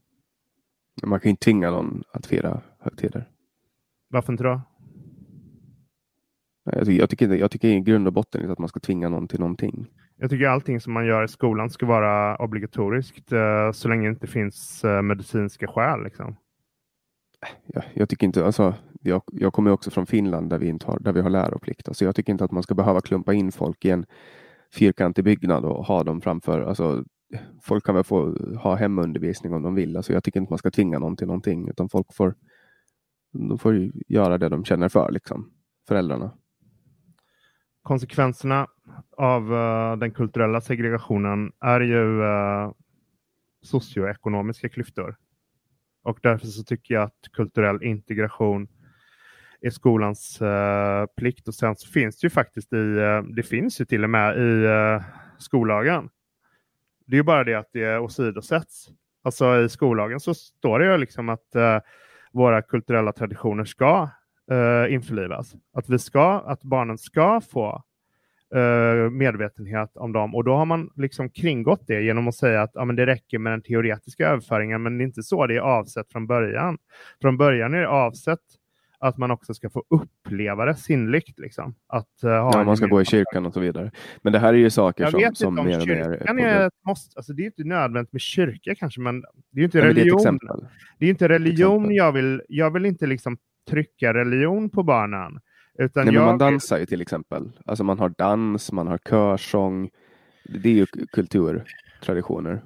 Man 1.03 1.19
kan 1.19 1.29
ju 1.29 1.29
inte 1.29 1.43
tvinga 1.43 1.71
någon 1.71 2.03
att 2.11 2.25
fira 2.25 2.61
högtider. 2.79 3.29
Varför 4.09 4.33
inte 4.33 4.43
då? 4.43 4.61
Jag 6.65 6.85
tycker, 6.85 6.99
jag, 6.99 7.10
tycker, 7.10 7.34
jag 7.34 7.52
tycker 7.52 7.68
i 7.68 7.80
grund 7.80 8.07
och 8.07 8.14
botten 8.14 8.52
att 8.52 8.60
man 8.60 8.69
ska 8.69 8.80
tvinga 8.80 9.10
någon 9.10 9.27
till 9.27 9.40
någonting. 9.40 9.88
Jag 10.18 10.30
tycker 10.30 10.48
allting 10.48 10.80
som 10.80 10.94
man 10.94 11.06
gör 11.06 11.23
i 11.23 11.27
skolan 11.27 11.69
ska 11.69 11.85
vara 11.85 12.35
obligatoriskt 12.35 13.31
eh, 13.31 13.72
så 13.72 13.88
länge 13.88 14.07
det 14.07 14.10
inte 14.10 14.27
finns 14.27 14.84
eh, 14.84 15.02
medicinska 15.02 15.68
skäl. 15.68 16.03
Liksom. 16.03 16.35
Jag, 17.65 17.84
jag 17.94 18.10
tycker 18.10 18.27
inte, 18.27 18.45
alltså, 18.45 18.76
jag, 19.02 19.22
jag 19.31 19.53
kommer 19.53 19.72
också 19.72 19.91
från 19.91 20.06
Finland 20.06 20.49
där 20.49 20.57
vi, 20.57 20.68
inte 20.68 20.85
har, 20.85 20.99
där 20.99 21.14
vi 21.14 21.22
har 21.22 21.30
läroplikt. 21.30 21.88
Alltså, 21.88 22.06
jag 22.06 22.15
tycker 22.15 22.31
inte 22.31 22.44
att 22.44 22.52
man 22.52 22.64
ska 22.64 22.76
behöva 22.76 23.02
klumpa 23.02 23.34
in 23.34 23.52
folk 23.52 23.85
i 23.85 23.90
en 23.90 24.06
fyrkantig 24.73 25.23
byggnad 25.23 25.65
och 25.65 25.85
ha 25.85 26.03
dem 26.03 26.22
framför. 26.22 26.61
Alltså, 26.61 27.03
folk 27.61 27.85
kan 27.85 27.95
väl 27.95 28.03
få 28.03 28.38
ha 28.57 28.76
hemundervisning 28.76 29.53
om 29.53 29.64
de 29.64 29.76
vill. 29.76 29.98
Alltså, 29.98 30.14
jag 30.14 30.23
tycker 30.23 30.40
inte 30.40 30.52
man 30.52 30.57
ska 30.57 30.72
tvinga 30.72 30.99
någon 30.99 31.18
till 31.18 31.27
någonting 31.27 31.69
utan 31.69 31.90
folk 31.90 32.14
får, 32.14 32.35
de 33.34 33.60
får 33.60 33.91
göra 34.07 34.38
det 34.38 34.49
de 34.49 34.65
känner 34.65 34.90
för, 34.90 35.11
liksom, 35.11 35.52
föräldrarna 35.88 36.31
konsekvenserna 37.84 38.68
av 39.18 39.53
uh, 39.53 39.97
den 39.97 40.11
kulturella 40.11 40.61
segregationen 40.61 41.51
är 41.61 41.81
ju 41.81 42.22
uh, 42.22 42.72
socioekonomiska 43.61 44.69
klyftor. 44.69 45.15
Och 46.03 46.19
därför 46.22 46.47
så 46.47 46.64
tycker 46.64 46.93
jag 46.93 47.03
att 47.03 47.30
kulturell 47.34 47.84
integration 47.84 48.68
är 49.61 49.69
skolans 49.69 50.41
uh, 50.41 51.05
plikt. 51.18 51.47
Och 51.47 51.55
sen 51.55 51.76
så 51.76 51.88
finns 51.88 52.19
det 52.19 52.26
ju 52.26 52.30
faktiskt 52.30 52.73
i, 52.73 52.97
det 53.35 53.43
finns 53.43 53.81
ju 53.81 53.85
till 53.85 54.03
och 54.03 54.10
med 54.10 54.38
i 54.38 54.68
skollagen. 55.38 56.10
Det 57.05 57.15
är 57.15 57.18
ju 57.18 57.23
bara 57.23 57.43
det 57.43 57.53
att 57.53 57.69
det 57.73 57.97
åsidosätts. 57.97 58.89
Alltså 59.23 59.61
i 59.61 59.69
skollagen 59.69 60.19
så 60.19 60.34
står 60.34 60.80
det 60.80 60.91
ju 60.91 60.97
liksom 60.97 61.30
att 61.30 61.55
våra 62.31 62.61
kulturella 62.61 63.11
traditioner 63.11 63.65
ska 63.65 64.10
uh, 64.51 64.93
införlivas. 64.93 65.55
Att, 65.73 65.89
vi 65.89 65.99
ska, 65.99 66.39
att 66.39 66.63
barnen 66.63 66.97
ska 66.97 67.41
få 67.51 67.83
uh, 68.55 69.09
medvetenhet 69.09 69.97
om 69.97 70.13
dem 70.13 70.35
och 70.35 70.43
då 70.43 70.55
har 70.55 70.65
man 70.65 70.89
liksom 70.95 71.29
kringgått 71.29 71.83
det 71.87 72.01
genom 72.01 72.27
att 72.27 72.35
säga 72.35 72.61
att 72.61 72.71
ja, 72.73 72.85
men 72.85 72.95
det 72.95 73.05
räcker 73.05 73.39
med 73.39 73.53
den 73.53 73.61
teoretiska 73.61 74.27
överföringen 74.27 74.83
men 74.83 74.97
det 74.97 75.03
är 75.03 75.05
inte 75.05 75.23
så 75.23 75.47
det 75.47 75.55
är 75.55 75.59
avsett 75.59 76.11
från 76.11 76.27
början. 76.27 76.77
Från 77.21 77.37
början 77.37 77.73
är 77.73 77.79
det 77.79 77.87
avsett 77.87 78.39
att 79.03 79.17
man 79.17 79.31
också 79.31 79.53
ska 79.53 79.69
få 79.69 79.83
uppleva 79.89 80.65
det 80.65 80.75
sinnligt. 80.75 81.39
Liksom. 81.39 81.75
Att, 81.87 82.07
uh, 82.23 82.29
ha 82.29 82.51
ja, 82.53 82.63
man 82.63 82.77
ska 82.77 82.85
gå 82.85 83.01
i 83.01 83.05
kyrkan 83.05 83.45
och 83.45 83.53
så 83.53 83.59
vidare. 83.59 83.91
Men 84.21 84.33
det 84.33 84.39
här 84.39 84.53
är 84.53 84.57
ju 84.57 84.69
saker 84.69 85.05
som, 85.05 85.19
vet 85.19 85.37
som 85.37 85.55
mer 85.55 85.81
och 85.81 85.87
mer... 85.87 86.39
Är 86.39 86.71
måste, 86.85 87.17
alltså, 87.17 87.33
det 87.33 87.41
är 87.41 87.45
inte 87.45 87.63
nödvändigt 87.63 88.13
med 88.13 88.21
kyrka 88.21 88.75
kanske, 88.75 89.01
men 89.01 89.23
det 89.51 89.61
är 89.61 89.65
inte 89.65 89.81
religion. 89.81 90.23
Det 90.23 90.29
är, 90.29 90.69
det 90.99 91.05
är 91.05 91.09
inte 91.09 91.29
religion 91.29 91.93
jag 91.93 92.11
vill... 92.11 92.41
Jag 92.47 92.71
vill 92.71 92.85
inte 92.85 93.07
liksom 93.07 93.37
trycka 93.69 94.14
religion 94.14 94.69
på 94.69 94.84
barnen. 94.84 95.40
Utan 95.80 96.06
Nej, 96.06 96.14
jag... 96.14 96.26
Man 96.26 96.38
dansar 96.38 96.80
ju 96.80 96.85
till 96.85 97.02
exempel. 97.02 97.52
Alltså 97.65 97.84
man 97.84 97.99
har 97.99 98.10
dans, 98.18 98.72
man 98.72 98.88
har 98.88 98.98
körsång. 98.98 99.90
Det 100.44 100.69
är 100.69 100.73
ju 100.73 100.85
kulturtraditioner. 100.85 102.61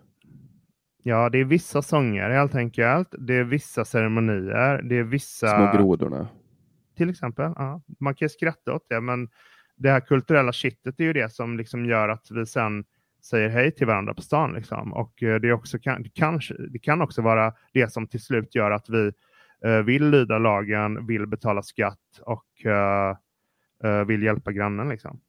Ja, 1.04 1.30
det 1.30 1.38
är 1.38 1.46
vissa 1.46 1.82
sånger 1.82 2.30
helt 2.30 2.56
enkelt. 2.56 3.08
Det 3.20 3.36
är 3.36 3.44
vissa 3.44 3.86
ceremonier. 3.86 4.82
Det 4.82 4.98
är 4.98 5.04
vissa... 5.04 5.48
Små 5.48 5.80
grodorna. 5.82 6.28
Till 6.98 7.10
exempel. 7.10 7.54
Ja. 7.56 7.82
Man 8.00 8.16
kan 8.16 8.30
skratta 8.30 8.74
åt 8.74 8.86
det, 8.90 9.02
men 9.02 9.30
det 9.76 9.90
här 9.90 10.00
kulturella 10.00 10.54
shitet 10.54 11.00
är 11.00 11.04
ju 11.04 11.14
det 11.14 11.34
som 11.34 11.58
liksom 11.58 11.86
gör 11.86 12.10
att 12.10 12.32
vi 12.32 12.46
sen 12.46 12.84
säger 13.30 13.50
hej 13.50 13.72
till 13.72 13.88
varandra 13.88 14.14
på 14.14 14.22
stan. 14.22 14.54
Liksom. 14.54 14.94
Och 14.94 15.24
eh, 15.24 15.40
det, 15.40 15.48
är 15.48 15.52
också, 15.52 15.78
det, 15.78 16.10
kanske, 16.14 16.54
det 16.70 16.80
kan 16.80 17.02
också 17.02 17.22
vara 17.22 17.54
det 17.74 17.92
som 17.92 18.08
till 18.08 18.22
slut 18.22 18.56
gör 18.56 18.72
att 18.72 18.90
vi 18.90 19.12
vill 19.86 20.10
lyda 20.10 20.38
lagen, 20.38 21.08
vill 21.08 21.28
betala 21.28 21.64
skatt 21.64 22.20
och 22.22 22.46
uh, 22.66 24.04
vill 24.06 24.24
hjälpa 24.24 24.52
grannen. 24.52 24.90
Liksom. 24.90 25.20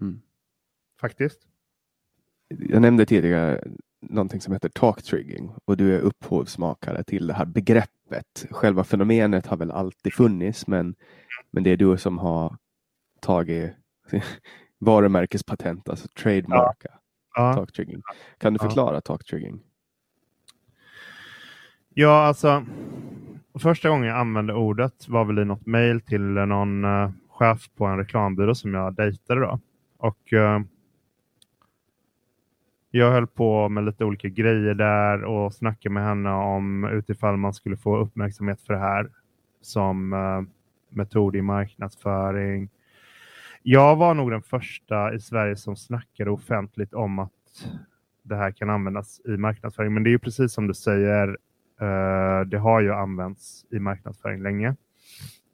Mm. 0.00 0.20
Faktiskt. 1.00 1.40
Jag 2.48 2.82
nämnde 2.82 3.06
tidigare 3.06 3.64
någonting 4.00 4.40
som 4.40 4.52
heter 4.52 4.68
talk 4.68 5.02
trigging 5.02 5.54
och 5.64 5.76
du 5.76 5.94
är 5.96 6.00
upphovsmakare 6.00 7.04
till 7.04 7.26
det 7.26 7.34
här 7.34 7.44
begreppet. 7.44 8.46
Själva 8.50 8.84
fenomenet 8.84 9.46
har 9.46 9.56
väl 9.56 9.70
alltid 9.70 10.14
funnits 10.14 10.66
men, 10.66 10.94
men 11.50 11.62
det 11.62 11.70
är 11.70 11.76
du 11.76 11.96
som 11.96 12.18
har 12.18 12.56
tagit 13.20 13.72
varumärkespatent, 14.78 15.88
alltså 15.88 16.08
trademarka 16.08 17.00
ja. 17.34 17.54
talk 17.54 17.72
trigging. 17.72 18.02
Kan 18.38 18.52
du 18.52 18.58
förklara 18.58 18.94
ja. 18.94 19.00
talk 19.00 19.24
trigging? 19.24 19.60
Ja, 21.94 22.26
alltså 22.26 22.66
första 23.60 23.88
gången 23.88 24.08
jag 24.08 24.18
använde 24.18 24.54
ordet 24.54 25.08
var 25.08 25.24
väl 25.24 25.38
i 25.38 25.44
något 25.44 25.66
mejl 25.66 26.00
till 26.00 26.20
någon 26.20 26.84
uh, 26.84 27.10
chef 27.28 27.70
på 27.76 27.86
en 27.86 27.98
reklambyrå 27.98 28.54
som 28.54 28.74
jag 28.74 28.94
dejtade 28.94 29.40
då. 29.40 29.60
Och 29.98 30.32
uh, 30.32 30.60
jag 32.90 33.10
höll 33.10 33.26
på 33.26 33.68
med 33.68 33.84
lite 33.84 34.04
olika 34.04 34.28
grejer 34.28 34.74
där 34.74 35.24
och 35.24 35.54
snackade 35.54 35.92
med 35.92 36.04
henne 36.04 36.30
om 36.30 36.84
utifall 36.84 37.36
man 37.36 37.54
skulle 37.54 37.76
få 37.76 37.96
uppmärksamhet 37.96 38.60
för 38.60 38.74
det 38.74 38.80
här 38.80 39.10
som 39.60 40.12
uh, 40.12 40.42
metod 40.88 41.36
i 41.36 41.42
marknadsföring. 41.42 42.70
Jag 43.62 43.96
var 43.96 44.14
nog 44.14 44.30
den 44.30 44.42
första 44.42 45.14
i 45.14 45.20
Sverige 45.20 45.56
som 45.56 45.76
snackade 45.76 46.30
offentligt 46.30 46.94
om 46.94 47.18
att 47.18 47.30
det 48.22 48.36
här 48.36 48.50
kan 48.50 48.70
användas 48.70 49.20
i 49.24 49.30
marknadsföring. 49.30 49.94
Men 49.94 50.02
det 50.02 50.10
är 50.10 50.12
ju 50.12 50.18
precis 50.18 50.52
som 50.52 50.66
du 50.66 50.74
säger, 50.74 51.38
Eh, 51.80 52.40
det 52.46 52.58
har 52.58 52.80
ju 52.80 52.92
använts 52.92 53.66
i 53.70 53.78
marknadsföring 53.78 54.42
länge. 54.42 54.76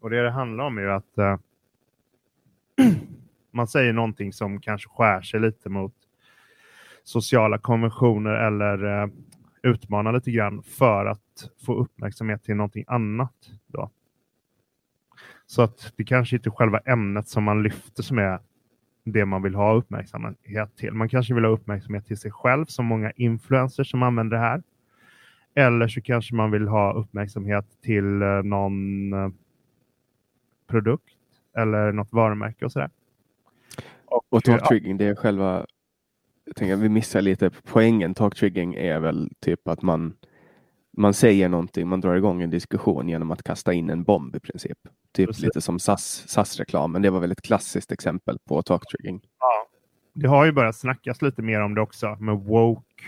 Och 0.01 0.11
det 0.11 0.23
det 0.23 0.31
handlar 0.31 0.65
om 0.65 0.78
är 0.78 0.82
ju 0.82 0.93
att 0.93 1.19
eh, 1.19 1.39
man 3.51 3.69
säger 3.69 3.93
någonting 3.93 4.32
som 4.32 4.61
kanske 4.61 4.89
skär 4.89 5.20
sig 5.20 5.40
lite 5.40 5.69
mot 5.69 5.94
sociala 7.05 7.59
konventioner 7.59 8.31
eller 8.31 9.03
eh, 9.03 9.09
utmanar 9.62 10.12
lite 10.12 10.31
grann 10.31 10.62
för 10.62 11.07
att 11.07 11.51
få 11.66 11.74
uppmärksamhet 11.74 12.44
till 12.44 12.57
någonting 12.57 12.85
annat. 12.89 13.51
Då. 13.66 13.90
Så 15.47 15.62
att 15.62 15.93
det 15.97 16.05
kanske 16.05 16.36
inte 16.36 16.48
är 16.48 16.51
själva 16.51 16.78
ämnet 16.78 17.28
som 17.28 17.44
man 17.44 17.62
lyfter 17.62 18.03
som 18.03 18.19
är 18.19 18.40
det 19.05 19.24
man 19.24 19.43
vill 19.43 19.55
ha 19.55 19.74
uppmärksamhet 19.74 20.77
till. 20.77 20.93
Man 20.93 21.09
kanske 21.09 21.35
vill 21.35 21.44
ha 21.44 21.51
uppmärksamhet 21.51 22.07
till 22.07 22.16
sig 22.16 22.31
själv 22.31 22.65
som 22.65 22.86
många 22.86 23.11
influencers 23.11 23.90
som 23.90 24.03
använder 24.03 24.36
det 24.36 24.43
här. 24.43 24.62
Eller 25.56 25.88
så 25.88 26.00
kanske 26.00 26.34
man 26.34 26.50
vill 26.50 26.68
ha 26.68 26.92
uppmärksamhet 26.92 27.66
till 27.82 28.22
eh, 28.22 28.42
någon 28.42 29.12
eh, 29.12 29.28
produkt 30.66 31.14
eller 31.56 31.92
något 31.92 32.12
varumärke 32.12 32.64
och 32.64 32.72
sådär. 32.72 32.90
Och, 34.04 34.22
och 34.28 34.44
talk 34.44 34.68
trigging, 34.68 34.96
det 34.96 35.04
är 35.04 35.14
själva, 35.14 35.66
jag 36.44 36.56
tänker 36.56 36.76
vi 36.76 36.88
missar 36.88 37.20
lite 37.20 37.50
poängen. 37.64 38.14
Talk 38.14 38.36
trigging 38.36 38.74
är 38.74 39.00
väl 39.00 39.30
typ 39.40 39.68
att 39.68 39.82
man 39.82 40.14
man 40.96 41.14
säger 41.14 41.48
någonting, 41.48 41.88
man 41.88 42.00
drar 42.00 42.14
igång 42.14 42.42
en 42.42 42.50
diskussion 42.50 43.08
genom 43.08 43.30
att 43.30 43.42
kasta 43.42 43.72
in 43.72 43.90
en 43.90 44.02
bomb 44.02 44.36
i 44.36 44.40
princip. 44.40 44.78
Typ 45.12 45.26
Precis. 45.26 45.44
lite 45.44 45.60
som 45.60 45.78
SAS-reklamen. 45.78 47.02
SAS 47.02 47.02
det 47.02 47.10
var 47.10 47.20
väl 47.20 47.32
ett 47.32 47.42
klassiskt 47.42 47.92
exempel 47.92 48.38
på 48.48 48.62
talktrigging. 48.62 49.20
Ja, 49.38 49.68
det 50.12 50.28
har 50.28 50.44
ju 50.44 50.52
börjat 50.52 50.76
snackas 50.76 51.22
lite 51.22 51.42
mer 51.42 51.60
om 51.60 51.74
det 51.74 51.80
också 51.80 52.16
med 52.20 52.36
woke. 52.36 53.04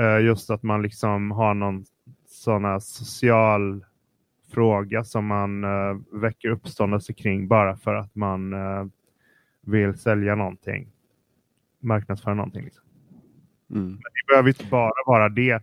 Uh, 0.00 0.24
just 0.24 0.50
att 0.50 0.62
man 0.62 0.82
liksom 0.82 1.30
har 1.30 1.54
någon 1.54 1.84
sån 2.26 2.80
social 2.80 3.84
fråga 4.52 5.04
som 5.04 5.26
man 5.26 5.64
uh, 5.64 5.96
väcker 6.12 6.48
uppståndelse 6.48 7.12
kring 7.12 7.48
bara 7.48 7.76
för 7.76 7.94
att 7.94 8.14
man 8.14 8.52
uh, 8.52 8.86
vill 9.66 9.98
sälja 9.98 10.34
någonting. 10.34 10.88
Marknadsföra 11.80 12.34
någonting. 12.34 12.64
Liksom. 12.64 12.84
Mm. 13.70 13.86
Men 13.86 13.96
det 13.98 14.32
behöver 14.32 14.48
inte 14.48 14.66
bara 14.70 14.92
vara 15.06 15.28
det. 15.28 15.62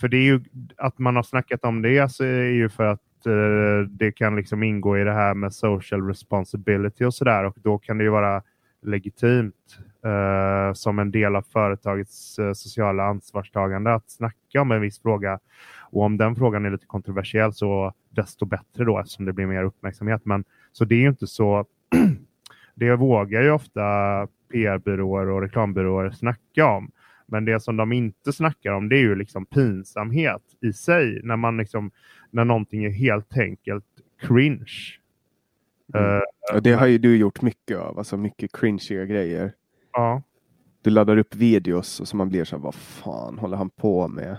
För 0.00 0.08
det 0.08 0.16
är 0.16 0.22
ju 0.22 0.40
att 0.76 0.98
man 0.98 1.16
har 1.16 1.22
snackat 1.22 1.64
om 1.64 1.82
det 1.82 2.12
så 2.12 2.24
är 2.24 2.44
ju 2.44 2.68
för 2.68 2.84
att 2.84 3.26
eh, 3.26 3.88
det 3.88 4.12
kan 4.12 4.36
liksom 4.36 4.62
ingå 4.62 4.98
i 4.98 5.04
det 5.04 5.12
här 5.12 5.34
med 5.34 5.54
social 5.54 6.06
responsibility 6.06 7.04
och 7.04 7.14
sådär 7.14 7.44
och 7.44 7.56
då 7.62 7.78
kan 7.78 7.98
det 7.98 8.04
ju 8.04 8.10
vara 8.10 8.42
legitimt 8.82 9.78
eh, 10.04 10.72
som 10.72 10.98
en 10.98 11.10
del 11.10 11.36
av 11.36 11.42
företagets 11.42 12.38
eh, 12.38 12.52
sociala 12.52 13.04
ansvarstagande 13.04 13.94
att 13.94 14.10
snacka 14.10 14.60
om 14.60 14.72
en 14.72 14.80
viss 14.80 15.02
fråga. 15.02 15.38
Och 15.90 16.02
om 16.02 16.16
den 16.16 16.36
frågan 16.36 16.66
är 16.66 16.70
lite 16.70 16.86
kontroversiell 16.86 17.52
så 17.52 17.92
desto 18.10 18.44
bättre 18.44 18.84
då 18.84 18.98
eftersom 18.98 19.24
det 19.24 19.32
blir 19.32 19.46
mer 19.46 19.62
uppmärksamhet. 19.64 20.24
Men 20.24 20.44
så 20.72 20.84
det 20.84 20.94
är 20.94 21.08
inte 21.08 21.26
så. 21.26 21.66
det 22.74 22.96
vågar 22.96 23.42
ju 23.42 23.50
ofta 23.50 23.80
PR-byråer 24.52 25.28
och 25.28 25.42
reklambyråer 25.42 26.10
snacka 26.10 26.66
om. 26.66 26.90
Men 27.26 27.44
det 27.44 27.60
som 27.60 27.76
de 27.76 27.92
inte 27.92 28.32
snackar 28.32 28.72
om 28.72 28.88
det 28.88 28.96
är 28.96 29.00
ju 29.00 29.14
liksom 29.14 29.46
pinsamhet 29.46 30.42
i 30.60 30.72
sig 30.72 31.20
när 31.22 31.36
man 31.36 31.56
liksom 31.56 31.90
när 32.30 32.44
någonting 32.44 32.84
är 32.84 32.90
helt 32.90 33.38
enkelt 33.38 33.84
cringe. 34.20 34.98
Mm. 35.94 36.22
Uh, 36.54 36.60
det 36.62 36.72
har 36.72 36.86
ju 36.86 36.98
du 36.98 37.16
gjort 37.16 37.42
mycket 37.42 37.78
av, 37.78 37.98
alltså 37.98 38.16
mycket 38.16 38.52
cringiga 38.52 39.04
grejer. 39.04 39.52
Ja. 39.92 40.22
Du 40.82 40.90
laddar 40.90 41.16
upp 41.16 41.34
videos 41.34 42.00
och 42.00 42.08
så 42.08 42.16
man 42.16 42.28
blir 42.28 42.44
så 42.44 42.56
här, 42.56 42.62
vad 42.62 42.74
fan 42.74 43.38
håller 43.38 43.56
han 43.56 43.70
på 43.70 44.08
med? 44.08 44.36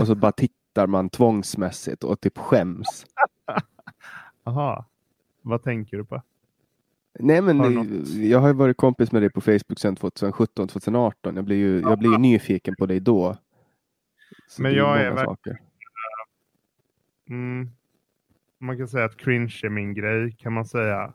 och 0.00 0.06
så 0.06 0.14
bara 0.14 0.32
tittar 0.32 0.86
man 0.86 1.10
tvångsmässigt 1.10 2.04
och 2.04 2.20
typ 2.20 2.38
skäms. 2.38 3.06
Aha. 4.44 4.86
Vad 5.42 5.62
tänker 5.62 5.96
du 5.96 6.04
på? 6.04 6.22
Nej 7.18 7.42
men 7.42 7.60
har 7.60 7.86
jag 8.22 8.38
har 8.38 8.48
ju 8.48 8.54
varit 8.54 8.76
kompis 8.76 9.12
med 9.12 9.22
dig 9.22 9.30
på 9.30 9.40
Facebook 9.40 9.78
sedan 9.78 9.96
2017, 9.96 10.68
2018. 10.68 11.36
Jag 11.36 11.44
blir 11.44 11.56
ju, 11.56 11.80
jag 11.80 11.98
blir 11.98 12.10
ju 12.10 12.18
nyfiken 12.18 12.74
på 12.78 12.86
dig 12.86 13.00
då. 13.00 13.36
Så 14.48 14.62
men 14.62 14.72
jag 14.74 15.00
är 15.00 15.10
verkligen... 15.10 15.58
Mm, 17.28 17.70
man 18.58 18.78
kan 18.78 18.88
säga 18.88 19.04
att 19.04 19.16
cringe 19.16 19.60
är 19.62 19.68
min 19.68 19.94
grej 19.94 20.36
kan 20.38 20.52
man 20.52 20.64
säga. 20.64 21.12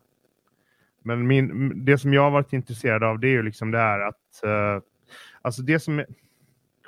Men 1.07 1.27
min, 1.27 1.85
det 1.85 1.97
som 1.97 2.13
jag 2.13 2.21
har 2.21 2.31
varit 2.31 2.53
intresserad 2.53 3.03
av 3.03 3.19
det 3.19 3.27
är 3.27 3.31
ju 3.31 3.43
liksom 3.43 3.71
det 3.71 3.77
här 3.77 3.99
att 3.99 4.41
uh, 4.45 4.84
alltså 5.41 5.61
det 5.61 5.79
som 5.79 5.99
är 5.99 6.05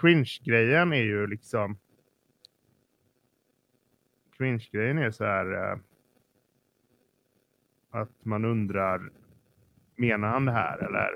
cringe-grejen 0.01 0.93
är 0.93 1.03
ju 1.03 1.27
liksom 1.27 1.77
cringe-grejen 4.37 4.97
är 4.97 5.11
så 5.11 5.25
här 5.25 5.53
uh, 5.53 5.79
att 7.91 8.25
man 8.25 8.45
undrar, 8.45 9.09
menar 9.95 10.27
han 10.27 10.45
det 10.45 10.51
här 10.51 10.77
eller 10.77 11.13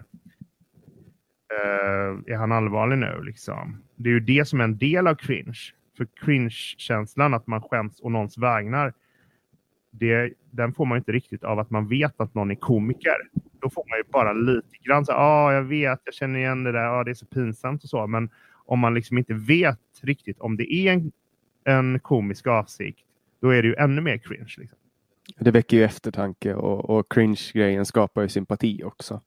uh, 1.54 2.22
är 2.28 2.36
han 2.36 2.52
allvarlig 2.52 2.98
nu 2.98 3.24
liksom? 3.24 3.84
Det 3.96 4.10
är 4.10 4.14
ju 4.14 4.20
det 4.20 4.46
som 4.48 4.60
är 4.60 4.64
en 4.64 4.78
del 4.78 5.08
av 5.08 5.16
cringe. 5.16 5.60
För 5.98 6.08
cringe-känslan, 6.16 7.34
att 7.34 7.48
man 7.48 7.62
skäms 7.62 8.00
och 8.00 8.12
någons 8.12 8.38
vägnar, 8.38 8.94
det, 10.00 10.34
den 10.52 10.74
får 10.74 10.86
man 10.86 10.98
inte 10.98 11.12
riktigt 11.12 11.44
av 11.44 11.60
att 11.60 11.70
man 11.70 11.88
vet 11.88 12.22
att 12.22 12.34
någon 12.34 12.52
är 12.52 12.56
komiker. 12.56 13.16
Då 13.62 13.70
får 13.70 13.84
man 13.90 13.98
ju 13.98 14.04
bara 14.12 14.34
lite 14.34 14.78
grann 14.84 15.06
så 15.06 15.12
ja, 15.12 15.18
ah, 15.18 15.54
jag 15.54 15.64
vet, 15.64 16.02
jag 16.06 16.14
känner 16.14 16.40
igen 16.40 16.64
det 16.64 16.72
där, 16.72 16.86
ah, 16.86 17.04
det 17.04 17.12
är 17.12 17.16
så 17.16 17.26
pinsamt 17.26 17.84
och 17.84 17.90
så. 17.90 18.08
Men 18.08 18.30
om 18.66 18.80
man 18.80 18.94
liksom 18.94 19.18
inte 19.18 19.34
vet 19.34 19.80
riktigt 20.02 20.40
om 20.40 20.58
det 20.58 20.74
är 20.74 20.94
en, 20.94 21.12
en 21.64 22.00
komisk 22.00 22.48
avsikt, 22.48 23.06
då 23.42 23.50
är 23.50 23.62
det 23.62 23.68
ju 23.68 23.76
ännu 23.76 24.02
mer 24.02 24.18
cringe. 24.18 24.56
Liksom. 24.58 24.78
Det 25.40 25.52
väcker 25.52 25.78
ju 25.78 25.84
eftertanke 25.84 26.54
och, 26.54 26.90
och 26.90 27.12
cringe-grejen 27.12 27.86
skapar 27.86 28.22
ju 28.22 28.30
sympati 28.30 28.84
också. 28.84 29.22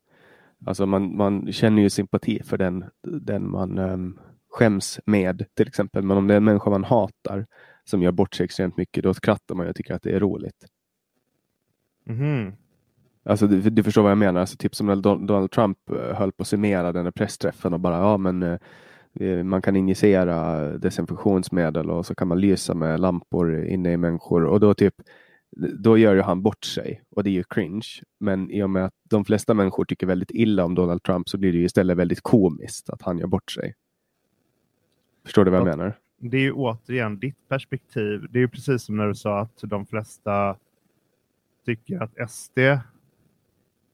Alltså 0.66 0.86
man, 0.86 1.16
man 1.16 1.52
känner 1.52 1.82
ju 1.82 1.90
sympati 1.90 2.42
för 2.42 2.58
den, 2.58 2.84
den 3.02 3.50
man 3.50 3.78
um, 3.78 4.18
skäms 4.50 5.00
med 5.04 5.44
till 5.54 5.68
exempel. 5.68 6.02
Men 6.02 6.16
om 6.16 6.26
det 6.26 6.34
är 6.34 6.36
en 6.36 6.44
människa 6.44 6.70
man 6.70 6.84
hatar 6.84 7.46
som 7.88 8.02
gör 8.02 8.12
bort 8.12 8.34
sig 8.34 8.44
extremt 8.44 8.76
mycket, 8.76 9.04
då 9.04 9.14
skrattar 9.14 9.54
man 9.54 9.68
och 9.68 9.76
tycker 9.76 9.94
att 9.94 10.02
det 10.02 10.10
är 10.10 10.20
roligt. 10.20 10.66
Mm. 12.08 12.52
Alltså 13.24 13.46
du, 13.46 13.60
du, 13.60 13.82
förstår 13.82 14.02
vad 14.02 14.10
jag 14.10 14.18
menar, 14.18 14.40
alltså, 14.40 14.56
typ 14.56 14.74
som 14.74 14.86
när 14.86 14.96
Donald 14.96 15.50
Trump 15.50 15.78
eh, 15.90 16.16
höll 16.16 16.32
på 16.32 16.42
att 16.42 16.48
summera 16.48 16.92
den 16.92 17.04
här 17.04 17.10
pressträffen 17.10 17.74
och 17.74 17.80
bara 17.80 17.98
ja 17.98 18.16
men 18.16 18.42
eh, 18.42 19.44
man 19.44 19.62
kan 19.62 19.76
injicera 19.76 20.62
desinfektionsmedel 20.78 21.90
och 21.90 22.06
så 22.06 22.14
kan 22.14 22.28
man 22.28 22.40
lysa 22.40 22.74
med 22.74 23.00
lampor 23.00 23.64
inne 23.64 23.92
i 23.92 23.96
människor 23.96 24.44
och 24.44 24.60
då 24.60 24.74
typ 24.74 24.94
då 25.78 25.98
gör 25.98 26.14
ju 26.14 26.20
han 26.20 26.42
bort 26.42 26.64
sig 26.64 27.02
och 27.10 27.24
det 27.24 27.30
är 27.30 27.32
ju 27.32 27.44
cringe. 27.44 27.88
Men 28.20 28.50
i 28.50 28.62
och 28.62 28.70
med 28.70 28.84
att 28.84 28.94
de 29.10 29.24
flesta 29.24 29.54
människor 29.54 29.84
tycker 29.84 30.06
väldigt 30.06 30.30
illa 30.30 30.64
om 30.64 30.74
Donald 30.74 31.02
Trump 31.02 31.28
så 31.28 31.38
blir 31.38 31.52
det 31.52 31.58
ju 31.58 31.64
istället 31.64 31.96
väldigt 31.96 32.20
komiskt 32.20 32.90
att 32.90 33.02
han 33.02 33.18
gör 33.18 33.26
bort 33.26 33.50
sig. 33.50 33.74
Förstår 35.24 35.44
du 35.44 35.50
vad 35.50 35.60
jag 35.60 35.66
menar? 35.78 35.98
Det 36.18 36.36
är 36.36 36.42
ju 36.42 36.52
återigen 36.52 37.18
ditt 37.18 37.48
perspektiv. 37.48 38.26
Det 38.30 38.38
är 38.38 38.40
ju 38.40 38.48
precis 38.48 38.82
som 38.82 38.96
när 38.96 39.06
du 39.06 39.14
sa 39.14 39.40
att 39.40 39.60
de 39.62 39.86
flesta 39.86 40.56
tycker 41.66 42.02
att 42.02 42.30
SD 42.30 42.58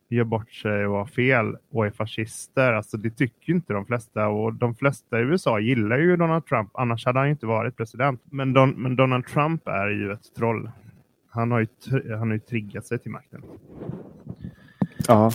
gör 0.08 0.24
bort 0.24 0.52
sig 0.52 0.86
och 0.86 0.96
har 0.96 1.06
fel 1.06 1.56
och 1.70 1.86
är 1.86 1.90
fascister. 1.90 2.72
Alltså 2.72 2.96
det 2.96 3.10
tycker 3.10 3.52
inte 3.52 3.72
de 3.72 3.86
flesta 3.86 4.28
och 4.28 4.54
de 4.54 4.74
flesta 4.74 5.20
i 5.20 5.22
USA 5.22 5.60
gillar 5.60 5.98
ju 5.98 6.16
Donald 6.16 6.46
Trump. 6.46 6.70
Annars 6.74 7.06
hade 7.06 7.18
han 7.18 7.28
inte 7.28 7.46
varit 7.46 7.76
president. 7.76 8.20
Men, 8.24 8.52
Don, 8.52 8.70
men 8.70 8.96
Donald 8.96 9.26
Trump 9.26 9.68
är 9.68 9.88
ju 9.88 10.12
ett 10.12 10.34
troll. 10.36 10.70
Han 11.28 11.50
har 11.50 11.60
ju, 11.60 11.66
han 12.10 12.28
har 12.28 12.32
ju 12.32 12.38
triggat 12.38 12.86
sig 12.86 12.98
till 12.98 13.10
makten. 13.10 13.42
Ja, 15.08 15.32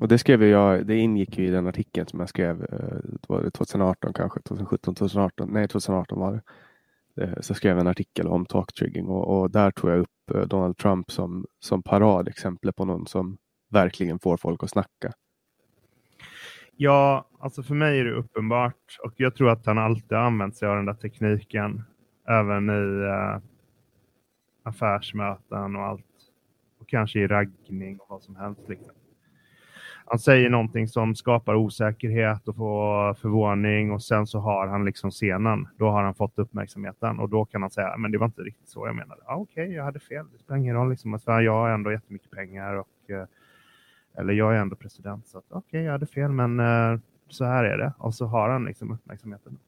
och 0.00 0.08
det 0.08 0.18
skrev 0.18 0.42
jag. 0.42 0.86
Det 0.86 0.96
ingick 0.96 1.38
ju 1.38 1.46
i 1.46 1.50
den 1.50 1.66
artikeln 1.66 2.06
som 2.06 2.20
jag 2.20 2.28
skrev. 2.28 2.62
Eh, 2.62 3.18
var 3.28 3.42
det 3.42 3.50
2018 3.50 4.12
kanske? 4.12 4.40
2017, 4.40 4.94
2018? 4.94 5.48
Nej, 5.52 5.68
2018 5.68 6.18
var 6.18 6.32
det. 6.32 6.42
Eh, 7.22 7.40
så 7.40 7.50
jag 7.50 7.56
skrev 7.56 7.78
en 7.78 7.86
artikel 7.86 8.26
om 8.26 8.46
talktrigging 8.46 9.06
och, 9.06 9.40
och 9.40 9.50
där 9.50 9.70
tog 9.70 9.90
jag 9.90 9.98
upp 9.98 10.30
eh, 10.34 10.40
Donald 10.40 10.76
Trump 10.76 11.10
som, 11.10 11.46
som 11.60 11.82
paradexempel 11.82 12.72
på 12.72 12.84
någon 12.84 13.06
som 13.06 13.38
verkligen 13.68 14.18
får 14.18 14.36
folk 14.36 14.62
att 14.62 14.70
snacka. 14.70 15.12
Ja, 16.76 17.28
alltså 17.40 17.62
för 17.62 17.74
mig 17.74 18.00
är 18.00 18.04
det 18.04 18.12
uppenbart 18.12 18.98
och 19.04 19.12
jag 19.16 19.34
tror 19.34 19.50
att 19.50 19.66
han 19.66 19.78
alltid 19.78 20.18
har 20.18 20.24
använt 20.24 20.56
sig 20.56 20.68
av 20.68 20.76
den 20.76 20.86
där 20.86 20.94
tekniken. 20.94 21.82
Även 22.28 22.70
i 22.70 22.72
uh, 22.72 23.38
affärsmöten 24.62 25.76
och 25.76 25.82
allt. 25.82 26.04
Och 26.80 26.88
kanske 26.88 27.18
i 27.18 27.26
raggning 27.26 27.98
och 27.98 28.06
vad 28.08 28.22
som 28.22 28.36
helst. 28.36 28.68
Liksom. 28.68 28.94
Han 30.10 30.18
säger 30.18 30.50
någonting 30.50 30.88
som 30.88 31.14
skapar 31.14 31.54
osäkerhet 31.54 32.48
och 32.48 32.56
får 32.56 33.14
förvåning 33.14 33.92
och 33.92 34.02
sen 34.02 34.26
så 34.26 34.38
har 34.38 34.66
han 34.66 34.84
liksom 34.84 35.10
scenen. 35.10 35.68
Då 35.78 35.90
har 35.90 36.02
han 36.02 36.14
fått 36.14 36.38
uppmärksamheten 36.38 37.18
och 37.18 37.28
då 37.28 37.44
kan 37.44 37.62
han 37.62 37.70
säga 37.70 37.96
men 37.96 38.12
det 38.12 38.18
var 38.18 38.26
inte 38.26 38.42
riktigt 38.42 38.68
så 38.68 38.86
jag 38.86 38.96
menade. 38.96 39.20
Ah, 39.26 39.36
Okej, 39.36 39.64
okay, 39.64 39.76
jag 39.76 39.84
hade 39.84 40.00
fel. 40.00 40.26
Det 40.32 40.38
spelar 40.38 40.58
ingen 40.58 40.74
roll. 40.74 40.90
Liksom. 40.90 41.14
Alltså, 41.14 41.30
jag 41.30 41.52
har 41.52 41.70
ändå 41.70 41.92
jättemycket 41.92 42.30
pengar 42.30 42.74
och 42.74 43.10
uh, 43.10 43.24
eller 44.18 44.32
jag 44.32 44.56
är 44.56 44.60
ändå 44.60 44.76
president 44.76 45.26
så 45.26 45.38
okej, 45.38 45.58
okay, 45.58 45.82
jag 45.82 45.92
hade 45.92 46.06
fel, 46.06 46.32
men 46.32 46.60
uh, 46.60 46.98
så 47.28 47.44
här 47.44 47.64
är 47.64 47.78
det. 47.78 47.92
Och 47.98 48.14
så 48.14 48.26
har 48.26 48.48
han 48.48 48.64
liksom 48.64 48.92
uppmärksamheten. 48.92 49.58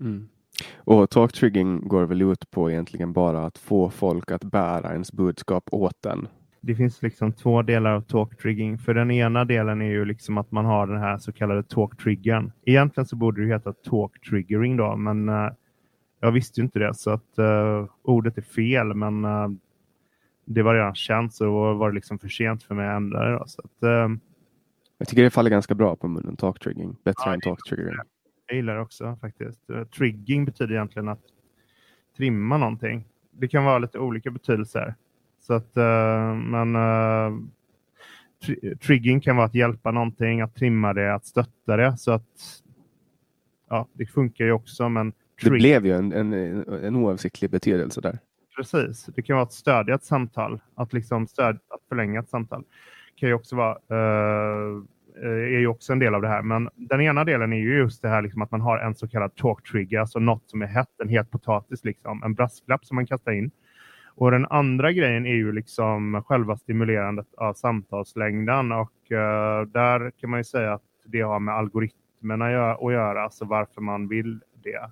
Mm. 0.00 0.28
Och 0.76 1.10
talktrigging 1.10 1.88
går 1.88 2.04
väl 2.04 2.22
ut 2.22 2.50
på 2.50 2.70
egentligen 2.70 3.12
bara 3.12 3.46
att 3.46 3.58
få 3.58 3.90
folk 3.90 4.30
att 4.30 4.44
bära 4.44 4.92
ens 4.92 5.12
budskap 5.12 5.68
åt 5.72 6.02
den. 6.02 6.28
Det 6.66 6.74
finns 6.74 7.02
liksom 7.02 7.32
två 7.32 7.62
delar 7.62 7.92
av 7.92 8.00
talktrigging. 8.00 8.78
För 8.78 8.94
den 8.94 9.10
ena 9.10 9.44
delen 9.44 9.82
är 9.82 9.90
ju 9.90 10.04
liksom 10.04 10.38
att 10.38 10.50
man 10.50 10.64
har 10.64 10.86
den 10.86 10.98
här 10.98 11.18
så 11.18 11.32
kallade 11.32 11.62
talktriggern. 11.62 12.52
Egentligen 12.64 13.06
så 13.06 13.16
borde 13.16 13.42
det 13.42 13.48
heta 13.48 13.72
talktriggering 13.72 14.76
då, 14.76 14.96
men 14.96 15.28
uh, 15.28 15.50
jag 16.20 16.32
visste 16.32 16.60
ju 16.60 16.64
inte 16.64 16.78
det 16.78 16.94
så 16.94 17.10
att 17.10 17.38
uh, 17.38 17.86
ordet 18.02 18.38
är 18.38 18.42
fel, 18.42 18.94
men 18.94 19.22
det 20.44 20.62
var 20.62 20.74
redan 20.74 20.94
känt 20.94 21.34
så 21.34 21.44
då 21.44 21.74
var 21.74 21.88
det 21.90 21.94
liksom 21.94 22.18
för 22.18 22.28
sent 22.28 22.62
för 22.62 22.74
mig 22.74 22.88
att 22.88 22.96
ändra 22.96 23.30
det. 23.30 23.38
Då. 23.38 23.44
Så 23.46 23.62
att, 23.64 24.10
jag 24.98 25.08
tycker 25.08 25.22
det 25.22 25.30
faller 25.30 25.50
ganska 25.50 25.74
bra 25.74 25.96
på 25.96 26.08
munnen, 26.08 26.36
talktrigging. 26.36 26.96
Bättre 27.04 27.22
ja, 27.24 27.34
än 27.34 27.40
talktriggering. 27.40 27.96
Jag 28.46 28.56
gillar 28.56 28.74
det 28.74 28.80
också 28.80 29.18
faktiskt. 29.20 29.70
Uh, 29.70 29.84
trigging 29.84 30.44
betyder 30.44 30.74
egentligen 30.74 31.08
att 31.08 31.22
trimma 32.16 32.56
någonting. 32.56 33.04
Det 33.30 33.48
kan 33.48 33.64
vara 33.64 33.78
lite 33.78 33.98
olika 33.98 34.30
betydelser. 34.30 34.94
Så 35.46 35.54
att, 35.54 35.76
uh, 35.76 36.34
men 36.34 36.76
tri 38.46 38.76
trigging 38.76 39.20
kan 39.20 39.36
vara 39.36 39.46
att 39.46 39.54
hjälpa 39.54 39.90
någonting, 39.90 40.40
att 40.40 40.54
trimma 40.54 40.92
det, 40.92 41.14
att 41.14 41.26
stötta 41.26 41.76
det. 41.76 41.96
Så 41.96 42.12
att 42.12 42.62
ja, 43.68 43.88
det 43.92 44.06
funkar 44.06 44.44
ju 44.44 44.52
också. 44.52 44.88
Men 44.88 45.12
det 45.42 45.50
blev 45.50 45.86
ju 45.86 45.92
en, 45.92 46.12
en, 46.12 46.32
en 46.84 46.96
oavsiktlig 46.96 47.50
betydelse 47.50 48.00
där. 48.00 48.18
Precis. 48.56 49.06
Det 49.14 49.22
kan 49.22 49.36
vara 49.36 49.44
att 49.44 49.52
stödja 49.52 49.94
ett 49.94 50.04
samtal, 50.04 50.60
att, 50.74 50.92
liksom 50.92 51.26
stöd, 51.26 51.54
att 51.54 51.88
förlänga 51.88 52.20
ett 52.20 52.28
samtal. 52.28 52.62
Det 53.14 53.20
kan 53.20 53.28
ju 53.28 53.34
också 53.34 53.56
vara, 53.56 53.74
uh, 53.74 54.82
är 55.22 55.58
ju 55.58 55.66
också 55.66 55.92
en 55.92 55.98
del 55.98 56.14
av 56.14 56.22
det 56.22 56.28
här. 56.28 56.42
Men 56.42 56.68
den 56.74 57.00
ena 57.00 57.24
delen 57.24 57.52
är 57.52 57.56
ju 57.56 57.78
just 57.78 58.02
det 58.02 58.08
här 58.08 58.22
liksom 58.22 58.42
att 58.42 58.50
man 58.50 58.60
har 58.60 58.78
en 58.78 58.94
så 58.94 59.08
kallad 59.08 59.34
talk 59.34 59.70
trigger, 59.70 60.00
alltså 60.00 60.18
något 60.18 60.50
som 60.50 60.62
är 60.62 60.66
hett, 60.66 61.00
en 61.02 61.08
het 61.08 61.30
potatis, 61.30 61.84
liksom, 61.84 62.22
en 62.22 62.34
brasklapp 62.34 62.84
som 62.84 62.94
man 62.94 63.06
kastar 63.06 63.32
in. 63.32 63.50
Och 64.16 64.30
den 64.30 64.46
andra 64.46 64.92
grejen 64.92 65.26
är 65.26 65.34
ju 65.34 65.52
liksom 65.52 66.22
själva 66.26 66.56
stimulerandet 66.56 67.34
av 67.34 67.54
samtalslängden 67.54 68.72
och 68.72 68.92
uh, 69.10 69.68
där 69.72 70.10
kan 70.10 70.30
man 70.30 70.40
ju 70.40 70.44
säga 70.44 70.74
att 70.74 70.82
det 71.04 71.20
har 71.20 71.40
med 71.40 71.54
algoritmerna 71.54 72.44
att 72.72 72.92
göra, 72.92 73.22
alltså 73.22 73.44
varför 73.44 73.80
man 73.80 74.08
vill 74.08 74.40
det. 74.62 74.90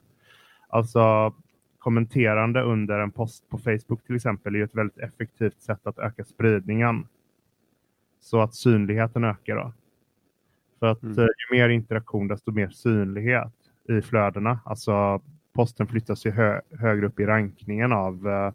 Alltså 0.68 1.34
kommenterande 1.78 2.62
under 2.62 2.98
en 2.98 3.10
post 3.10 3.48
på 3.48 3.58
Facebook 3.58 4.04
till 4.06 4.16
exempel 4.16 4.54
är 4.54 4.64
ett 4.64 4.74
väldigt 4.74 4.98
effektivt 4.98 5.62
sätt 5.62 5.86
att 5.86 5.98
öka 5.98 6.24
spridningen. 6.24 7.06
Så 8.20 8.40
att 8.40 8.54
synligheten 8.54 9.24
ökar. 9.24 9.56
Då. 9.56 9.72
För 10.78 10.86
att 10.86 11.02
mm. 11.02 11.18
Eh, 11.18 11.24
ju 11.24 11.58
mer 11.58 11.68
interaktion 11.68 12.28
desto 12.28 12.52
mer 12.52 12.68
synlighet 12.68 13.52
i 13.88 14.02
flödena. 14.02 14.60
Alltså 14.64 15.22
posten 15.52 15.86
flyttas 15.86 16.26
ju 16.26 16.30
hö 16.30 16.60
högre 16.78 17.06
upp 17.06 17.20
i 17.20 17.26
rankningen 17.26 17.92
av 17.92 18.26
uh, 18.26 18.50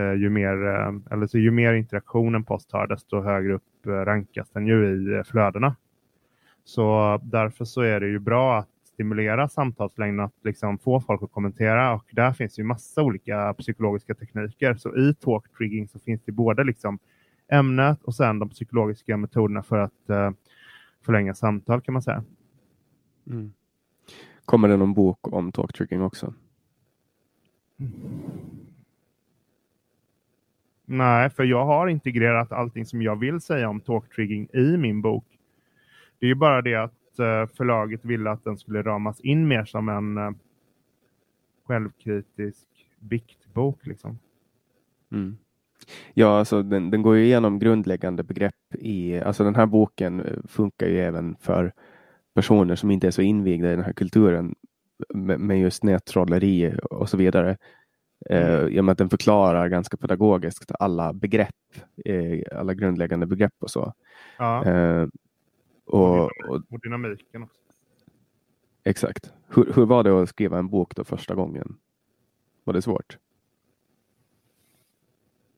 ju, 0.00 0.30
mer, 0.30 0.56
uh, 0.66 1.00
eller 1.10 1.26
så 1.26 1.38
ju 1.38 1.50
mer 1.50 1.72
interaktion 1.74 2.34
en 2.34 2.44
post 2.44 2.72
har 2.72 2.86
desto 2.86 3.20
högre 3.20 3.54
upp 3.54 3.86
rankas 3.86 4.50
den 4.50 4.66
ju 4.66 4.86
i 4.86 5.24
flödena. 5.24 5.76
Så 6.64 7.18
därför 7.22 7.64
så 7.64 7.80
är 7.80 8.00
det 8.00 8.06
ju 8.06 8.18
bra 8.18 8.58
att 8.58 8.68
stimulera 8.84 9.48
samtalslängden 9.48 10.24
att 10.24 10.34
liksom 10.44 10.78
få 10.78 11.00
folk 11.00 11.22
att 11.22 11.32
kommentera 11.32 11.94
och 11.94 12.04
där 12.12 12.32
finns 12.32 12.58
ju 12.58 12.64
massa 12.64 13.02
olika 13.02 13.54
psykologiska 13.58 14.14
tekniker. 14.14 14.74
Så 14.74 14.96
i 14.96 15.14
talk 15.14 15.56
trigging 15.56 15.88
så 15.88 15.98
finns 15.98 16.22
det 16.24 16.32
både 16.32 16.64
liksom 16.64 16.98
ämnet 17.48 18.04
och 18.04 18.14
sen 18.14 18.38
de 18.38 18.48
psykologiska 18.48 19.16
metoderna 19.16 19.62
för 19.62 19.78
att 19.78 20.10
förlänga 21.04 21.34
samtal 21.34 21.80
kan 21.80 21.92
man 21.92 22.02
säga. 22.02 22.24
Mm. 23.26 23.52
Kommer 24.44 24.68
det 24.68 24.76
någon 24.76 24.94
bok 24.94 25.32
om 25.32 25.52
talk 25.52 25.72
trigging 25.72 26.02
också? 26.02 26.34
Mm. 27.80 27.92
Nej, 30.90 31.30
för 31.30 31.44
jag 31.44 31.64
har 31.64 31.88
integrerat 31.88 32.52
allting 32.52 32.86
som 32.86 33.02
jag 33.02 33.16
vill 33.16 33.40
säga 33.40 33.68
om 33.68 33.80
talk 33.80 34.14
trigging 34.14 34.48
i 34.52 34.76
min 34.76 35.02
bok. 35.02 35.24
Det 36.18 36.26
är 36.26 36.28
ju 36.28 36.34
bara 36.34 36.62
det 36.62 36.74
att 36.74 37.18
eh, 37.18 37.46
förlaget 37.56 38.04
ville 38.04 38.30
att 38.30 38.44
den 38.44 38.58
skulle 38.58 38.82
ramas 38.82 39.20
in 39.20 39.48
mer 39.48 39.64
som 39.64 39.88
en 39.88 40.18
eh, 40.18 40.30
självkritisk 41.66 42.66
biktbok. 43.00 43.86
Liksom. 43.86 44.18
Mm. 45.12 45.36
Ja, 46.14 46.38
alltså 46.38 46.62
den, 46.62 46.90
den, 46.90 47.02
går 47.02 47.16
ju 47.16 47.24
igenom 47.24 47.58
grundläggande 47.58 48.22
begrepp 48.22 48.74
i, 48.74 49.20
alltså 49.20 49.44
den 49.44 49.54
här 49.54 49.66
boken 49.66 50.20
eh, 50.20 50.36
funkar 50.44 50.86
ju 50.86 51.00
även 51.00 51.36
för 51.40 51.72
personer 52.34 52.76
som 52.76 52.90
inte 52.90 53.06
är 53.06 53.10
så 53.10 53.22
invigda 53.22 53.68
i 53.68 53.76
den 53.76 53.84
här 53.84 53.92
kulturen 53.92 54.54
med, 55.14 55.40
med 55.40 55.60
just 55.60 55.84
nättrolleri 55.84 56.74
och 56.90 57.08
så 57.08 57.16
vidare. 57.16 57.56
Mm. 58.26 58.42
Eh, 58.42 58.66
I 58.66 58.80
och 58.80 58.84
med 58.84 58.92
att 58.92 58.98
den 58.98 59.10
förklarar 59.10 59.68
ganska 59.68 59.96
pedagogiskt 59.96 60.72
alla 60.78 61.12
begrepp, 61.12 61.54
eh, 62.04 62.58
alla 62.58 62.74
grundläggande 62.74 63.26
begrepp 63.26 63.54
och 63.58 63.70
så. 63.70 63.94
Ja. 64.38 64.64
Eh, 64.64 65.08
och, 65.86 66.24
och, 66.24 66.62
och 66.70 66.80
dynamiken 66.82 67.42
också. 67.42 67.58
Exakt. 68.84 69.32
Hur, 69.48 69.72
hur 69.74 69.86
var 69.86 70.04
det 70.04 70.22
att 70.22 70.28
skriva 70.28 70.58
en 70.58 70.68
bok 70.68 70.96
då 70.96 71.04
första 71.04 71.34
gången? 71.34 71.76
Var 72.64 72.74
det 72.74 72.82
svårt? 72.82 73.18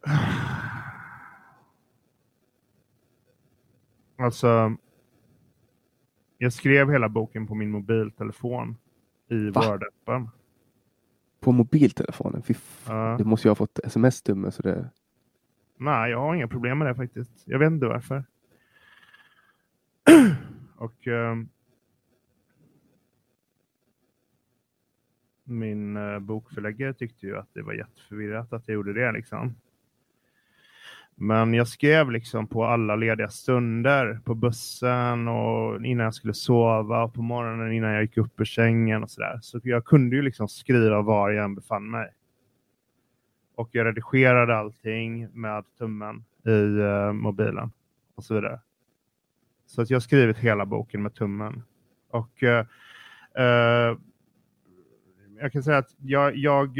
Alltså, 4.16 4.76
jag 6.38 6.52
skrev 6.52 6.90
hela 6.90 7.08
boken 7.08 7.46
på 7.46 7.54
min 7.54 7.70
mobiltelefon 7.70 8.76
i 9.28 9.34
Word-appen. 9.34 10.28
På 11.40 11.52
mobiltelefonen? 11.52 12.42
Fy 12.42 12.54
uh. 12.88 13.16
Du 13.18 13.24
måste 13.24 13.48
ju 13.48 13.50
ha 13.50 13.56
fått 13.56 13.78
sms-tumme 13.78 14.50
så 14.50 14.62
det... 14.62 14.90
Nej, 15.76 16.10
jag 16.10 16.18
har 16.18 16.34
inga 16.34 16.48
problem 16.48 16.78
med 16.78 16.86
det 16.86 16.94
faktiskt. 16.94 17.42
Jag 17.44 17.58
vet 17.58 17.70
inte 17.70 17.86
varför. 17.86 18.24
och 20.76 21.08
eh, 21.08 21.36
min 25.44 25.98
bokförläggare 26.26 26.94
tyckte 26.94 27.26
ju 27.26 27.36
att 27.36 27.48
det 27.52 27.62
var 27.62 27.72
jätteförvirrat 27.72 28.52
att 28.52 28.68
jag 28.68 28.74
gjorde 28.74 28.92
det. 28.92 29.12
Liksom. 29.12 29.54
Men 31.22 31.54
jag 31.54 31.68
skrev 31.68 32.10
liksom 32.10 32.46
på 32.46 32.64
alla 32.64 32.96
lediga 32.96 33.28
stunder 33.28 34.20
på 34.24 34.34
bussen 34.34 35.28
och 35.28 35.84
innan 35.84 36.04
jag 36.04 36.14
skulle 36.14 36.34
sova 36.34 37.02
och 37.04 37.14
på 37.14 37.22
morgonen 37.22 37.72
innan 37.72 37.90
jag 37.90 38.02
gick 38.02 38.16
upp 38.16 38.40
ur 38.40 38.44
sängen 38.44 39.02
och 39.02 39.10
sådär. 39.10 39.38
Så 39.42 39.60
jag 39.62 39.84
kunde 39.84 40.16
ju 40.16 40.22
liksom 40.22 40.48
skriva 40.48 41.02
var 41.02 41.30
jag 41.30 41.44
än 41.44 41.54
befann 41.54 41.90
mig. 41.90 42.08
Och 43.54 43.68
jag 43.72 43.86
redigerade 43.86 44.56
allting 44.56 45.28
med 45.32 45.64
tummen 45.78 46.24
i 46.46 46.50
uh, 46.50 47.12
mobilen 47.12 47.72
och 48.14 48.24
så 48.24 48.34
vidare. 48.34 48.60
Så 49.66 49.82
att 49.82 49.90
jag 49.90 49.96
har 49.96 50.00
skrivit 50.00 50.38
hela 50.38 50.66
boken 50.66 51.02
med 51.02 51.14
tummen. 51.14 51.62
Och 52.10 52.42
uh, 52.42 52.64
jag 55.40 55.52
kan 55.52 55.62
säga 55.62 55.78
att 55.78 55.94
jag, 55.98 56.36
jag 56.36 56.78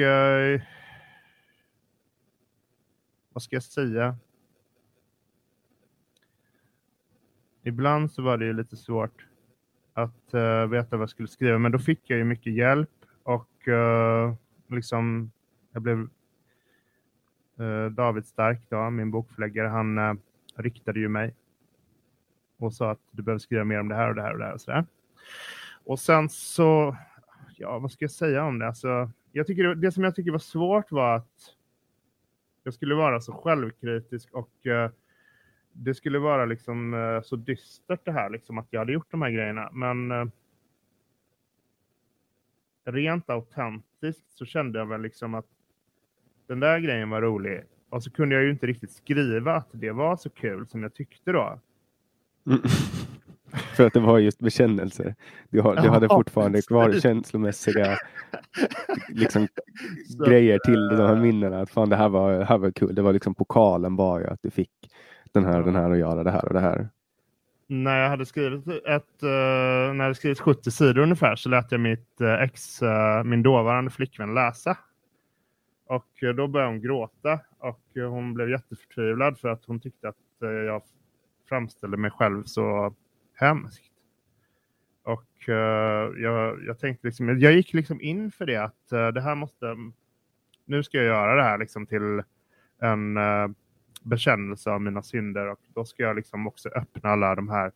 vad 3.33 3.43
ska 3.43 3.57
jag 3.57 3.63
säga? 3.63 4.17
Ibland 7.71 8.13
så 8.13 8.23
var 8.23 8.37
det 8.37 8.45
ju 8.45 8.53
lite 8.53 8.77
svårt 8.77 9.27
att 9.95 10.35
uh, 10.35 10.67
veta 10.67 10.97
vad 10.97 11.03
jag 11.03 11.11
skulle 11.11 11.29
skriva, 11.29 11.59
men 11.59 11.73
då 11.73 11.79
fick 11.79 12.01
jag 12.11 12.19
ju 12.19 12.25
mycket 12.25 12.53
hjälp 12.53 12.91
och 13.23 13.69
uh, 13.69 14.35
liksom 14.69 15.31
jag 15.73 15.83
blev 15.83 16.09
uh, 17.61 17.87
David 17.91 18.27
Stark, 18.27 18.61
då, 18.69 18.91
min 18.91 19.11
bokförläggare, 19.11 19.69
han 19.69 19.99
uh, 19.99 20.15
riktade 20.57 21.01
ju 21.01 21.09
mig 21.09 21.35
och 22.59 22.75
sa 22.75 22.91
att 22.91 23.01
du 23.11 23.23
behöver 23.23 23.39
skriva 23.39 23.65
mer 23.65 23.81
om 23.81 23.89
det 23.89 23.95
här 23.95 24.09
och 24.09 24.15
det 24.15 24.23
här 24.23 24.33
och 24.33 24.39
det 24.39 24.45
här 24.45 24.55
och 24.55 24.61
sådär. 24.61 24.85
Och 25.85 25.99
sen 25.99 26.29
så, 26.29 26.97
ja 27.57 27.79
vad 27.79 27.93
ska 27.93 28.05
jag 28.05 28.11
säga 28.11 28.45
om 28.45 28.59
det? 28.59 28.67
Alltså, 28.67 29.11
jag 29.33 29.47
tycker 29.47 29.65
det, 29.65 29.75
det 29.75 29.93
som 29.93 30.05
jag 30.05 30.15
tycker 30.15 30.31
var 30.31 30.39
svårt 30.39 30.93
var 30.93 31.17
att 31.17 31.57
jag 32.65 32.75
skulle 32.75 32.95
vara 32.95 33.21
så 33.21 33.33
självkritisk 33.33 34.33
och 34.33 34.51
uh, 34.67 34.91
det 35.73 35.95
skulle 35.95 36.19
vara 36.19 36.45
liksom 36.45 36.95
uh, 36.95 37.23
så 37.23 37.37
dystert 37.37 38.01
det 38.05 38.13
här, 38.13 38.31
liksom 38.31 38.59
att 38.59 38.67
jag 38.71 38.81
hade 38.81 38.93
gjort 38.93 39.11
de 39.11 39.23
här 39.23 39.31
grejerna. 39.31 39.71
Men 39.73 40.13
uh, 40.13 40.27
rent 42.85 43.31
autentiskt 43.31 44.25
så 44.35 44.45
kände 44.45 44.79
jag 44.79 44.87
väl 44.87 45.03
liksom 45.03 45.35
att 45.35 45.47
den 46.47 46.61
där 46.61 46.79
grejen 46.79 47.11
var 47.11 47.23
rolig. 47.23 47.63
Och 47.89 48.03
så 48.03 48.11
kunde 48.11 48.35
jag 48.35 48.45
ju 48.45 48.51
inte 48.51 48.67
riktigt 48.67 48.93
skriva 48.93 49.55
att 49.55 49.69
det 49.73 49.91
var 49.91 50.17
så 50.17 50.31
kul 50.31 50.67
som 50.67 50.83
jag 50.83 50.95
tyckte 50.95 51.33
då. 51.33 51.61
Mm. 52.47 52.61
För 53.77 53.87
att 53.87 53.93
det 53.93 54.01
var 54.01 54.19
just 54.19 54.39
bekännelser. 54.39 55.15
Du, 55.49 55.61
har, 55.61 55.77
du 55.77 55.89
hade 55.89 56.09
fortfarande 56.09 56.63
kvar 56.63 56.93
känslomässiga 57.01 57.97
liksom, 59.09 59.49
grejer 60.27 60.59
till 60.59 60.89
de 60.89 60.97
här 60.97 61.17
minnena. 61.17 61.61
Att 61.61 61.71
fan, 61.71 61.89
det 61.89 61.97
här 61.97 62.09
var, 62.09 62.41
här 62.45 62.59
var 62.59 62.71
kul. 62.71 62.95
Det 62.95 63.03
var 63.03 63.13
liksom 63.13 63.35
pokalen 63.35 63.97
bara 63.97 64.31
att 64.31 64.43
du 64.43 64.51
fick 64.51 64.71
den 65.33 65.45
här, 65.45 65.59
och 65.59 65.65
den 65.65 65.75
här 65.75 65.91
och 65.91 65.99
göra 65.99 66.25
det 66.25 66.31
här 66.31 66.45
och 66.45 66.55
det 66.55 66.61
här. 66.61 66.89
När 67.67 68.03
jag 68.03 68.09
hade 68.09 68.27
skrivit 68.27 68.69
ett, 68.69 69.23
uh, 69.23 69.29
när 69.29 69.95
jag 69.95 70.03
hade 70.03 70.15
skrivit 70.15 70.41
70 70.41 70.71
sidor 70.71 71.03
ungefär 71.03 71.37
så 71.37 71.49
lät 71.49 71.73
jag 71.73 71.81
mitt 71.81 72.21
uh, 72.21 72.33
ex, 72.33 72.83
uh, 72.83 73.25
min 73.25 73.43
dåvarande 73.43 73.91
flickvän 73.91 74.35
läsa. 74.35 74.79
Och 75.87 76.09
då 76.37 76.49
började 76.49 76.73
hon 76.73 76.81
gråta 76.81 77.41
och 77.59 77.83
hon 77.95 78.35
blev 78.35 78.51
jätteförtvivlad 78.51 79.39
för 79.39 79.49
att 79.49 79.65
hon 79.65 79.81
tyckte 79.81 80.09
att 80.09 80.17
jag 80.41 80.83
framställde 81.49 81.97
mig 81.97 82.11
själv 82.11 82.45
så 82.45 82.95
hemskt. 83.35 83.91
Och 85.03 85.49
uh, 85.49 85.55
jag, 86.23 86.65
jag 86.67 86.79
tänkte 86.79 87.07
liksom, 87.07 87.41
jag 87.41 87.53
gick 87.53 87.73
liksom 87.73 88.01
in 88.01 88.31
för 88.31 88.47
det 88.47 88.57
att 88.57 88.93
uh, 88.93 89.09
det 89.09 89.21
här 89.21 89.35
måste, 89.35 89.77
nu 90.65 90.83
ska 90.83 90.97
jag 90.97 91.07
göra 91.07 91.35
det 91.35 91.43
här 91.43 91.59
liksom 91.59 91.87
till 91.87 92.23
en 92.81 93.17
uh, 93.17 93.51
bekännelse 94.03 94.71
av 94.71 94.81
mina 94.81 95.03
synder 95.03 95.47
och 95.47 95.61
då 95.75 95.85
ska 95.85 96.03
jag 96.03 96.17
liksom 96.17 96.47
också 96.47 96.69
öppna 96.69 97.11
alla 97.11 97.35
de 97.35 97.49
här 97.49 97.73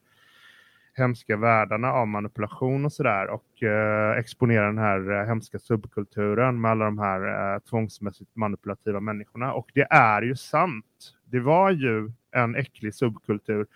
hemska 0.94 1.36
världarna 1.36 1.92
av 1.92 2.09
manipulation 2.09 2.84
och 2.84 2.92
sådär 2.92 3.26
och 3.26 3.62
eh, 3.62 4.18
exponera 4.18 4.66
den 4.66 4.78
här 4.78 5.10
eh, 5.10 5.26
hemska 5.26 5.59
subkulturen 5.59 6.60
med 6.60 6.70
alla 6.70 6.84
de 6.84 6.98
här 6.98 7.55
eh, 7.55 7.59
tvångsmässigt 7.59 8.36
manipulativa 8.36 9.01
människorna. 9.01 9.52
Och 9.52 9.70
det 9.74 9.86
är 9.90 10.22
ju 10.22 10.36
sant. 10.36 11.14
Det 11.24 11.40
var 11.40 11.70
ju 11.70 12.12
en 12.32 12.56
äcklig 12.56 12.94
subkultur 12.94 13.66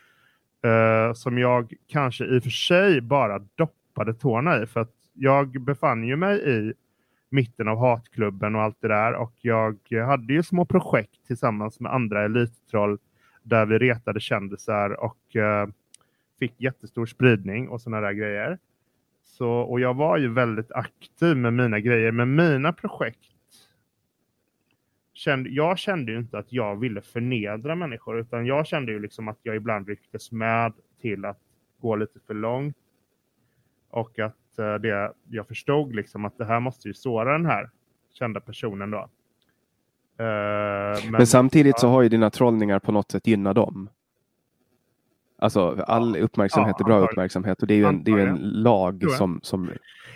eh, 0.64 1.12
som 1.12 1.38
jag 1.38 1.74
kanske 1.86 2.24
i 2.24 2.38
och 2.38 2.42
för 2.42 2.50
sig 2.50 3.00
bara 3.00 3.38
doppade 3.38 4.14
tårna 4.14 4.62
i. 4.62 4.66
För 4.66 4.80
att 4.80 4.94
jag 5.12 5.60
befann 5.60 6.04
ju 6.04 6.16
mig 6.16 6.50
i 6.50 6.72
mitten 7.28 7.68
av 7.68 7.78
hatklubben 7.78 8.54
och 8.54 8.62
allt 8.62 8.80
det 8.80 8.88
där. 8.88 9.14
Och 9.14 9.32
jag 9.38 10.06
hade 10.06 10.32
ju 10.32 10.42
små 10.42 10.64
projekt 10.64 11.26
tillsammans 11.26 11.80
med 11.80 11.94
andra 11.94 12.24
elittroll 12.24 12.98
där 13.42 13.66
vi 13.66 13.78
retade 13.78 14.20
kändisar 14.20 14.90
och 15.04 15.36
eh, 15.36 15.68
fick 16.38 16.60
jättestor 16.60 17.06
spridning 17.06 17.68
och 17.68 17.80
sådana 17.80 18.06
där 18.06 18.12
grejer. 18.12 18.58
Så, 19.24 19.50
och 19.50 19.80
jag 19.80 19.94
var 19.94 20.18
ju 20.18 20.28
väldigt 20.28 20.72
aktiv 20.72 21.36
med 21.36 21.52
mina 21.52 21.80
grejer, 21.80 22.12
men 22.12 22.34
mina 22.34 22.72
projekt 22.72 23.28
kände, 25.12 25.50
jag 25.50 25.78
kände 25.78 26.12
ju 26.12 26.18
inte 26.18 26.38
att 26.38 26.52
jag 26.52 26.76
ville 26.76 27.00
förnedra 27.00 27.74
människor 27.74 28.20
utan 28.20 28.46
jag 28.46 28.66
kände 28.66 28.92
ju 28.92 28.98
liksom 28.98 29.28
att 29.28 29.38
jag 29.42 29.56
ibland 29.56 29.88
rycktes 29.88 30.32
med 30.32 30.72
till 31.00 31.24
att 31.24 31.40
gå 31.80 31.96
lite 31.96 32.20
för 32.26 32.34
långt. 32.34 32.76
Och 33.90 34.18
att 34.18 34.36
det, 34.62 35.12
jag 35.30 35.48
förstod 35.48 35.94
liksom 35.94 36.24
att 36.24 36.38
det 36.38 36.44
här 36.44 36.60
måste 36.60 36.88
ju 36.88 36.94
såra 36.94 37.32
den 37.32 37.46
här 37.46 37.70
kända 38.12 38.40
personen 38.40 38.90
då. 38.90 38.98
Uh, 38.98 40.26
men, 41.04 41.12
men, 41.12 41.26
samtidigt 41.26 41.74
ja. 41.76 41.80
så 41.80 41.88
har 41.88 42.02
ju 42.02 42.08
dina 42.08 42.30
trollningar 42.30 42.78
på 42.78 42.92
något 42.92 43.10
sätt 43.10 43.26
gynnat 43.26 43.54
dem. 43.54 43.88
Alltså 45.38 45.84
all 45.86 46.16
uppmärksamhet 46.16 46.76
ja, 46.78 46.84
är 46.84 46.88
bra 46.88 46.98
uppmärksamhet 46.98 47.62
och 47.62 47.66
det 47.66 47.74
är 47.74 47.78
ju 47.78 47.84
en, 47.84 48.04
det 48.04 48.10
är 48.10 48.26
en 48.26 48.62
lag 48.62 49.04
som, 49.10 49.40
som 49.42 49.70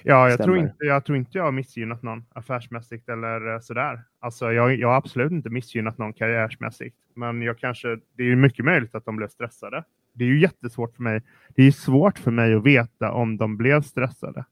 Ja, 0.05 0.31
jag 0.31 0.43
tror, 0.43 0.59
inte, 0.59 0.75
jag 0.79 1.05
tror 1.05 1.19
inte 1.19 1.39
jag 1.39 1.45
har 1.45 1.53
missgynnat 1.53 2.03
någon 2.03 2.25
affärsmässigt 2.33 3.09
eller 3.09 3.55
eh, 3.55 3.61
sådär. 3.61 4.03
Alltså 4.21 4.53
jag, 4.53 4.75
jag 4.75 4.89
har 4.89 4.97
absolut 4.97 5.33
inte 5.33 5.51
missgynnat 5.51 5.99
någon 5.99 6.13
karriärsmässigt. 6.13 6.97
Men 7.15 7.43
jag 7.43 7.59
kanske, 7.59 7.89
det 8.17 8.23
är 8.23 8.27
ju 8.27 8.37
mycket 8.37 8.65
möjligt 8.65 8.95
att 8.95 9.05
de 9.05 9.17
blev 9.17 9.29
stressade. 9.29 9.85
Det 10.13 10.25
är 10.25 10.29
ju 10.29 10.41
jättesvårt 10.41 10.97
för 10.97 11.03
mig. 11.03 11.23
Det 11.55 11.63
är 11.63 11.71
svårt 11.71 12.19
för 12.19 12.31
mig 12.31 12.55
att 12.55 12.67
veta 12.67 13.13
om 13.13 13.37
de 13.37 13.57
blev 13.57 13.83
stressade. 13.83 14.45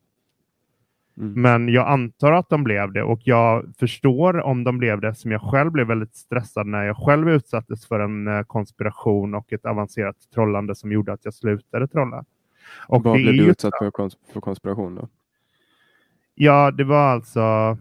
Mm. 1.18 1.42
Men 1.42 1.68
jag 1.68 1.88
antar 1.88 2.32
att 2.32 2.48
de 2.48 2.64
blev 2.64 2.92
det 2.92 3.02
och 3.02 3.20
jag 3.24 3.72
förstår 3.78 4.40
om 4.40 4.64
de 4.64 4.78
blev 4.78 5.00
det 5.00 5.14
som 5.14 5.30
jag 5.30 5.42
själv 5.42 5.72
blev 5.72 5.86
väldigt 5.86 6.14
stressad 6.14 6.66
när 6.66 6.84
jag 6.84 6.96
själv 6.96 7.30
utsattes 7.30 7.86
för 7.86 8.00
en 8.00 8.28
eh, 8.28 8.42
konspiration 8.42 9.34
och 9.34 9.52
ett 9.52 9.66
avancerat 9.66 10.16
trollande 10.34 10.74
som 10.74 10.92
gjorde 10.92 11.12
att 11.12 11.24
jag 11.24 11.34
slutade 11.34 11.88
trolla. 11.88 12.24
Och 12.88 13.02
Vad 13.02 13.16
blev 13.16 13.34
du 13.34 13.44
utsatt 13.50 13.78
för, 13.78 13.90
kons 13.90 14.16
för 14.32 14.40
konspiration 14.40 14.94
då? 14.94 15.08
Ja, 16.34 16.70
det 16.70 16.84
var 16.84 17.12
alltså 17.12 17.78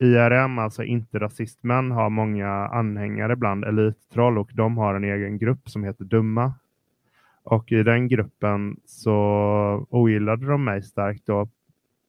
IRM, 0.00 0.58
alltså 0.58 0.84
inte 0.84 1.18
rasistmän, 1.18 1.90
har 1.90 2.10
många 2.10 2.48
anhängare 2.48 3.36
bland 3.36 3.64
elittroll 3.64 4.38
och 4.38 4.50
de 4.54 4.78
har 4.78 4.94
en 4.94 5.04
egen 5.04 5.38
grupp 5.38 5.68
som 5.68 5.84
heter 5.84 6.04
Dumma 6.04 6.54
och 7.42 7.72
i 7.72 7.82
den 7.82 8.08
gruppen 8.08 8.76
så 8.84 9.14
ogillade 9.90 10.46
de 10.46 10.64
mig 10.64 10.82
starkt 10.82 11.26
då 11.26 11.48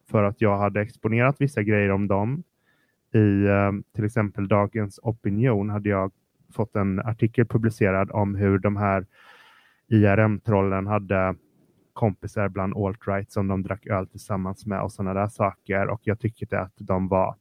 för 0.09 0.23
att 0.23 0.41
jag 0.41 0.57
hade 0.57 0.81
exponerat 0.81 1.35
vissa 1.39 1.63
grejer 1.63 1.91
om 1.91 2.07
dem. 2.07 2.43
I 3.13 3.45
eh, 3.45 3.71
till 3.95 4.05
exempel 4.05 4.47
Dagens 4.47 4.99
Opinion 5.03 5.69
hade 5.69 5.89
jag 5.89 6.11
fått 6.53 6.75
en 6.75 6.99
artikel 6.99 7.45
publicerad 7.45 8.11
om 8.11 8.35
hur 8.35 8.59
de 8.59 8.77
här 8.77 9.05
IRM-trollen 9.87 10.87
hade 10.87 11.35
kompisar 11.93 12.49
bland 12.49 12.73
alt-right 12.73 13.31
som 13.31 13.47
de 13.47 13.63
drack 13.63 13.87
öl 13.87 14.07
tillsammans 14.07 14.65
med 14.65 14.81
och 14.81 14.91
sådana 14.91 15.13
där 15.13 15.27
saker. 15.27 15.87
Och 15.87 16.01
jag 16.03 16.19
tyckte 16.19 16.59
att 16.59 16.73
de 16.75 17.07
var, 17.07 17.35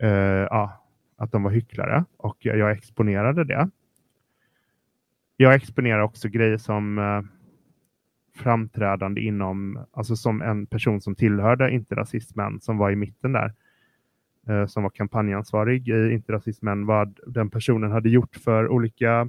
eh, 0.00 0.46
ja, 0.50 0.84
att 1.16 1.32
de 1.32 1.42
var 1.42 1.50
hycklare. 1.50 2.04
Och 2.16 2.36
jag 2.40 2.70
exponerade 2.70 3.44
det. 3.44 3.70
Jag 5.36 5.54
exponerar 5.54 6.00
också 6.00 6.28
grejer 6.28 6.58
som 6.58 6.98
eh, 6.98 7.22
framträdande 8.38 9.20
inom, 9.20 9.84
alltså 9.92 10.16
som 10.16 10.42
en 10.42 10.66
person 10.66 11.00
som 11.00 11.14
tillhörde 11.14 11.70
Inte 11.70 11.94
rasismen 11.94 12.60
som 12.60 12.78
var 12.78 12.90
i 12.90 12.96
mitten 12.96 13.32
där, 13.32 13.52
eh, 14.48 14.66
som 14.66 14.82
var 14.82 14.90
kampanjansvarig 14.90 15.88
i 15.88 16.12
Inte 16.12 16.32
rasismen, 16.32 16.86
vad 16.86 17.18
den 17.26 17.50
personen 17.50 17.92
hade 17.92 18.08
gjort 18.08 18.36
för 18.36 18.68
olika 18.68 19.28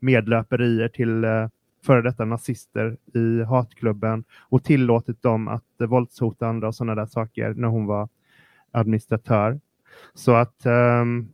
medlöperier 0.00 0.88
till 0.88 1.24
eh, 1.24 1.48
före 1.84 2.02
detta 2.02 2.24
nazister 2.24 2.96
i 3.14 3.42
hatklubben 3.42 4.24
och 4.40 4.64
tillåtit 4.64 5.22
dem 5.22 5.48
att 5.48 5.80
eh, 5.80 5.86
våldshota 5.86 6.46
andra 6.46 6.68
och 6.68 6.74
sådana 6.74 6.94
där 6.94 7.06
saker 7.06 7.54
när 7.54 7.68
hon 7.68 7.86
var 7.86 8.08
administratör. 8.70 9.60
Så 10.14 10.34
att 10.34 10.66
ehm, 10.66 11.28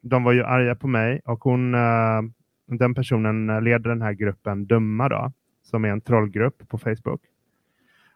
de 0.00 0.24
var 0.24 0.32
ju 0.32 0.44
arga 0.44 0.74
på 0.74 0.88
mig 0.88 1.20
och 1.24 1.44
hon 1.44 1.74
eh, 1.74 2.22
den 2.66 2.94
personen 2.94 3.64
leder 3.64 3.90
den 3.90 4.02
här 4.02 4.12
gruppen 4.12 4.66
Dumma 4.66 5.08
då, 5.08 5.32
som 5.62 5.84
är 5.84 5.88
en 5.88 6.00
trollgrupp 6.00 6.68
på 6.68 6.78
Facebook. 6.78 7.20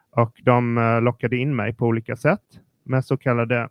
Och 0.09 0.41
de 0.43 0.77
eh, 0.77 1.01
lockade 1.01 1.37
in 1.37 1.55
mig 1.55 1.73
på 1.73 1.85
olika 1.85 2.15
sätt 2.15 2.59
med 2.83 3.05
så 3.05 3.17
kallade 3.17 3.69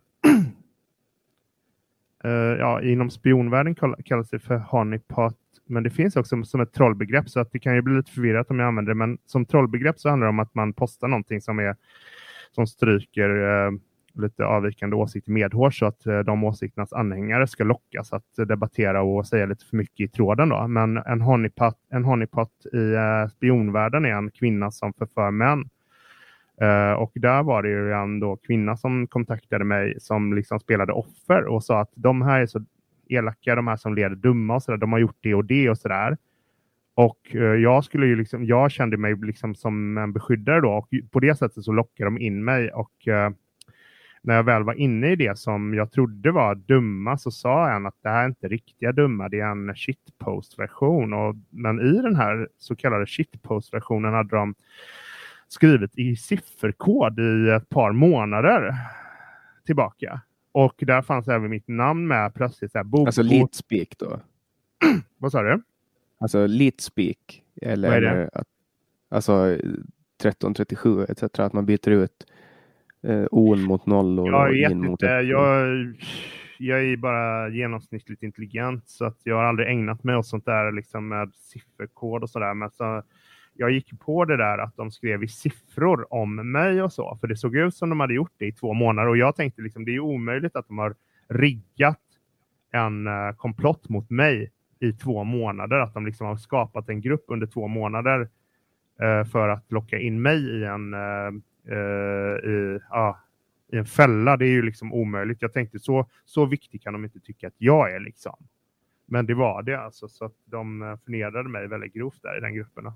uh, 2.25 2.31
ja, 2.59 2.81
inom 2.81 3.09
spionvärlden 3.09 3.75
kallas 4.05 4.29
det 4.29 4.39
för 4.39 4.57
honeypot, 4.57 5.37
men 5.65 5.83
det 5.83 5.89
finns 5.89 6.15
också 6.15 6.43
som 6.43 6.61
ett 6.61 6.73
trollbegrepp 6.73 7.29
så 7.29 7.39
att 7.39 7.51
det 7.51 7.59
kan 7.59 7.75
ju 7.75 7.81
bli 7.81 7.95
lite 7.95 8.11
förvirrat 8.11 8.51
om 8.51 8.59
jag 8.59 8.67
använder 8.67 8.91
det. 8.91 8.95
Men 8.95 9.17
som 9.25 9.45
trollbegrepp 9.45 9.99
så 9.99 10.09
handlar 10.09 10.27
det 10.27 10.29
om 10.29 10.39
att 10.39 10.55
man 10.55 10.73
postar 10.73 11.07
någonting 11.07 11.41
som 11.41 11.59
är 11.59 11.75
som 12.51 12.67
stryker 12.67 13.29
uh, 13.29 13.71
lite 14.17 14.45
avvikande 14.45 14.95
åsikter 14.95 15.31
medhårs 15.31 15.79
så 15.79 15.85
att 15.85 16.05
eh, 16.05 16.19
de 16.19 16.43
åsikternas 16.43 16.93
anhängare 16.93 17.47
ska 17.47 17.63
lockas 17.63 18.13
att 18.13 18.47
debattera 18.47 19.01
och 19.01 19.27
säga 19.27 19.45
lite 19.45 19.65
för 19.65 19.77
mycket 19.77 19.99
i 19.99 20.07
tråden. 20.07 20.49
Då. 20.49 20.67
Men 20.67 20.97
en 20.97 21.21
honeypot, 21.21 21.75
en 21.91 22.05
honeypot 22.05 22.51
i 22.73 22.93
eh, 22.93 23.27
spionvärlden 23.29 24.05
är 24.05 24.13
en 24.13 24.31
kvinna 24.31 24.71
som 24.71 24.93
förför 24.93 25.31
män 25.31 25.69
Uh, 26.61 26.93
och 26.93 27.11
där 27.15 27.43
var 27.43 27.63
det 27.63 27.69
ju 27.69 27.93
en 27.93 28.19
då 28.19 28.35
kvinna 28.35 28.77
som 28.77 29.07
kontaktade 29.07 29.65
mig 29.65 29.99
som 29.99 30.33
liksom 30.33 30.59
spelade 30.59 30.93
offer 30.93 31.45
och 31.45 31.63
sa 31.63 31.79
att 31.79 31.91
de 31.95 32.21
här 32.21 32.41
är 32.41 32.45
så 32.45 32.65
elaka, 33.09 33.55
de 33.55 33.67
här 33.67 33.75
som 33.75 33.95
leder 33.95 34.15
dumma 34.15 34.55
och 34.55 34.63
sådär, 34.63 34.77
de 34.77 34.91
har 34.91 34.99
gjort 34.99 35.17
det 35.21 35.35
och 35.35 35.45
det 35.45 35.69
och 35.69 35.77
sådär. 35.77 36.17
Och 36.95 37.17
uh, 37.35 37.43
jag 37.43 37.83
skulle 37.83 38.05
ju 38.05 38.15
liksom, 38.15 38.45
jag 38.45 38.71
kände 38.71 38.97
mig 38.97 39.15
liksom 39.15 39.55
som 39.55 39.97
en 39.97 40.13
beskyddare 40.13 40.61
då 40.61 40.71
och 40.71 40.89
på 41.11 41.19
det 41.19 41.35
sättet 41.35 41.63
så 41.63 41.71
lockade 41.71 42.07
de 42.07 42.17
in 42.19 42.43
mig 42.43 42.71
och 42.71 43.07
uh, 43.07 43.29
när 44.25 44.35
jag 44.35 44.43
väl 44.43 44.63
var 44.63 44.73
inne 44.73 45.11
i 45.11 45.15
det 45.15 45.39
som 45.39 45.73
jag 45.73 45.91
trodde 45.91 46.31
var 46.31 46.55
dumma 46.55 47.17
så 47.17 47.31
sa 47.31 47.69
en 47.71 47.85
att 47.85 47.95
det 48.01 48.09
här 48.09 48.23
är 48.23 48.27
inte 48.27 48.47
riktiga 48.47 48.91
dumma, 48.91 49.29
det 49.29 49.39
är 49.39 49.47
en 49.47 49.75
shitpost-version. 49.75 51.43
Men 51.49 51.79
i 51.79 52.01
den 52.01 52.15
här 52.15 52.49
så 52.57 52.75
kallade 52.75 53.05
shitpost-versionen 53.05 54.13
hade 54.13 54.35
de 54.35 54.55
skrivit 55.47 55.97
i 55.97 56.15
sifferkod 56.15 57.19
i 57.19 57.49
ett 57.49 57.69
par 57.69 57.91
månader 57.91 58.75
tillbaka. 59.65 60.21
Och 60.51 60.75
där 60.77 61.01
fanns 61.01 61.27
även 61.27 61.49
mitt 61.49 61.67
namn 61.67 62.07
med 62.07 62.33
plötsligt. 62.33 62.71
Så 62.71 62.77
här, 62.77 62.83
bok, 62.83 63.07
alltså 63.07 63.21
Leetspeak 63.21 63.97
då? 63.97 64.19
Vad 65.17 65.31
sa 65.31 65.41
du? 65.41 65.61
Alltså 66.19 66.47
Leetspeak? 66.47 67.43
Eller, 67.61 67.87
Vad 67.87 67.97
är 67.97 68.01
det? 68.01 68.29
Att, 68.33 68.47
alltså 69.09 69.45
1337 69.45 71.05
etc. 71.09 71.23
Att 71.23 71.53
man 71.53 71.65
byter 71.65 71.89
ut 71.89 72.25
eh, 73.05 73.25
on 73.31 73.61
mot 73.61 73.85
nollor 73.85 74.27
Jag 74.27 74.49
och 74.49 74.55
in 74.55 74.85
mot 74.85 75.03
ettor. 75.03 75.21
Jag, 75.21 75.95
jag 76.59 76.83
är 76.83 76.97
bara 76.97 77.49
genomsnittligt 77.49 78.23
intelligent 78.23 78.89
så 78.89 79.05
att 79.05 79.19
jag 79.23 79.35
har 79.35 79.43
aldrig 79.43 79.69
ägnat 79.69 80.03
mig 80.03 80.15
åt 80.15 80.27
sånt 80.27 80.45
där 80.45 80.71
liksom 80.71 81.07
med 81.07 81.31
sifferkod 81.33 82.23
och 82.23 82.29
sådär. 82.29 82.53
Men 82.53 82.69
så, 82.69 83.03
jag 83.53 83.71
gick 83.71 83.99
på 83.99 84.25
det 84.25 84.37
där 84.37 84.57
att 84.57 84.75
de 84.75 84.91
skrev 84.91 85.23
i 85.23 85.27
siffror 85.27 86.13
om 86.13 86.51
mig 86.51 86.81
och 86.81 86.93
så, 86.93 87.17
för 87.21 87.27
det 87.27 87.37
såg 87.37 87.55
ut 87.55 87.75
som 87.75 87.89
de 87.89 87.99
hade 87.99 88.13
gjort 88.13 88.33
det 88.37 88.45
i 88.45 88.51
två 88.51 88.73
månader 88.73 89.09
och 89.09 89.17
jag 89.17 89.35
tänkte 89.35 89.61
liksom 89.61 89.85
det 89.85 89.95
är 89.95 89.99
omöjligt 89.99 90.55
att 90.55 90.67
de 90.67 90.77
har 90.77 90.95
riggat 91.29 92.01
en 92.71 93.07
uh, 93.07 93.31
komplott 93.37 93.89
mot 93.89 94.09
mig 94.09 94.51
i 94.79 94.93
två 94.93 95.23
månader, 95.23 95.79
att 95.79 95.93
de 95.93 96.05
liksom 96.05 96.27
har 96.27 96.35
skapat 96.35 96.89
en 96.89 97.01
grupp 97.01 97.25
under 97.27 97.47
två 97.47 97.67
månader 97.67 98.19
uh, 99.03 99.23
för 99.31 99.49
att 99.49 99.71
locka 99.71 99.99
in 99.99 100.21
mig 100.21 100.37
i 100.37 100.63
en 100.63 100.93
uh, 101.71 102.49
i, 102.49 102.79
ja, 102.89 103.19
i 103.71 103.77
en 103.77 103.85
fälla. 103.85 104.37
Det 104.37 104.45
är 104.45 104.49
ju 104.49 104.61
liksom 104.61 104.93
omöjligt. 104.93 105.41
Jag 105.41 105.53
tänkte 105.53 105.79
så, 105.79 106.09
så 106.25 106.45
viktig 106.45 106.83
kan 106.83 106.93
de 106.93 107.03
inte 107.03 107.19
tycka 107.19 107.47
att 107.47 107.55
jag 107.57 107.95
är 107.95 107.99
liksom. 107.99 108.35
Men 109.05 109.25
det 109.25 109.33
var 109.33 109.63
det 109.63 109.81
alltså, 109.81 110.07
så 110.07 110.25
att 110.25 110.35
de 110.45 110.97
förnedrade 111.05 111.49
mig 111.49 111.67
väldigt 111.67 111.93
grovt 111.93 112.21
där 112.21 112.37
i 112.37 112.41
den 112.41 112.55
gruppen. 112.55 112.91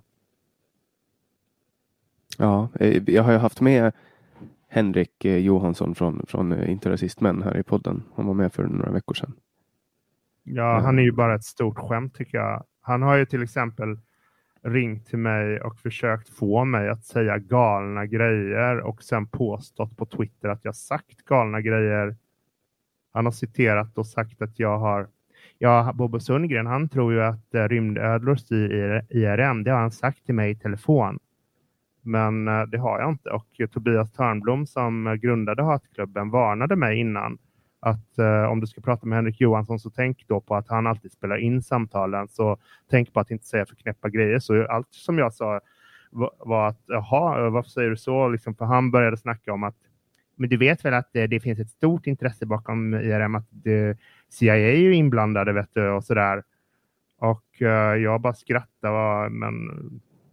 Ja, 2.38 2.70
eh, 2.80 3.04
jag 3.10 3.24
har 3.24 3.32
ju 3.32 3.38
haft 3.38 3.62
med 3.62 3.92
Henrik 4.68 5.26
eh, 5.26 5.38
Johansson 5.38 5.96
från, 5.96 6.26
från 6.28 6.52
eh, 6.52 6.72
Inte 6.72 6.90
rasist 6.90 7.22
män 7.22 7.42
här 7.42 7.58
i 7.58 7.64
podden. 7.64 8.04
Han 8.16 8.26
var 8.26 8.34
med 8.34 8.54
för 8.54 8.64
några 8.64 8.92
veckor 8.92 9.14
sedan. 9.14 9.34
Ja, 10.44 10.80
han 10.80 11.00
är 11.00 11.04
ju 11.04 11.12
bara 11.12 11.36
ett 11.36 11.44
stort 11.44 11.78
skämt 11.78 12.16
tycker 12.16 12.38
jag. 12.38 12.64
Han 12.82 13.02
har 13.02 13.16
ju 13.16 13.26
till 13.26 13.44
exempel 13.44 14.00
ringt 14.62 15.08
till 15.08 15.20
mig 15.20 15.62
och 15.62 15.80
försökt 15.80 16.30
få 16.30 16.66
mig 16.66 16.90
att 16.90 17.04
säga 17.04 17.38
galna 17.38 18.06
grejer 18.06 18.80
och 18.80 19.04
sen 19.04 19.28
påstått 19.28 19.98
på 19.98 20.06
Twitter 20.06 20.50
att 20.50 20.66
jag 20.66 20.76
sagt 20.76 21.26
galna 21.26 21.62
grejer. 21.62 22.16
Han 23.14 23.26
har 23.26 23.32
citerat 23.32 23.98
och 23.98 24.08
sagt 24.08 24.42
att 24.42 24.60
jag 24.60 24.78
har 24.80 25.08
Ja, 25.62 25.94
Bobo 25.96 26.20
Sundgren, 26.20 26.68
han 26.68 26.90
tror 26.90 27.14
ju 27.14 27.22
att 27.22 27.56
eh, 27.56 27.64
rymdödlor 27.64 28.36
styr 28.36 29.06
IRM. 29.10 29.64
Det 29.64 29.72
har 29.72 29.80
han 29.80 29.92
sagt 29.92 30.26
till 30.26 30.36
mig 30.36 30.52
i 30.52 30.56
telefon. 30.56 31.20
Men 32.02 32.48
eh, 32.48 32.62
det 32.62 32.78
har 32.78 33.00
jag 33.00 33.10
inte. 33.10 33.30
Och 33.30 33.72
Tobias 33.72 34.12
Törnblom 34.12 34.68
som 34.68 35.20
grundade 35.22 35.64
Hatklubben 35.64 36.30
varnade 36.30 36.76
mig 36.76 37.00
innan 37.00 37.38
att 37.80 38.20
eh, 38.20 38.44
om 38.44 38.60
du 38.60 38.68
ska 38.68 38.82
prata 38.82 39.08
med 39.08 39.18
Henrik 39.18 39.42
Johansson 39.42 39.80
så 39.80 39.90
tänk 39.90 40.28
då 40.28 40.42
på 40.42 40.56
att 40.56 40.68
han 40.68 40.88
alltid 40.88 41.12
spelar 41.12 41.38
in 41.38 41.64
samtalen. 41.64 42.28
Så 42.28 42.58
tänk 42.90 43.14
på 43.14 43.20
att 43.20 43.32
inte 43.32 43.46
säga 43.46 43.66
för 43.66 43.76
knäppa 43.76 44.10
grejer. 44.10 44.40
Så 44.40 44.68
allt 44.68 44.88
som 44.92 45.18
jag 45.18 45.34
sa 45.34 45.60
var, 46.12 46.32
var 46.40 46.68
att 46.68 46.84
jaha, 46.86 47.50
varför 47.50 47.70
säger 47.70 47.90
du 47.90 47.98
så? 47.98 48.28
Liksom, 48.30 48.56
för 48.56 48.66
han 48.66 48.92
började 48.92 49.18
snacka 49.18 49.54
om 49.54 49.64
att 49.64 49.76
men 50.40 50.50
du 50.50 50.58
vet 50.58 50.86
väl 50.86 50.94
att 50.94 51.10
det, 51.14 51.28
det 51.28 51.40
finns 51.40 51.60
ett 51.60 51.70
stort 51.70 52.08
intresse 52.08 52.46
bakom 52.46 52.94
IRM, 52.94 53.36
att 53.36 53.44
eh, 53.44 53.60
det, 53.64 53.98
CIA 54.30 54.56
är 54.56 54.76
ju 54.76 54.96
inblandade 54.96 55.54
vet 55.54 55.70
du, 55.74 55.90
och 55.90 56.04
sådär. 56.04 56.44
Och 57.18 57.62
eh, 57.62 57.96
jag 57.96 58.22
bara 58.22 58.34
skrattade, 58.34 59.30
men 59.30 59.54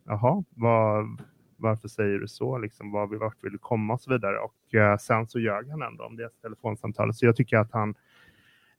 jaha, 0.04 0.44
vad, 0.50 1.22
varför 1.56 1.88
säger 1.88 2.18
du 2.18 2.28
så? 2.28 2.58
Liksom, 2.58 2.92
var, 2.92 3.06
vart 3.06 3.44
vill 3.44 3.52
du 3.52 3.58
komma 3.58 3.94
och 3.94 4.00
så 4.00 4.10
vidare. 4.10 4.38
Och 4.38 4.74
uh, 4.74 4.96
sen 4.96 5.26
så 5.26 5.38
ljög 5.38 5.70
han 5.70 5.82
ändå 5.82 6.04
om 6.04 6.16
det 6.16 6.30
telefonsamtalet. 6.42 7.16
Så 7.16 7.26
jag 7.26 7.36
tycker 7.36 7.56
att 7.56 7.72
han 7.72 7.94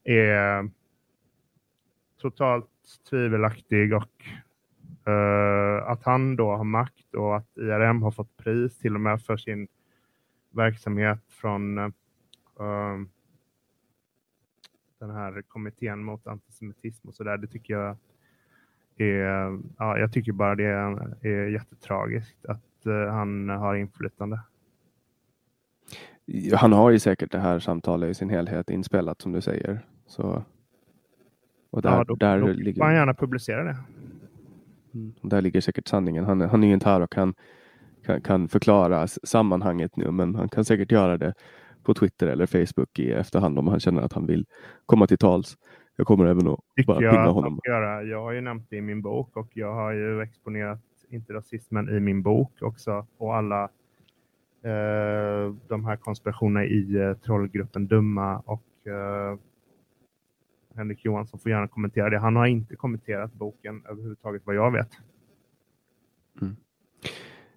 är 0.04 0.70
totalt 2.20 2.70
tvivelaktig 3.10 3.94
och 3.94 4.24
uh, 5.08 5.90
att 5.90 6.04
han 6.04 6.36
då 6.36 6.56
har 6.56 6.64
makt 6.64 7.14
och 7.14 7.36
att 7.36 7.56
IRM 7.56 8.02
har 8.02 8.10
fått 8.10 8.36
pris 8.36 8.78
till 8.78 8.94
och 8.94 9.00
med 9.00 9.22
för 9.22 9.36
sin 9.36 9.68
verksamhet 10.50 11.20
från 11.28 11.78
uh, 11.78 11.88
den 14.98 15.10
här 15.10 15.42
kommittén 15.42 16.04
mot 16.04 16.26
antisemitism 16.26 17.08
och 17.08 17.14
så 17.14 17.24
där. 17.24 17.36
Det 17.36 17.46
tycker 17.46 17.74
jag 17.74 17.96
är, 18.96 19.58
ja, 19.78 19.98
jag 19.98 20.12
tycker 20.12 20.32
bara 20.32 20.54
det 20.54 20.64
är, 20.64 21.26
är 21.26 21.48
jättetragiskt 21.48 22.46
att 22.46 22.67
han 22.86 23.48
har 23.48 23.74
inflytande. 23.74 24.40
Han 26.54 26.72
har 26.72 26.90
ju 26.90 26.98
säkert 26.98 27.32
det 27.32 27.38
här 27.38 27.58
samtalet 27.58 28.10
i 28.10 28.14
sin 28.14 28.30
helhet 28.30 28.70
inspelat 28.70 29.20
som 29.20 29.32
du 29.32 29.40
säger. 29.40 29.80
Så, 30.06 30.44
och 31.70 31.82
där, 31.82 31.90
ja, 31.90 32.04
då, 32.04 32.14
där 32.14 32.40
då 32.40 32.46
ligger, 32.46 32.82
han 32.82 32.94
gärna 32.94 33.14
publicera 33.14 33.64
det. 33.64 33.76
Mm, 34.94 35.12
där 35.22 35.42
ligger 35.42 35.60
säkert 35.60 35.88
sanningen. 35.88 36.24
Han, 36.24 36.40
han 36.40 36.62
är 36.64 36.68
ju 36.68 36.74
inte 36.74 36.88
här 36.88 37.00
och 37.00 37.12
kan, 37.12 37.34
kan, 38.04 38.20
kan 38.20 38.48
förklara 38.48 39.06
sammanhanget 39.06 39.96
nu, 39.96 40.10
men 40.10 40.34
han 40.34 40.48
kan 40.48 40.64
säkert 40.64 40.92
göra 40.92 41.18
det 41.18 41.34
på 41.82 41.94
Twitter 41.94 42.26
eller 42.26 42.46
Facebook 42.46 42.98
i 42.98 43.12
efterhand 43.12 43.58
om 43.58 43.68
han 43.68 43.80
känner 43.80 44.02
att 44.02 44.12
han 44.12 44.26
vill 44.26 44.46
komma 44.86 45.06
till 45.06 45.18
tals. 45.18 45.56
Jag 45.96 46.06
kommer 46.06 46.26
även 46.26 46.48
att 46.48 46.60
Tycker 46.76 46.86
bara 46.86 47.02
jag 47.02 47.14
att 47.14 47.20
han 47.20 47.34
honom. 47.34 47.60
göra. 47.68 48.02
Jag 48.02 48.22
har 48.22 48.32
ju 48.32 48.40
nämnt 48.40 48.66
det 48.70 48.76
i 48.76 48.80
min 48.80 49.02
bok 49.02 49.36
och 49.36 49.50
jag 49.54 49.74
har 49.74 49.92
ju 49.92 50.22
exponerat 50.22 50.80
inte 51.10 51.32
rasismen 51.32 51.96
i 51.96 52.00
min 52.00 52.22
bok 52.22 52.62
också 52.62 53.06
och 53.16 53.36
alla 53.36 53.64
eh, 54.62 55.54
de 55.68 55.84
här 55.84 55.96
konspirationerna 55.96 56.64
i 56.64 56.96
eh, 56.96 57.14
trollgruppen 57.14 57.86
Dumma 57.86 58.38
och 58.38 58.86
eh, 58.86 59.38
Henrik 60.74 61.04
Johansson 61.04 61.40
får 61.40 61.50
gärna 61.50 61.68
kommentera 61.68 62.10
det. 62.10 62.18
Han 62.18 62.36
har 62.36 62.46
inte 62.46 62.76
kommenterat 62.76 63.32
boken 63.32 63.82
överhuvudtaget 63.88 64.42
vad 64.44 64.54
jag 64.54 64.70
vet. 64.70 64.90
Mm. 66.40 66.56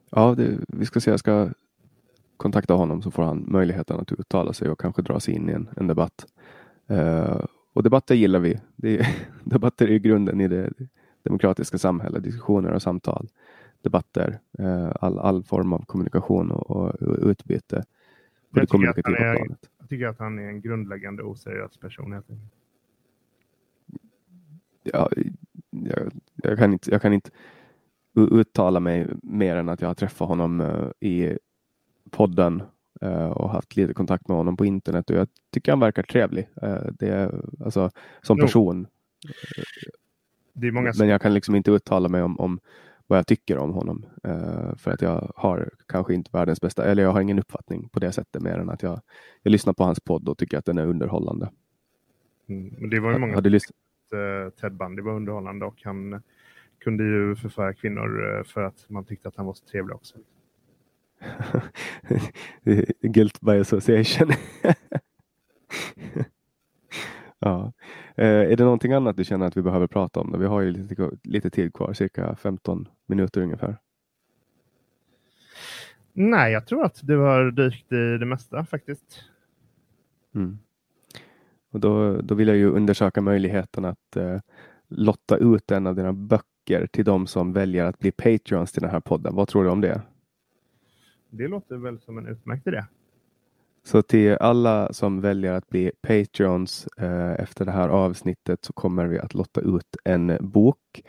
Ja, 0.09 0.35
det, 0.35 0.57
vi 0.67 0.85
ska 0.85 0.99
se. 0.99 1.11
Jag 1.11 1.19
ska 1.19 1.49
kontakta 2.37 2.73
honom 2.73 3.01
så 3.01 3.11
får 3.11 3.23
han 3.23 3.45
möjligheten 3.47 3.99
att 3.99 4.11
uttala 4.11 4.53
sig 4.53 4.69
och 4.69 4.79
kanske 4.79 5.01
dra 5.01 5.19
sig 5.19 5.33
in 5.33 5.49
i 5.49 5.53
en, 5.53 5.69
en 5.77 5.87
debatt. 5.87 6.25
Eh, 6.87 7.45
och 7.73 7.83
debatter 7.83 8.15
gillar 8.15 8.39
vi. 8.39 8.59
Det 8.75 8.99
är, 8.99 9.07
debatter 9.43 9.87
är 9.91 9.97
grunden 9.97 10.41
i 10.41 10.47
det 10.47 10.73
demokratiska 11.23 11.77
samhället. 11.77 12.23
Diskussioner 12.23 12.71
och 12.71 12.81
samtal. 12.81 13.27
Debatter. 13.81 14.39
Eh, 14.59 14.91
all, 15.01 15.19
all 15.19 15.43
form 15.43 15.73
av 15.73 15.85
kommunikation 15.85 16.51
och, 16.51 16.71
och 16.71 16.95
utbyte 17.29 17.75
på 17.75 18.59
det 18.59 18.59
Jag 18.59 18.59
han 18.61 18.67
kommunikativa 18.67 19.17
är, 19.17 19.35
planet. 19.35 19.69
jag 19.79 19.89
tycker 19.89 20.07
att 20.07 20.19
han 20.19 20.39
är 20.39 20.43
en 20.43 20.61
grundläggande 20.61 21.23
oseriös 21.23 21.77
person. 21.77 22.13
Helt 22.13 22.29
enkelt. 22.29 22.51
Ja, 24.83 25.09
jag, 25.69 26.11
jag, 26.35 26.57
kan 26.57 26.73
inte, 26.73 26.91
jag 26.91 27.01
kan 27.01 27.13
inte 27.13 27.29
uttala 28.15 28.79
mig 28.79 29.07
mer 29.23 29.55
än 29.55 29.69
att 29.69 29.81
jag 29.81 29.89
har 29.89 29.95
träffat 29.95 30.27
honom 30.27 30.61
eh, 30.61 31.07
i 31.09 31.37
podden 32.09 32.63
eh, 33.01 33.25
och 33.27 33.49
haft 33.49 33.75
lite 33.75 33.93
kontakt 33.93 34.27
med 34.27 34.37
honom 34.37 34.57
på 34.57 34.65
internet 34.65 35.09
och 35.09 35.15
jag 35.15 35.27
tycker 35.53 35.71
han 35.71 35.79
verkar 35.79 36.03
trevlig. 36.03 36.49
Det 36.91 37.07
är, 37.09 37.41
alltså, 37.65 37.91
som 38.21 38.37
Jo. 38.39 38.45
person. 38.45 38.87
Det 39.23 39.29
är 39.61 39.91
många 40.71 40.93
som 40.93 41.03
Men 41.05 41.09
jag 41.11 41.21
kan 41.21 41.33
liksom 41.33 41.55
inte 41.55 41.71
uttala 41.71 42.09
mig 42.09 42.21
om, 42.23 42.39
om 42.39 42.59
vad 43.07 43.19
jag 43.19 43.27
tycker 43.27 43.57
om 43.57 43.71
honom. 43.73 44.05
eh, 44.23 44.75
för 44.75 44.91
att 44.91 45.01
jag 45.01 45.31
har 45.35 45.69
kanske 45.87 46.13
inte 46.13 46.29
världens 46.33 46.61
bästa, 46.61 46.85
eller 46.85 47.03
jag 47.03 47.11
har 47.11 47.21
ingen 47.21 47.39
uppfattning 47.39 47.89
på 47.89 47.99
det 47.99 48.11
sättet 48.11 48.41
mer 48.41 48.57
än 48.59 48.69
att 48.69 48.83
jag, 48.83 49.01
jag 49.43 49.51
lyssnar 49.51 49.73
på 49.73 49.83
hans 49.83 49.99
podd 49.99 50.29
och 50.29 50.37
tycker 50.37 50.57
att 50.57 50.65
den 50.65 50.77
är 50.77 50.85
underhållande. 50.85 51.51
Mm, 52.49 52.73
men 52.77 52.89
det 52.89 52.99
var 52.99 53.11
ju 53.11 53.17
många 53.17 53.39
lyssnat? 53.39 53.75
eh, 54.13 54.49
Ted 54.49 54.73
Bundy 54.73 55.01
var 55.01 55.13
underhållande 55.13 55.65
och 55.65 55.81
han 55.83 56.21
kunde 56.79 57.03
ju 57.03 57.35
förföra 57.35 57.73
kvinnor 57.73 58.37
eh, 58.37 58.43
för 58.43 58.63
att 58.63 58.85
man 58.89 59.05
tyckte 59.05 59.27
att 59.27 59.35
han 59.35 59.45
var 59.45 59.53
så 59.53 59.65
trevlig 59.65 59.95
också. 59.95 60.17
Guilt 63.01 63.41
by 63.41 63.51
association. 63.51 64.31
ja. 67.41 67.73
Eh, 68.15 68.25
är 68.25 68.55
det 68.55 68.63
någonting 68.63 68.93
annat 68.93 69.17
du 69.17 69.23
känner 69.23 69.45
att 69.45 69.57
vi 69.57 69.61
behöver 69.61 69.87
prata 69.87 70.19
om? 70.19 70.39
Vi 70.39 70.45
har 70.45 70.61
ju 70.61 70.71
lite, 70.71 71.11
lite 71.23 71.49
tid 71.49 71.73
kvar, 71.73 71.93
cirka 71.93 72.35
15 72.35 72.87
minuter 73.05 73.41
ungefär. 73.41 73.77
Nej, 76.13 76.53
jag 76.53 76.67
tror 76.67 76.85
att 76.85 76.99
du 77.03 77.17
har 77.17 77.51
dykt 77.51 77.91
i 77.91 78.17
det 78.17 78.25
mesta 78.25 78.65
faktiskt. 78.65 79.23
Mm. 80.35 80.59
Och 81.71 81.79
då, 81.79 82.21
då 82.21 82.35
vill 82.35 82.47
jag 82.47 82.57
ju 82.57 82.69
undersöka 82.69 83.21
möjligheten 83.21 83.85
att 83.85 84.15
eh, 84.15 84.39
lotta 84.87 85.37
ut 85.37 85.71
en 85.71 85.87
av 85.87 85.95
dina 85.95 86.13
böcker 86.13 86.87
till 86.91 87.05
de 87.05 87.27
som 87.27 87.53
väljer 87.53 87.85
att 87.85 87.99
bli 87.99 88.11
Patreons 88.11 88.71
till 88.71 88.81
den 88.81 88.91
här 88.91 88.99
podden. 88.99 89.35
Vad 89.35 89.47
tror 89.47 89.63
du 89.63 89.69
om 89.69 89.81
det? 89.81 90.01
Det 91.29 91.47
låter 91.47 91.77
väl 91.77 91.99
som 91.99 92.17
en 92.17 92.27
utmärkt 92.27 92.67
idé. 92.67 92.83
Så 93.83 94.01
till 94.01 94.37
alla 94.39 94.93
som 94.93 95.21
väljer 95.21 95.53
att 95.53 95.69
bli 95.69 95.91
Patreons 96.01 96.87
eh, 96.97 97.31
efter 97.31 97.65
det 97.65 97.71
här 97.71 97.89
avsnittet 97.89 98.65
så 98.65 98.73
kommer 98.73 99.05
vi 99.05 99.19
att 99.19 99.33
lotta 99.33 99.61
ut 99.61 99.97
en 100.03 100.37
bok. 100.39 101.01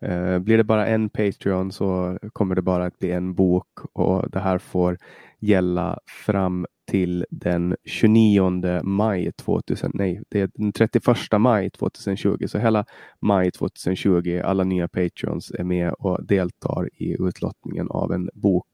Eh, 0.00 0.38
blir 0.38 0.56
det 0.56 0.64
bara 0.64 0.86
en 0.86 1.10
Patreon 1.10 1.72
så 1.72 2.18
kommer 2.32 2.54
det 2.54 2.62
bara 2.62 2.84
att 2.86 2.98
bli 2.98 3.10
en 3.10 3.34
bok 3.34 3.68
och 3.92 4.30
det 4.30 4.40
här 4.40 4.58
får 4.58 4.98
gälla 5.38 5.98
fram 6.26 6.66
till 6.86 7.26
den 7.30 7.76
29 7.84 8.80
maj 8.82 9.32
2000, 9.32 9.90
nej, 9.94 10.22
det 10.28 10.40
är 10.40 10.50
den 10.54 10.72
31 10.72 11.04
maj 11.38 11.70
2020. 11.70 12.46
Så 12.46 12.58
hela 12.58 12.84
maj 13.20 13.50
2020, 13.50 14.40
alla 14.44 14.64
nya 14.64 14.88
Patreons 14.88 15.50
är 15.50 15.64
med 15.64 15.92
och 15.92 16.26
deltar 16.26 16.88
i 16.96 17.16
utlottningen 17.22 17.88
av 17.90 18.12
en 18.12 18.30
bok. 18.34 18.66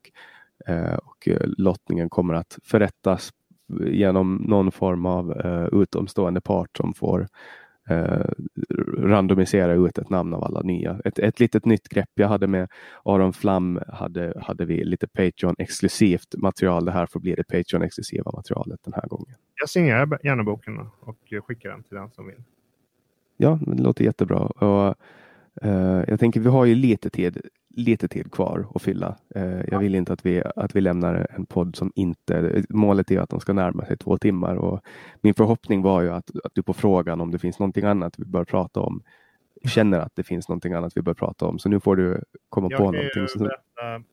Eh, 0.66 0.94
och 0.94 1.28
lottningen 1.42 2.08
kommer 2.10 2.34
att 2.34 2.58
förrättas 2.64 3.30
genom 3.86 4.34
någon 4.34 4.72
form 4.72 5.06
av 5.06 5.46
uh, 5.46 5.82
utomstående 5.82 6.40
part 6.40 6.76
som 6.76 6.94
får 6.94 7.28
uh, 7.90 8.32
randomisera 8.98 9.72
ut 9.72 9.98
ett 9.98 10.10
namn 10.10 10.34
av 10.34 10.44
alla 10.44 10.60
nya. 10.60 11.00
Ett, 11.04 11.18
ett 11.18 11.40
litet 11.40 11.64
nytt 11.64 11.88
grepp 11.88 12.10
jag 12.14 12.28
hade 12.28 12.46
med 12.46 12.68
Aron 13.04 13.32
Flam 13.32 13.80
hade, 13.88 14.34
hade 14.42 14.64
vi 14.64 14.84
lite 14.84 15.08
Patreon 15.08 15.54
exklusivt 15.58 16.34
material. 16.36 16.84
Det 16.84 16.92
här 16.92 17.06
får 17.06 17.20
bli 17.20 17.34
det 17.34 17.44
Patreon 17.44 17.82
exklusiva 17.82 18.32
materialet 18.34 18.80
den 18.84 18.94
här 18.94 19.08
gången. 19.08 19.34
Jag 19.60 19.68
signerar 19.68 20.18
gärna 20.22 20.44
boken 20.44 20.78
och 21.00 21.18
skickar 21.46 21.70
den 21.70 21.82
till 21.82 21.96
den 21.96 22.10
som 22.10 22.26
vill. 22.26 22.42
Ja, 23.36 23.58
det 23.66 23.82
låter 23.82 24.04
jättebra. 24.04 24.38
Och, 24.40 24.96
uh, 25.64 26.04
jag 26.08 26.20
tänker 26.20 26.40
vi 26.40 26.48
har 26.48 26.64
ju 26.64 26.74
lite 26.74 27.10
tid 27.10 27.40
lite 27.70 28.08
tid 28.08 28.32
kvar 28.32 28.66
att 28.74 28.82
fylla. 28.82 29.16
Eh, 29.34 29.60
jag 29.68 29.78
vill 29.78 29.94
inte 29.94 30.12
att 30.12 30.26
vi, 30.26 30.42
att 30.56 30.76
vi 30.76 30.80
lämnar 30.80 31.26
en 31.30 31.46
podd 31.46 31.76
som 31.76 31.92
inte... 31.94 32.64
Målet 32.68 33.10
är 33.10 33.20
att 33.20 33.30
de 33.30 33.40
ska 33.40 33.52
närma 33.52 33.84
sig 33.84 33.96
två 33.96 34.18
timmar 34.18 34.56
och 34.56 34.80
min 35.20 35.34
förhoppning 35.34 35.82
var 35.82 36.02
ju 36.02 36.10
att, 36.10 36.30
att 36.44 36.54
du 36.54 36.62
på 36.62 36.72
frågan 36.72 37.20
om 37.20 37.30
det 37.30 37.38
finns 37.38 37.58
någonting 37.58 37.84
annat 37.84 38.14
vi 38.18 38.24
bör 38.24 38.44
prata 38.44 38.80
om 38.80 39.02
känner 39.68 39.98
att 39.98 40.16
det 40.16 40.22
finns 40.22 40.48
någonting 40.48 40.72
annat 40.72 40.96
vi 40.96 41.02
bör 41.02 41.14
prata 41.14 41.46
om. 41.46 41.58
Så 41.58 41.68
nu 41.68 41.80
får 41.80 41.96
du 41.96 42.22
komma 42.48 42.68
jag 42.70 42.78
på 42.78 42.84
någonting. 42.84 43.26
Berätta, 43.38 44.04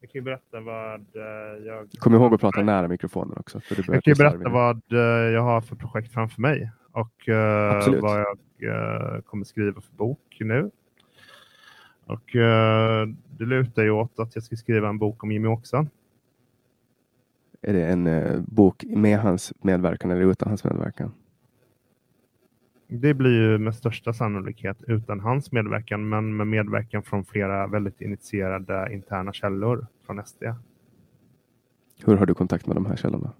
jag 0.00 0.10
kan 0.10 0.18
ju 0.18 0.22
berätta 0.22 0.60
vad 0.60 1.00
eh, 1.00 1.66
jag... 1.66 1.90
Kom 1.98 2.14
ihåg 2.14 2.34
att 2.34 2.40
prata 2.40 2.62
nära 2.62 2.88
mikrofonen 2.88 3.38
också. 3.38 3.60
För 3.60 3.76
jag 3.76 4.04
kan 4.04 4.12
ju 4.12 4.18
berätta 4.18 4.48
vad 4.48 4.92
eh, 4.92 4.98
jag 5.32 5.42
har 5.42 5.60
för 5.60 5.76
projekt 5.76 6.12
framför 6.12 6.40
mig 6.40 6.70
och 6.92 7.28
uh, 7.28 8.00
vad 8.00 8.24
jag 8.56 9.24
kommer 9.24 9.44
skriva 9.44 9.80
för 9.80 9.92
bok 9.92 10.36
nu. 10.40 10.70
Och 12.08 12.34
uh, 12.34 13.14
det 13.38 13.44
lutar 13.44 13.82
ju 13.82 13.90
åt 13.90 14.18
att 14.18 14.34
jag 14.34 14.44
ska 14.44 14.56
skriva 14.56 14.88
en 14.88 14.98
bok 14.98 15.24
om 15.24 15.32
Jimmy 15.32 15.48
Åkesson. 15.48 15.88
Är 17.62 17.72
det 17.72 17.86
en 17.86 18.06
uh, 18.06 18.40
bok 18.40 18.84
med 18.88 19.18
hans 19.18 19.52
medverkan 19.62 20.10
eller 20.10 20.22
utan 20.22 20.48
hans 20.48 20.64
medverkan? 20.64 21.12
Det 22.86 23.14
blir 23.14 23.30
ju 23.30 23.58
med 23.58 23.74
största 23.74 24.12
sannolikhet 24.12 24.82
utan 24.86 25.20
hans 25.20 25.52
medverkan, 25.52 26.08
men 26.08 26.36
med 26.36 26.46
medverkan 26.46 27.02
från 27.02 27.24
flera 27.24 27.66
väldigt 27.66 28.00
initierade 28.00 28.92
interna 28.92 29.32
källor 29.32 29.86
från 30.06 30.26
SD. 30.26 30.42
Hur 32.04 32.16
har 32.16 32.26
du 32.26 32.34
kontakt 32.34 32.66
med 32.66 32.76
de 32.76 32.86
här 32.86 32.96
källorna? 32.96 33.32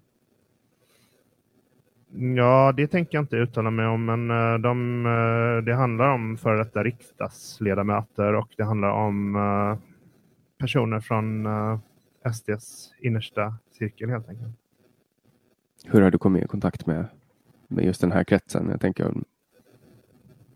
Ja, 2.12 2.72
det 2.76 2.86
tänker 2.86 3.18
jag 3.18 3.22
inte 3.22 3.36
uttala 3.36 3.70
mig 3.70 3.86
om, 3.86 4.04
men 4.04 4.30
eh, 4.30 4.58
de, 4.58 5.06
eh, 5.06 5.64
det 5.64 5.74
handlar 5.74 6.08
om 6.08 6.36
före 6.36 6.58
detta 6.58 6.82
riksdagsledamöter 6.84 8.34
och 8.34 8.48
det 8.56 8.64
handlar 8.64 8.90
om 8.90 9.36
eh, 9.36 9.78
personer 10.58 11.00
från 11.00 11.48
SDs 12.34 12.94
innersta 13.00 13.54
cirkel 13.78 14.10
helt 14.10 14.28
enkelt. 14.28 14.52
Hur 15.84 16.02
har 16.02 16.10
du 16.10 16.18
kommit 16.18 16.44
i 16.44 16.48
kontakt 16.48 16.86
med, 16.86 17.06
med 17.68 17.84
just 17.84 18.00
den 18.00 18.12
här 18.12 18.24
kretsen? 18.24 18.68
Jag 18.70 18.80
tänker 18.80 19.06
om, 19.06 19.24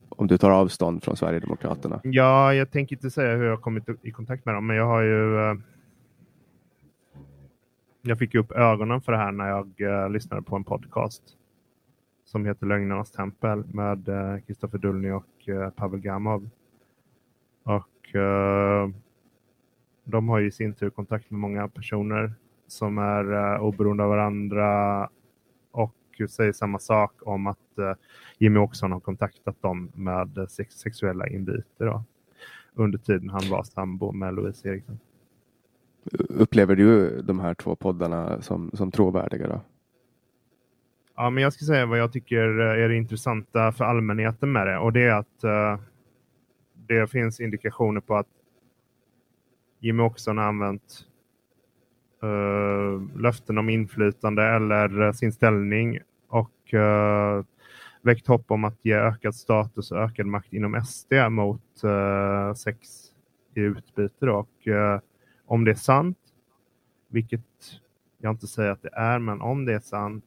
om 0.08 0.26
du 0.26 0.38
tar 0.38 0.50
avstånd 0.50 1.04
från 1.04 1.16
Sverigedemokraterna. 1.16 2.00
Ja, 2.02 2.54
jag 2.54 2.70
tänker 2.70 2.96
inte 2.96 3.10
säga 3.10 3.36
hur 3.36 3.44
jag 3.44 3.60
kommit 3.60 3.84
i 4.02 4.10
kontakt 4.10 4.44
med 4.44 4.54
dem, 4.54 4.66
men 4.66 4.76
jag 4.76 4.86
har 4.86 5.02
ju 5.02 5.56
jag 8.02 8.18
fick 8.18 8.34
upp 8.34 8.52
ögonen 8.52 9.00
för 9.00 9.12
det 9.12 9.18
här 9.18 9.32
när 9.32 9.48
jag 9.48 10.12
lyssnade 10.12 10.42
på 10.42 10.56
en 10.56 10.64
podcast 10.64 11.22
som 12.32 12.46
heter 12.46 12.66
Lögnernas 12.66 13.10
tempel 13.10 13.64
med 13.72 14.08
Kristoffer 14.46 14.78
eh, 14.78 14.80
Dulny 14.80 15.10
och 15.10 15.48
eh, 15.48 15.70
Pavel 15.70 16.00
Gamov. 16.00 16.48
Och 17.62 18.14
eh, 18.16 18.90
de 20.04 20.28
har 20.28 20.40
i 20.40 20.50
sin 20.50 20.74
tur 20.74 20.90
kontakt 20.90 21.30
med 21.30 21.40
många 21.40 21.68
personer 21.68 22.32
som 22.66 22.98
är 22.98 23.32
eh, 23.32 23.62
oberoende 23.62 24.04
av 24.04 24.10
varandra 24.10 25.08
och 25.70 26.30
säger 26.30 26.52
samma 26.52 26.78
sak 26.78 27.12
om 27.22 27.46
att 27.46 27.78
eh, 27.78 27.94
Jimmy 28.38 28.58
Åkesson 28.58 28.92
har 28.92 29.00
kontaktat 29.00 29.62
dem 29.62 29.90
med 29.94 30.46
sex 30.48 30.74
sexuella 30.74 31.26
inviter 31.26 31.86
då, 31.86 32.04
under 32.74 32.98
tiden 32.98 33.30
han 33.30 33.50
var 33.50 33.62
sambo 33.62 34.12
med 34.12 34.34
Louise 34.34 34.68
Eriksson. 34.68 34.98
Upplever 36.28 36.76
du 36.76 37.22
de 37.22 37.40
här 37.40 37.54
två 37.54 37.76
poddarna 37.76 38.42
som, 38.42 38.70
som 38.74 38.90
trovärdiga? 38.90 39.48
Då? 39.48 39.60
Ja, 41.16 41.30
men 41.30 41.42
jag 41.42 41.52
ska 41.52 41.64
säga 41.64 41.86
vad 41.86 41.98
jag 41.98 42.12
tycker 42.12 42.60
eh, 42.60 42.84
är 42.84 42.88
det 42.88 42.96
intressanta 42.96 43.72
för 43.72 43.84
allmänheten 43.84 44.52
med 44.52 44.66
det 44.66 44.78
och 44.78 44.92
det 44.92 45.02
är 45.02 45.12
att 45.12 45.44
uh, 45.44 45.80
det 46.74 47.10
finns 47.10 47.40
indikationer 47.40 48.00
på 48.00 48.16
att 48.16 48.26
Jimmy 49.80 50.02
Åkesson 50.02 50.38
har 50.38 50.44
använt 50.44 51.06
uh, 52.24 53.18
löften 53.20 53.58
om 53.58 53.68
inflytande 53.68 54.42
eller 54.42 55.02
uh, 55.02 55.12
sin 55.12 55.32
ställning 55.32 55.98
och 56.28 56.74
uh, 56.74 57.44
väckt 58.02 58.26
hopp 58.26 58.50
om 58.50 58.64
att 58.64 58.78
ge 58.82 58.94
ökad 58.94 59.34
status 59.34 59.92
och 59.92 59.98
ökad 59.98 60.26
makt 60.26 60.52
inom 60.52 60.84
SD 60.84 61.12
mot 61.30 61.84
uh, 61.84 62.54
sex 62.54 62.78
i 63.54 63.60
utbyte. 63.60 64.26
Då. 64.26 64.34
Och, 64.34 64.68
om 65.46 65.64
det 65.64 65.70
är 65.70 65.74
sant, 65.74 66.18
vilket 67.08 67.40
jag 68.18 68.32
inte 68.32 68.46
säger 68.46 68.70
att 68.70 68.82
det 68.82 68.92
är, 68.92 69.18
men 69.18 69.40
om 69.40 69.64
det 69.64 69.74
är 69.74 69.80
sant 69.80 70.24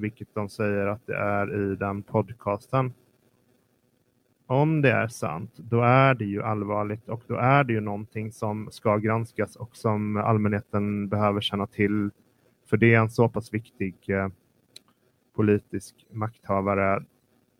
vilket 0.00 0.28
de 0.34 0.48
säger 0.48 0.86
att 0.86 1.06
det 1.06 1.16
är 1.16 1.72
i 1.72 1.76
den 1.76 2.02
podcasten. 2.02 2.92
Om 4.46 4.82
det 4.82 4.90
är 4.90 5.08
sant, 5.08 5.50
då 5.56 5.82
är 5.82 6.14
det 6.14 6.24
ju 6.24 6.42
allvarligt 6.42 7.08
och 7.08 7.22
då 7.26 7.34
är 7.34 7.64
det 7.64 7.72
ju 7.72 7.80
någonting 7.80 8.32
som 8.32 8.68
ska 8.70 8.96
granskas 8.96 9.56
och 9.56 9.76
som 9.76 10.16
allmänheten 10.16 11.08
behöver 11.08 11.40
känna 11.40 11.66
till. 11.66 12.10
För 12.70 12.76
det 12.76 12.94
är 12.94 13.00
en 13.00 13.10
så 13.10 13.28
pass 13.28 13.54
viktig 13.54 13.94
eh, 14.06 14.28
politisk 15.36 16.06
makthavare. 16.10 17.04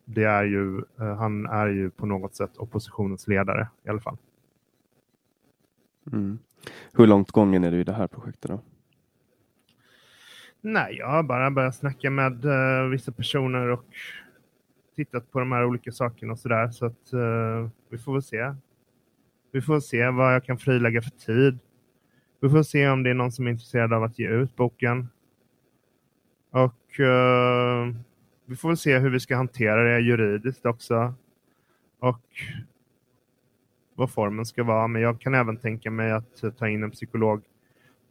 Det 0.05 0.23
är 0.23 0.43
ju, 0.43 0.77
eh, 0.77 1.15
han 1.15 1.45
är 1.45 1.67
ju 1.67 1.89
på 1.89 2.05
något 2.05 2.35
sätt 2.35 2.57
oppositionens 2.57 3.27
ledare 3.27 3.67
i 3.85 3.89
alla 3.89 4.01
fall. 4.01 4.17
Mm. 6.11 6.39
Hur 6.93 7.07
långt 7.07 7.31
gången 7.31 7.63
är 7.63 7.71
du 7.71 7.79
i 7.79 7.83
det 7.83 7.93
här 7.93 8.07
projektet 8.07 8.51
då? 8.51 8.59
Nej, 10.63 10.95
jag 10.97 11.07
har 11.07 11.23
bara 11.23 11.51
börjat 11.51 11.75
snacka 11.75 12.09
med 12.09 12.45
uh, 12.45 12.89
vissa 12.89 13.11
personer 13.11 13.67
och 13.67 13.85
tittat 14.95 15.31
på 15.31 15.39
de 15.39 15.51
här 15.51 15.65
olika 15.65 15.91
sakerna 15.91 16.33
och 16.33 16.39
sådär. 16.39 16.69
Så 16.69 16.85
att 16.85 17.13
uh, 17.13 17.69
vi 17.89 17.97
får 17.97 18.13
väl 18.13 18.23
se. 18.23 18.55
Vi 19.51 19.61
får 19.61 19.79
se 19.79 20.09
vad 20.09 20.33
jag 20.33 20.43
kan 20.43 20.57
frilägga 20.57 21.01
för 21.01 21.09
tid. 21.09 21.59
Vi 22.39 22.49
får 22.49 22.63
se 22.63 22.89
om 22.89 23.03
det 23.03 23.09
är 23.09 23.13
någon 23.13 23.31
som 23.31 23.47
är 23.47 23.51
intresserad 23.51 23.93
av 23.93 24.03
att 24.03 24.19
ge 24.19 24.27
ut 24.27 24.55
boken. 24.55 25.09
Och 26.51 26.99
uh, 26.99 27.95
vi 28.45 28.55
får 28.55 28.67
väl 28.69 28.77
se 28.77 28.97
hur 28.97 29.09
vi 29.09 29.19
ska 29.19 29.35
hantera 29.35 29.83
det 29.83 29.99
juridiskt 29.99 30.65
också. 30.65 31.13
Och 31.99 32.21
vad 33.95 34.11
formen 34.11 34.45
ska 34.45 34.63
vara. 34.63 34.87
Men 34.87 35.01
jag 35.01 35.21
kan 35.21 35.35
även 35.35 35.57
tänka 35.57 35.91
mig 35.91 36.11
att 36.11 36.57
ta 36.57 36.67
in 36.69 36.83
en 36.83 36.91
psykolog 36.91 37.43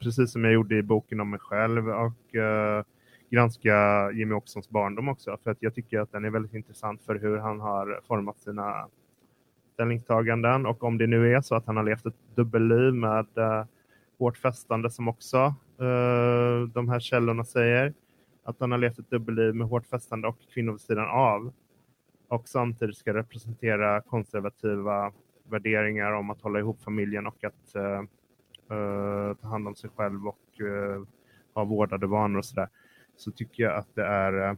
precis 0.01 0.33
som 0.33 0.45
jag 0.45 0.53
gjorde 0.53 0.77
i 0.77 0.83
boken 0.83 1.21
om 1.21 1.31
mig 1.31 1.41
själv 1.41 1.89
och 1.89 2.35
uh, 2.35 2.85
granska 3.31 4.11
Jimmy 4.13 4.35
Åkessons 4.35 4.71
barndom 4.71 5.09
också. 5.09 5.39
För 5.45 5.51
att 5.51 5.59
jag 5.61 5.75
tycker 5.75 6.01
att 6.01 6.13
den 6.13 6.25
är 6.25 6.31
väldigt 6.31 6.55
intressant 6.55 7.03
för 7.03 7.15
hur 7.15 7.39
han 7.39 7.61
har 7.61 8.01
format 8.09 8.41
sina 8.41 8.89
ställningstaganden. 9.75 10.67
Och 10.67 10.85
om 10.85 10.99
det 10.99 11.07
nu 11.07 11.35
är 11.35 11.41
så 11.41 11.55
att 11.55 11.67
han 11.67 11.77
har 11.77 11.85
levt 11.85 12.07
ett 12.07 12.15
dubbelliv 12.35 12.95
med 12.95 13.27
uh, 13.39 13.65
hårt 14.19 14.39
fästande 14.39 14.91
som 14.91 15.09
också 15.09 15.55
uh, 15.81 16.69
de 16.69 16.89
här 16.89 17.01
källorna 17.01 17.45
säger. 17.45 17.95
Att 18.45 18.61
han 18.61 18.71
har 18.71 18.79
levt 18.79 18.99
ett 18.99 19.11
dubbelliv 19.11 19.55
med 19.55 19.69
hårt 19.69 19.87
fästande 19.87 20.29
och 20.29 20.37
kvinnor 20.55 20.73
vid 20.73 20.81
sidan 20.81 21.09
av. 21.09 21.53
Och 22.29 22.49
samtidigt 22.49 22.97
ska 22.97 23.15
representera 23.15 24.01
konservativa 24.01 25.13
värderingar 25.49 26.13
om 26.13 26.31
att 26.31 26.43
hålla 26.43 26.59
ihop 26.59 26.83
familjen 26.83 27.27
och 27.27 27.45
att 27.45 27.77
uh, 28.71 29.35
ta 29.35 29.49
hand 29.49 29.69
om 29.69 29.75
sig 29.75 29.91
själv 29.97 30.27
och 30.29 30.61
uh, 30.61 31.05
ha 31.55 31.65
vårdade 31.65 32.07
vanor 32.07 32.39
och 32.39 32.45
sådär, 32.45 32.69
så 33.17 33.31
tycker 33.31 33.63
jag 33.63 33.77
att 33.77 33.95
det 33.95 34.05
är 34.05 34.51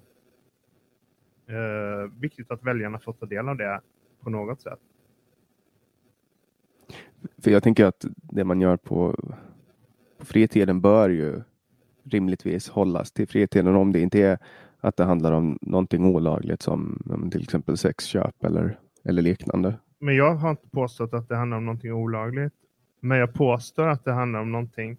uh, 1.51 2.11
viktigt 2.21 2.51
att 2.51 2.63
väljarna 2.63 2.99
får 2.99 3.13
ta 3.13 3.27
del 3.27 3.49
av 3.49 3.57
det 3.57 3.81
på 4.21 4.31
något 4.31 4.61
sätt. 4.61 4.79
För 7.39 7.51
jag 7.51 7.63
tänker 7.63 7.85
att 7.85 8.05
det 8.15 8.45
man 8.45 8.61
gör 8.61 8.77
på, 8.77 9.17
på 10.19 10.27
fritiden 10.27 10.81
bör 10.81 11.11
ju 11.11 11.43
rimligtvis 12.05 12.69
hållas 12.69 13.13
till 13.13 13.29
fritiden 13.29 13.77
om 13.77 13.93
det 13.93 14.01
inte 14.01 14.19
är 14.19 14.39
att 14.81 14.97
det 14.97 15.05
handlar 15.05 15.33
om 15.33 15.59
någonting 15.61 16.05
olagligt 16.05 16.63
som 16.63 17.03
till 17.33 17.43
exempel 17.43 17.77
sexköp 17.77 18.45
eller, 18.45 18.79
eller 19.05 19.23
liknande. 19.23 19.79
Men 19.99 20.17
jag 20.17 20.35
har 20.35 20.51
inte 20.51 20.69
påstått 20.69 21.15
att 21.15 21.29
det 21.29 21.37
handlar 21.37 21.57
om 21.57 21.65
någonting 21.65 21.93
olagligt. 21.93 22.55
Men 23.05 23.19
jag 23.19 23.35
påstår 23.35 23.89
att 23.89 24.05
det 24.05 24.13
handlar 24.13 24.41
om 24.41 24.53
någonting 24.53 24.99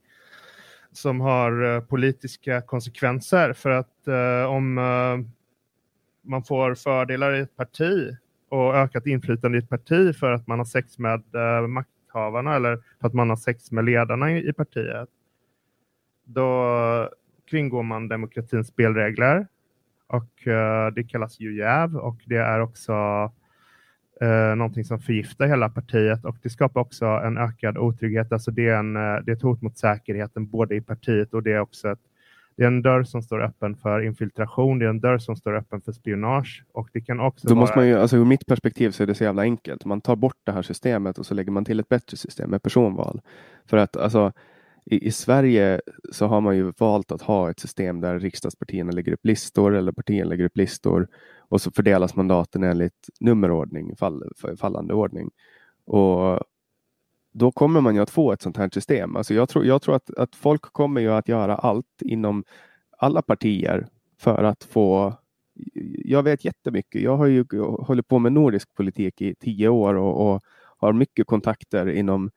som 0.92 1.22
har 1.22 1.64
uh, 1.64 1.80
politiska 1.80 2.62
konsekvenser. 2.62 3.54
För 3.54 3.70
att 3.70 4.08
uh, 4.08 4.52
om 4.52 4.78
uh, 4.78 5.20
man 6.22 6.44
får 6.44 6.76
fördelar 6.76 7.34
i 7.36 7.40
ett 7.40 7.56
parti 7.56 8.18
och 8.50 8.76
ökat 8.76 9.06
inflytande 9.06 9.58
i 9.58 9.62
ett 9.62 9.70
parti 9.70 10.16
för 10.16 10.32
att 10.32 10.48
man 10.48 10.60
har 10.60 10.66
sex 10.66 11.00
med 11.00 11.24
makthavarna 11.70 12.56
eller 12.56 12.84
för 13.02 13.08
att 13.08 13.14
man 13.14 13.30
har 13.30 13.36
sex 13.36 13.72
med 13.72 13.86
ledarna 13.86 14.32
i, 14.32 14.50
i 14.50 14.54
partiet. 14.54 15.10
Då 16.26 17.10
kringgår 17.50 17.84
man 17.84 18.08
demokratins 18.08 18.68
spelregler 18.68 19.48
och 20.08 20.48
det 20.94 21.04
kallas 21.04 21.40
ju 21.40 21.58
jäv 21.58 21.96
och 21.96 22.22
det 22.26 22.38
är 22.38 22.60
också 22.60 22.94
eh, 24.22 24.56
någonting 24.56 24.84
som 24.84 24.99
förgiftar 24.99 25.48
hela 25.48 25.69
partiet 25.69 26.26
och 26.26 26.38
det 26.44 26.49
skapar 26.49 26.81
också 26.81 27.06
en 27.06 27.38
ökad 27.38 27.77
otrygghet. 27.77 28.31
Alltså 28.31 28.52
det 28.52 28.68
är, 28.68 28.77
en, 28.77 28.95
eh, 28.95 29.02
det 29.02 29.31
är 29.31 29.35
ett 29.35 29.41
hot 29.41 29.61
mot 29.61 29.77
säkerheten 29.77 30.48
både 30.48 30.76
i 30.76 30.81
partiet 30.81 31.34
och 31.34 31.44
det 31.44 31.52
är 31.52 31.60
också 31.60 31.91
ett, 31.91 31.99
det 32.57 32.64
är 32.64 32.68
en 32.68 32.81
dörr 32.81 33.03
som 33.03 33.22
står 33.22 33.44
öppen 33.44 33.76
för 33.76 34.02
infiltration. 34.02 34.80
Det 34.80 34.85
är 34.85 34.90
en 34.90 34.99
dörr 34.99 35.18
som 35.18 35.35
står 35.35 35.56
öppen 35.57 35.81
för 35.81 35.91
spionage 35.91 36.64
och 36.72 36.90
det 36.94 37.02
kan 37.02 37.19
också 37.19 37.48
Då 37.48 37.53
vara... 37.53 37.61
måste 37.61 37.77
man 37.77 37.88
ju, 37.88 37.95
alltså 37.95 38.18
ur 38.18 38.26
mitt 38.26 38.45
perspektiv 38.45 38.91
så 38.91 39.03
är 39.03 39.07
det 39.07 39.15
så 39.15 39.23
jävla 39.23 39.41
enkelt. 39.41 39.85
Man 39.85 40.02
tar 40.02 40.15
bort 40.15 40.38
det 40.44 40.52
här 40.52 40.61
systemet 40.61 41.18
och 41.18 41.26
så 41.26 41.34
lägger 41.34 41.52
man 41.52 41.65
till 41.65 41.80
ett 41.80 41.90
bättre 41.90 42.18
system 42.18 42.49
med 42.49 42.64
personval. 42.64 43.22
För 43.65 43.77
att 43.77 43.98
alltså 43.98 44.31
i, 44.85 45.07
i, 45.07 45.11
Sverige 45.11 45.81
så 46.11 46.27
har 46.27 46.41
man 46.41 46.56
ju 46.56 46.73
valt 46.77 47.11
att 47.11 47.22
ha 47.22 47.49
ett 47.49 47.60
system 47.60 48.02
där 48.02 48.19
riksdagspartierna 48.19 48.91
lägger 48.91 49.14
upp 49.14 49.26
listor 49.26 49.76
eller 49.76 49.91
partierna 49.91 50.30
lägger 50.30 50.45
upp 50.45 50.57
listor 50.57 51.07
och 51.48 51.61
så 51.61 51.72
fördelas 51.72 52.15
mandaten 52.15 52.64
enligt 52.64 53.10
nummerordning, 53.20 53.95
fall, 53.95 54.24
fallande 54.57 54.94
ordning. 54.94 55.32
Och 55.86 56.40
då 57.32 57.52
kommer 57.52 57.82
man 57.82 57.95
ju 57.95 58.02
att 58.02 58.10
få 58.10 58.32
ett 58.32 58.41
sånt 58.41 58.57
här 58.57 58.70
system. 58.74 59.15
Alltså 59.15 59.34
jag 59.34 59.49
tror, 59.49 59.65
jag 59.65 59.82
tror 59.82 59.95
att, 59.95 60.10
att 60.18 60.36
folk 60.36 60.61
kommer 60.61 61.02
ju 61.02 61.11
att 61.11 61.28
göra 61.28 61.56
allt 61.56 62.02
inom 62.02 62.44
alla 62.98 63.22
partier 63.22 63.88
för 64.20 64.44
att 64.44 64.64
få 64.64 65.14
jag 66.06 66.24
vet 66.24 66.45
jättemycket. 66.45 67.02
Jag 67.02 67.18
har 67.18 67.26
ju 67.26 67.45
hållit 67.80 68.07
på 68.07 68.20
med 68.20 68.34
nordisk 68.34 68.76
politik 68.76 69.22
i 69.22 69.36
tio 69.36 69.68
år 69.68 69.95
och, 69.95 70.28
och 70.28 70.44
har 70.78 70.94
mycket 70.94 71.28
kontakter 71.28 71.90
inom 71.90 72.32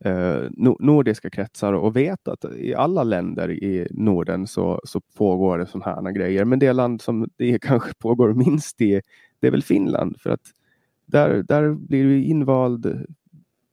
eh, 0.00 0.42
nordiska 0.78 1.30
kretsar 1.30 1.72
och 1.72 1.96
vet 1.96 2.28
att 2.28 2.44
i 2.44 2.74
alla 2.74 3.02
länder 3.04 3.50
i 3.50 3.88
Norden 3.90 4.46
så, 4.46 4.80
så 4.84 5.00
pågår 5.00 5.58
det 5.58 5.66
sådana 5.66 6.08
här 6.08 6.12
grejer. 6.12 6.44
Men 6.44 6.58
det 6.58 6.72
land 6.72 7.00
som 7.00 7.28
det 7.36 7.58
kanske 7.62 7.94
pågår 7.94 8.32
minst 8.32 8.80
i, 8.80 9.00
det 9.40 9.46
är 9.46 9.50
väl 9.50 9.62
Finland. 9.62 10.20
För 10.20 10.30
att 10.30 10.52
där, 11.06 11.42
där 11.42 11.72
blir 11.72 12.04
du 12.04 12.24
invald 12.24 13.06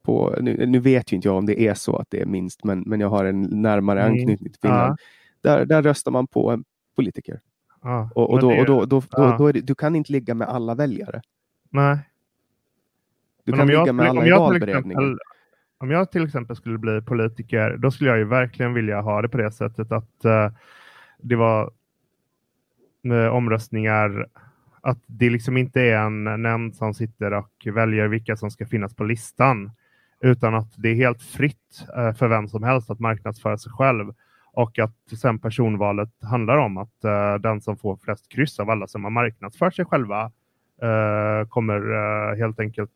på, 0.02 0.36
nu, 0.40 0.66
nu, 0.66 0.78
vet 0.78 1.12
ju 1.12 1.16
inte 1.16 1.28
jag 1.28 1.36
om 1.36 1.46
det 1.46 1.60
är 1.60 1.74
så 1.74 1.96
att 1.96 2.10
det 2.10 2.20
är 2.20 2.26
minst, 2.26 2.64
men, 2.64 2.80
men 2.80 3.00
jag 3.00 3.08
har 3.08 3.24
en 3.24 3.42
närmare 3.42 4.02
mm. 4.02 4.12
anknytning 4.12 4.50
till 4.50 4.60
Finland. 4.60 4.96
Ja. 5.42 5.56
Där, 5.56 5.66
där 5.66 5.82
röstar 5.82 6.10
man 6.10 6.26
på 6.26 6.50
en 6.50 6.64
politiker. 6.96 7.40
Ja, 7.82 8.10
och, 8.14 8.30
och, 8.30 8.40
då, 8.40 8.50
det, 8.50 8.60
och 8.60 8.66
då, 8.66 8.84
då, 8.84 9.02
ja. 9.10 9.30
då, 9.30 9.36
då 9.36 9.52
det, 9.52 9.60
du 9.60 9.74
kan 9.74 9.96
inte 9.96 10.12
ligga 10.12 10.34
med 10.34 10.48
alla 10.48 10.74
väljare. 10.74 11.22
Nej. 11.70 11.98
Du 13.44 13.52
men 13.52 13.58
kan 13.58 13.66
ligga 13.66 13.86
jag, 13.86 13.94
med 13.94 14.08
alla 14.08 14.26
i 14.26 14.30
valberedningen. 14.30 15.18
Om 15.82 15.90
jag 15.90 16.10
till 16.10 16.24
exempel 16.24 16.56
skulle 16.56 16.78
bli 16.78 17.00
politiker, 17.00 17.76
då 17.76 17.90
skulle 17.90 18.10
jag 18.10 18.18
ju 18.18 18.24
verkligen 18.24 18.74
vilja 18.74 19.00
ha 19.00 19.22
det 19.22 19.28
på 19.28 19.36
det 19.36 19.52
sättet 19.52 19.92
att 19.92 20.24
eh, 20.24 20.50
det 21.18 21.36
var 21.36 21.70
uh, 23.06 23.26
omröstningar, 23.26 24.26
att 24.80 24.98
det 25.06 25.30
liksom 25.30 25.56
inte 25.56 25.80
är 25.80 25.96
en 25.96 26.24
nämnd 26.42 26.74
som 26.74 26.94
sitter 26.94 27.32
och 27.32 27.66
väljer 27.66 28.08
vilka 28.08 28.36
som 28.36 28.50
ska 28.50 28.66
finnas 28.66 28.94
på 28.94 29.04
listan, 29.04 29.70
utan 30.20 30.54
att 30.54 30.72
det 30.76 30.88
är 30.88 30.94
helt 30.94 31.22
fritt 31.22 31.86
eh, 31.96 32.14
för 32.14 32.28
vem 32.28 32.48
som 32.48 32.62
helst 32.62 32.90
att 32.90 33.00
marknadsföra 33.00 33.58
sig 33.58 33.72
själv 33.72 34.12
och 34.52 34.78
att 34.78 35.18
sen 35.20 35.38
personvalet 35.38 36.10
handlar 36.22 36.56
om 36.56 36.76
att 36.76 37.04
eh, 37.04 37.34
den 37.34 37.60
som 37.60 37.76
får 37.76 37.96
flest 37.96 38.28
kryss 38.28 38.60
av 38.60 38.70
alla 38.70 38.86
som 38.86 39.04
har 39.04 39.10
marknadsfört 39.10 39.74
sig 39.74 39.84
själva 39.84 40.32
eh, 40.82 41.48
kommer 41.48 42.36
helt 42.36 42.60
enkelt 42.60 42.90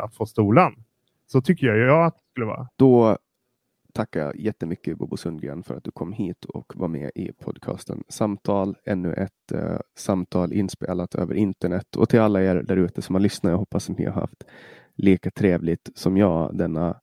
att 0.00 0.14
få 0.14 0.26
stolen. 0.26 0.74
Så 1.32 1.40
tycker 1.40 1.66
jag, 1.66 1.78
jag 1.78 2.06
att 2.06 2.16
det 2.16 2.24
skulle 2.30 2.46
vara. 2.46 2.68
Då 2.76 3.18
tackar 3.94 4.20
jag 4.20 4.36
jättemycket 4.36 4.98
Bobo 4.98 5.16
Sundgren 5.16 5.62
för 5.62 5.74
att 5.74 5.84
du 5.84 5.90
kom 5.90 6.12
hit 6.12 6.44
och 6.44 6.72
var 6.76 6.88
med 6.88 7.10
i 7.14 7.32
podcasten 7.32 8.04
Samtal. 8.08 8.76
Ännu 8.84 9.14
ett 9.14 9.52
eh, 9.52 9.78
samtal 9.96 10.52
inspelat 10.52 11.14
över 11.14 11.34
internet 11.34 11.96
och 11.96 12.08
till 12.08 12.20
alla 12.20 12.42
er 12.42 12.54
där 12.56 12.76
ute 12.76 13.02
som 13.02 13.14
har 13.14 13.20
lyssnat. 13.20 13.50
Jag 13.50 13.58
hoppas 13.58 13.90
att 13.90 13.98
ni 13.98 14.04
har 14.04 14.12
haft 14.12 14.44
lika 14.94 15.30
trevligt 15.30 15.90
som 15.94 16.16
jag 16.16 16.56
denna 16.56 17.00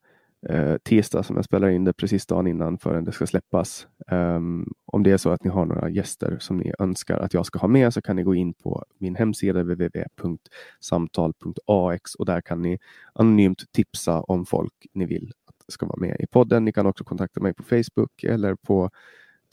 Eh, 0.49 0.77
tisdag 0.83 1.23
som 1.23 1.35
jag 1.35 1.45
spelar 1.45 1.69
in 1.69 1.83
det 1.83 1.93
precis 1.93 2.25
dagen 2.25 2.47
innan 2.47 2.77
förrän 2.77 3.03
det 3.03 3.11
ska 3.11 3.27
släppas. 3.27 3.87
Um, 4.11 4.73
om 4.85 5.03
det 5.03 5.11
är 5.11 5.17
så 5.17 5.29
att 5.29 5.43
ni 5.43 5.49
har 5.49 5.65
några 5.65 5.89
gäster 5.89 6.37
som 6.39 6.57
ni 6.57 6.73
önskar 6.79 7.17
att 7.17 7.33
jag 7.33 7.45
ska 7.45 7.59
ha 7.59 7.67
med 7.67 7.93
så 7.93 8.01
kan 8.01 8.15
ni 8.15 8.23
gå 8.23 8.35
in 8.35 8.53
på 8.53 8.85
min 8.97 9.15
hemsida 9.15 9.63
www.samtal.ax 9.63 12.15
och 12.15 12.25
där 12.25 12.41
kan 12.41 12.61
ni 12.61 12.79
anonymt 13.13 13.63
tipsa 13.71 14.21
om 14.21 14.45
folk 14.45 14.73
ni 14.93 15.05
vill 15.05 15.31
att 15.45 15.73
ska 15.73 15.85
vara 15.85 15.99
med 15.99 16.15
i 16.19 16.27
podden. 16.27 16.65
Ni 16.65 16.71
kan 16.71 16.85
också 16.85 17.03
kontakta 17.03 17.41
mig 17.41 17.53
på 17.53 17.63
Facebook 17.63 18.23
eller 18.23 18.55
på 18.55 18.89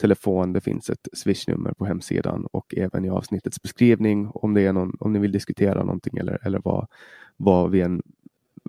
telefon. 0.01 0.53
Det 0.53 0.61
finns 0.61 0.89
ett 0.89 1.07
swishnummer 1.13 1.73
på 1.73 1.85
hemsidan 1.85 2.47
och 2.51 2.73
även 2.77 3.05
i 3.05 3.09
avsnittets 3.09 3.61
beskrivning 3.61 4.31
om 4.33 4.53
det 4.53 4.61
är 4.61 4.73
någon, 4.73 4.97
om 4.99 5.13
ni 5.13 5.19
vill 5.19 5.31
diskutera 5.31 5.83
någonting 5.83 6.17
eller, 6.17 6.47
eller 6.47 6.61
vad, 6.63 6.87
vad 7.37 7.71
vi 7.71 7.81
än 7.81 8.01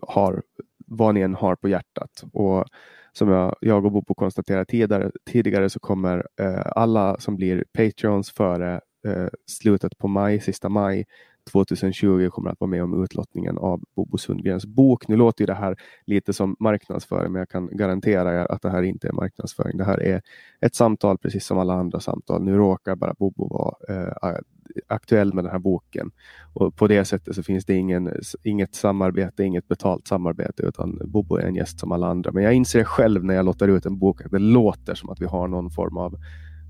har, 0.03 0.43
vad 0.87 1.15
ni 1.15 1.21
än 1.21 1.35
har 1.35 1.57
på 1.57 1.69
hjärtat. 1.69 2.25
Och 2.33 2.65
som 3.13 3.29
jag, 3.29 3.57
jag 3.61 3.85
och 3.85 3.93
Bobo 3.93 4.15
konstaterade 4.15 4.65
tidigare, 4.65 5.11
tidigare 5.31 5.71
så 5.71 5.81
kommer 5.81 6.27
eh, 6.41 6.67
alla 6.67 7.21
som 7.21 7.37
blir 7.37 7.65
Patreons 7.73 8.31
före 8.31 8.81
eh, 9.07 9.29
slutet 9.47 9.99
på 9.99 10.09
maj, 10.09 10.41
sista 10.41 10.69
maj 10.69 11.05
2020 11.53 12.31
kommer 12.31 12.51
att 12.51 12.61
vara 12.61 12.71
med 12.71 12.83
om 12.83 13.05
utlottningen 13.05 13.59
av 13.59 13.83
Bobo 13.97 14.19
Sundgrens 14.19 14.67
bok. 14.67 15.09
Nu 15.09 15.17
låter 15.17 15.47
det 15.47 15.55
här 15.55 15.77
lite 16.07 16.33
som 16.33 16.57
marknadsföring, 16.61 17.33
men 17.33 17.39
jag 17.39 17.49
kan 17.49 17.77
garantera 17.77 18.35
er 18.43 18.53
att 18.53 18.63
det 18.63 18.71
här 18.71 18.83
inte 18.83 19.09
är 19.09 19.13
marknadsföring. 19.13 19.77
Det 19.79 19.85
här 19.85 20.03
är 20.03 20.23
ett 20.61 20.75
samtal 20.75 21.19
precis 21.19 21.47
som 21.47 21.59
alla 21.59 21.75
andra 21.75 22.01
samtal. 22.01 22.43
Nu 22.43 22.57
råkar 22.57 22.97
bara 22.97 23.15
Bobo 23.19 23.49
vara 23.49 23.97
eh, 23.97 24.39
aktuell 24.87 25.35
med 25.35 25.45
den 25.45 25.53
här 25.53 25.59
boken 25.59 26.11
och 26.53 26.77
på 26.77 26.87
det 26.87 27.05
sättet 27.05 27.35
så 27.35 27.43
finns 27.43 27.65
det 27.65 27.75
ingen, 27.75 28.13
inget 28.43 28.75
samarbete, 28.75 29.45
inget 29.45 29.69
betalt 29.69 30.07
samarbete 30.07 30.63
utan 30.63 31.01
Bobo 31.05 31.37
är 31.37 31.47
en 31.47 31.55
gäst 31.55 31.81
som 31.81 31.93
alla 31.93 32.07
andra. 32.07 32.33
Men 32.33 32.43
jag 32.43 32.55
inser 32.55 32.85
själv 32.85 33.25
när 33.25 33.35
jag 33.35 33.45
låter 33.45 33.69
ut 33.69 33.87
en 33.87 33.99
bok 33.99 34.25
att 34.25 34.31
det 34.31 34.39
låter 34.39 34.95
som 34.95 35.11
att 35.11 35.21
vi 35.21 35.27
har 35.27 35.49
någon 35.49 35.71
form 35.71 35.97
av 35.97 36.17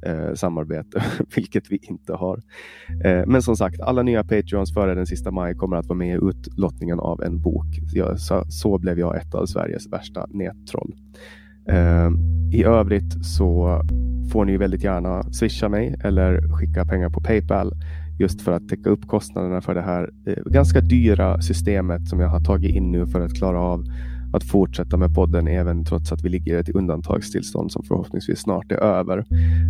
eh, 0.06 0.34
samarbete, 0.34 1.04
vilket 1.34 1.70
vi 1.70 1.78
inte 1.82 2.12
har. 2.12 2.42
Eh, 3.04 3.22
men 3.26 3.42
som 3.42 3.56
sagt, 3.56 3.80
alla 3.80 4.02
nya 4.02 4.24
Patreons 4.24 4.74
före 4.74 4.94
den 4.94 5.06
sista 5.06 5.30
maj 5.30 5.54
kommer 5.54 5.76
att 5.76 5.86
vara 5.86 5.98
med 5.98 6.16
i 6.16 6.20
utlottningen 6.22 7.00
av 7.00 7.22
en 7.22 7.40
bok. 7.42 7.66
Jag, 7.92 8.20
så, 8.20 8.44
så, 8.48 8.78
blev 8.78 8.98
jag 8.98 9.16
ett 9.16 9.34
av 9.34 9.46
Sveriges 9.46 9.92
värsta 9.92 10.26
nättroll. 10.30 10.94
Eh, 11.68 12.10
I 12.52 12.64
övrigt 12.64 13.24
så 13.24 13.80
får 14.32 14.44
ni 14.44 14.56
väldigt 14.56 14.84
gärna 14.84 15.22
swisha 15.22 15.68
mig 15.68 15.96
eller 16.04 16.58
skicka 16.58 16.84
pengar 16.84 17.10
på 17.10 17.20
Paypal 17.20 17.72
just 18.18 18.42
för 18.42 18.52
att 18.52 18.68
täcka 18.68 18.90
upp 18.90 19.06
kostnaderna 19.06 19.60
för 19.60 19.74
det 19.74 19.82
här 19.82 20.10
eh, 20.26 20.42
ganska 20.46 20.80
dyra 20.80 21.40
systemet 21.40 22.08
som 22.08 22.20
jag 22.20 22.28
har 22.28 22.40
tagit 22.40 22.74
in 22.74 22.92
nu 22.92 23.06
för 23.06 23.20
att 23.20 23.34
klara 23.34 23.60
av 23.60 23.84
att 24.34 24.44
fortsätta 24.44 24.96
med 24.96 25.14
podden 25.14 25.48
även 25.48 25.84
trots 25.84 26.12
att 26.12 26.22
vi 26.24 26.28
ligger 26.28 26.56
i 26.56 26.60
ett 26.60 26.68
undantagstillstånd 26.68 27.72
som 27.72 27.82
förhoppningsvis 27.82 28.38
snart 28.38 28.72
är 28.72 28.76
över. 28.76 29.24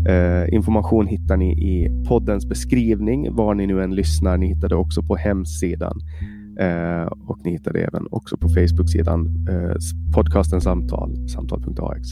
Eh, 0.08 0.54
information 0.54 1.06
hittar 1.06 1.36
ni 1.36 1.52
i 1.52 2.04
poddens 2.08 2.48
beskrivning 2.48 3.34
var 3.34 3.54
ni 3.54 3.66
nu 3.66 3.82
än 3.82 3.94
lyssnar. 3.94 4.36
Ni 4.36 4.46
hittar 4.46 4.68
det 4.68 4.76
också 4.76 5.02
på 5.02 5.16
hemsidan 5.16 6.00
eh, 6.60 7.06
och 7.26 7.38
ni 7.44 7.50
hittar 7.50 7.72
det 7.72 7.84
även 7.84 8.06
också 8.10 8.36
på 8.36 8.48
Facebook-sidan 8.48 9.46
eh, 9.50 9.76
podcasten 10.14 10.60
Samtal, 10.60 11.28
samtal.ax. 11.28 12.08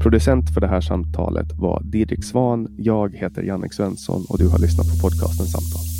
Producent 0.00 0.54
för 0.54 0.60
det 0.60 0.68
här 0.68 0.80
samtalet 0.80 1.52
var 1.58 1.82
Didrik 1.84 2.24
Svan. 2.24 2.68
Jag 2.78 3.14
heter 3.14 3.42
Jannik 3.42 3.72
Svensson 3.72 4.24
och 4.28 4.38
du 4.38 4.48
har 4.48 4.58
lyssnat 4.58 4.86
på 4.86 5.08
podcasten 5.08 5.46
Samtal. 5.46 5.99